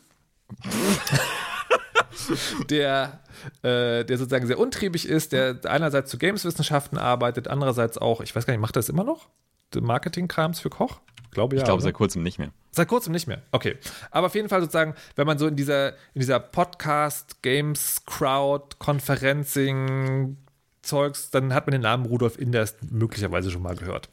der, 2.69 3.19
äh, 3.63 4.05
der 4.05 4.17
sozusagen 4.17 4.47
sehr 4.47 4.59
untriebig 4.59 5.07
ist, 5.07 5.31
der 5.31 5.59
einerseits 5.65 6.11
zu 6.11 6.17
Gameswissenschaften 6.17 6.97
arbeitet, 6.97 7.47
andererseits 7.47 7.97
auch, 7.97 8.21
ich 8.21 8.35
weiß 8.35 8.45
gar 8.45 8.53
nicht, 8.53 8.61
macht 8.61 8.75
er 8.75 8.79
das 8.79 8.89
immer 8.89 9.03
noch? 9.03 9.27
Marketing-Krams 9.75 10.59
für 10.59 10.69
Koch? 10.69 11.01
Ich 11.23 11.31
glaube 11.31 11.55
ja. 11.55 11.61
Ich 11.61 11.65
glaube 11.65 11.81
seit 11.81 11.93
kurzem 11.93 12.23
nicht 12.23 12.39
mehr. 12.39 12.51
Seit 12.71 12.87
kurzem 12.87 13.11
nicht 13.11 13.27
mehr. 13.27 13.41
Okay. 13.51 13.77
Aber 14.11 14.27
auf 14.27 14.35
jeden 14.35 14.49
Fall 14.49 14.61
sozusagen, 14.61 14.95
wenn 15.15 15.27
man 15.27 15.37
so 15.37 15.47
in 15.47 15.55
dieser, 15.55 15.89
in 15.89 16.21
dieser 16.21 16.39
Podcast, 16.39 17.41
Games, 17.41 18.03
Crowd, 18.05 18.77
Konferencing, 18.79 20.37
Zeugs, 20.81 21.29
dann 21.29 21.53
hat 21.53 21.67
man 21.67 21.73
den 21.73 21.81
Namen 21.81 22.05
Rudolf 22.05 22.39
Inders 22.39 22.75
möglicherweise 22.89 23.51
schon 23.51 23.61
mal 23.61 23.75
gehört. 23.75 24.09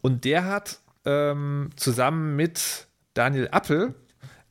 Und 0.00 0.24
der 0.24 0.44
hat 0.44 0.80
ähm, 1.04 1.70
zusammen 1.76 2.36
mit 2.36 2.86
Daniel 3.14 3.48
Appel 3.50 3.94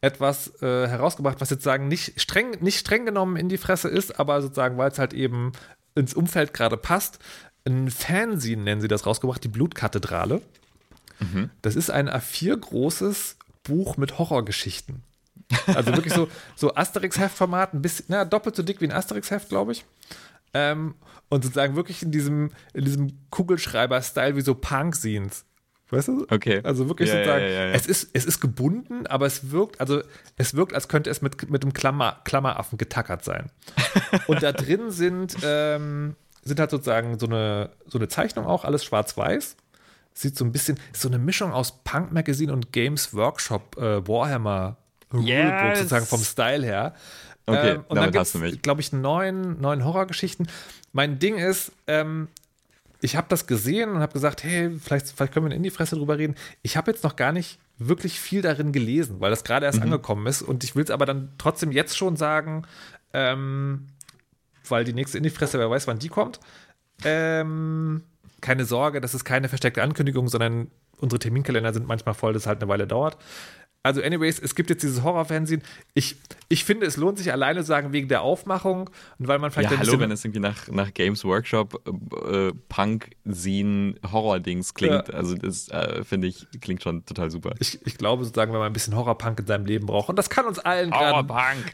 etwas 0.02 0.62
äh, 0.62 0.88
herausgebracht, 0.88 1.42
was 1.42 1.50
jetzt 1.50 1.64
sagen 1.64 1.88
nicht 1.88 2.20
streng, 2.22 2.52
nicht 2.62 2.80
streng 2.80 3.06
genommen 3.06 3.36
in 3.36 3.50
die 3.50 3.58
Fresse 3.58 3.90
ist, 3.90 4.20
aber 4.20 4.42
sozusagen, 4.42 4.78
weil 4.78 4.92
es 4.92 5.00
halt 5.00 5.14
eben 5.14 5.52
ins 5.96 6.14
Umfeld 6.14 6.54
gerade 6.54 6.78
passt. 6.78 7.20
Ein 7.66 7.90
Fanzine 7.90 8.62
nennen 8.62 8.82
sie 8.82 8.88
das 8.88 9.06
rausgebracht, 9.06 9.44
die 9.44 9.50
Blutkathedrale. 9.50 10.42
Das 11.62 11.76
ist 11.76 11.90
ein 11.90 12.10
A4 12.10 12.56
großes 12.58 13.38
Buch 13.64 13.98
mit 13.98 14.20
Horrorgeschichten. 14.20 15.04
Also 15.68 15.94
wirklich 15.94 16.14
so, 16.14 16.30
so 16.56 16.76
Asterix-Heftformat, 16.76 17.74
ein 17.74 17.82
bisschen, 17.82 18.06
na, 18.10 18.26
doppelt 18.26 18.56
so 18.56 18.64
dick 18.64 18.82
wie 18.82 18.86
ein 18.86 18.92
Asterix-Heft, 18.92 19.50
glaube 19.50 19.72
ich. 19.72 19.86
Ähm, 20.54 20.96
und 21.30 21.44
sozusagen 21.44 21.76
wirklich 21.76 22.02
in 22.04 22.12
diesem, 22.12 22.52
in 22.74 22.86
diesem 22.86 23.30
Kugelschreiber-Style 23.30 24.36
wie 24.36 24.42
so 24.42 24.56
Punk-Scenes. 24.56 25.46
Weißt 25.90 26.10
du? 26.10 26.26
Okay. 26.30 26.60
Also 26.64 26.90
wirklich 26.90 27.10
Ja, 27.10 27.16
sozusagen, 27.16 27.44
ja, 27.44 27.50
ja, 27.50 27.66
ja. 27.68 27.72
Es, 27.72 27.86
ist, 27.88 28.10
es 28.14 28.26
ist 28.26 28.42
gebunden, 28.42 29.08
aber 29.08 29.26
es 29.26 29.52
wirkt, 29.52 29.80
also 29.80 30.02
es 30.36 30.54
wirkt, 30.54 30.74
als 30.74 30.90
könnte 30.90 31.10
es 31.10 31.22
mit, 31.22 31.50
mit 31.50 31.64
einem 31.64 31.74
Klammer, 31.74 32.20
Klammeraffen 32.26 32.78
getackert 32.78 33.24
sein. 33.24 33.50
Und 34.28 34.44
da 34.44 34.52
drin 34.52 34.92
sind, 34.92 35.38
ähm, 35.44 36.16
sind 36.44 36.60
halt 36.60 36.72
sozusagen 36.72 37.18
so 37.20 37.28
eine, 37.28 37.72
so 37.86 37.98
eine 37.98 38.10
Zeichnung 38.10 38.46
auch, 38.46 38.66
alles 38.66 38.84
schwarz-weiß. 38.84 39.56
Sieht 40.14 40.36
so 40.36 40.44
ein 40.44 40.52
bisschen, 40.52 40.78
ist 40.92 41.02
so 41.02 41.08
eine 41.08 41.20
Mischung 41.20 41.54
aus 41.54 41.84
Punk 41.84 42.12
Magazine 42.12 42.52
und 42.52 42.74
Games 42.74 43.14
Workshop 43.14 43.78
äh, 43.78 44.06
Warhammer 44.06 44.78
Rulebook 45.14 45.28
Yes! 45.30 45.78
sozusagen 45.78 46.06
vom 46.06 46.22
Style 46.22 46.66
her. 46.66 46.94
Ähm, 47.48 47.54
Okay, 47.56 47.76
und 47.88 47.96
damit 47.96 48.14
dann 48.16 48.22
hast 48.22 48.36
du 48.36 48.40
mich. 48.40 48.62
glaube 48.62 48.82
ich, 48.82 48.92
neun, 48.94 49.60
neun 49.62 49.86
Horrorgeschichten. 49.86 50.48
Mein 50.92 51.18
Ding 51.20 51.38
ist, 51.38 51.72
ähm, 51.88 52.28
ich 53.02 53.16
habe 53.16 53.28
das 53.30 53.48
gesehen 53.48 53.92
und 53.92 54.00
habe 54.00 54.14
gesagt, 54.14 54.44
hey, 54.44 54.72
vielleicht, 54.80 55.08
vielleicht 55.10 55.34
können 55.34 55.50
wir 55.50 55.56
in 55.56 55.64
die 55.64 55.70
Fresse 55.70 55.96
drüber 55.96 56.18
reden. 56.18 56.36
Ich 56.62 56.76
habe 56.78 56.92
jetzt 56.92 57.04
noch 57.04 57.16
gar 57.16 57.32
nicht 57.32 57.60
wirklich 57.78 58.20
viel 58.20 58.42
darin 58.42 58.72
gelesen, 58.72 59.20
weil 59.20 59.30
das 59.30 59.44
gerade 59.44 59.66
Mhm. 59.66 59.74
erst 59.74 59.82
angekommen 59.82 60.26
ist. 60.28 60.42
Und 60.42 60.64
ich 60.64 60.76
will 60.76 60.84
es 60.84 60.90
aber 60.92 61.06
dann 61.06 61.30
trotzdem 61.38 61.72
jetzt 61.72 61.96
schon 61.96 62.18
sagen, 62.18 62.64
ähm, 63.14 63.88
weil 64.68 64.84
die 64.84 64.94
nächste 64.94 65.18
in 65.18 65.24
die 65.24 65.30
Fresse, 65.30 65.60
wer 65.60 65.70
weiß, 65.70 65.88
wann 65.88 66.00
die 66.00 66.10
kommt. 66.10 66.40
Ähm, 67.06 68.04
keine 68.42 68.66
Sorge, 68.66 69.00
das 69.00 69.14
ist 69.14 69.24
keine 69.24 69.48
versteckte 69.50 69.84
Ankündigung, 69.84 70.28
sondern 70.28 70.70
unsere 71.00 71.20
Terminkalender 71.20 71.74
sind 71.74 71.88
manchmal 71.88 72.16
voll, 72.16 72.34
das 72.34 72.48
halt 72.48 72.62
eine 72.62 72.70
Weile 72.70 72.88
dauert. 72.88 73.18
Also, 73.84 74.02
anyways, 74.02 74.40
es 74.40 74.54
gibt 74.54 74.70
jetzt 74.70 74.84
dieses 74.84 75.02
Horrorfernsehen. 75.02 75.62
Ich, 75.94 76.18
ich 76.50 76.66
finde, 76.66 76.86
es 76.86 76.98
lohnt 76.98 77.18
sich 77.18 77.32
alleine 77.32 77.62
zu 77.62 77.68
sagen, 77.68 77.94
wegen 77.94 78.10
der 78.10 78.22
Aufmachung 78.22 78.90
und 79.18 79.28
weil 79.28 79.40
man 79.40 79.50
vielleicht 79.50 79.72
Ja, 79.72 79.78
hallo, 79.78 79.98
wenn 80.00 80.12
es 80.12 80.26
irgendwie 80.26 80.42
nach, 80.42 80.68
nach 80.68 80.94
Games 80.94 81.24
Workshop, 81.24 81.82
äh, 82.30 82.52
Punk, 82.68 83.12
Scene, 83.32 83.96
Horror-Dings 84.12 84.74
klingt. 84.74 85.08
Ja. 85.08 85.14
Also 85.14 85.36
das 85.36 85.70
äh, 85.70 86.04
finde 86.04 86.28
ich, 86.28 86.48
klingt 86.60 86.84
schon 86.84 87.06
total 87.06 87.32
super. 87.32 87.54
ich, 87.60 87.80
ich 87.86 87.98
glaube 87.98 88.26
sozusagen, 88.26 88.52
wenn 88.52 88.60
man 88.60 88.68
ein 88.68 88.74
bisschen 88.74 88.96
Horrorpunk 88.96 89.40
in 89.40 89.48
seinem 89.48 89.66
Leben 89.66 89.86
braucht, 89.86 90.10
und 90.10 90.18
das 90.18 90.30
kann 90.30 90.46
uns 90.46 90.60
allen 90.60 90.92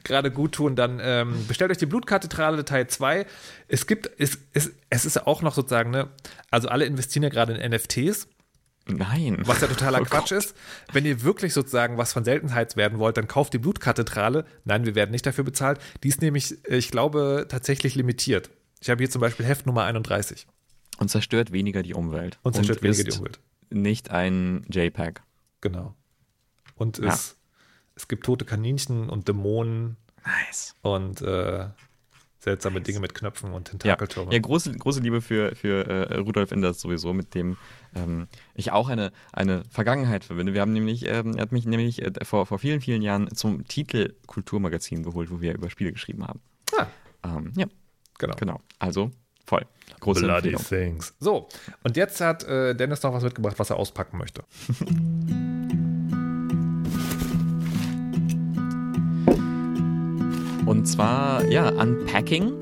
gerade 0.04 0.30
gut 0.30 0.52
tun, 0.52 0.76
dann 0.76 1.00
ähm, 1.02 1.48
bestellt 1.48 1.72
euch 1.72 1.78
die 1.78 1.88
Blutkathedrale 1.88 2.64
Teil 2.64 2.86
2. 2.86 3.26
Es 3.68 3.88
gibt, 3.88 4.10
es, 4.20 4.38
es, 4.54 4.72
es 4.92 5.06
ist 5.06 5.26
auch 5.26 5.42
noch 5.42 5.56
sozusagen, 5.56 5.90
ne, 5.90 6.10
also 6.52 6.68
alle 6.68 6.86
investieren 6.86 7.24
ja 7.24 7.30
gerade 7.30 7.54
in 7.54 7.72
NFTs, 7.72 8.28
Nein. 8.88 9.38
was 9.46 9.62
ja 9.62 9.68
totaler 9.68 10.00
Oh 10.02 10.06
Quatsch 10.06 10.32
ist. 10.32 10.56
Wenn 10.92 11.06
ihr 11.06 11.22
wirklich 11.24 11.54
sozusagen 11.54 11.98
was 11.98 12.12
von 12.14 12.24
Seltenheit 12.26 12.76
werden 12.76 13.00
wollt, 13.00 13.18
dann 13.18 13.28
kauft 13.28 13.54
die 13.54 13.58
Blutkathedrale. 13.60 14.46
Nein, 14.66 14.86
wir 14.86 14.96
werden 14.96 15.12
nicht 15.12 15.26
dafür 15.26 15.44
bezahlt. 15.44 15.80
Die 16.04 16.10
ist 16.10 16.22
nämlich, 16.22 16.58
äh, 16.70 16.76
ich 16.78 16.92
glaube, 16.92 17.46
tatsächlich 17.50 17.96
limitiert. 17.96 18.50
Ich 18.82 18.90
habe 18.90 19.02
hier 19.02 19.10
zum 19.10 19.22
Beispiel 19.22 19.46
Heft 19.46 19.66
Nummer 19.66 19.84
31 19.86 20.46
Und 21.00 21.10
zerstört 21.10 21.52
weniger 21.54 21.82
die 21.84 21.94
Umwelt. 21.94 22.38
und 22.44 22.56
zerstört 22.56 22.82
weniger 22.84 23.04
die 23.06 23.12
Umwelt. 23.18 23.40
Nicht 23.70 24.12
ein 24.12 24.66
JPEG. 24.70 25.22
Genau. 25.62 25.96
Und 26.76 26.98
Ja. 26.98 27.14
es, 27.14 27.38
es 27.96 28.08
gibt 28.10 28.26
tote 28.26 28.44
Kaninchen 28.44 29.10
und 29.10 29.28
Dämonen 29.30 29.96
Nice. 30.26 30.76
und 30.82 31.22
äh, 31.22 31.68
seltsame 32.44 32.82
Dinge 32.82 33.00
mit 33.00 33.14
Knöpfen 33.16 33.54
und 33.54 33.70
Ja, 33.70 33.72
Tentakeltürmen. 33.96 34.32
ja 34.34 34.40
große, 34.40 34.72
große 34.74 35.00
Liebe 35.00 35.22
für, 35.22 35.56
für 35.56 35.88
äh, 35.88 36.18
Rudolf 36.18 36.52
Enders 36.52 36.80
sowieso, 36.82 37.14
mit 37.14 37.34
dem 37.36 37.58
ähm, 37.96 38.28
ich 38.54 38.72
auch 38.72 38.90
eine, 38.90 39.12
eine 39.32 39.64
Vergangenheit 39.70 40.24
verbinde. 40.26 40.54
Wir 40.54 40.62
haben 40.62 40.74
nämlich, 40.74 41.06
ähm, 41.08 41.36
er 41.36 41.44
hat 41.44 41.52
mich 41.52 41.66
nämlich 41.66 42.02
äh, 42.02 42.12
vor, 42.24 42.46
vor 42.46 42.60
vielen, 42.60 42.82
vielen 42.82 43.02
Jahren 43.02 43.34
zum 43.36 43.66
Titel 43.68 44.14
Kulturmagazin 44.28 45.04
geholt, 45.04 45.32
wo 45.32 45.40
wir 45.42 45.54
über 45.54 45.70
Spiele 45.70 45.92
geschrieben 45.94 46.28
haben. 46.28 46.42
Ah, 46.78 46.88
Ähm, 47.24 47.54
ja, 47.56 47.66
genau. 48.20 48.36
genau. 48.36 48.60
Also 48.80 49.12
voll. 49.46 49.66
Große 50.02 50.22
Bloody 50.22 50.52
Empfehlung. 50.54 50.92
Things. 51.00 51.14
So, 51.20 51.48
und 51.84 51.96
jetzt 51.96 52.20
hat 52.20 52.44
äh, 52.44 52.74
Dennis 52.76 53.02
noch 53.04 53.14
was 53.14 53.24
mitgebracht, 53.24 53.58
was 53.58 53.70
er 53.70 53.78
auspacken 53.78 54.18
möchte. 54.18 54.44
Und 60.66 60.86
zwar, 60.86 61.46
ja, 61.50 61.70
Unpacking. 61.70 62.54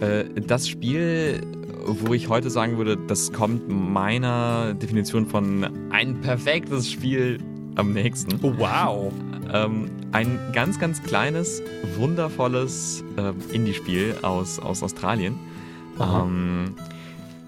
Äh, 0.00 0.24
das 0.46 0.68
Spiel, 0.68 1.40
wo 1.86 2.14
ich 2.14 2.28
heute 2.28 2.50
sagen 2.50 2.78
würde, 2.78 2.96
das 2.96 3.32
kommt 3.32 3.68
meiner 3.68 4.74
Definition 4.74 5.26
von 5.26 5.66
ein 5.90 6.20
perfektes 6.20 6.90
Spiel 6.90 7.38
am 7.76 7.92
nächsten. 7.92 8.38
Oh, 8.42 8.52
wow. 8.58 9.12
Ähm, 9.52 9.90
ein 10.12 10.38
ganz, 10.52 10.78
ganz 10.78 11.02
kleines, 11.02 11.62
wundervolles 11.96 13.04
äh, 13.16 13.32
Indie-Spiel 13.54 14.16
aus, 14.22 14.58
aus 14.58 14.82
Australien, 14.82 15.38
ähm, 16.00 16.74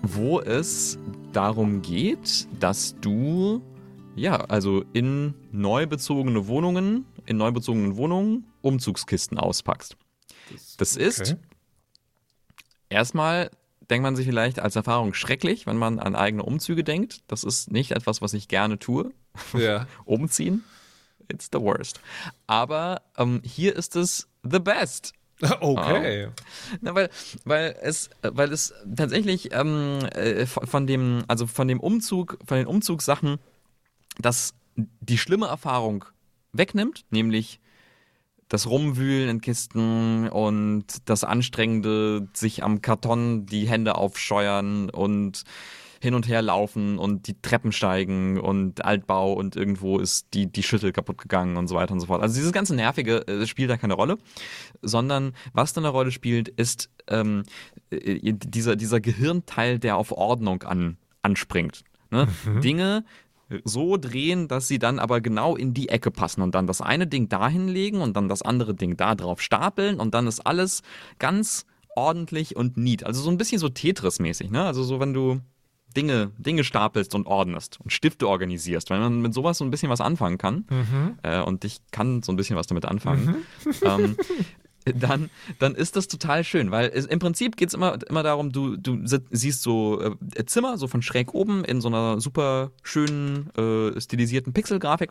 wo 0.03 0.41
es 0.41 0.99
darum 1.33 1.83
geht, 1.83 2.47
dass 2.61 2.95
du, 3.01 3.61
ja, 4.14 4.37
also 4.37 4.85
in 4.93 5.35
neu 5.51 5.87
bezogene 5.87 6.47
Wohnungen, 6.47 7.07
in 7.27 7.39
neu 7.39 7.51
bezogenen 7.51 7.97
Wohnungen 7.97 8.45
Umzugskisten 8.65 9.39
auspackst. 9.39 9.97
Das 10.79 10.97
ist 10.97 11.21
Okay. 11.21 11.37
erstmal 12.89 13.51
denkt 13.91 14.03
man 14.03 14.17
sich 14.17 14.27
vielleicht 14.27 14.61
als 14.61 14.77
Erfahrung 14.77 15.12
schrecklich, 15.15 15.67
wenn 15.67 15.77
man 15.77 15.99
an 15.99 16.17
eigene 16.17 16.43
Umzüge 16.43 16.85
denkt. 16.85 17.21
Das 17.29 17.45
ist 17.45 17.71
nicht 17.71 17.91
etwas, 17.93 18.23
was 18.23 18.33
ich 18.33 18.49
gerne 18.49 18.79
tue. 18.79 19.12
Ja. 19.53 19.87
Umziehen, 20.05 20.65
it's 21.29 21.49
the 21.53 21.61
worst. 21.61 22.01
Aber 22.47 23.03
ähm, 23.19 23.43
hier 23.45 23.77
ist 23.77 23.97
es 23.97 24.29
the 24.43 24.59
best. 24.61 25.12
Okay. 25.61 26.29
Na, 26.81 26.95
weil, 26.95 27.11
weil 27.45 27.77
es, 27.83 28.09
weil 28.23 28.53
es 28.53 28.73
tatsächlich 28.97 29.53
ähm, 29.53 29.99
äh, 30.15 30.47
von 30.47 30.87
dem, 30.87 31.25
also 31.29 31.47
von 31.47 31.67
dem 31.69 31.81
Umzug, 31.81 32.39
von 32.47 32.57
den 32.57 32.67
Umzugssachen, 32.67 33.39
das 34.17 34.55
die 34.77 35.19
schlimme 35.19 35.47
Erfahrung 35.49 36.05
wegnimmt, 36.53 37.05
nämlich 37.11 37.61
das 38.49 38.68
Rumwühlen 38.68 39.28
in 39.28 39.40
Kisten 39.40 40.28
und 40.28 40.84
das 41.07 41.24
anstrengende, 41.24 42.28
sich 42.34 42.62
am 42.62 42.82
Karton 42.82 43.47
die 43.47 43.68
Hände 43.68 43.97
aufscheuern 43.97 44.90
und 44.90 45.45
hin 46.05 46.14
und 46.14 46.28
her 46.28 46.42
laufen 46.42 46.99
und 46.99 47.28
die 47.28 47.40
Treppen 47.40 47.72
steigen 47.72 48.38
und 48.38 48.84
Altbau 48.84 49.32
und 49.32 49.57
irgendwo 49.57 49.99
ist 49.99 50.26
die, 50.34 50.47
die 50.47 50.62
Schüttel 50.62 50.92
kaputt 50.92 51.16
gegangen 51.16 51.57
und 51.57 51.66
so 51.66 51.74
weiter 51.76 51.95
und 51.95 52.01
so 52.01 52.07
fort. 52.07 52.20
Also 52.20 52.34
dieses 52.34 52.53
ganze 52.53 52.74
Nervige 52.74 53.26
äh, 53.26 53.47
spielt 53.47 53.70
da 53.70 53.78
keine 53.78 53.95
Rolle, 53.95 54.18
sondern 54.82 55.32
was 55.55 55.72
da 55.72 55.80
eine 55.80 55.88
Rolle 55.88 56.11
spielt, 56.11 56.51
ist 56.51 56.90
ähm, 57.09 57.45
äh, 57.90 58.34
dieser, 58.34 58.76
dieser 58.76 59.01
Gehirnteil, 59.01 59.78
der 59.78 59.97
auf 59.97 60.12
Ordnung 60.12 60.62
an, 60.64 60.99
anspringt. 61.22 61.84
Ne? 62.11 62.28
Dinge 62.62 63.05
so 63.65 63.97
drehen, 63.97 64.49
dass 64.49 64.69
sie 64.69 64.79
dann 64.79 64.99
aber 64.99 65.21
genau 65.21 65.57
in 65.57 65.75
die 65.75 65.89
Ecke 65.89 66.11
passen 66.11 66.43
und 66.43 66.55
dann 66.55 66.67
das 66.67 66.81
eine 66.81 67.07
Ding 67.07 67.29
dahin 67.29 67.69
legen 67.69 68.01
und 68.01 68.17
dann 68.17 68.29
das 68.29 68.43
andere 68.43 68.75
Ding 68.75 68.97
da 68.97 69.15
drauf 69.15 69.41
stapeln 69.41 70.01
und 70.01 70.15
dann 70.15 70.27
ist 70.27 70.41
alles 70.41 70.83
ganz 71.19 71.67
ordentlich 71.97 72.57
und 72.57 72.77
neat. 72.77 73.05
Also 73.05 73.23
so 73.23 73.31
ein 73.31 73.39
bisschen 73.39 73.59
so 73.59 73.69
Tetris-mäßig, 73.69 74.51
ne? 74.51 74.65
Also 74.65 74.83
so, 74.83 74.99
wenn 75.01 75.15
du 75.15 75.41
Dinge, 75.97 76.33
Dinge 76.39 76.65
stapelst 76.65 77.15
und 77.15 77.27
ordnest 77.27 77.79
und 77.81 77.93
Stifte 77.93 78.29
organisierst, 78.29 78.91
wenn 78.91 79.01
man 79.01 79.21
mit 79.23 79.33
sowas 79.33 79.59
so 79.59 79.65
ein 79.65 79.71
bisschen 79.71 79.91
was 79.91 80.01
anfangen 80.01 80.39
kann, 80.39 80.65
äh, 81.23 81.41
und 81.41 81.65
ich 81.65 81.79
kann 81.93 82.23
so 82.23 82.33
ein 82.33 82.37
bisschen 82.37 82.57
was 82.57 82.67
damit 82.67 82.85
anfangen, 82.85 83.37
ähm, 83.83 84.17
dann, 84.85 85.30
dann 85.59 85.74
ist 85.74 85.97
das 85.97 86.09
total 86.09 86.45
schön, 86.45 86.70
weil 86.70 86.91
es, 86.93 87.07
im 87.07 87.18
Prinzip 87.18 87.57
geht 87.57 87.68
es 87.68 87.74
immer, 87.74 87.99
immer 88.09 88.22
darum, 88.22 88.53
du, 88.53 88.76
du 88.76 89.07
si- 89.07 89.18
siehst 89.30 89.62
so 89.62 90.01
äh, 90.01 90.45
Zimmer, 90.47 90.76
so 90.76 90.89
von 90.89 91.01
schräg 91.01 91.32
oben 91.32 91.64
in 91.64 91.80
so 91.80 91.89
einer 91.89 92.20
super 92.20 92.70
schönen, 92.82 93.51
äh, 93.57 94.01
stilisierten 94.01 94.53
Pixelgrafik. 94.53 95.11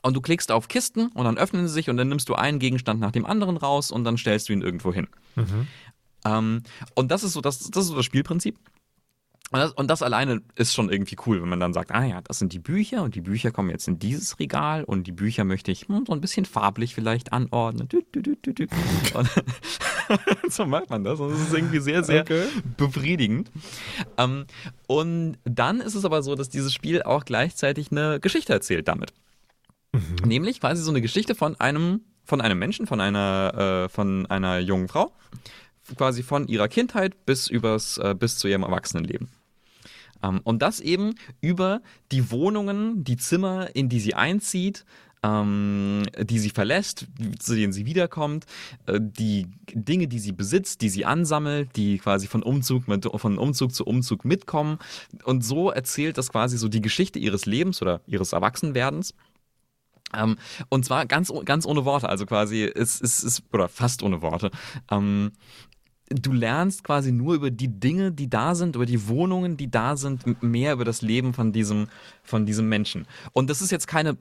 Und 0.00 0.14
du 0.14 0.20
klickst 0.20 0.52
auf 0.52 0.68
Kisten 0.68 1.08
und 1.08 1.24
dann 1.24 1.36
öffnen 1.38 1.66
sie 1.66 1.74
sich 1.74 1.90
und 1.90 1.96
dann 1.96 2.08
nimmst 2.08 2.28
du 2.28 2.34
einen 2.34 2.60
Gegenstand 2.60 3.00
nach 3.00 3.10
dem 3.10 3.26
anderen 3.26 3.56
raus 3.56 3.90
und 3.90 4.04
dann 4.04 4.16
stellst 4.16 4.48
du 4.48 4.52
ihn 4.52 4.62
irgendwo 4.62 4.94
hin. 4.94 5.08
Ähm, 6.24 6.62
und 6.94 7.10
das 7.10 7.24
ist 7.24 7.32
so 7.32 7.40
das, 7.40 7.58
das 7.70 7.84
ist 7.84 7.88
so 7.90 7.96
das 7.96 8.04
Spielprinzip. 8.04 8.56
Und 9.50 9.60
das, 9.60 9.72
und 9.72 9.88
das 9.88 10.02
alleine 10.02 10.42
ist 10.56 10.74
schon 10.74 10.90
irgendwie 10.90 11.16
cool, 11.26 11.40
wenn 11.40 11.48
man 11.48 11.58
dann 11.58 11.72
sagt, 11.72 11.90
ah 11.92 12.04
ja, 12.04 12.20
das 12.20 12.38
sind 12.38 12.52
die 12.52 12.58
Bücher 12.58 13.02
und 13.02 13.14
die 13.14 13.22
Bücher 13.22 13.50
kommen 13.50 13.70
jetzt 13.70 13.88
in 13.88 13.98
dieses 13.98 14.38
Regal 14.38 14.84
und 14.84 15.06
die 15.06 15.12
Bücher 15.12 15.44
möchte 15.44 15.72
ich 15.72 15.88
hm, 15.88 16.04
so 16.06 16.12
ein 16.12 16.20
bisschen 16.20 16.44
farblich 16.44 16.94
vielleicht 16.94 17.32
anordnen. 17.32 17.88
Dü, 17.88 18.02
dü. 18.14 18.66
Und 19.14 19.30
so 20.52 20.66
macht 20.66 20.90
man 20.90 21.02
das 21.02 21.18
und 21.18 21.30
das 21.30 21.40
ist 21.40 21.54
irgendwie 21.54 21.80
sehr, 21.80 22.04
sehr 22.04 22.22
Okay. 22.22 22.44
befriedigend. 22.76 23.50
Ähm, 24.18 24.44
und 24.86 25.38
dann 25.44 25.80
ist 25.80 25.94
es 25.94 26.04
aber 26.04 26.22
so, 26.22 26.34
dass 26.34 26.50
dieses 26.50 26.74
Spiel 26.74 27.02
auch 27.02 27.24
gleichzeitig 27.24 27.90
eine 27.90 28.20
Geschichte 28.20 28.52
erzählt 28.52 28.86
damit. 28.86 29.14
Nämlich 30.26 30.60
quasi 30.60 30.82
so 30.82 30.90
eine 30.90 31.00
Geschichte 31.00 31.34
von 31.34 31.58
einem, 31.58 32.02
von 32.24 32.42
einem 32.42 32.58
Menschen, 32.58 32.86
von 32.86 33.00
einer, 33.00 33.86
äh, 33.86 33.88
von 33.88 34.26
einer 34.26 34.58
jungen 34.58 34.88
Frau, 34.88 35.12
quasi 35.96 36.22
von 36.22 36.46
ihrer 36.48 36.68
Kindheit 36.68 37.24
bis 37.24 37.48
übers, 37.48 37.96
äh, 37.96 38.14
bis 38.14 38.36
zu 38.36 38.48
ihrem 38.48 38.62
Erwachsenenleben. 38.62 39.28
Ähm, 40.22 40.40
und 40.44 40.62
das 40.62 40.80
eben 40.80 41.14
über 41.40 41.80
die 42.12 42.30
Wohnungen, 42.30 43.04
die 43.04 43.16
Zimmer, 43.16 43.74
in 43.74 43.88
die 43.88 44.00
sie 44.00 44.14
einzieht, 44.14 44.84
ähm, 45.22 46.04
die 46.20 46.38
sie 46.38 46.50
verlässt, 46.50 47.06
zu 47.38 47.54
denen 47.54 47.72
sie 47.72 47.86
wiederkommt, 47.86 48.46
äh, 48.86 49.00
die 49.00 49.46
Dinge, 49.72 50.08
die 50.08 50.18
sie 50.18 50.32
besitzt, 50.32 50.80
die 50.82 50.88
sie 50.88 51.04
ansammelt, 51.04 51.76
die 51.76 51.98
quasi 51.98 52.26
von 52.26 52.42
Umzug, 52.42 52.88
mit, 52.88 53.04
von 53.16 53.38
Umzug 53.38 53.74
zu 53.74 53.84
Umzug 53.84 54.24
mitkommen. 54.24 54.78
Und 55.24 55.44
so 55.44 55.70
erzählt 55.70 56.18
das 56.18 56.30
quasi 56.30 56.58
so 56.58 56.68
die 56.68 56.80
Geschichte 56.80 57.18
ihres 57.18 57.46
Lebens 57.46 57.82
oder 57.82 58.00
ihres 58.06 58.32
Erwachsenwerdens. 58.32 59.14
Ähm, 60.14 60.36
und 60.70 60.84
zwar 60.84 61.04
ganz, 61.06 61.32
ganz 61.44 61.66
ohne 61.66 61.84
Worte, 61.84 62.08
also 62.08 62.24
quasi, 62.24 62.64
es 62.64 63.00
ist, 63.00 63.22
ist, 63.22 63.42
oder 63.52 63.68
fast 63.68 64.02
ohne 64.02 64.22
Worte. 64.22 64.50
Ähm, 64.90 65.32
du 66.10 66.32
lernst 66.32 66.84
quasi 66.84 67.12
nur 67.12 67.34
über 67.34 67.50
die 67.50 67.68
Dinge, 67.68 68.12
die 68.12 68.28
da 68.28 68.54
sind, 68.54 68.76
über 68.76 68.86
die 68.86 69.08
Wohnungen, 69.08 69.56
die 69.56 69.70
da 69.70 69.96
sind, 69.96 70.42
mehr 70.42 70.72
über 70.72 70.84
das 70.84 71.02
Leben 71.02 71.34
von 71.34 71.52
diesem, 71.52 71.88
von 72.22 72.46
diesem 72.46 72.68
Menschen. 72.68 73.06
Und 73.32 73.50
das 73.50 73.60
ist 73.60 73.70
jetzt 73.70 73.86
keine 73.86 74.16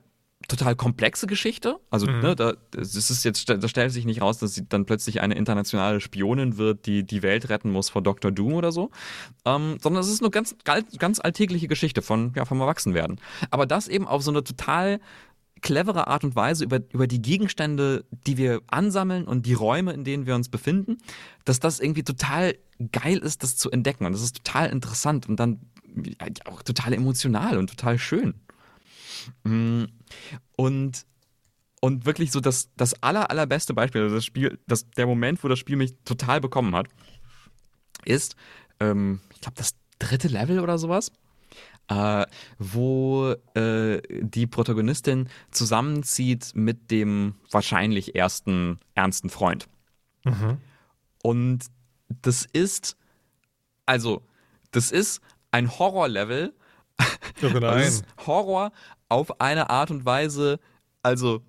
total 0.48 0.76
komplexe 0.76 1.28
Geschichte. 1.28 1.80
Also, 1.90 2.06
ne, 2.06 2.36
da, 2.36 2.54
das 2.72 2.96
ist 2.96 3.24
jetzt, 3.26 3.50
da 3.50 3.68
stellt 3.68 3.92
sich 3.92 4.06
nicht 4.06 4.22
raus, 4.22 4.38
dass 4.38 4.54
sie 4.54 4.68
dann 4.68 4.86
plötzlich 4.86 5.20
eine 5.22 5.36
internationale 5.36 6.00
Spionin 6.00 6.58
wird, 6.58 6.86
die 6.86 7.04
die 7.04 7.24
Welt 7.24 7.50
retten 7.50 7.72
muss 7.72 7.90
vor 7.90 8.02
Dr. 8.02 8.32
Doom 8.32 8.54
oder 8.54 8.72
so. 8.72 8.92
Ähm, 9.46 9.78
sondern 9.82 10.02
es 10.02 10.10
ist 10.10 10.22
eine 10.22 10.30
ganz, 10.30 10.56
ganz 10.64 11.20
alltägliche 11.20 11.68
Geschichte 11.68 12.02
von, 12.02 12.34
ja, 12.36 12.46
vom 12.46 12.62
Erwachsenwerden. 12.62 13.20
Aber 13.50 13.66
das 13.66 13.88
eben 13.88 14.08
auf 14.08 14.22
so 14.22 14.32
eine 14.32 14.44
total 14.44 15.00
clevere 15.62 16.08
Art 16.08 16.24
und 16.24 16.36
Weise 16.36 16.64
über, 16.64 16.80
über 16.91 17.08
die 17.08 17.22
Gegenstände, 17.22 18.05
die 18.12 18.38
wir 18.38 18.62
ansammeln 18.68 19.26
und 19.26 19.45
die 19.45 19.53
Räume, 19.53 19.93
in 19.93 20.03
denen 20.03 20.26
wir 20.26 20.36
uns 20.36 20.49
befinden, 20.49 20.97
dass 21.45 21.60
das 21.60 21.80
irgendwie 21.80 22.03
total 22.03 22.55
geil 22.91 23.18
ist, 23.18 23.43
das 23.43 23.55
zu 23.55 23.72
entdecken. 23.72 24.05
Und 24.05 24.12
das 24.12 24.22
ist 24.22 24.43
total 24.43 24.70
interessant 24.70 25.28
und 25.28 25.39
dann 25.39 25.60
auch 26.45 26.62
total 26.64 26.93
emotional 26.93 27.58
und 27.58 27.70
total 27.70 27.97
schön. 27.97 28.36
Mm, 29.43 29.86
Und, 30.55 31.05
und 31.82 32.05
wirklich 32.05 32.32
so 32.32 32.39
das, 32.39 32.70
das 32.76 33.01
aller, 33.03 33.30
allerbeste 33.30 33.74
Beispiel, 33.74 34.01
also 34.01 34.16
das 34.16 34.26
Spiel, 34.26 34.60
das, 34.68 34.89
der 34.91 35.08
Moment, 35.08 35.43
wo 35.43 35.47
das 35.47 35.60
Spiel 35.60 35.76
mich 35.76 35.95
total 36.05 36.41
bekommen 36.41 36.76
hat, 36.76 36.88
ist, 38.05 38.36
ähm, 38.80 39.22
ich 39.34 39.41
glaube, 39.41 39.58
das 39.58 39.76
dritte 39.99 40.28
Level 40.28 40.60
oder 40.60 40.78
sowas 40.78 41.12
äh, 41.90 42.26
wo 42.60 43.36
äh, 43.54 44.02
die 44.22 44.48
Protagonistin 44.48 45.30
zusammenzieht 45.52 46.52
mit 46.54 46.92
dem 46.92 47.36
wahrscheinlich 47.51 48.16
ersten 48.16 48.80
ernsten 48.96 49.30
Freund. 49.30 49.68
Und 51.24 51.66
das 52.22 52.46
ist, 52.51 52.97
also, 53.86 54.22
das 54.72 54.92
ist 54.92 55.22
ein 55.51 55.80
Horrorlevel. 55.80 56.54
Oh 57.43 57.59
Das 57.59 57.88
ist 57.88 58.05
Horror 58.26 58.72
auf 59.09 59.39
eine 59.39 59.70
Art 59.70 59.92
und 59.92 60.05
Weise, 60.05 60.59
also 61.04 61.43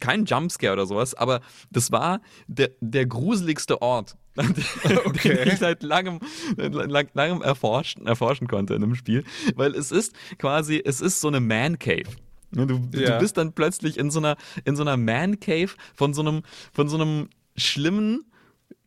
kein 0.00 0.24
Jumpscare 0.24 0.72
oder 0.72 0.86
sowas, 0.86 1.14
aber 1.14 1.40
das 1.70 1.92
war 1.92 2.20
der, 2.46 2.70
der 2.80 3.06
gruseligste 3.06 3.80
Ort, 3.82 4.16
den 5.24 5.48
ich 5.48 5.58
seit 5.58 5.82
langem, 5.82 6.18
lang, 6.56 7.08
langem 7.14 7.42
erforschen, 7.42 8.06
erforschen 8.06 8.48
konnte 8.48 8.74
in 8.74 8.82
einem 8.82 8.94
Spiel. 8.94 9.24
Weil 9.54 9.74
es 9.74 9.90
ist 9.92 10.12
quasi, 10.38 10.82
es 10.84 11.00
ist 11.00 11.20
so 11.20 11.28
eine 11.28 11.40
Man 11.40 11.78
Cave. 11.78 12.04
Du, 12.52 12.66
du 12.66 13.00
Ja. 13.00 13.18
bist 13.18 13.36
dann 13.36 13.52
plötzlich 13.52 13.98
in 13.98 14.10
so 14.10 14.18
einer, 14.20 14.36
in 14.64 14.76
so 14.76 14.82
einer 14.82 14.96
Man 14.96 15.40
Cave 15.40 15.70
von 15.94 16.14
so 16.14 16.22
einem, 16.22 16.42
von 16.72 16.88
so 16.88 16.96
einem 16.96 17.28
schlimmen 17.56 18.24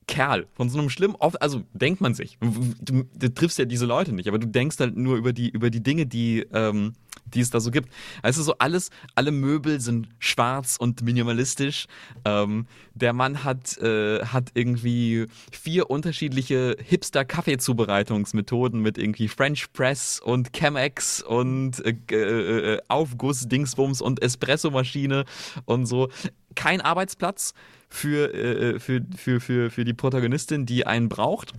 Kerl, 0.08 0.48
von 0.54 0.70
so 0.70 0.80
einem 0.80 0.90
schlimmen, 0.90 1.16
oft, 1.20 1.42
also 1.42 1.64
denkt 1.74 2.00
man 2.00 2.14
sich. 2.14 2.38
Du, 2.82 3.04
du 3.14 3.34
triffst 3.34 3.58
ja 3.60 3.66
diese 3.66 3.86
Leute 3.86 4.14
nicht, 4.14 4.30
aber 4.30 4.40
du 4.40 4.48
denkst 4.48 4.78
halt 4.80 4.96
nur 4.96 5.18
über 5.18 5.34
die, 5.34 5.50
über 5.50 5.70
die 5.70 5.84
Dinge, 5.84 6.06
die, 6.06 6.46
ähm, 6.54 6.94
die 7.34 7.42
es 7.42 7.50
da 7.50 7.60
so 7.60 7.72
gibt. 7.72 7.90
Also 8.22 8.44
so 8.44 8.56
alles, 8.60 8.90
alle 9.16 9.32
Möbel 9.32 9.80
sind 9.80 10.10
schwarz 10.20 10.78
und 10.80 11.02
minimalistisch. 11.02 11.88
Ähm, 12.26 12.68
der 12.94 13.14
Mann 13.14 13.44
hat, 13.44 13.78
äh, 13.78 14.24
hat 14.26 14.52
irgendwie 14.54 15.28
vier 15.52 15.90
unterschiedliche 15.90 16.76
Hipster-Kaffeezubereitungsmethoden 16.84 18.82
mit 18.82 18.98
irgendwie 18.98 19.28
French 19.28 19.72
Press 19.74 20.20
und 20.20 20.54
Chemex 20.54 21.22
und 21.22 21.84
äh, 21.86 21.96
äh, 22.16 22.82
Aufguss, 22.88 23.48
Dingsbums 23.48 24.02
und 24.02 24.22
Espressomaschine 24.22 25.26
und 25.66 25.86
so. 25.86 26.10
Kein 26.56 26.82
Arbeitsplatz 26.82 27.54
für, 27.90 28.34
äh, 28.34 28.80
für, 28.80 29.02
für, 29.16 29.40
für, 29.40 29.70
für 29.70 29.86
die 29.86 29.94
Protagonistin, 29.94 30.66
die 30.66 30.86
einen 30.86 31.10
braucht, 31.10 31.54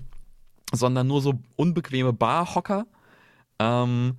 sondern 0.72 1.06
nur 1.06 1.22
so 1.22 1.34
unbequeme 1.56 2.12
Barhocker. 2.12 2.86
Ähm, 3.58 4.16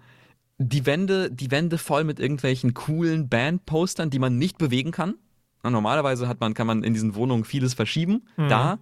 die 0.60 0.86
Wände, 0.86 1.32
die 1.32 1.50
Wände 1.52 1.78
voll 1.78 2.04
mit 2.04 2.20
irgendwelchen 2.20 2.74
coolen 2.74 3.30
Bandpostern, 3.30 4.10
die 4.10 4.20
man 4.20 4.38
nicht 4.38 4.58
bewegen 4.58 4.92
kann. 4.92 5.16
Normalerweise 5.64 6.28
hat 6.28 6.40
man, 6.42 6.54
kann 6.54 6.68
man 6.68 6.84
in 6.84 6.94
diesen 6.94 7.16
Wohnungen 7.16 7.46
vieles 7.46 7.74
verschieben. 7.74 8.28
Da 8.50 8.80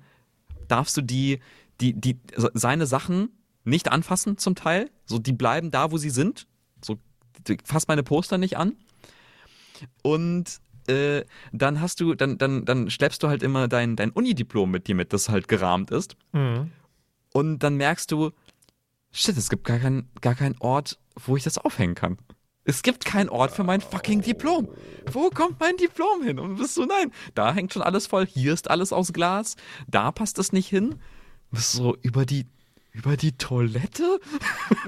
darfst 0.68 0.98
du 0.98 1.02
die, 1.02 1.40
die, 1.80 1.94
die, 1.94 2.20
seine 2.54 2.86
Sachen 2.88 3.30
nicht 3.64 3.92
anfassen 3.92 4.38
zum 4.38 4.56
Teil. 4.56 4.90
So, 5.06 5.20
die 5.20 5.34
bleiben 5.34 5.72
da, 5.72 5.92
wo 5.92 5.98
sie 5.98 6.10
sind. 6.10 6.48
So, 6.84 6.98
fass 7.64 7.88
meine 7.88 8.04
Poster 8.04 8.38
nicht 8.38 8.58
an. 8.58 8.74
Und 10.02 10.60
äh, 10.88 11.24
dann 11.52 11.80
hast 11.80 12.00
du, 12.00 12.16
dann, 12.16 12.38
dann, 12.38 12.66
dann 12.66 12.90
schleppst 12.90 13.22
du 13.22 13.28
halt 13.28 13.44
immer 13.44 13.68
dein, 13.68 13.96
dein 13.96 14.10
Unidiplom 14.12 14.72
mit 14.72 14.88
dir 14.88 14.96
mit, 14.96 15.14
das 15.14 15.30
halt 15.30 15.48
gerahmt 15.48 15.92
ist. 15.92 16.16
Und 17.34 17.60
dann 17.60 17.76
merkst 17.76 18.12
du, 18.12 18.32
shit, 19.12 19.38
es 19.38 19.50
gibt 19.50 19.64
gar, 19.66 19.80
kein, 19.80 20.10
gar 20.22 20.34
keinen 20.34 20.56
Ort, 20.60 20.98
wo 21.26 21.36
ich 21.36 21.44
das 21.44 21.58
aufhängen 21.58 21.96
kann. 21.96 22.18
Es 22.64 22.84
gibt 22.84 23.06
keinen 23.06 23.30
Ort 23.30 23.52
für 23.52 23.64
mein 23.64 23.80
fucking 23.80 24.22
Diplom. 24.22 24.68
Wo 25.12 25.30
kommt 25.30 25.58
mein 25.60 25.78
Diplom 25.78 26.22
hin? 26.22 26.38
Und 26.38 26.50
du 26.50 26.58
bist 26.58 26.76
so, 26.76 26.84
nein, 26.84 27.14
da 27.34 27.54
hängt 27.54 27.72
schon 27.72 27.82
alles 27.82 28.08
voll, 28.08 28.28
hier 28.28 28.54
ist 28.54 28.70
alles 28.70 28.92
aus 28.92 29.14
Glas, 29.14 29.56
da 29.88 30.12
passt 30.12 30.38
es 30.38 30.52
nicht 30.52 30.68
hin. 30.68 30.90
Du 31.50 31.56
bist 31.56 31.72
so 31.72 31.96
über 32.02 32.26
die, 32.26 32.46
über 32.92 33.16
die 33.16 33.38
Toilette? 33.38 34.20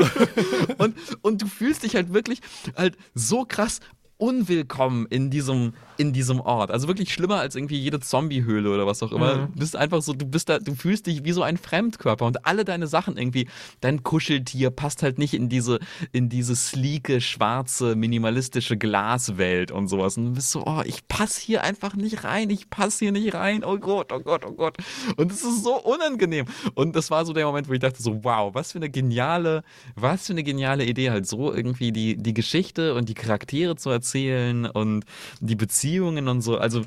und, 0.77 0.97
und 1.21 1.41
du 1.41 1.47
fühlst 1.47 1.83
dich 1.83 1.95
halt 1.95 2.11
wirklich 2.13 2.41
halt 2.75 2.97
so 3.13 3.45
krass 3.45 3.79
unwillkommen 4.19 5.07
in 5.09 5.29
diesem, 5.29 5.73
in 5.97 6.11
diesem 6.11 6.41
Ort. 6.41 6.71
Also 6.71 6.89
wirklich 6.89 7.13
schlimmer 7.13 7.37
als 7.37 7.55
irgendwie 7.55 7.79
jede 7.79 8.01
Zombiehöhle 8.01 8.69
oder 8.69 8.85
was 8.85 9.01
auch 9.01 9.13
immer. 9.13 9.47
Du 9.47 9.59
bist 9.59 9.77
einfach 9.77 10.01
so, 10.01 10.11
du 10.11 10.25
bist 10.25 10.49
da, 10.49 10.59
du 10.59 10.75
fühlst 10.75 11.07
dich 11.07 11.23
wie 11.23 11.31
so 11.31 11.41
ein 11.41 11.55
Fremdkörper 11.55 12.25
und 12.25 12.45
alle 12.45 12.65
deine 12.65 12.87
Sachen 12.87 13.17
irgendwie, 13.17 13.47
dein 13.79 14.03
Kuscheltier 14.03 14.71
passt 14.71 15.03
halt 15.03 15.19
nicht 15.19 15.33
in 15.33 15.47
diese, 15.47 15.79
in 16.11 16.27
diese 16.27 16.53
sleeke, 16.57 17.21
schwarze, 17.21 17.95
minimalistische 17.95 18.75
Glaswelt 18.75 19.71
und 19.71 19.87
sowas. 19.87 20.17
Und 20.17 20.25
du 20.25 20.31
bist 20.33 20.51
so, 20.51 20.65
oh, 20.65 20.81
ich 20.83 21.07
passe 21.07 21.39
hier 21.39 21.63
einfach 21.63 21.95
nicht 21.95 22.25
rein, 22.25 22.49
ich 22.49 22.69
passe 22.69 23.05
hier 23.05 23.13
nicht 23.13 23.33
rein, 23.33 23.63
oh 23.63 23.77
Gott, 23.77 24.11
oh 24.11 24.19
Gott, 24.19 24.43
oh 24.45 24.51
Gott. 24.51 24.75
Und 25.15 25.31
es 25.31 25.43
ist 25.43 25.63
so 25.63 25.81
unangenehm. 25.81 26.45
Und 26.73 26.93
das 26.97 27.09
war 27.09 27.25
so 27.25 27.31
der 27.31 27.45
Moment, 27.45 27.69
wo 27.69 27.73
ich 27.73 27.79
dachte 27.79 28.03
so, 28.03 28.21
wow, 28.25 28.53
was 28.53 28.73
für 28.73 28.79
eine 28.79 28.89
geniale, 28.89 29.63
was 29.95 30.27
für 30.27 30.33
eine 30.33 30.43
geniale 30.43 30.83
Idee, 30.83 31.09
halt 31.09 31.25
so 31.25 31.53
irgendwie 31.53 31.93
die, 31.93 32.17
die 32.17 32.33
Geschichte 32.33 32.95
und 32.95 33.07
die 33.07 33.13
Charaktere 33.13 33.77
zu 33.77 33.89
erzählen 33.89 34.08
und 34.13 35.05
die 35.39 35.55
Beziehungen 35.55 36.27
und 36.27 36.41
so. 36.41 36.57
Also, 36.57 36.85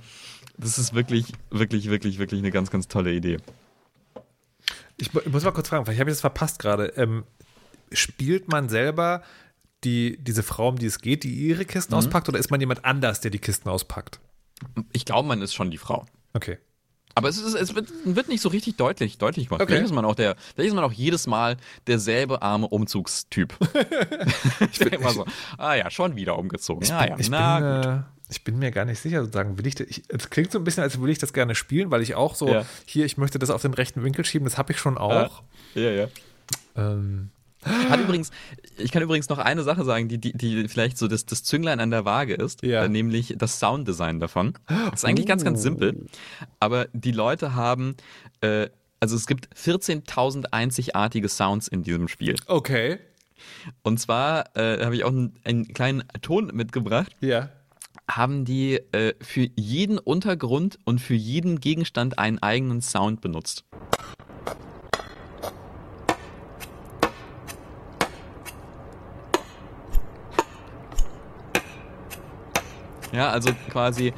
das 0.58 0.78
ist 0.78 0.94
wirklich, 0.94 1.32
wirklich, 1.50 1.88
wirklich, 1.88 2.18
wirklich 2.18 2.40
eine 2.40 2.50
ganz, 2.50 2.70
ganz 2.70 2.88
tolle 2.88 3.12
Idee. 3.12 3.38
Ich, 4.96 5.14
ich 5.14 5.32
muss 5.32 5.44
mal 5.44 5.52
kurz 5.52 5.68
fragen, 5.68 5.84
vielleicht 5.84 6.00
habe 6.00 6.10
ich 6.10 6.14
das 6.14 6.20
verpasst 6.20 6.58
gerade. 6.58 6.86
Ähm, 6.96 7.24
spielt 7.90 8.48
man 8.48 8.68
selber 8.68 9.22
die, 9.84 10.18
diese 10.20 10.42
Frau, 10.42 10.68
um 10.68 10.78
die 10.78 10.86
es 10.86 11.00
geht, 11.00 11.24
die 11.24 11.34
ihre 11.34 11.64
Kisten 11.64 11.94
auspackt, 11.94 12.28
oder 12.28 12.38
ist 12.38 12.50
man 12.50 12.60
jemand 12.60 12.84
anders, 12.84 13.20
der 13.20 13.30
die 13.30 13.38
Kisten 13.38 13.68
auspackt? 13.68 14.20
Ich 14.92 15.04
glaube, 15.04 15.26
man 15.26 15.42
ist 15.42 15.54
schon 15.54 15.70
die 15.70 15.78
Frau. 15.78 16.06
Okay. 16.34 16.58
Aber 17.14 17.28
es, 17.28 17.38
ist, 17.38 17.54
es 17.54 17.74
wird, 17.74 17.88
wird 18.04 18.28
nicht 18.28 18.40
so 18.40 18.48
richtig 18.48 18.76
deutlich, 18.76 19.18
deutlich 19.18 19.48
gemacht. 19.48 19.62
Okay. 19.62 19.72
Vielleicht 19.72 19.86
ist 19.86 19.94
man 19.94 20.04
auch 20.04 20.14
der, 20.14 20.36
vielleicht 20.54 20.68
ist 20.68 20.74
man 20.74 20.84
auch 20.84 20.92
jedes 20.92 21.26
Mal 21.26 21.56
derselbe 21.86 22.42
arme 22.42 22.68
Umzugstyp. 22.68 23.54
ich 24.72 24.78
bin 24.78 24.88
immer 24.88 25.10
so, 25.10 25.26
ah 25.58 25.74
ja, 25.74 25.90
schon 25.90 26.16
wieder 26.16 26.38
umgezogen. 26.38 26.86
Ja, 26.86 27.06
ja, 27.06 27.16
ich, 27.18 27.28
na 27.28 27.80
bin, 27.80 27.90
äh, 27.90 28.02
ich 28.30 28.44
bin 28.44 28.58
mir 28.58 28.70
gar 28.70 28.84
nicht 28.84 29.00
sicher, 29.00 29.20
sozusagen, 29.20 29.58
will 29.58 29.66
ich, 29.66 29.78
ich 29.80 30.02
es 30.08 30.30
klingt 30.30 30.52
so 30.52 30.58
ein 30.58 30.64
bisschen, 30.64 30.82
als 30.82 30.98
würde 30.98 31.12
ich 31.12 31.18
das 31.18 31.32
gerne 31.32 31.54
spielen, 31.54 31.90
weil 31.90 32.02
ich 32.02 32.14
auch 32.14 32.34
so, 32.34 32.48
Ja. 32.48 32.64
hier, 32.86 33.04
ich 33.04 33.16
möchte 33.18 33.38
das 33.38 33.50
auf 33.50 33.62
den 33.62 33.74
rechten 33.74 34.02
Winkel 34.02 34.24
schieben, 34.24 34.44
das 34.44 34.56
habe 34.58 34.72
ich 34.72 34.78
schon 34.78 34.96
auch. 34.96 35.42
Ja, 35.74 35.90
ja. 35.90 36.08
Ähm, 36.76 37.30
Hat 37.64 38.00
übrigens, 38.00 38.30
ich 38.78 38.90
kann 38.92 39.02
übrigens 39.02 39.28
noch 39.28 39.38
eine 39.38 39.62
Sache 39.62 39.84
sagen, 39.84 40.08
die, 40.08 40.18
die, 40.18 40.32
die 40.32 40.68
vielleicht 40.68 40.98
so 40.98 41.08
das, 41.08 41.26
das 41.26 41.42
Zünglein 41.44 41.80
an 41.80 41.90
der 41.90 42.04
Waage 42.04 42.34
ist, 42.34 42.62
Ja. 42.64 42.84
äh, 42.84 42.88
nämlich 42.88 43.34
das 43.38 43.58
Sounddesign 43.60 44.20
davon. 44.20 44.54
Das 44.66 44.94
ist 45.00 45.04
eigentlich 45.04 45.26
ganz, 45.26 45.44
ganz 45.44 45.62
simpel. 45.62 46.06
Aber 46.60 46.86
die 46.92 47.12
Leute 47.12 47.54
haben, 47.54 47.96
äh, 48.40 48.68
also 49.00 49.16
es 49.16 49.26
gibt 49.26 49.48
14.000 49.56 50.46
einzigartige 50.52 51.28
Sounds 51.28 51.68
in 51.68 51.82
diesem 51.82 52.08
Spiel. 52.08 52.36
okay. 52.46 52.98
Und 53.82 53.98
zwar 53.98 54.56
äh, 54.56 54.84
habe 54.84 54.94
ich 54.94 55.02
auch 55.02 55.08
einen, 55.08 55.34
einen 55.44 55.66
kleinen 55.74 56.04
Ton 56.20 56.50
mitgebracht. 56.54 57.10
Ja. 57.20 57.48
haben 58.08 58.44
die 58.44 58.74
äh, 58.92 59.14
für 59.20 59.48
jeden 59.56 59.98
Untergrund 59.98 60.78
und 60.84 61.00
für 61.00 61.14
jeden 61.14 61.58
Gegenstand 61.60 62.18
einen 62.20 62.38
eigenen 62.40 62.80
Sound 62.82 63.20
benutzt. 63.20 63.64
Ja, 73.12 73.30
also 73.30 73.50
quasi 73.70 74.12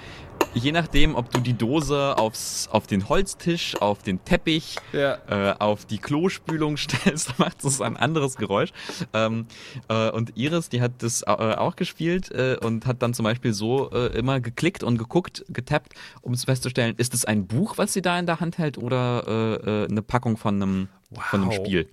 je 0.56 0.70
nachdem, 0.70 1.16
ob 1.16 1.30
du 1.32 1.40
die 1.40 1.54
Dose 1.54 2.16
aufs, 2.16 2.68
auf 2.70 2.86
den 2.86 3.08
Holztisch, 3.08 3.74
auf 3.80 4.02
den 4.04 4.24
Teppich, 4.24 4.76
Ja. 4.92 5.18
äh, 5.26 5.54
auf 5.58 5.84
die 5.84 5.98
Klospülung 5.98 6.76
stellst, 6.84 7.36
macht 7.40 7.64
es 7.64 7.80
ein 7.80 7.96
anderes 7.96 8.36
Geräusch. 8.36 8.70
Ähm, 9.12 9.46
äh, 9.88 10.10
und 10.10 10.36
Iris, 10.36 10.68
die 10.68 10.80
hat 10.80 11.02
das 11.02 11.22
äh, 11.22 11.26
auch 11.26 11.74
gespielt 11.74 12.30
äh, 12.30 12.56
und 12.62 12.86
hat 12.86 13.02
dann 13.02 13.14
zum 13.14 13.24
Beispiel 13.24 13.52
so 13.52 13.90
äh, 13.90 14.16
immer 14.16 14.38
geklickt 14.40 14.84
und 14.84 14.96
geguckt, 14.96 15.44
getappt, 15.48 15.94
um 16.22 16.32
es 16.34 16.44
festzustellen, 16.44 16.94
ist 16.98 17.14
es 17.14 17.24
ein 17.24 17.48
Buch, 17.48 17.76
was 17.76 17.92
sie 17.92 18.02
da 18.02 18.16
in 18.18 18.26
der 18.26 18.38
Hand 18.38 18.58
hält 18.58 18.78
oder 18.78 19.56
äh, 19.66 19.90
eine 19.90 20.02
Packung 20.02 20.36
von 20.36 20.62
einem, 20.62 20.88
von 21.30 21.42
einem 21.42 21.50
Wow. 21.50 21.56
Spiel. 21.66 21.88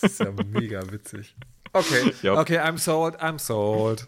Das 0.00 0.12
ist 0.12 0.20
ja 0.20 0.30
mega 0.30 0.82
witzig. 0.92 1.34
Okay. 1.72 2.12
Ja. 2.22 2.34
Okay, 2.40 2.58
I'm 2.60 2.78
sold, 2.78 3.20
I'm 3.20 3.38
sold. 3.40 4.06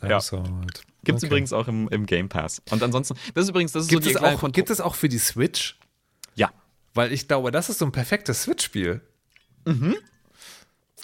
I'm 0.00 0.08
Ja. 0.10 0.20
sold. 0.20 0.82
Gibt's 1.04 1.22
okay. 1.22 1.28
übrigens 1.28 1.52
auch 1.52 1.68
im, 1.68 1.88
im 1.88 2.06
Game 2.06 2.28
Pass. 2.28 2.62
Und 2.70 2.82
ansonsten, 2.82 3.14
das 3.34 3.44
ist 3.44 3.50
übrigens, 3.50 3.72
das 3.72 3.84
ist 3.84 3.88
Gibt, 3.88 4.04
so 4.04 4.10
die 4.10 4.16
es 4.16 4.22
auch, 4.22 4.40
Kontro- 4.40 4.52
gibt 4.52 4.70
es 4.70 4.80
auch 4.80 4.94
für 4.94 5.08
die 5.08 5.18
Switch? 5.18 5.78
Ja. 6.34 6.50
Weil 6.94 7.12
ich 7.12 7.28
glaube, 7.28 7.50
das 7.50 7.68
ist 7.70 7.78
so 7.78 7.86
ein 7.86 7.92
perfektes 7.92 8.42
Switch-Spiel. 8.42 9.00
Mhm. 9.64 9.96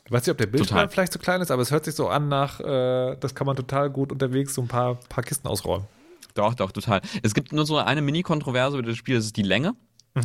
Ich 0.05 0.13
weiß 0.13 0.23
nicht, 0.23 0.31
ob 0.31 0.39
der 0.39 0.47
Bildschirm 0.47 0.89
vielleicht 0.89 1.13
zu 1.13 1.19
klein 1.19 1.41
ist, 1.41 1.51
aber 1.51 1.63
es 1.63 1.71
hört 1.71 1.85
sich 1.85 1.95
so 1.95 2.09
an 2.09 2.29
nach, 2.29 2.61
äh, 2.61 3.17
das 3.17 3.35
kann 3.35 3.47
man 3.47 3.57
total 3.57 3.91
gut 3.91 4.13
unterwegs 4.13 4.55
so 4.55 4.63
ein 4.63 4.69
paar, 4.69 4.97
paar 5.09 5.25
Kisten 5.25 5.49
ausräumen. 5.49 5.87
Doch, 6.35 6.55
doch, 6.55 6.71
total. 6.71 7.01
Es 7.23 7.35
gibt 7.35 7.53
nur 7.53 7.67
so 7.67 7.79
eine 7.79 8.03
Mini-Kontroverse 8.03 8.79
über 8.79 8.87
das 8.87 8.97
Spiel, 8.97 9.17
das 9.17 9.25
ist 9.25 9.37
die 9.37 9.43
Länge. 9.43 9.75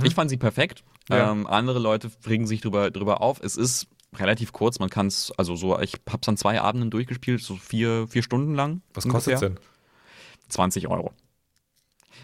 Ich 0.03 0.13
fand 0.13 0.29
sie 0.29 0.37
perfekt. 0.37 0.83
Ja. 1.09 1.31
Ähm, 1.31 1.47
andere 1.47 1.79
Leute 1.79 2.11
regen 2.27 2.47
sich 2.47 2.61
drüber, 2.61 2.91
drüber 2.91 3.21
auf. 3.21 3.41
Es 3.41 3.57
ist 3.57 3.87
relativ 4.17 4.51
kurz, 4.51 4.79
man 4.79 4.89
kann 4.89 5.07
es, 5.07 5.31
also 5.37 5.55
so, 5.55 5.79
ich 5.79 5.95
hab's 6.09 6.27
an 6.27 6.37
zwei 6.37 6.59
Abenden 6.61 6.89
durchgespielt, 6.91 7.41
so 7.41 7.55
vier, 7.55 8.07
vier 8.07 8.23
Stunden 8.23 8.55
lang. 8.55 8.81
Was 8.93 9.07
kostet 9.07 9.35
es 9.35 9.39
denn? 9.39 9.59
20 10.49 10.87
Euro. 10.87 11.13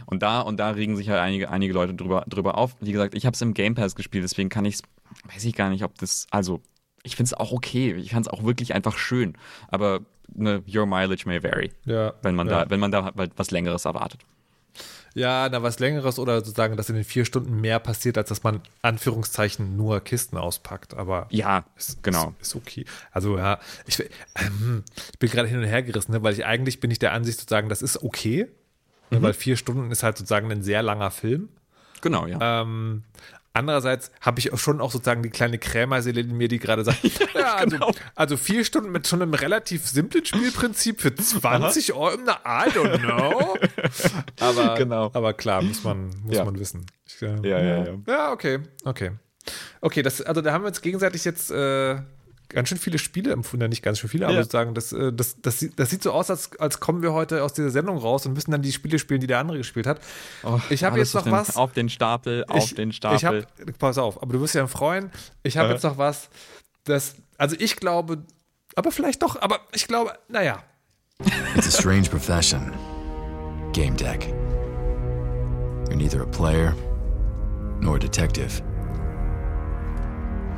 Und 0.05 0.22
da, 0.22 0.41
und 0.41 0.57
da 0.57 0.72
regen 0.72 0.95
sich 0.97 1.09
halt 1.09 1.19
einige, 1.19 1.49
einige 1.49 1.73
Leute 1.73 1.93
drüber, 1.93 2.26
drüber 2.27 2.57
auf. 2.57 2.76
Wie 2.81 2.91
gesagt, 2.91 3.15
ich 3.15 3.26
habe 3.26 3.34
es 3.34 3.41
im 3.41 3.53
Game 3.53 3.76
Pass 3.76 3.95
gespielt, 3.95 4.23
deswegen 4.23 4.49
kann 4.49 4.65
ich 4.65 4.80
weiß 5.34 5.45
ich 5.45 5.55
gar 5.55 5.69
nicht, 5.69 5.84
ob 5.84 5.97
das, 5.97 6.27
also, 6.31 6.61
ich 7.03 7.15
finde 7.15 7.27
es 7.27 7.34
auch 7.34 7.51
okay. 7.51 7.93
Ich 7.95 8.11
fand 8.11 8.27
es 8.27 8.31
auch 8.31 8.43
wirklich 8.43 8.73
einfach 8.76 8.97
schön. 8.97 9.38
Aber 9.69 10.01
ne, 10.34 10.64
your 10.68 10.85
mileage 10.85 11.23
may 11.26 11.41
vary, 11.41 11.72
Ja. 11.85 12.14
wenn 12.22 12.35
man 12.35 12.47
ja. 12.47 12.65
da, 12.65 12.69
wenn 12.69 12.80
man 12.80 12.91
da 12.91 13.14
halt 13.15 13.31
was 13.38 13.51
Längeres 13.51 13.85
erwartet. 13.85 14.22
Ja, 15.18 15.49
na, 15.49 15.64
was 15.64 15.80
Längeres 15.80 16.19
oder 16.19 16.38
sozusagen, 16.41 16.77
dass 16.77 16.89
in 16.89 16.95
den 16.95 17.03
vier 17.03 17.26
Stunden 17.26 17.60
mehr 17.60 17.80
passiert, 17.80 18.18
als 18.19 18.30
dass 18.30 18.44
man 18.44 18.61
Anführungszeichen 18.84 19.76
nur 19.76 19.99
Kisten 20.02 20.38
auspackt. 20.38 20.94
Aber 20.94 21.26
Ja, 21.31 21.65
ist, 21.76 22.03
genau. 22.03 22.35
Ist, 22.39 22.49
ist 22.49 22.56
okay. 22.56 22.85
Also 23.11 23.38
ja, 23.38 23.60
ich, 23.88 23.99
ähm, 24.35 24.84
ich 25.11 25.18
bin 25.18 25.30
gerade 25.31 25.48
hin 25.48 25.57
und 25.57 25.64
her 25.65 25.81
gerissen, 25.81 26.11
ne, 26.11 26.22
weil 26.22 26.34
ich 26.34 26.45
eigentlich 26.45 26.80
bin 26.80 26.91
ich 26.91 26.99
der 26.99 27.14
Ansicht 27.14 27.39
sozusagen, 27.39 27.68
das 27.69 27.81
ist 27.81 28.03
okay, 28.03 28.48
Mhm. 29.10 29.18
ne, 29.18 29.23
weil 29.23 29.34
vier 29.34 29.57
Stunden 29.57 29.89
ist 29.89 30.03
halt 30.03 30.18
sozusagen 30.18 30.52
ein 30.52 30.61
sehr 30.61 30.84
langer 30.84 31.10
Film. 31.11 31.49
Genau, 32.02 32.27
ja. 32.27 32.61
Ähm, 32.61 33.03
andererseits 33.57 34.11
habe 34.21 34.39
ich 34.39 34.53
auch 34.53 34.57
schon 34.59 34.79
auch 34.81 34.91
sozusagen 34.91 35.23
die 35.23 35.29
kleine 35.29 35.57
Krämerseele 35.57 36.21
in 36.21 36.38
mir, 36.38 36.47
die 36.47 36.59
gerade 36.59 36.84
sagt, 36.84 37.03
ja, 37.35 37.55
also, 37.55 37.77
genau. 37.77 37.91
also 38.15 38.38
vier 38.38 38.63
Stunden 38.63 38.91
mit 38.91 39.07
schon 39.07 39.21
einem 39.21 39.34
relativ 39.34 39.85
simplen 39.88 40.25
Spielprinzip 40.25 41.01
für 41.01 41.13
20 41.13 41.93
Euro, 41.93 42.17
na, 42.25 42.38
I 42.45 42.69
don't 42.69 42.99
know. 42.99 43.57
Aber, 44.39 44.75
Genau. 44.75 45.11
aber 45.13 45.34
klar, 45.34 45.61
muss 45.61 45.84
man, 45.84 46.09
muss 46.23 46.35
Ja. 46.35 46.45
man 46.45 46.59
wissen. 46.59 46.85
Ich, 47.05 47.21
äh, 47.21 47.35
Ja, 47.47 47.59
ja, 47.59 47.85
ja. 47.85 47.93
Ja, 48.07 48.31
okay, 48.31 48.59
okay. 48.85 49.11
Okay, 49.81 50.01
das, 50.03 50.21
also 50.21 50.41
da 50.41 50.51
haben 50.51 50.63
wir 50.63 50.67
uns 50.67 50.81
gegenseitig 50.81 51.23
jetzt 51.25 51.51
äh, 51.51 51.97
ganz 52.49 52.69
schön 52.69 52.77
viele 52.77 52.97
Spiele 52.97 53.31
empfunden, 53.31 53.61
ja, 53.63 53.67
nicht 53.67 53.81
ganz 53.83 53.99
schön 53.99 54.09
viele, 54.09 54.25
aber 54.25 54.35
Ja. 54.35 54.43
sozusagen, 54.43 54.73
das, 54.73 54.91
äh, 54.93 55.11
das, 55.13 55.41
das, 55.41 55.59
sieht- 55.59 55.77
das 55.79 55.89
sieht 55.89 56.01
so 56.03 56.11
aus, 56.11 56.29
als, 56.29 56.51
als 56.59 56.79
kommen 56.79 57.01
wir 57.01 57.13
heute 57.13 57.43
aus 57.43 57.53
dieser 57.53 57.69
Sendung 57.71 57.97
raus 57.97 58.25
und 58.25 58.33
müssen 58.33 58.51
dann 58.51 58.61
die 58.61 58.71
Spiele 58.71 58.99
spielen, 58.99 59.19
die 59.19 59.27
der 59.27 59.39
andere 59.39 59.57
gespielt 59.57 59.85
hat. 59.87 59.99
Oh, 60.43 60.59
ich 60.69 60.83
habe 60.83 60.97
jetzt 60.97 61.13
noch 61.13 61.29
was. 61.29 61.55
Auf 61.55 61.73
den 61.73 61.89
Stapel, 61.89 62.45
auf 62.47 62.63
ich, 62.65 62.75
den 62.75 62.91
Stapel. 62.93 63.17
Ich 63.17 63.25
hab, 63.25 63.77
pass 63.79 63.97
auf, 63.97 64.21
aber 64.21 64.33
du 64.33 64.41
wirst 64.41 64.53
dich 64.53 64.59
dann 64.61 64.67
freuen. 64.69 65.11
Ich 65.43 65.57
habe 65.57 65.69
Äh. 65.69 65.73
jetzt 65.73 65.83
noch 65.83 65.97
was, 65.97 66.29
das, 66.85 67.15
also 67.37 67.55
ich 67.59 67.75
glaube, 67.75 68.23
aber 68.75 68.91
vielleicht 68.91 69.21
doch, 69.23 69.41
aber 69.41 69.59
ich 69.73 69.87
glaube, 69.87 70.13
naja. 70.27 70.63
It's 71.55 71.67
a 71.67 71.79
strange 71.81 72.09
profession. 72.09 72.71
Game 73.73 73.95
deck. 73.97 74.27
You're 75.89 75.95
neither 75.95 76.21
a 76.21 76.25
player 76.25 76.75
nor 77.81 77.95
a 77.95 77.99
detective. 77.99 78.61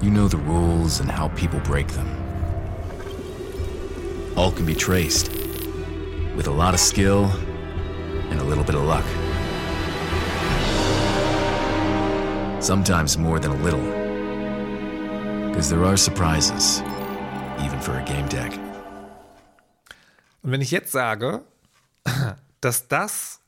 You 0.01 0.11
know 0.11 0.30
the 0.30 0.38
rules 0.38 1.01
and 1.01 1.11
how 1.11 1.27
people 1.35 1.59
break 1.59 1.89
them. 1.89 2.07
All 4.38 4.49
can 4.49 4.65
be 4.65 4.73
traced 4.73 5.30
with 6.38 6.47
a 6.47 6.51
lot 6.51 6.73
of 6.73 6.80
skill 6.80 7.26
and 8.30 8.39
a 8.39 8.43
little 8.45 8.63
bit 8.63 8.76
of 8.76 8.84
luck. 8.84 9.03
Sometimes 12.61 13.17
more 13.17 13.39
than 13.39 13.51
a 13.51 13.61
little. 13.61 13.84
Because 15.49 15.69
there 15.69 15.84
are 15.84 15.97
surprises, 15.97 16.81
even 17.59 17.81
for 17.81 17.97
a 17.97 18.03
game 18.05 18.30
deck. 18.30 18.57
Und 20.41 20.53
wenn 20.53 20.61
ich 20.61 20.71
jetzt 20.71 20.93
sage, 20.93 21.41
dass 22.61 22.88
das 22.88 23.41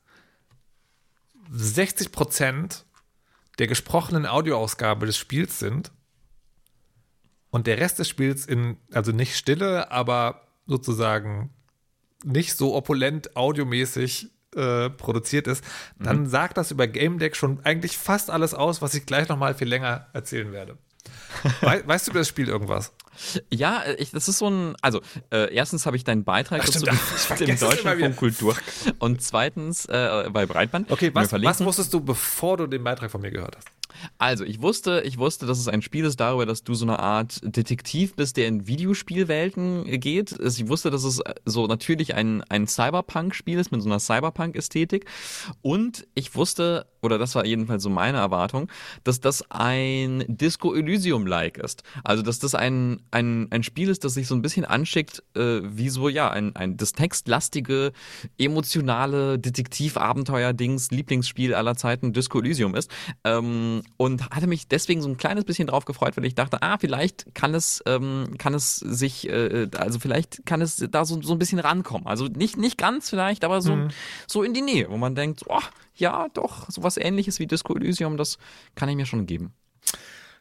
60% 1.50 2.84
der 3.58 3.68
gesprochenen 3.68 4.26
Audioausgabe 4.26 5.06
des 5.06 5.16
Spiels 5.18 5.58
sind 5.58 5.92
und 7.52 7.68
der 7.68 7.78
Rest 7.78 8.00
des 8.00 8.10
Spiels 8.10 8.46
in, 8.46 8.78
also 8.92 9.12
nicht 9.12 9.36
Stille, 9.36 9.92
aber 9.92 10.48
sozusagen 10.66 11.52
nicht 12.24 12.56
so 12.56 12.76
opulent 12.76 13.36
audiomäßig 13.36 14.30
äh, 14.56 14.90
produziert 14.90 15.48
ist, 15.48 15.64
dann 16.00 16.28
sagt 16.28 16.58
das 16.58 16.72
über 16.72 16.88
Game 16.88 17.20
Deck 17.20 17.36
schon 17.36 17.64
eigentlich 17.64 17.98
fast 17.98 18.30
alles 18.30 18.54
aus, 18.54 18.82
was 18.82 18.94
ich 18.94 19.06
gleich 19.06 19.28
nochmal 19.30 19.54
viel 19.56 19.68
länger 19.68 20.08
erzählen 20.14 20.52
werde. 20.52 20.78
Wei 21.62 21.86
weißt 21.86 22.08
du 22.08 22.12
über 22.12 22.20
das 22.20 22.28
Spiel 22.28 22.48
irgendwas? 22.48 22.94
Ja, 23.52 23.84
ich, 23.98 24.12
das 24.12 24.28
ist 24.28 24.38
so 24.38 24.50
ein. 24.50 24.76
Also, 24.82 25.02
äh, 25.32 25.54
erstens 25.54 25.86
habe 25.86 25.98
ich 25.98 26.04
deinen 26.04 26.24
Beitrag 26.24 26.62
Ach, 26.64 26.68
stimmt, 26.68 26.88
es 27.16 27.30
immer 27.30 27.40
wieder. 27.40 27.56
Deutschlandfunk 27.56 28.16
Kultur. 28.16 28.56
Und 29.00 29.22
zweitens 29.22 29.86
äh, 29.86 30.30
bei 30.32 30.46
Breitband. 30.46 30.92
Okay, 30.92 31.12
was, 31.14 31.32
was 31.34 31.64
wusstest 31.64 31.94
du, 31.94 32.02
bevor 32.02 32.58
du 32.58 32.68
den 32.68 32.84
Beitrag 32.84 33.12
von 33.12 33.22
mir 33.22 33.32
gehört 33.32 33.58
hast? 33.58 33.68
Also, 34.18 34.44
ich 34.44 34.62
wusste, 34.62 35.02
ich 35.06 35.18
wusste, 35.18 35.46
dass 35.46 35.60
es 35.60 35.68
ein 35.68 35.82
Spiel 35.82 36.06
ist 36.06 36.20
darüber, 36.20 36.46
dass 36.46 36.64
du 36.64 36.74
so 36.74 36.86
eine 36.86 37.00
Art 37.00 37.40
Detektiv 37.44 38.16
bist, 38.16 38.38
der 38.38 38.48
in 38.48 38.68
Videospielwelten 38.68 40.00
geht. 40.00 40.38
Ich 40.40 40.68
wusste, 40.68 40.90
dass 40.90 41.04
es 41.04 41.22
so 41.46 41.68
natürlich 41.68 42.16
ein, 42.16 42.44
ein 42.50 42.68
Cyberpunk-Spiel 42.68 43.60
ist 43.60 43.72
mit 43.72 43.82
so 43.82 43.90
einer 43.90 44.00
Cyberpunk-Ästhetik. 44.00 45.06
Und 45.62 46.08
ich 46.14 46.36
wusste, 46.36 46.88
oder 47.02 47.18
das 47.18 47.36
war 47.36 47.46
jedenfalls 47.46 47.84
so 47.84 47.90
meine 47.90 48.20
Erwartung, 48.20 48.70
dass 49.04 49.20
das 49.20 49.44
ein 49.50 50.24
Disco 50.28 50.74
Elysium-like 50.74 51.58
ist. 51.58 51.84
Also, 52.04 52.22
dass 52.22 52.40
das 52.40 52.56
ein, 52.56 53.02
ein, 53.12 53.48
ein 53.52 53.64
Spiel 53.64 53.90
ist, 53.90 54.04
das 54.04 54.14
sich 54.14 54.28
so 54.28 54.36
ein 54.36 54.42
bisschen 54.42 54.66
anschickt, 54.66 55.24
äh, 55.36 55.62
wie 55.64 55.90
so, 55.90 56.10
ja, 56.10 56.30
ein, 56.30 56.56
ein 56.56 56.78
das 56.78 56.94
textlastige, 56.94 57.92
emotionale 58.38 59.40
Detektiv-Abenteuer-Dings, 59.40 60.92
Lieblingsspiel 60.92 61.54
aller 61.54 61.76
Zeiten, 61.76 62.14
Disco 62.14 62.40
Elysium 62.40 62.76
ist. 62.76 62.92
Ähm, 63.24 63.81
und 63.98 64.30
hatte 64.30 64.48
mich 64.48 64.68
deswegen 64.68 65.02
so 65.02 65.10
ein 65.10 65.18
kleines 65.18 65.46
bisschen 65.46 65.68
drauf 65.68 65.86
gefreut, 65.86 66.18
weil 66.18 66.26
ich 66.26 66.36
dachte, 66.36 66.62
ah, 66.62 66.78
vielleicht 66.80 67.34
kann 67.36 67.54
es, 67.54 67.82
ähm, 67.86 68.36
kann 68.38 68.54
es 68.54 68.76
sich, 68.76 69.30
äh, 69.30 69.68
also 69.78 70.00
vielleicht 70.00 70.46
kann 70.46 70.62
es 70.62 70.86
da 70.90 71.06
so, 71.06 71.22
so 71.22 71.34
ein 71.34 71.40
bisschen 71.40 71.60
rankommen. 71.60 72.08
Also 72.08 72.26
nicht, 72.26 72.58
nicht 72.58 72.78
ganz 72.78 73.10
vielleicht, 73.10 73.44
aber 73.44 73.62
so, 73.62 73.78
so 74.28 74.44
in 74.44 74.54
die 74.54 74.62
Nähe, 74.62 74.90
wo 74.90 74.98
man 74.98 75.16
denkt, 75.16 75.44
oh, 75.48 75.60
ja, 75.96 76.28
doch, 76.34 76.70
sowas 76.70 76.98
ähnliches 76.98 77.40
wie 77.40 77.48
Disco 77.48 77.76
Elysium, 77.76 78.18
das 78.18 78.38
kann 78.76 78.90
ich 78.90 78.96
mir 78.96 79.06
schon 79.06 79.26
geben. 79.26 79.54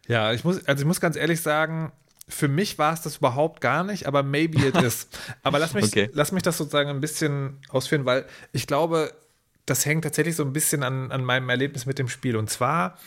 Ja, 0.08 0.32
ich 0.32 0.44
muss, 0.44 0.64
also 0.66 0.80
ich 0.82 0.86
muss 0.86 1.00
ganz 1.00 1.16
ehrlich 1.16 1.40
sagen, 1.40 1.92
für 2.28 2.48
mich 2.48 2.78
war 2.78 2.92
es 2.92 3.02
das 3.02 3.16
überhaupt 3.18 3.60
gar 3.60 3.84
nicht, 3.84 4.06
aber 4.06 4.22
maybe 4.22 4.64
it 4.66 4.76
is. 4.76 5.08
Aber 5.42 5.58
lass 5.58 5.74
mich, 5.74 5.86
Okay. 5.86 6.08
lass 6.12 6.30
mich 6.30 6.42
das 6.44 6.58
sozusagen 6.58 6.88
ein 6.88 7.00
bisschen 7.00 7.58
ausführen, 7.70 8.04
weil 8.04 8.24
ich 8.52 8.68
glaube, 8.68 9.12
das 9.66 9.84
hängt 9.84 10.04
tatsächlich 10.04 10.36
so 10.36 10.44
ein 10.44 10.52
bisschen 10.52 10.82
an, 10.82 11.10
an 11.10 11.24
meinem 11.24 11.48
Erlebnis 11.48 11.86
mit 11.86 11.98
dem 11.98 12.08
Spiel. 12.08 12.36
Und 12.36 12.48
zwar, 12.48 12.98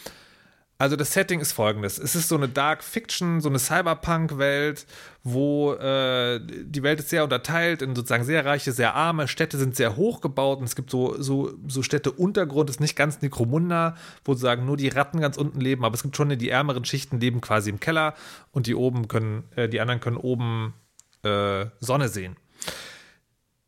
also 0.84 0.97
das 0.97 1.14
Setting 1.14 1.39
ist 1.39 1.53
folgendes. 1.53 1.97
Es 1.97 2.14
ist 2.14 2.27
so 2.27 2.35
eine 2.35 2.49
Dark 2.49 2.84
Fiction, 2.84 3.39
so 3.39 3.47
eine 3.47 3.57
Cyberpunk-Welt, 3.57 4.85
wo 5.23 5.72
äh, 5.76 6.41
die 6.45 6.84
Welt 6.84 6.99
ist 6.99 7.07
sehr 7.07 7.23
unterteilt 7.23 7.81
in 7.81 7.95
sozusagen 7.95 8.26
sehr 8.26 8.43
reiche, 8.43 8.73
sehr 8.73 8.93
arme. 8.93 9.30
Städte 9.30 9.57
sind 9.57 9.77
sehr 9.77 9.95
hoch 9.95 10.19
gebaut 10.19 10.60
und 10.60 10.65
es 10.65 10.76
gibt 10.76 10.89
so, 10.89 11.15
so, 11.22 11.53
so 11.69 11.84
Städte 11.84 12.11
Untergrund, 12.11 12.69
ist 12.69 12.81
nicht 12.81 12.97
ganz 12.97 13.22
Necromunda, 13.22 13.95
wo 14.26 14.34
sozusagen 14.34 14.65
nur 14.65 14.76
die 14.76 14.89
Ratten 14.89 15.22
ganz 15.22 15.38
unten 15.38 15.61
leben, 15.61 15.85
aber 15.85 15.95
es 15.95 16.03
gibt 16.03 16.18
schon 16.18 16.38
die 16.38 16.49
ärmeren 16.49 16.84
Schichten 16.84 17.18
leben 17.18 17.39
quasi 17.39 17.69
im 17.69 17.80
Keller 17.80 18.14
und 18.51 18.68
die 18.68 18.76
oben 18.76 19.07
können, 19.07 19.45
äh, 19.55 19.69
die 19.69 19.80
anderen 19.80 20.01
können 20.01 20.18
oben 20.18 20.73
äh, 21.23 21.68
Sonne 21.80 22.10
sehen. 22.10 22.35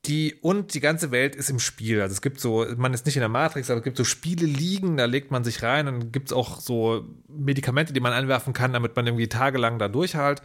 Die, 0.07 0.35
und 0.41 0.73
die 0.73 0.79
ganze 0.79 1.11
Welt 1.11 1.35
ist 1.35 1.49
im 1.49 1.59
Spiel. 1.59 2.01
Also 2.01 2.13
es 2.13 2.21
gibt 2.21 2.39
so, 2.39 2.65
man 2.77 2.93
ist 2.93 3.05
nicht 3.05 3.15
in 3.15 3.21
der 3.21 3.29
Matrix, 3.29 3.69
aber 3.69 3.79
es 3.79 3.83
gibt 3.83 3.97
so 3.97 4.03
Spiele 4.03 4.45
liegen, 4.45 4.97
da 4.97 5.05
legt 5.05 5.31
man 5.31 5.43
sich 5.43 5.63
rein 5.63 5.87
und 5.87 6.11
gibt 6.11 6.27
es 6.27 6.33
auch 6.33 6.59
so 6.59 7.05
Medikamente, 7.27 7.93
die 7.93 7.99
man 7.99 8.13
einwerfen 8.13 8.53
kann, 8.53 8.73
damit 8.73 8.95
man 8.95 9.07
irgendwie 9.07 9.27
tagelang 9.27 9.79
da 9.79 9.87
durchhält. 9.87 10.41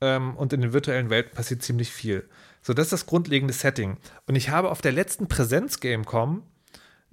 Ähm, 0.00 0.36
und 0.36 0.52
in 0.52 0.60
den 0.60 0.72
virtuellen 0.72 1.10
Welten 1.10 1.34
passiert 1.34 1.62
ziemlich 1.62 1.90
viel. 1.90 2.28
So, 2.62 2.74
das 2.74 2.86
ist 2.86 2.92
das 2.92 3.06
grundlegende 3.06 3.54
Setting. 3.54 3.96
Und 4.26 4.36
ich 4.36 4.50
habe 4.50 4.70
auf 4.70 4.80
der 4.80 4.92
letzten 4.92 5.28
Präsenz-Gamecom 5.28 6.42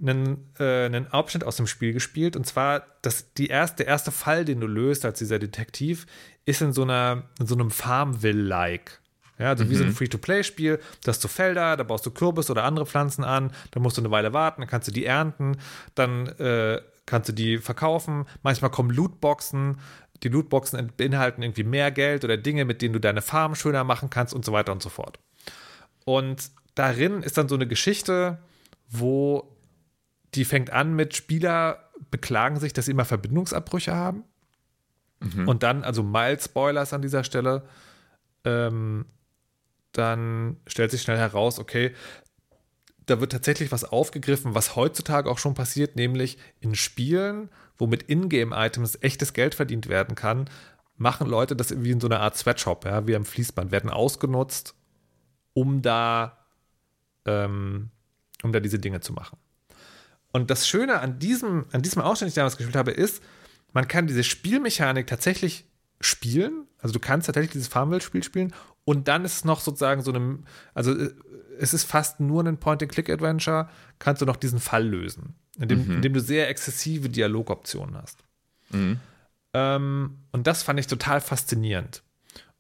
einen, 0.01 0.51
äh, 0.59 0.85
einen 0.85 1.07
Abschnitt 1.07 1.43
aus 1.43 1.57
dem 1.57 1.67
Spiel 1.67 1.93
gespielt. 1.93 2.35
Und 2.35 2.45
zwar, 2.45 2.85
das, 3.01 3.33
die 3.33 3.47
erste, 3.47 3.77
der 3.77 3.87
erste 3.87 4.11
Fall, 4.11 4.45
den 4.45 4.59
du 4.59 4.67
löst 4.67 5.05
als 5.05 5.19
dieser 5.19 5.39
Detektiv, 5.39 6.05
ist 6.45 6.61
in 6.61 6.73
so, 6.73 6.83
einer, 6.83 7.23
in 7.39 7.47
so 7.47 7.55
einem 7.55 7.71
Farmville-like. 7.71 9.01
Ja, 9.39 9.47
also 9.47 9.69
wie 9.69 9.75
so 9.75 9.85
ein 9.85 9.93
Free-to-Play-Spiel. 9.93 10.79
Da 11.03 11.11
hast 11.11 11.23
du 11.23 11.29
Felder, 11.29 11.77
da 11.77 11.83
baust 11.83 12.05
du 12.05 12.11
Kürbis 12.11 12.51
oder 12.51 12.65
andere 12.65 12.85
Pflanzen 12.85 13.23
an, 13.23 13.51
dann 13.71 13.81
musst 13.81 13.97
du 13.97 14.01
eine 14.01 14.11
Weile 14.11 14.33
warten, 14.33 14.61
dann 14.61 14.69
kannst 14.69 14.89
du 14.89 14.91
die 14.91 15.05
ernten, 15.05 15.57
dann 15.95 16.27
äh, 16.39 16.81
kannst 17.05 17.29
du 17.29 17.33
die 17.33 17.57
verkaufen. 17.57 18.25
Manchmal 18.43 18.69
kommen 18.69 18.91
Lootboxen. 18.91 19.79
Die 20.23 20.27
Lootboxen 20.27 20.91
beinhalten 20.97 21.41
irgendwie 21.41 21.63
mehr 21.63 21.89
Geld 21.91 22.25
oder 22.25 22.35
Dinge, 22.35 22.65
mit 22.65 22.81
denen 22.81 22.93
du 22.93 22.99
deine 22.99 23.21
Farm 23.21 23.55
schöner 23.55 23.85
machen 23.85 24.09
kannst 24.09 24.33
und 24.33 24.43
so 24.43 24.51
weiter 24.51 24.73
und 24.73 24.83
so 24.83 24.89
fort. 24.89 25.19
Und 26.03 26.51
darin 26.75 27.23
ist 27.23 27.37
dann 27.37 27.47
so 27.47 27.55
eine 27.55 27.67
Geschichte, 27.67 28.39
wo 28.89 29.55
die 30.35 30.43
fängt 30.43 30.71
an 30.71 30.95
mit 30.95 31.15
Spieler 31.15 31.89
beklagen 32.11 32.59
sich, 32.59 32.73
dass 32.73 32.85
sie 32.85 32.91
immer 32.91 33.05
Verbindungsabbrüche 33.05 33.95
haben. 33.95 34.23
Und 35.47 35.63
dann, 35.63 35.83
also 35.83 36.03
mild 36.03 36.41
Spoilers 36.41 36.93
an 36.93 37.01
dieser 37.01 37.23
Stelle, 37.23 37.63
ähm, 38.45 39.05
dann 39.91 40.57
stellt 40.67 40.91
sich 40.91 41.01
schnell 41.01 41.17
heraus, 41.17 41.59
okay, 41.59 41.93
da 43.05 43.19
wird 43.19 43.31
tatsächlich 43.31 43.71
was 43.71 43.83
aufgegriffen, 43.83 44.55
was 44.55 44.75
heutzutage 44.75 45.29
auch 45.29 45.39
schon 45.39 45.55
passiert, 45.55 45.95
nämlich 45.95 46.37
in 46.59 46.75
Spielen, 46.75 47.49
wo 47.77 47.87
mit 47.87 48.09
Ingame-Items 48.09 48.99
echtes 49.01 49.33
Geld 49.33 49.55
verdient 49.55 49.89
werden 49.89 50.15
kann, 50.15 50.49
machen 50.97 51.27
Leute 51.27 51.55
das 51.55 51.83
wie 51.83 51.91
in 51.91 52.01
so 52.01 52.07
einer 52.07 52.19
Art 52.19 52.37
Sweatshop, 52.37 52.85
ja, 52.85 53.07
wie 53.07 53.15
am 53.15 53.25
Fließband, 53.25 53.71
werden 53.71 53.89
ausgenutzt, 53.89 54.75
um 55.53 55.81
da, 55.81 56.45
ähm, 57.25 57.89
um 58.43 58.51
da 58.51 58.59
diese 58.59 58.79
Dinge 58.79 58.99
zu 58.99 59.13
machen. 59.13 59.37
Und 60.31 60.51
das 60.51 60.67
Schöne 60.67 60.99
an 60.99 61.17
diesem, 61.19 61.65
an 61.71 61.81
diesem 61.81 62.01
Ausschnitt, 62.01 62.27
den 62.27 62.29
ich 62.29 62.35
damals 62.35 62.57
gespielt 62.57 62.75
habe, 62.75 62.91
ist, 62.91 63.23
man 63.73 63.87
kann 63.87 64.07
diese 64.07 64.23
Spielmechanik 64.23 65.07
tatsächlich 65.07 65.65
spielen. 65.99 66.67
Also 66.81 66.93
du 66.93 66.99
kannst 66.99 67.27
tatsächlich 67.27 67.51
dieses 67.51 67.67
Farmville-Spiel 67.67 68.23
spielen 68.23 68.53
und 68.85 69.07
dann 69.07 69.25
ist 69.25 69.33
es 69.33 69.45
noch 69.45 69.59
sozusagen 69.59 70.01
so 70.01 70.11
einem, 70.11 70.45
also 70.73 70.97
äh, 70.97 71.13
es 71.59 71.73
ist 71.73 71.83
fast 71.83 72.19
nur 72.19 72.43
ein 72.43 72.57
Point-and-Click-Adventure, 72.57 73.69
kannst 73.99 74.21
du 74.21 74.25
noch 74.25 74.37
diesen 74.37 74.59
Fall 74.59 74.87
lösen, 74.87 75.35
indem, 75.59 75.79
indem 75.95 76.13
du 76.13 76.21
sehr 76.21 76.49
exzessive 76.49 77.09
Dialogoptionen 77.09 77.97
hast. 77.97 78.23
Ähm, 79.53 80.19
und 80.31 80.47
das 80.47 80.63
fand 80.63 80.79
ich 80.79 80.87
total 80.87 81.21
faszinierend. 81.21 82.01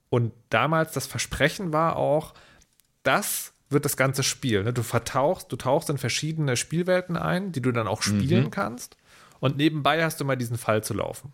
Und 0.09 0.33
damals 0.49 0.91
das 0.91 1.07
Versprechen 1.07 1.71
war 1.71 1.95
auch, 1.95 2.33
das 3.03 3.53
wird 3.69 3.85
das 3.85 3.95
ganze 3.95 4.23
Spiel. 4.23 4.63
Ne? 4.63 4.73
Du 4.73 4.83
vertauchst, 4.83 5.51
du 5.51 5.55
tauchst 5.55 5.89
in 5.89 5.97
verschiedene 5.97 6.57
Spielwelten 6.57 7.15
ein, 7.15 7.51
die 7.51 7.61
du 7.61 7.71
dann 7.71 7.87
auch 7.87 8.01
spielen 8.01 8.51
kannst. 8.51 8.97
Und 9.39 9.57
nebenbei 9.57 10.03
hast 10.03 10.19
du 10.19 10.25
mal 10.25 10.35
diesen 10.35 10.57
Fall 10.57 10.83
zu 10.83 10.93
laufen. 10.93 11.33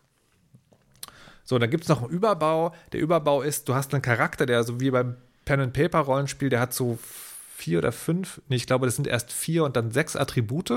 So, 1.46 1.58
dann 1.60 1.70
gibt 1.70 1.84
es 1.84 1.90
noch 1.90 2.02
einen 2.02 2.12
Überbau. 2.12 2.74
Der 2.92 3.00
Überbau 3.00 3.42
ist, 3.42 3.70
du 3.70 3.76
hast 3.76 3.94
einen 3.94 4.02
Charakter, 4.02 4.46
der 4.46 4.64
so 4.64 4.82
wie 4.82 4.90
beim 4.90 5.16
Pen-and-Paper-Rollenspiel, 5.46 6.50
der 6.50 6.60
hat 6.60 6.74
so 6.74 6.98
vier 7.56 7.78
oder 7.78 7.92
fünf, 7.92 8.42
nee, 8.50 8.58
ich 8.58 8.68
glaube, 8.68 8.86
das 8.86 8.96
sind 8.98 9.08
erst 9.08 9.32
vier 9.32 9.64
und 9.64 9.78
dann 9.78 9.92
sechs 9.92 10.16
Attribute. 10.16 10.72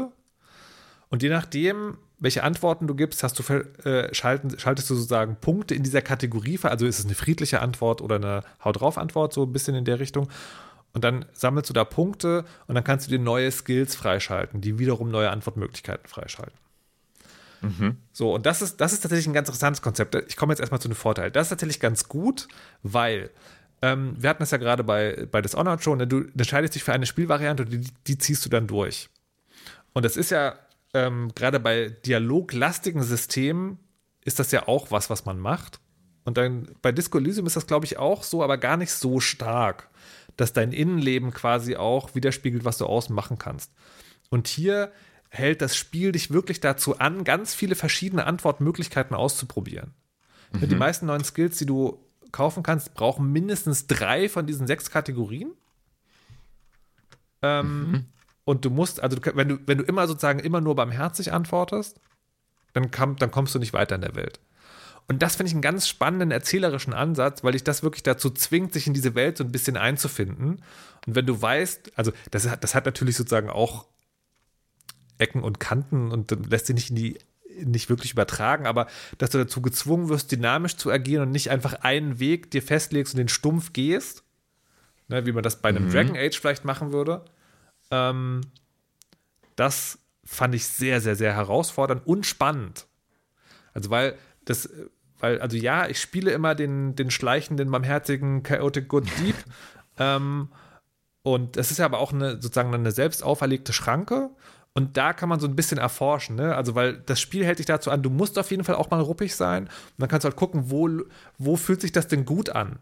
Und 1.09 1.23
je 1.23 1.31
nachdem, 1.31 1.97
welche 2.19 2.45
Antworten 2.45 2.87
du 2.87 2.95
gibst, 2.95 3.23
hast 3.23 3.39
du, 3.39 3.53
äh, 3.53 4.15
schalten, 4.15 4.59
schaltest 4.59 4.91
du 4.91 4.95
sozusagen 4.95 5.37
Punkte 5.37 5.75
in 5.75 5.83
dieser 5.83 6.03
Kategorie. 6.03 6.59
Also 6.63 6.87
ist 6.87 6.99
es 6.99 7.07
eine 7.07 7.15
friedliche 7.15 7.61
Antwort 7.61 8.03
oder 8.03 8.17
eine 8.17 8.45
Haut 8.63 8.81
drauf 8.81 8.99
Antwort, 8.99 9.33
so 9.33 9.45
ein 9.45 9.53
bisschen 9.53 9.75
in 9.75 9.87
der 9.87 10.01
Richtung. 10.01 10.29
Und 10.93 11.05
dann 11.05 11.25
sammelst 11.33 11.71
du 11.71 11.75
da 11.75 11.85
Punkte 11.85 12.45
und 12.67 12.75
dann 12.75 12.85
kannst 12.85 13.07
du 13.07 13.11
dir 13.11 13.19
neue 13.19 13.51
Skills 13.51 13.95
freischalten, 13.95 14.61
die 14.61 14.79
wiederum 14.79 15.11
neue 15.11 15.31
Antwortmöglichkeiten 15.31 16.09
freischalten. 16.09 16.59
Mhm. 17.61 17.97
So, 18.13 18.35
und 18.35 18.47
das 18.47 18.63
ist, 18.63 18.81
das 18.81 18.93
ist 18.93 19.01
tatsächlich 19.01 19.27
ein 19.27 19.33
ganz 19.33 19.49
interessantes 19.49 19.83
Konzept. 19.83 20.15
Ich 20.29 20.37
komme 20.37 20.53
jetzt 20.53 20.61
erstmal 20.61 20.81
zu 20.81 20.89
dem 20.89 20.97
Vorteil. 20.97 21.31
Das 21.31 21.47
ist 21.47 21.51
tatsächlich 21.51 21.81
ganz 21.81 22.09
gut, 22.09 22.49
weil 22.83 23.31
ähm, 23.83 24.15
wir 24.19 24.31
hatten 24.31 24.41
das 24.41 24.51
ja 24.51 24.59
gerade 24.59 24.85
bei, 24.85 25.27
bei 25.31 25.41
Dishonored 25.41 25.83
schon, 25.83 25.99
ne? 25.99 26.07
du 26.07 26.25
entscheidest 26.37 26.75
dich 26.75 26.85
für 26.85 26.93
eine 26.93 27.07
Spielvariante 27.07 27.65
und 27.65 27.71
die, 27.71 27.91
die 28.07 28.19
ziehst 28.19 28.45
du 28.45 28.49
dann 28.49 28.67
durch. 28.67 29.09
Und 29.93 30.05
das 30.05 30.17
ist 30.17 30.31
ja 30.31 30.59
ähm, 30.95 31.31
gerade 31.35 31.61
bei 31.61 31.91
dialoglastigen 32.05 33.03
Systemen 33.03 33.79
ist 34.25 34.39
das 34.39 34.53
ja 34.53 34.69
auch 34.69 34.91
was, 34.91 35.11
was 35.11 35.25
man 35.25 35.39
macht. 35.39 35.81
Und 36.25 36.37
dann 36.37 36.69
bei 36.83 36.93
Disco 36.93 37.19
Elysium 37.19 37.47
ist 37.47 37.57
das, 37.57 37.67
glaube 37.67 37.87
ich, 37.87 37.99
auch 37.99 38.23
so, 38.23 38.43
aber 38.43 38.59
gar 38.59 38.77
nicht 38.77 38.93
so 38.93 39.21
stark, 39.21 39.89
dass 40.37 40.53
dein 40.53 40.73
Innenleben 40.73 41.33
quasi 41.33 41.77
auch 41.77 42.15
widerspiegelt, 42.15 42.65
was 42.65 42.79
du 42.79 42.87
außen 42.87 43.15
machen 43.15 43.39
kannst. 43.39 43.73
Und 44.29 44.47
hier 44.47 44.93
hält 45.29 45.63
das 45.63 45.77
Spiel 45.77 46.13
dich 46.13 46.31
wirklich 46.31 46.61
dazu 46.61 46.99
an, 46.99 47.25
ganz 47.25 47.55
viele 47.55 47.75
verschiedene 47.75 48.27
Antwortmöglichkeiten 48.27 49.15
auszuprobieren. 49.15 49.95
Mhm. 50.53 50.69
Die 50.69 50.75
meisten 50.75 51.07
neuen 51.07 51.25
Skills, 51.25 51.59
die 51.59 51.67
du 51.67 52.05
kaufen 52.33 52.63
kannst, 52.63 52.95
brauchen 52.95 53.31
mindestens 53.33 53.87
drei 53.87 54.29
von 54.29 54.47
diesen 54.47 54.67
sechs 54.67 54.91
Kategorien. 54.91 55.53
Ähm, 57.43 57.91
mhm. 57.91 58.05
Und 58.45 58.65
du 58.65 58.71
musst, 58.71 59.03
also 59.03 59.19
du, 59.19 59.37
wenn 59.37 59.49
du, 59.49 59.59
wenn 59.67 59.79
du 59.79 59.85
immer 59.85 60.07
sozusagen 60.07 60.39
immer 60.39 60.61
nur 60.61 60.75
barmherzig 60.75 61.33
antwortest, 61.33 62.01
dann, 62.73 62.91
kam, 62.91 63.17
dann 63.17 63.31
kommst 63.31 63.55
du 63.55 63.59
nicht 63.59 63.73
weiter 63.73 63.95
in 63.95 64.01
der 64.01 64.15
Welt. 64.15 64.41
Und 65.07 65.23
das 65.23 65.37
finde 65.37 65.49
ich 65.49 65.55
einen 65.55 65.63
ganz 65.63 65.89
spannenden 65.89 66.31
erzählerischen 66.31 66.93
Ansatz, 66.93 67.43
weil 67.43 67.53
dich 67.53 67.65
das 67.65 67.83
wirklich 67.83 68.03
dazu 68.03 68.29
zwingt, 68.31 68.75
sich 68.75 68.87
in 68.87 68.93
diese 68.93 69.15
Welt 69.15 69.39
so 69.39 69.45
ein 69.45 69.53
bisschen 69.53 69.79
einzufinden. 69.79 70.63
Und 71.07 71.15
wenn 71.15 71.25
du 71.25 71.41
weißt, 71.41 71.93
also 71.97 72.13
das 72.31 72.49
hat, 72.49 72.63
das 72.63 72.75
hat 72.75 72.85
natürlich 72.85 73.17
sozusagen 73.17 73.49
auch 73.49 73.87
Ecken 75.19 75.43
und 75.43 75.61
Kanten 75.61 76.11
und 76.13 76.31
lässt 76.51 76.67
sich 76.67 76.75
nicht 76.75 76.91
in 76.91 76.97
die 76.97 77.19
nicht 77.65 77.89
wirklich 77.89 78.13
übertragen, 78.13 78.67
aber 78.67 78.87
dass 79.19 79.31
du 79.31 79.39
dazu 79.39 79.61
gezwungen 79.61 80.09
wirst, 80.09 80.31
dynamisch 80.31 80.77
zu 80.77 80.91
agieren 80.91 81.23
und 81.23 81.31
nicht 81.33 81.51
einfach 81.51 81.75
einen 81.83 82.21
Weg 82.21 82.51
dir 82.51 82.63
festlegst 82.63 83.15
und 83.15 83.19
den 83.19 83.29
stumpf 83.29 83.73
gehst, 83.73 84.23
ne, 85.09 85.27
wie 85.27 85.33
man 85.33 85.43
das 85.43 85.61
bei 85.61 85.71
einem 85.71 85.87
mhm. 85.87 85.91
Dragon 85.91 86.17
Age 86.17 86.39
vielleicht 86.39 86.65
machen 86.65 86.93
würde. 86.93 87.25
Ähm, 87.91 88.43
das 89.57 89.99
fand 90.25 90.55
ich 90.55 90.67
sehr, 90.67 91.01
sehr, 91.01 91.17
sehr 91.17 91.35
herausfordernd 91.35 92.07
und 92.07 92.27
spannend. 92.27 92.87
Also, 93.75 93.91
weil 93.91 94.17
das, 94.45 94.69
weil, 95.19 95.41
also 95.41 95.57
ja, 95.57 95.89
ich 95.89 96.01
spiele 96.01 96.31
immer 96.31 96.55
den, 96.55 96.95
den 96.95 97.11
schleichenden, 97.11 97.71
barmherzigen 97.71 98.43
Chaotic 98.43 98.89
Good 98.89 99.09
Deep. 99.19 99.37
ähm, 99.99 100.49
und 101.23 101.57
das 101.57 101.71
ist 101.71 101.79
ja 101.79 101.85
aber 101.85 101.99
auch 101.99 102.13
eine, 102.13 102.41
sozusagen 102.41 102.73
eine 102.73 102.93
selbst 102.93 103.23
auferlegte 103.23 103.73
Schranke. 103.73 104.31
Und 104.79 104.97
da 104.97 105.13
kann 105.13 105.29
man 105.29 105.41
so 105.41 105.49
ein 105.49 105.57
bisschen 105.57 105.79
erforschen, 105.79 106.37
ne? 106.37 106.55
Also, 106.55 106.77
weil 106.77 106.99
das 106.99 107.21
Spiel 107.21 107.45
hält 107.45 107.59
dich 107.59 107.67
dazu 107.67 107.91
an, 107.91 108.01
du 108.01 108.11
musst 108.11 108.39
auf 108.39 108.53
jeden 108.53 108.63
Fall 108.63 108.77
auch 108.77 108.91
mal 108.91 109.01
ruppig 109.01 109.35
sein. 109.35 109.65
Und 109.65 109.71
dann 109.99 110.09
kannst 110.09 110.23
du 110.23 110.29
halt 110.29 110.37
gucken, 110.37 110.71
wo, 110.71 110.89
wo 111.37 111.57
fühlt 111.57 111.81
sich 111.81 111.91
das 111.91 112.07
denn 112.07 112.25
gut 112.25 112.51
an? 112.51 112.79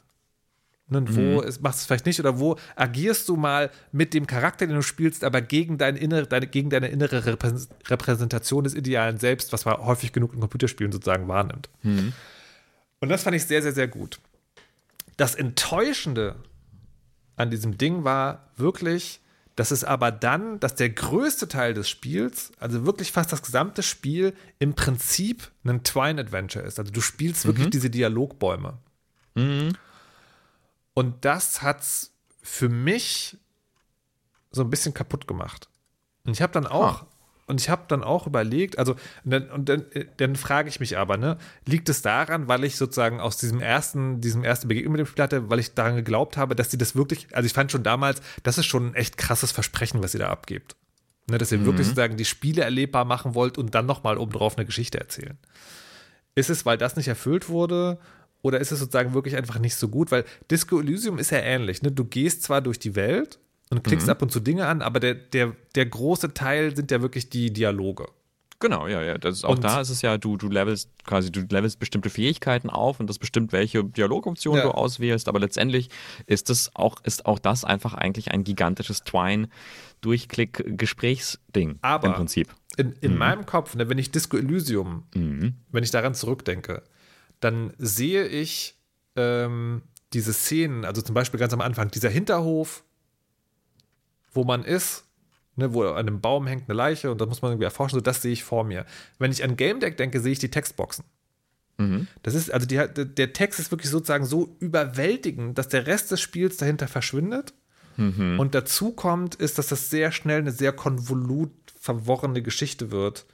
Und 0.90 1.16
wo 1.16 1.40
mhm. 1.40 1.48
machst 1.62 1.62
du 1.62 1.68
es 1.68 1.86
vielleicht 1.86 2.04
nicht 2.04 2.20
oder 2.20 2.38
wo 2.38 2.58
agierst 2.76 3.26
du 3.30 3.36
mal 3.36 3.70
mit 3.92 4.12
dem 4.12 4.26
Charakter, 4.26 4.66
den 4.66 4.76
du 4.76 4.82
spielst, 4.82 5.24
aber 5.24 5.40
gegen, 5.40 5.78
dein 5.78 5.96
innere, 5.96 6.26
deine, 6.26 6.46
gegen 6.46 6.68
deine 6.68 6.88
innere 6.88 7.24
Repräsentation 7.88 8.64
des 8.64 8.74
idealen 8.74 9.16
Selbst, 9.16 9.54
was 9.54 9.64
man 9.64 9.78
häufig 9.78 10.12
genug 10.12 10.34
in 10.34 10.40
Computerspielen 10.40 10.92
sozusagen 10.92 11.28
wahrnimmt. 11.28 11.70
Mhm. 11.82 12.12
Und 13.00 13.08
das 13.08 13.22
fand 13.22 13.36
ich 13.36 13.46
sehr, 13.46 13.62
sehr, 13.62 13.72
sehr 13.72 13.88
gut. 13.88 14.20
Das 15.16 15.34
Enttäuschende 15.34 16.36
an 17.36 17.50
diesem 17.50 17.78
Ding 17.78 18.04
war 18.04 18.50
wirklich, 18.58 19.22
das 19.56 19.72
ist 19.72 19.84
aber 19.84 20.12
dann, 20.12 20.60
dass 20.60 20.74
der 20.74 20.90
größte 20.90 21.48
Teil 21.48 21.72
des 21.72 21.88
Spiels, 21.88 22.52
also 22.60 22.84
wirklich 22.84 23.10
fast 23.10 23.32
das 23.32 23.42
gesamte 23.42 23.82
Spiel, 23.82 24.34
im 24.58 24.74
Prinzip 24.74 25.50
ein 25.64 25.82
Twine-Adventure 25.82 26.64
ist. 26.64 26.78
Also 26.78 26.92
du 26.92 27.00
spielst 27.00 27.44
mhm. 27.44 27.48
wirklich 27.48 27.70
diese 27.70 27.88
Dialogbäume. 27.88 28.76
Mhm. 29.34 29.72
Und 30.92 31.24
das 31.24 31.62
hat 31.62 31.80
es 31.80 32.12
für 32.42 32.68
mich 32.68 33.38
so 34.50 34.62
ein 34.62 34.70
bisschen 34.70 34.92
kaputt 34.92 35.26
gemacht. 35.26 35.68
Und 36.24 36.32
ich 36.32 36.42
habe 36.42 36.52
dann 36.52 36.66
auch, 36.66 37.02
ah. 37.02 37.06
Und 37.46 37.60
ich 37.60 37.70
habe 37.70 37.84
dann 37.86 38.02
auch 38.02 38.26
überlegt, 38.26 38.76
also, 38.76 38.96
und 39.24 39.30
dann, 39.30 39.50
und 39.50 39.68
dann, 39.68 39.84
dann, 40.16 40.34
frage 40.34 40.68
ich 40.68 40.80
mich 40.80 40.98
aber, 40.98 41.16
ne, 41.16 41.38
liegt 41.64 41.88
es 41.88 42.02
daran, 42.02 42.48
weil 42.48 42.64
ich 42.64 42.76
sozusagen 42.76 43.20
aus 43.20 43.36
diesem 43.36 43.60
ersten, 43.60 44.20
diesem 44.20 44.42
ersten 44.42 44.66
Begegnung 44.66 44.92
mit 44.92 44.98
dem 44.98 45.06
Spiel 45.06 45.22
hatte, 45.22 45.48
weil 45.48 45.60
ich 45.60 45.74
daran 45.74 45.94
geglaubt 45.94 46.36
habe, 46.36 46.56
dass 46.56 46.72
sie 46.72 46.78
das 46.78 46.96
wirklich, 46.96 47.28
also 47.32 47.46
ich 47.46 47.52
fand 47.52 47.70
schon 47.70 47.84
damals, 47.84 48.20
das 48.42 48.58
ist 48.58 48.66
schon 48.66 48.88
ein 48.88 48.94
echt 48.94 49.16
krasses 49.16 49.52
Versprechen, 49.52 50.02
was 50.02 50.12
sie 50.12 50.18
da 50.18 50.28
abgibt. 50.28 50.74
Ne, 51.30 51.38
dass 51.38 51.52
ihr 51.52 51.58
mhm. 51.58 51.66
wirklich 51.66 51.86
sozusagen 51.86 52.16
die 52.16 52.24
Spiele 52.24 52.62
erlebbar 52.62 53.04
machen 53.04 53.34
wollt 53.34 53.58
und 53.58 53.74
dann 53.74 53.86
nochmal 53.86 54.18
obendrauf 54.18 54.56
eine 54.56 54.66
Geschichte 54.66 54.98
erzählen. 54.98 55.38
Ist 56.34 56.50
es, 56.50 56.66
weil 56.66 56.78
das 56.78 56.96
nicht 56.96 57.08
erfüllt 57.08 57.48
wurde? 57.48 57.98
Oder 58.42 58.60
ist 58.60 58.70
es 58.70 58.78
sozusagen 58.78 59.14
wirklich 59.14 59.36
einfach 59.36 59.58
nicht 59.58 59.74
so 59.74 59.88
gut? 59.88 60.10
Weil 60.12 60.24
Disco 60.50 60.78
Elysium 60.78 61.18
ist 61.18 61.30
ja 61.30 61.38
ähnlich. 61.38 61.82
Ne? 61.82 61.90
Du 61.90 62.04
gehst 62.04 62.42
zwar 62.42 62.60
durch 62.60 62.78
die 62.78 62.94
Welt 62.94 63.40
und 63.70 63.84
klickst 63.84 64.06
mhm. 64.06 64.12
ab 64.12 64.22
und 64.22 64.32
zu 64.32 64.40
Dinge 64.40 64.66
an, 64.66 64.82
aber 64.82 65.00
der, 65.00 65.14
der, 65.14 65.54
der 65.74 65.86
große 65.86 66.34
Teil 66.34 66.76
sind 66.76 66.90
ja 66.90 67.00
wirklich 67.02 67.30
die 67.30 67.52
Dialoge. 67.52 68.06
Genau, 68.58 68.86
ja, 68.86 69.02
ja. 69.02 69.18
Das 69.18 69.36
ist, 69.36 69.44
auch 69.44 69.56
und 69.56 69.64
da 69.64 69.82
ist 69.82 69.90
es 69.90 70.00
ja, 70.00 70.16
du, 70.16 70.38
du 70.38 70.48
levelst 70.48 70.88
quasi, 71.04 71.30
du 71.30 71.40
levelst 71.40 71.78
bestimmte 71.78 72.08
Fähigkeiten 72.08 72.70
auf 72.70 73.00
und 73.00 73.06
das 73.08 73.18
bestimmt, 73.18 73.52
welche 73.52 73.84
Dialogoption 73.84 74.56
ja. 74.56 74.62
du 74.62 74.70
auswählst, 74.70 75.28
aber 75.28 75.40
letztendlich 75.40 75.90
ist 76.26 76.48
es 76.48 76.70
auch, 76.74 76.96
ist 77.04 77.26
auch 77.26 77.38
das 77.38 77.64
einfach 77.64 77.92
eigentlich 77.92 78.30
ein 78.30 78.44
gigantisches 78.44 79.04
Twine-Durchklick-Gesprächsding 79.04 81.80
im 81.82 82.12
Prinzip. 82.12 82.48
In, 82.78 82.92
in 83.00 83.12
mhm. 83.12 83.18
meinem 83.18 83.44
Kopf, 83.46 83.74
ne, 83.74 83.90
wenn 83.90 83.98
ich 83.98 84.10
Disco 84.10 84.38
Elysium, 84.38 85.02
mhm. 85.14 85.56
wenn 85.70 85.84
ich 85.84 85.90
daran 85.90 86.14
zurückdenke, 86.14 86.82
dann 87.40 87.74
sehe 87.76 88.26
ich 88.26 88.80
ähm, 89.16 89.82
diese 90.14 90.32
Szenen, 90.32 90.86
also 90.86 91.02
zum 91.02 91.14
Beispiel 91.14 91.38
ganz 91.38 91.52
am 91.52 91.60
Anfang, 91.60 91.90
dieser 91.90 92.08
Hinterhof, 92.08 92.85
wo 94.36 94.44
man 94.44 94.62
ist, 94.62 95.04
ne, 95.56 95.72
wo 95.72 95.82
an 95.84 95.96
einem 95.96 96.20
Baum 96.20 96.46
hängt 96.46 96.68
eine 96.68 96.76
Leiche 96.76 97.10
und 97.10 97.20
da 97.20 97.26
muss 97.26 97.42
man 97.42 97.52
irgendwie 97.52 97.64
erforschen, 97.64 97.96
so 97.96 98.00
das 98.00 98.22
sehe 98.22 98.32
ich 98.32 98.44
vor 98.44 98.64
mir. 98.64 98.86
Wenn 99.18 99.32
ich 99.32 99.42
an 99.42 99.56
Game 99.56 99.80
Deck 99.80 99.96
denke, 99.96 100.20
sehe 100.20 100.32
ich 100.32 100.38
die 100.38 100.50
Textboxen. 100.50 101.04
Mhm. 101.78 102.06
Das 102.22 102.34
ist, 102.34 102.50
also 102.52 102.66
die, 102.66 102.76
der 102.76 103.32
Text 103.32 103.60
ist 103.60 103.70
wirklich 103.70 103.90
sozusagen 103.90 104.24
so 104.24 104.56
überwältigend, 104.60 105.58
dass 105.58 105.68
der 105.68 105.86
Rest 105.86 106.10
des 106.10 106.20
Spiels 106.20 106.56
dahinter 106.56 106.88
verschwindet. 106.88 107.54
Mhm. 107.96 108.38
Und 108.38 108.54
dazu 108.54 108.92
kommt, 108.92 109.34
ist, 109.36 109.58
dass 109.58 109.68
das 109.68 109.90
sehr 109.90 110.12
schnell 110.12 110.40
eine 110.40 110.52
sehr 110.52 110.72
konvolut 110.72 111.50
verworrene 111.78 112.42
Geschichte 112.42 112.90
wird. 112.90 113.26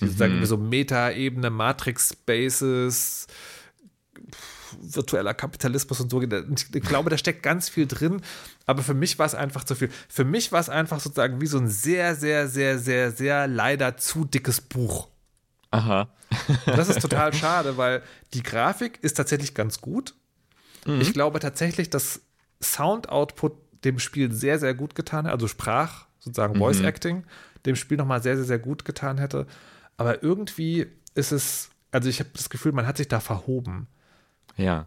Die 0.00 0.04
mhm. 0.04 0.08
sozusagen 0.08 0.46
so 0.46 0.56
Meta-Ebene, 0.56 1.50
Matrix-Spaces, 1.50 3.26
virtueller 4.80 5.34
Kapitalismus 5.34 6.00
und 6.00 6.10
so. 6.10 6.20
Ich 6.22 6.82
glaube, 6.82 7.10
da 7.10 7.18
steckt 7.18 7.42
ganz 7.42 7.68
viel 7.68 7.86
drin, 7.86 8.20
aber 8.66 8.82
für 8.82 8.94
mich 8.94 9.18
war 9.18 9.26
es 9.26 9.34
einfach 9.34 9.64
zu 9.64 9.74
viel. 9.74 9.90
Für 10.08 10.24
mich 10.24 10.52
war 10.52 10.60
es 10.60 10.68
einfach 10.68 11.00
sozusagen 11.00 11.40
wie 11.40 11.46
so 11.46 11.58
ein 11.58 11.68
sehr, 11.68 12.14
sehr, 12.14 12.48
sehr, 12.48 12.78
sehr, 12.78 13.10
sehr 13.10 13.46
leider 13.46 13.96
zu 13.96 14.24
dickes 14.24 14.60
Buch. 14.60 15.08
Aha. 15.70 16.08
das 16.66 16.88
ist 16.88 17.00
total 17.00 17.32
schade, 17.32 17.76
weil 17.76 18.02
die 18.34 18.42
Grafik 18.42 18.98
ist 19.02 19.14
tatsächlich 19.14 19.54
ganz 19.54 19.80
gut. 19.80 20.14
Mhm. 20.86 21.00
Ich 21.00 21.12
glaube 21.12 21.40
tatsächlich, 21.40 21.90
dass 21.90 22.20
Sound-Output 22.62 23.52
dem 23.84 23.98
Spiel 23.98 24.32
sehr, 24.32 24.58
sehr 24.58 24.74
gut 24.74 24.94
getan 24.94 25.26
hat, 25.26 25.32
also 25.32 25.48
Sprach, 25.48 26.06
sozusagen 26.18 26.54
mhm. 26.54 26.58
Voice 26.58 26.80
Acting, 26.80 27.24
dem 27.66 27.76
Spiel 27.76 27.96
nochmal 27.96 28.22
sehr, 28.22 28.36
sehr, 28.36 28.44
sehr 28.44 28.58
gut 28.58 28.84
getan 28.84 29.18
hätte. 29.18 29.46
Aber 29.96 30.22
irgendwie 30.22 30.86
ist 31.14 31.32
es, 31.32 31.70
also 31.90 32.08
ich 32.08 32.20
habe 32.20 32.30
das 32.32 32.50
Gefühl, 32.50 32.72
man 32.72 32.86
hat 32.86 32.96
sich 32.96 33.08
da 33.08 33.20
verhoben. 33.20 33.88
Ja. 34.58 34.86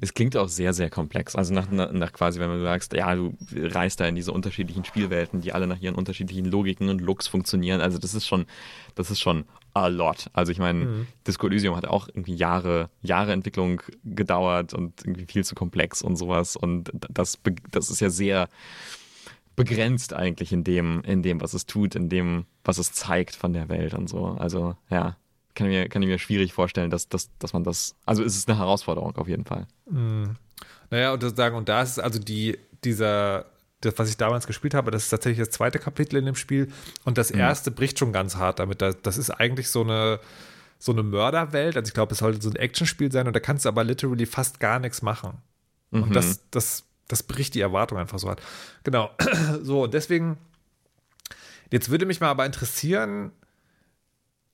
Es 0.00 0.12
klingt 0.12 0.36
auch 0.36 0.48
sehr, 0.48 0.74
sehr 0.74 0.90
komplex. 0.90 1.34
Also 1.34 1.54
nach, 1.54 1.70
nach 1.70 2.12
quasi, 2.12 2.40
wenn 2.40 2.50
du 2.50 2.62
sagst, 2.62 2.92
ja, 2.92 3.14
du 3.14 3.34
reist 3.54 4.00
da 4.00 4.06
in 4.06 4.16
diese 4.16 4.32
unterschiedlichen 4.32 4.84
Spielwelten, 4.84 5.40
die 5.40 5.52
alle 5.52 5.66
nach 5.66 5.80
ihren 5.80 5.94
unterschiedlichen 5.94 6.44
Logiken 6.44 6.88
und 6.90 7.00
Looks 7.00 7.26
funktionieren. 7.26 7.80
Also 7.80 7.98
das 7.98 8.12
ist 8.12 8.26
schon, 8.26 8.46
das 8.96 9.10
ist 9.10 9.20
schon 9.20 9.44
a 9.72 9.86
lot. 9.86 10.28
Also 10.34 10.52
ich 10.52 10.58
meine, 10.58 10.84
mhm. 10.84 11.06
Disco 11.26 11.46
Elysium 11.46 11.74
hat 11.76 11.86
auch 11.86 12.08
irgendwie 12.08 12.34
Jahre, 12.34 12.90
Jahre 13.00 13.32
Entwicklung 13.32 13.80
gedauert 14.04 14.74
und 14.74 15.04
irgendwie 15.04 15.26
viel 15.26 15.44
zu 15.44 15.54
komplex 15.54 16.02
und 16.02 16.16
sowas. 16.16 16.56
Und 16.56 16.90
das, 16.92 17.38
das 17.70 17.88
ist 17.88 18.00
ja 18.00 18.10
sehr 18.10 18.48
begrenzt 19.56 20.12
eigentlich 20.12 20.52
in 20.52 20.64
dem, 20.64 21.02
in 21.02 21.22
dem, 21.22 21.40
was 21.40 21.54
es 21.54 21.66
tut, 21.66 21.94
in 21.94 22.08
dem, 22.08 22.44
was 22.62 22.78
es 22.78 22.92
zeigt 22.92 23.34
von 23.34 23.52
der 23.52 23.68
Welt 23.68 23.94
und 23.94 24.08
so. 24.08 24.36
Also 24.38 24.76
ja 24.90 25.16
kann 25.58 25.66
ich 25.66 25.76
mir, 25.76 25.88
kann 25.88 26.02
ich 26.02 26.08
mir 26.08 26.18
schwierig 26.18 26.52
vorstellen, 26.52 26.90
dass, 26.90 27.08
dass, 27.08 27.30
dass 27.38 27.52
man 27.52 27.64
das. 27.64 27.96
Also 28.06 28.22
ist 28.22 28.36
es 28.36 28.46
eine 28.46 28.56
Herausforderung 28.56 29.16
auf 29.16 29.28
jeden 29.28 29.44
Fall. 29.44 29.66
Mm. 29.90 30.36
Naja, 30.90 31.12
und 31.12 31.22
das 31.22 31.34
sagen, 31.34 31.56
und 31.56 31.68
da 31.68 31.82
ist 31.82 31.98
also 31.98 32.18
die, 32.18 32.58
dieser, 32.84 33.46
das, 33.80 33.94
was 33.98 34.08
ich 34.08 34.16
damals 34.16 34.46
gespielt 34.46 34.72
habe, 34.72 34.90
das 34.90 35.04
ist 35.04 35.10
tatsächlich 35.10 35.44
das 35.44 35.50
zweite 35.50 35.78
Kapitel 35.78 36.16
in 36.16 36.24
dem 36.24 36.36
Spiel. 36.36 36.72
Und 37.04 37.18
das 37.18 37.30
erste 37.30 37.70
bricht 37.70 37.98
schon 37.98 38.12
ganz 38.12 38.36
hart 38.36 38.60
damit. 38.60 38.80
Das, 38.80 38.96
das 39.02 39.18
ist 39.18 39.30
eigentlich 39.30 39.68
so 39.68 39.82
eine, 39.82 40.20
so 40.78 40.92
eine 40.92 41.02
Mörderwelt. 41.02 41.76
Also 41.76 41.88
ich 41.88 41.94
glaube, 41.94 42.12
es 42.12 42.18
sollte 42.18 42.40
so 42.40 42.48
ein 42.48 42.56
Actionspiel 42.56 43.12
sein 43.12 43.26
und 43.26 43.34
da 43.34 43.40
kannst 43.40 43.64
du 43.64 43.68
aber 43.68 43.84
literally 43.84 44.26
fast 44.26 44.60
gar 44.60 44.78
nichts 44.78 45.02
machen. 45.02 45.38
Und 45.90 46.14
das, 46.14 46.42
das, 46.50 46.84
das 47.08 47.22
bricht 47.22 47.54
die 47.54 47.60
Erwartung 47.60 47.98
einfach 47.98 48.18
so 48.18 48.28
hart. 48.28 48.42
Genau. 48.84 49.10
So, 49.62 49.84
und 49.84 49.94
deswegen, 49.94 50.38
jetzt 51.70 51.90
würde 51.90 52.06
mich 52.06 52.20
mal 52.20 52.28
aber 52.28 52.46
interessieren, 52.46 53.32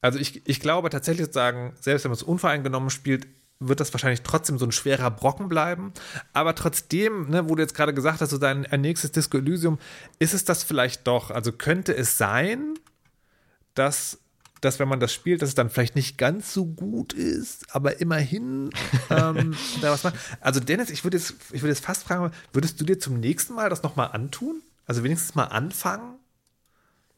also 0.05 0.18
ich, 0.18 0.47
ich 0.47 0.60
glaube 0.60 0.90
tatsächlich 0.90 1.32
sagen, 1.32 1.72
selbst 1.81 2.05
wenn 2.05 2.10
man 2.10 2.16
es 2.18 2.22
unvoreingenommen 2.22 2.90
spielt, 2.90 3.26
wird 3.59 3.81
das 3.81 3.94
wahrscheinlich 3.94 4.20
trotzdem 4.20 4.59
so 4.59 4.66
ein 4.66 4.72
schwerer 4.72 5.10
Brocken 5.10 5.48
bleiben. 5.48 5.94
Aber 6.35 6.55
trotzdem, 6.55 7.31
ne, 7.31 7.48
wo 7.48 7.55
du 7.55 7.62
jetzt 7.62 7.74
gerade 7.74 7.94
gesagt 7.94 8.20
hast, 8.20 8.28
so 8.28 8.36
dein 8.36 8.66
nächstes 8.82 9.12
Disco 9.12 9.39
Elysium, 9.39 9.78
ist 10.18 10.35
es 10.35 10.44
das 10.44 10.62
vielleicht 10.62 11.06
doch? 11.06 11.31
Also 11.31 11.52
könnte 11.52 11.97
es 11.97 12.18
sein, 12.18 12.74
dass, 13.72 14.18
dass 14.60 14.78
wenn 14.78 14.89
man 14.89 15.01
das 15.01 15.14
spielt, 15.14 15.40
dass 15.40 15.48
es 15.48 15.55
dann 15.55 15.70
vielleicht 15.70 15.97
nicht 15.97 16.18
ganz 16.18 16.52
so 16.52 16.66
gut 16.66 17.14
ist, 17.14 17.74
aber 17.74 17.98
immerhin 18.02 18.68
ähm, 19.09 19.56
da 19.81 19.90
was 19.90 20.05
macht. 20.05 20.16
Also 20.43 20.60
Dennis, 20.60 20.90
ich 20.90 21.02
würde 21.02 21.16
jetzt, 21.16 21.35
ich 21.51 21.62
würde 21.62 21.72
jetzt 21.72 21.85
fast 21.86 22.02
fragen, 22.02 22.31
würdest 22.52 22.78
du 22.78 22.85
dir 22.85 22.98
zum 22.98 23.20
nächsten 23.20 23.55
Mal 23.55 23.70
das 23.70 23.82
nochmal 23.82 24.10
antun? 24.12 24.60
Also 24.85 25.02
wenigstens 25.02 25.35
mal 25.35 25.44
anfangen? 25.44 26.18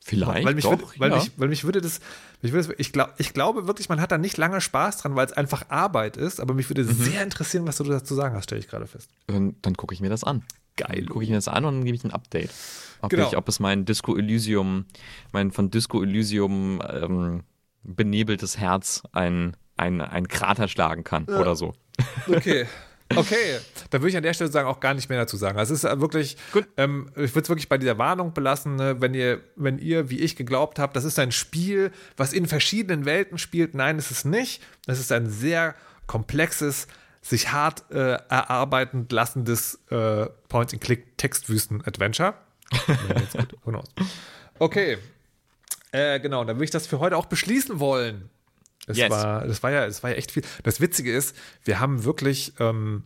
Vielleicht. 0.09 0.47
weil 0.47 0.55
mich, 0.55 0.62
doch, 0.65 0.70
würde, 0.70 0.85
weil, 0.99 1.11
ja. 1.11 1.16
mich, 1.16 1.33
weil 1.37 1.49
mich 1.49 1.65
würde 1.65 1.81
das, 1.81 1.99
mich 2.41 2.53
würde 2.53 2.69
das 2.69 2.77
ich, 2.78 2.93
glaub, 2.93 3.15
ich 3.19 3.33
glaube 3.35 3.66
wirklich, 3.66 3.89
man 3.89 4.01
hat 4.01 4.12
da 4.12 4.19
nicht 4.19 4.37
lange 4.37 4.61
Spaß 4.61 4.99
dran, 4.99 5.16
weil 5.16 5.27
es 5.27 5.33
einfach 5.33 5.65
Arbeit 5.69 6.16
ist, 6.16 6.39
aber 6.41 6.55
mich 6.55 6.70
würde 6.70 6.85
Mhm. 6.85 6.93
sehr 6.93 7.23
interessieren, 7.24 7.66
was 7.66 7.77
du 7.78 7.85
dazu 7.85 8.15
sagen 8.15 8.37
hast, 8.37 8.45
stelle 8.45 8.61
ich 8.61 8.69
gerade 8.69 8.87
fest. 8.87 9.11
Dann, 9.27 9.57
dann 9.62 9.77
gucke 9.77 9.95
ich 9.95 10.01
mir 10.01 10.09
das 10.09 10.23
an. 10.23 10.45
Geil. 10.77 11.07
Gucke 11.07 11.24
ich 11.24 11.31
mir 11.31 11.37
das 11.37 11.49
an 11.49 11.65
und 11.65 11.74
dann 11.74 11.85
gebe 11.85 11.97
ich 11.97 12.05
ein 12.05 12.12
Update. 12.12 12.51
Ob, 13.03 13.11
Genau. 13.11 13.27
ich, 13.28 13.37
ob 13.37 13.49
es 13.49 13.59
mein 13.59 13.85
Disco 13.85 14.16
Elysium, 14.16 14.85
mein 15.33 15.51
von 15.51 15.70
Disco 15.70 16.03
Elysium 16.03 16.81
ähm, 16.89 17.43
benebeltes 17.83 18.59
Herz 18.59 19.03
ein, 19.12 19.57
ein, 19.77 20.01
ein 20.01 20.28
Krater 20.28 20.69
schlagen 20.69 21.03
kann 21.03 21.24
oder 21.24 21.57
so. 21.57 21.73
Okay. 22.28 22.66
Okay, 23.15 23.59
dann 23.91 24.01
würde 24.01 24.11
ich 24.11 24.16
an 24.16 24.23
der 24.23 24.35
Stelle 24.35 24.51
sagen, 24.51 24.69
auch 24.69 24.81
gar 24.81 24.95
nicht 24.95 25.09
mehr 25.09 25.19
dazu 25.19 25.37
sagen. 25.37 25.59
Also 25.59 25.74
es 25.74 25.85
ist 25.85 26.01
wirklich, 26.01 26.37
ähm, 26.77 27.09
ich 27.11 27.35
würde 27.35 27.43
es 27.43 27.49
wirklich 27.49 27.69
bei 27.69 27.78
dieser 27.78 27.99
Warnung 27.99 28.35
belassen, 28.35 28.77
ne? 28.77 29.01
wenn 29.01 29.15
ihr, 29.15 29.41
wenn 29.55 29.78
ihr, 29.78 30.11
wie 30.11 30.19
ich 30.20 30.35
geglaubt 30.35 30.78
habt, 30.78 30.97
das 30.97 31.05
ist 31.05 31.19
ein 31.19 31.31
Spiel, 31.31 31.93
was 32.16 32.33
in 32.33 32.47
verschiedenen 32.47 33.05
Welten 33.05 33.39
spielt. 33.39 33.74
Nein, 33.74 33.99
es 33.99 34.11
ist 34.11 34.24
nicht. 34.24 34.62
Es 34.87 34.99
ist 34.99 35.12
ein 35.12 35.31
sehr 35.31 35.77
komplexes, 36.07 36.89
sich 37.23 37.53
hart 37.53 37.85
äh, 37.91 38.19
erarbeitend 38.28 39.12
lassendes 39.12 39.81
äh, 39.91 40.27
Point-and-Click-Textwüsten-Adventure. 40.49 42.35
Okay. 44.59 44.99
Äh, 45.93 46.19
genau, 46.20 46.45
dann 46.45 46.57
würde 46.57 46.65
ich 46.65 46.70
das 46.70 46.87
für 46.87 46.99
heute 46.99 47.16
auch 47.16 47.27
beschließen 47.27 47.78
wollen. 47.78 48.31
Das, 48.86 48.96
Yes. 48.96 49.10
war, 49.10 49.46
das, 49.46 49.62
war 49.62 49.70
ja, 49.72 49.86
das 49.86 50.02
war 50.02 50.10
ja 50.10 50.16
echt 50.16 50.30
viel. 50.30 50.42
Das 50.62 50.80
Witzige 50.80 51.12
ist, 51.12 51.36
wir 51.64 51.80
haben 51.80 52.04
wirklich 52.04 52.52
ähm, 52.60 53.02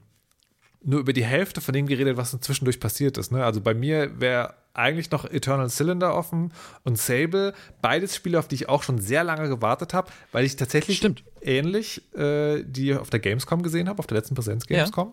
nur 0.83 1.01
über 1.01 1.13
die 1.13 1.25
Hälfte 1.25 1.61
von 1.61 1.73
dem 1.75 1.87
geredet, 1.87 2.17
was 2.17 2.39
zwischendurch 2.41 2.81
passiert 2.81 3.19
ist. 3.19 3.33
Ne? 3.33 3.45
Also 3.45 3.61
bei 3.61 3.75
mir 3.75 4.21
wäre 4.21 4.55
eigentlich 4.73 5.11
noch 5.11 5.25
Eternal 5.25 5.69
Cylinder 5.69 6.15
offen 6.15 6.53
und 6.85 6.97
Sable. 6.97 7.55
Beides 7.83 8.15
Spiele, 8.15 8.39
auf 8.39 8.47
die 8.49 8.55
ich 8.55 8.69
auch 8.69 8.83
schon 8.83 8.99
sehr 8.99 9.25
lange 9.25 9.49
gewartet 9.49 9.95
habe, 9.95 10.11
weil 10.33 10.45
ich 10.45 10.57
tatsächlich 10.57 10.99
Stimmt. 10.99 11.25
ähnlich 11.43 12.03
äh, 12.17 12.63
die 12.63 12.95
auf 12.95 13.11
der 13.11 13.21
Gamescom 13.21 13.63
gesehen 13.63 13.89
habe, 13.89 13.99
auf 13.99 14.07
der 14.07 14.19
letzten 14.19 14.35
Präsenz 14.35 14.67
Gamescom. 14.67 15.13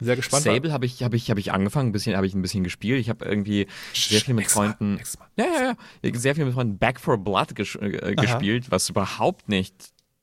Sehr 0.00 0.16
gespannt. 0.16 0.44
Sable 0.44 0.72
habe 0.72 0.84
ich, 0.86 1.02
hab 1.02 1.14
ich, 1.14 1.30
hab 1.30 1.38
ich 1.38 1.52
angefangen, 1.52 1.88
ein 1.88 1.92
bisschen, 1.92 2.16
habe 2.16 2.26
ich 2.26 2.34
ein 2.34 2.42
bisschen 2.42 2.64
gespielt. 2.64 3.00
Ich 3.00 3.08
habe 3.08 3.24
irgendwie 3.24 3.66
sehr 3.94 4.20
viel 4.20 4.34
mit 4.34 4.44
Mal, 4.46 4.50
Freunden. 4.50 4.94
nächstes 4.94 5.18
Mal. 5.18 5.28
Ja, 5.36 5.44
ja, 5.46 5.76
ja. 6.04 6.18
Sehr 6.18 6.34
viel 6.34 6.44
mit 6.44 6.54
Freunden 6.54 6.76
Back 6.78 7.00
for 7.00 7.16
Blood 7.16 7.54
ges 7.54 7.76
äh, 7.76 8.14
gespielt, 8.14 8.70
was 8.70 8.88
überhaupt 8.90 9.48
nicht 9.48 9.74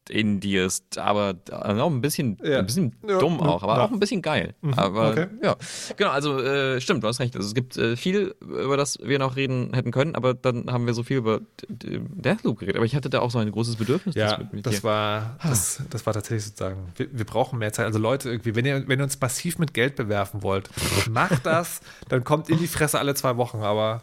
Indie 0.10 0.58
ist, 0.58 0.98
aber 0.98 1.36
äh, 1.50 1.54
auch 1.54 1.90
ein 1.90 2.02
bisschen, 2.02 2.38
Ja. 2.44 2.60
ein 2.60 2.66
bisschen 2.66 2.96
Ja, 3.08 3.20
dumm 3.20 3.40
auch, 3.40 3.64
aber 3.64 3.74
ja. 3.74 3.78
Mhm, 3.80 3.84
auch 3.86 3.92
ein 3.92 4.00
bisschen 4.00 4.22
geil. 4.22 4.54
aber 4.76 5.12
okay. 5.12 5.28
ja, 5.42 5.56
genau, 5.96 6.10
also 6.12 6.40
äh, 6.40 6.82
stimmt, 6.82 7.04
du 7.04 7.08
hast 7.08 7.20
recht. 7.20 7.36
Also 7.36 7.48
es 7.48 7.54
gibt 7.56 7.78
äh, 7.78 7.96
viel, 7.96 8.36
über 8.42 8.76
das 8.78 8.98
wir 9.02 9.20
noch 9.20 9.36
reden 9.36 9.74
hätten 9.74 9.92
können, 9.92 10.16
aber 10.16 10.34
dann 10.34 10.70
haben 10.72 10.86
wir 10.86 10.94
so 10.94 11.04
viel 11.04 11.18
über 11.18 11.42
Deathloop 11.70 12.60
geredet. 12.60 12.76
Aber 12.78 12.86
ich 12.86 12.96
hatte 12.96 13.10
da 13.10 13.20
auch 13.20 13.32
so 13.32 13.40
ein 13.40 13.52
großes 13.52 13.76
Bedürfnis. 13.78 14.16
Ja, 14.16 14.38
mit, 14.38 14.54
mit 14.54 14.66
das 14.66 14.76
dir. 14.76 14.84
war, 14.84 15.38
das, 15.44 15.82
das 15.90 16.06
war 16.06 16.14
tatsächlich 16.14 16.46
sozusagen, 16.46 16.92
wir, 16.96 17.08
wir 17.12 17.26
brauchen 17.26 17.60
mehr 17.60 17.72
Zeit. 17.74 17.86
Also 17.86 18.00
Leute, 18.00 18.30
irgendwie, 18.30 18.56
wenn 18.56 18.66
ihr, 18.66 18.88
wenn 18.88 19.00
ihr 19.00 19.04
uns 19.04 19.20
massiv 19.20 19.58
mit 19.60 19.74
Geld 19.74 19.96
bewerfen 19.96 20.44
wollt, 20.44 20.70
macht 21.10 21.46
das, 21.46 21.82
dann 22.10 22.24
kommt 22.24 22.50
in 22.50 22.58
die 22.60 22.68
Fresse 22.68 23.00
alle 23.00 23.16
zwei 23.16 23.38
Wochen. 23.38 23.60
Aber 23.60 24.02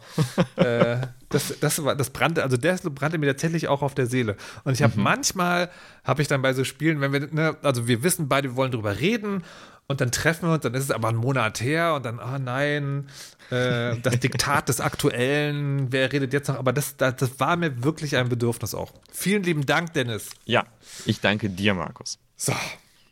äh, 0.55 0.97
das, 1.31 1.59
das, 1.59 1.83
war, 1.83 1.95
das 1.95 2.09
brannte, 2.09 2.43
also 2.43 2.57
der 2.57 2.77
brannte 2.77 3.17
mir 3.17 3.27
tatsächlich 3.27 3.67
auch 3.67 3.81
auf 3.81 3.95
der 3.95 4.05
Seele. 4.05 4.35
Und 4.63 4.73
ich 4.73 4.83
habe 4.83 4.93
manchmal, 4.99 5.69
habe 6.03 6.21
ich 6.21 6.27
dann 6.27 6.41
bei 6.41 6.53
so 6.53 6.63
Spielen, 6.63 7.01
wenn 7.01 7.13
wir, 7.13 7.27
ne, 7.31 7.57
also 7.63 7.87
wir 7.87 8.03
wissen 8.03 8.27
beide, 8.27 8.49
wir 8.49 8.55
wollen 8.55 8.71
drüber 8.71 8.99
reden 8.99 9.43
und 9.87 10.01
dann 10.01 10.11
treffen 10.11 10.47
wir 10.47 10.53
uns, 10.53 10.63
dann 10.63 10.73
ist 10.73 10.85
es 10.85 10.91
aber 10.91 11.09
ein 11.09 11.15
Monat 11.15 11.61
her 11.61 11.95
und 11.95 12.05
dann, 12.05 12.19
ah 12.19 12.39
nein, 12.39 13.09
äh, 13.49 13.97
das 13.97 14.19
Diktat 14.19 14.69
des 14.69 14.79
Aktuellen, 14.79 15.91
wer 15.91 16.11
redet 16.13 16.33
jetzt 16.33 16.47
noch? 16.47 16.57
Aber 16.57 16.73
das, 16.73 16.95
das, 16.97 17.17
das 17.17 17.39
war 17.39 17.57
mir 17.57 17.83
wirklich 17.83 18.15
ein 18.15 18.29
Bedürfnis 18.29 18.73
auch. 18.73 18.93
Vielen 19.11 19.43
lieben 19.43 19.65
Dank, 19.65 19.93
Dennis. 19.93 20.29
Ja, 20.45 20.65
ich 21.05 21.19
danke 21.19 21.49
dir, 21.49 21.73
Markus. 21.73 22.19
So, 22.37 22.53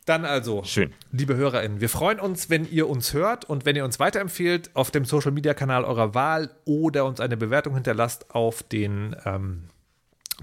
dann 0.09 0.25
also, 0.25 0.63
Schön. 0.63 0.93
liebe 1.11 1.35
HörerInnen, 1.35 1.81
wir 1.81 1.89
freuen 1.89 2.19
uns, 2.19 2.49
wenn 2.49 2.69
ihr 2.69 2.89
uns 2.89 3.13
hört 3.13 3.45
und 3.45 3.65
wenn 3.65 3.75
ihr 3.75 3.85
uns 3.85 3.99
weiterempfehlt 3.99 4.75
auf 4.75 4.91
dem 4.91 5.05
Social 5.05 5.31
Media 5.31 5.53
Kanal 5.53 5.85
eurer 5.85 6.15
Wahl 6.15 6.49
oder 6.65 7.05
uns 7.05 7.19
eine 7.19 7.37
Bewertung 7.37 7.75
hinterlasst 7.75 8.33
auf 8.33 8.63
den 8.63 9.15
ähm, 9.25 9.69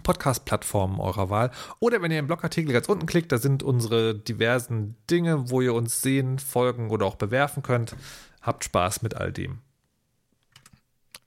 Podcast-Plattformen 0.02 1.00
eurer 1.00 1.30
Wahl. 1.30 1.50
Oder 1.80 2.00
wenn 2.00 2.10
ihr 2.10 2.18
im 2.18 2.26
Blogartikel 2.26 2.72
ganz 2.72 2.88
unten 2.88 3.06
klickt, 3.06 3.32
da 3.32 3.38
sind 3.38 3.62
unsere 3.62 4.14
diversen 4.14 4.96
Dinge, 5.10 5.50
wo 5.50 5.60
ihr 5.60 5.74
uns 5.74 6.00
sehen, 6.00 6.38
folgen 6.38 6.90
oder 6.90 7.06
auch 7.06 7.16
bewerfen 7.16 7.62
könnt. 7.62 7.96
Habt 8.42 8.64
Spaß 8.64 9.02
mit 9.02 9.16
all 9.16 9.32
dem. 9.32 9.58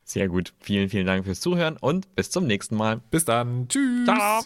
Sehr 0.06 0.28
gut. 0.28 0.54
Vielen, 0.60 0.90
vielen 0.90 1.06
Dank 1.06 1.26
fürs 1.26 1.42
Zuhören 1.42 1.78
und 1.78 2.16
bis 2.16 2.32
zum 2.32 2.48
nächsten 2.48 2.76
Mal. 2.76 3.02
Bis 3.12 3.26
dann. 3.26 3.68
Tschüss. 3.68 4.06
Ciao. 4.06 4.44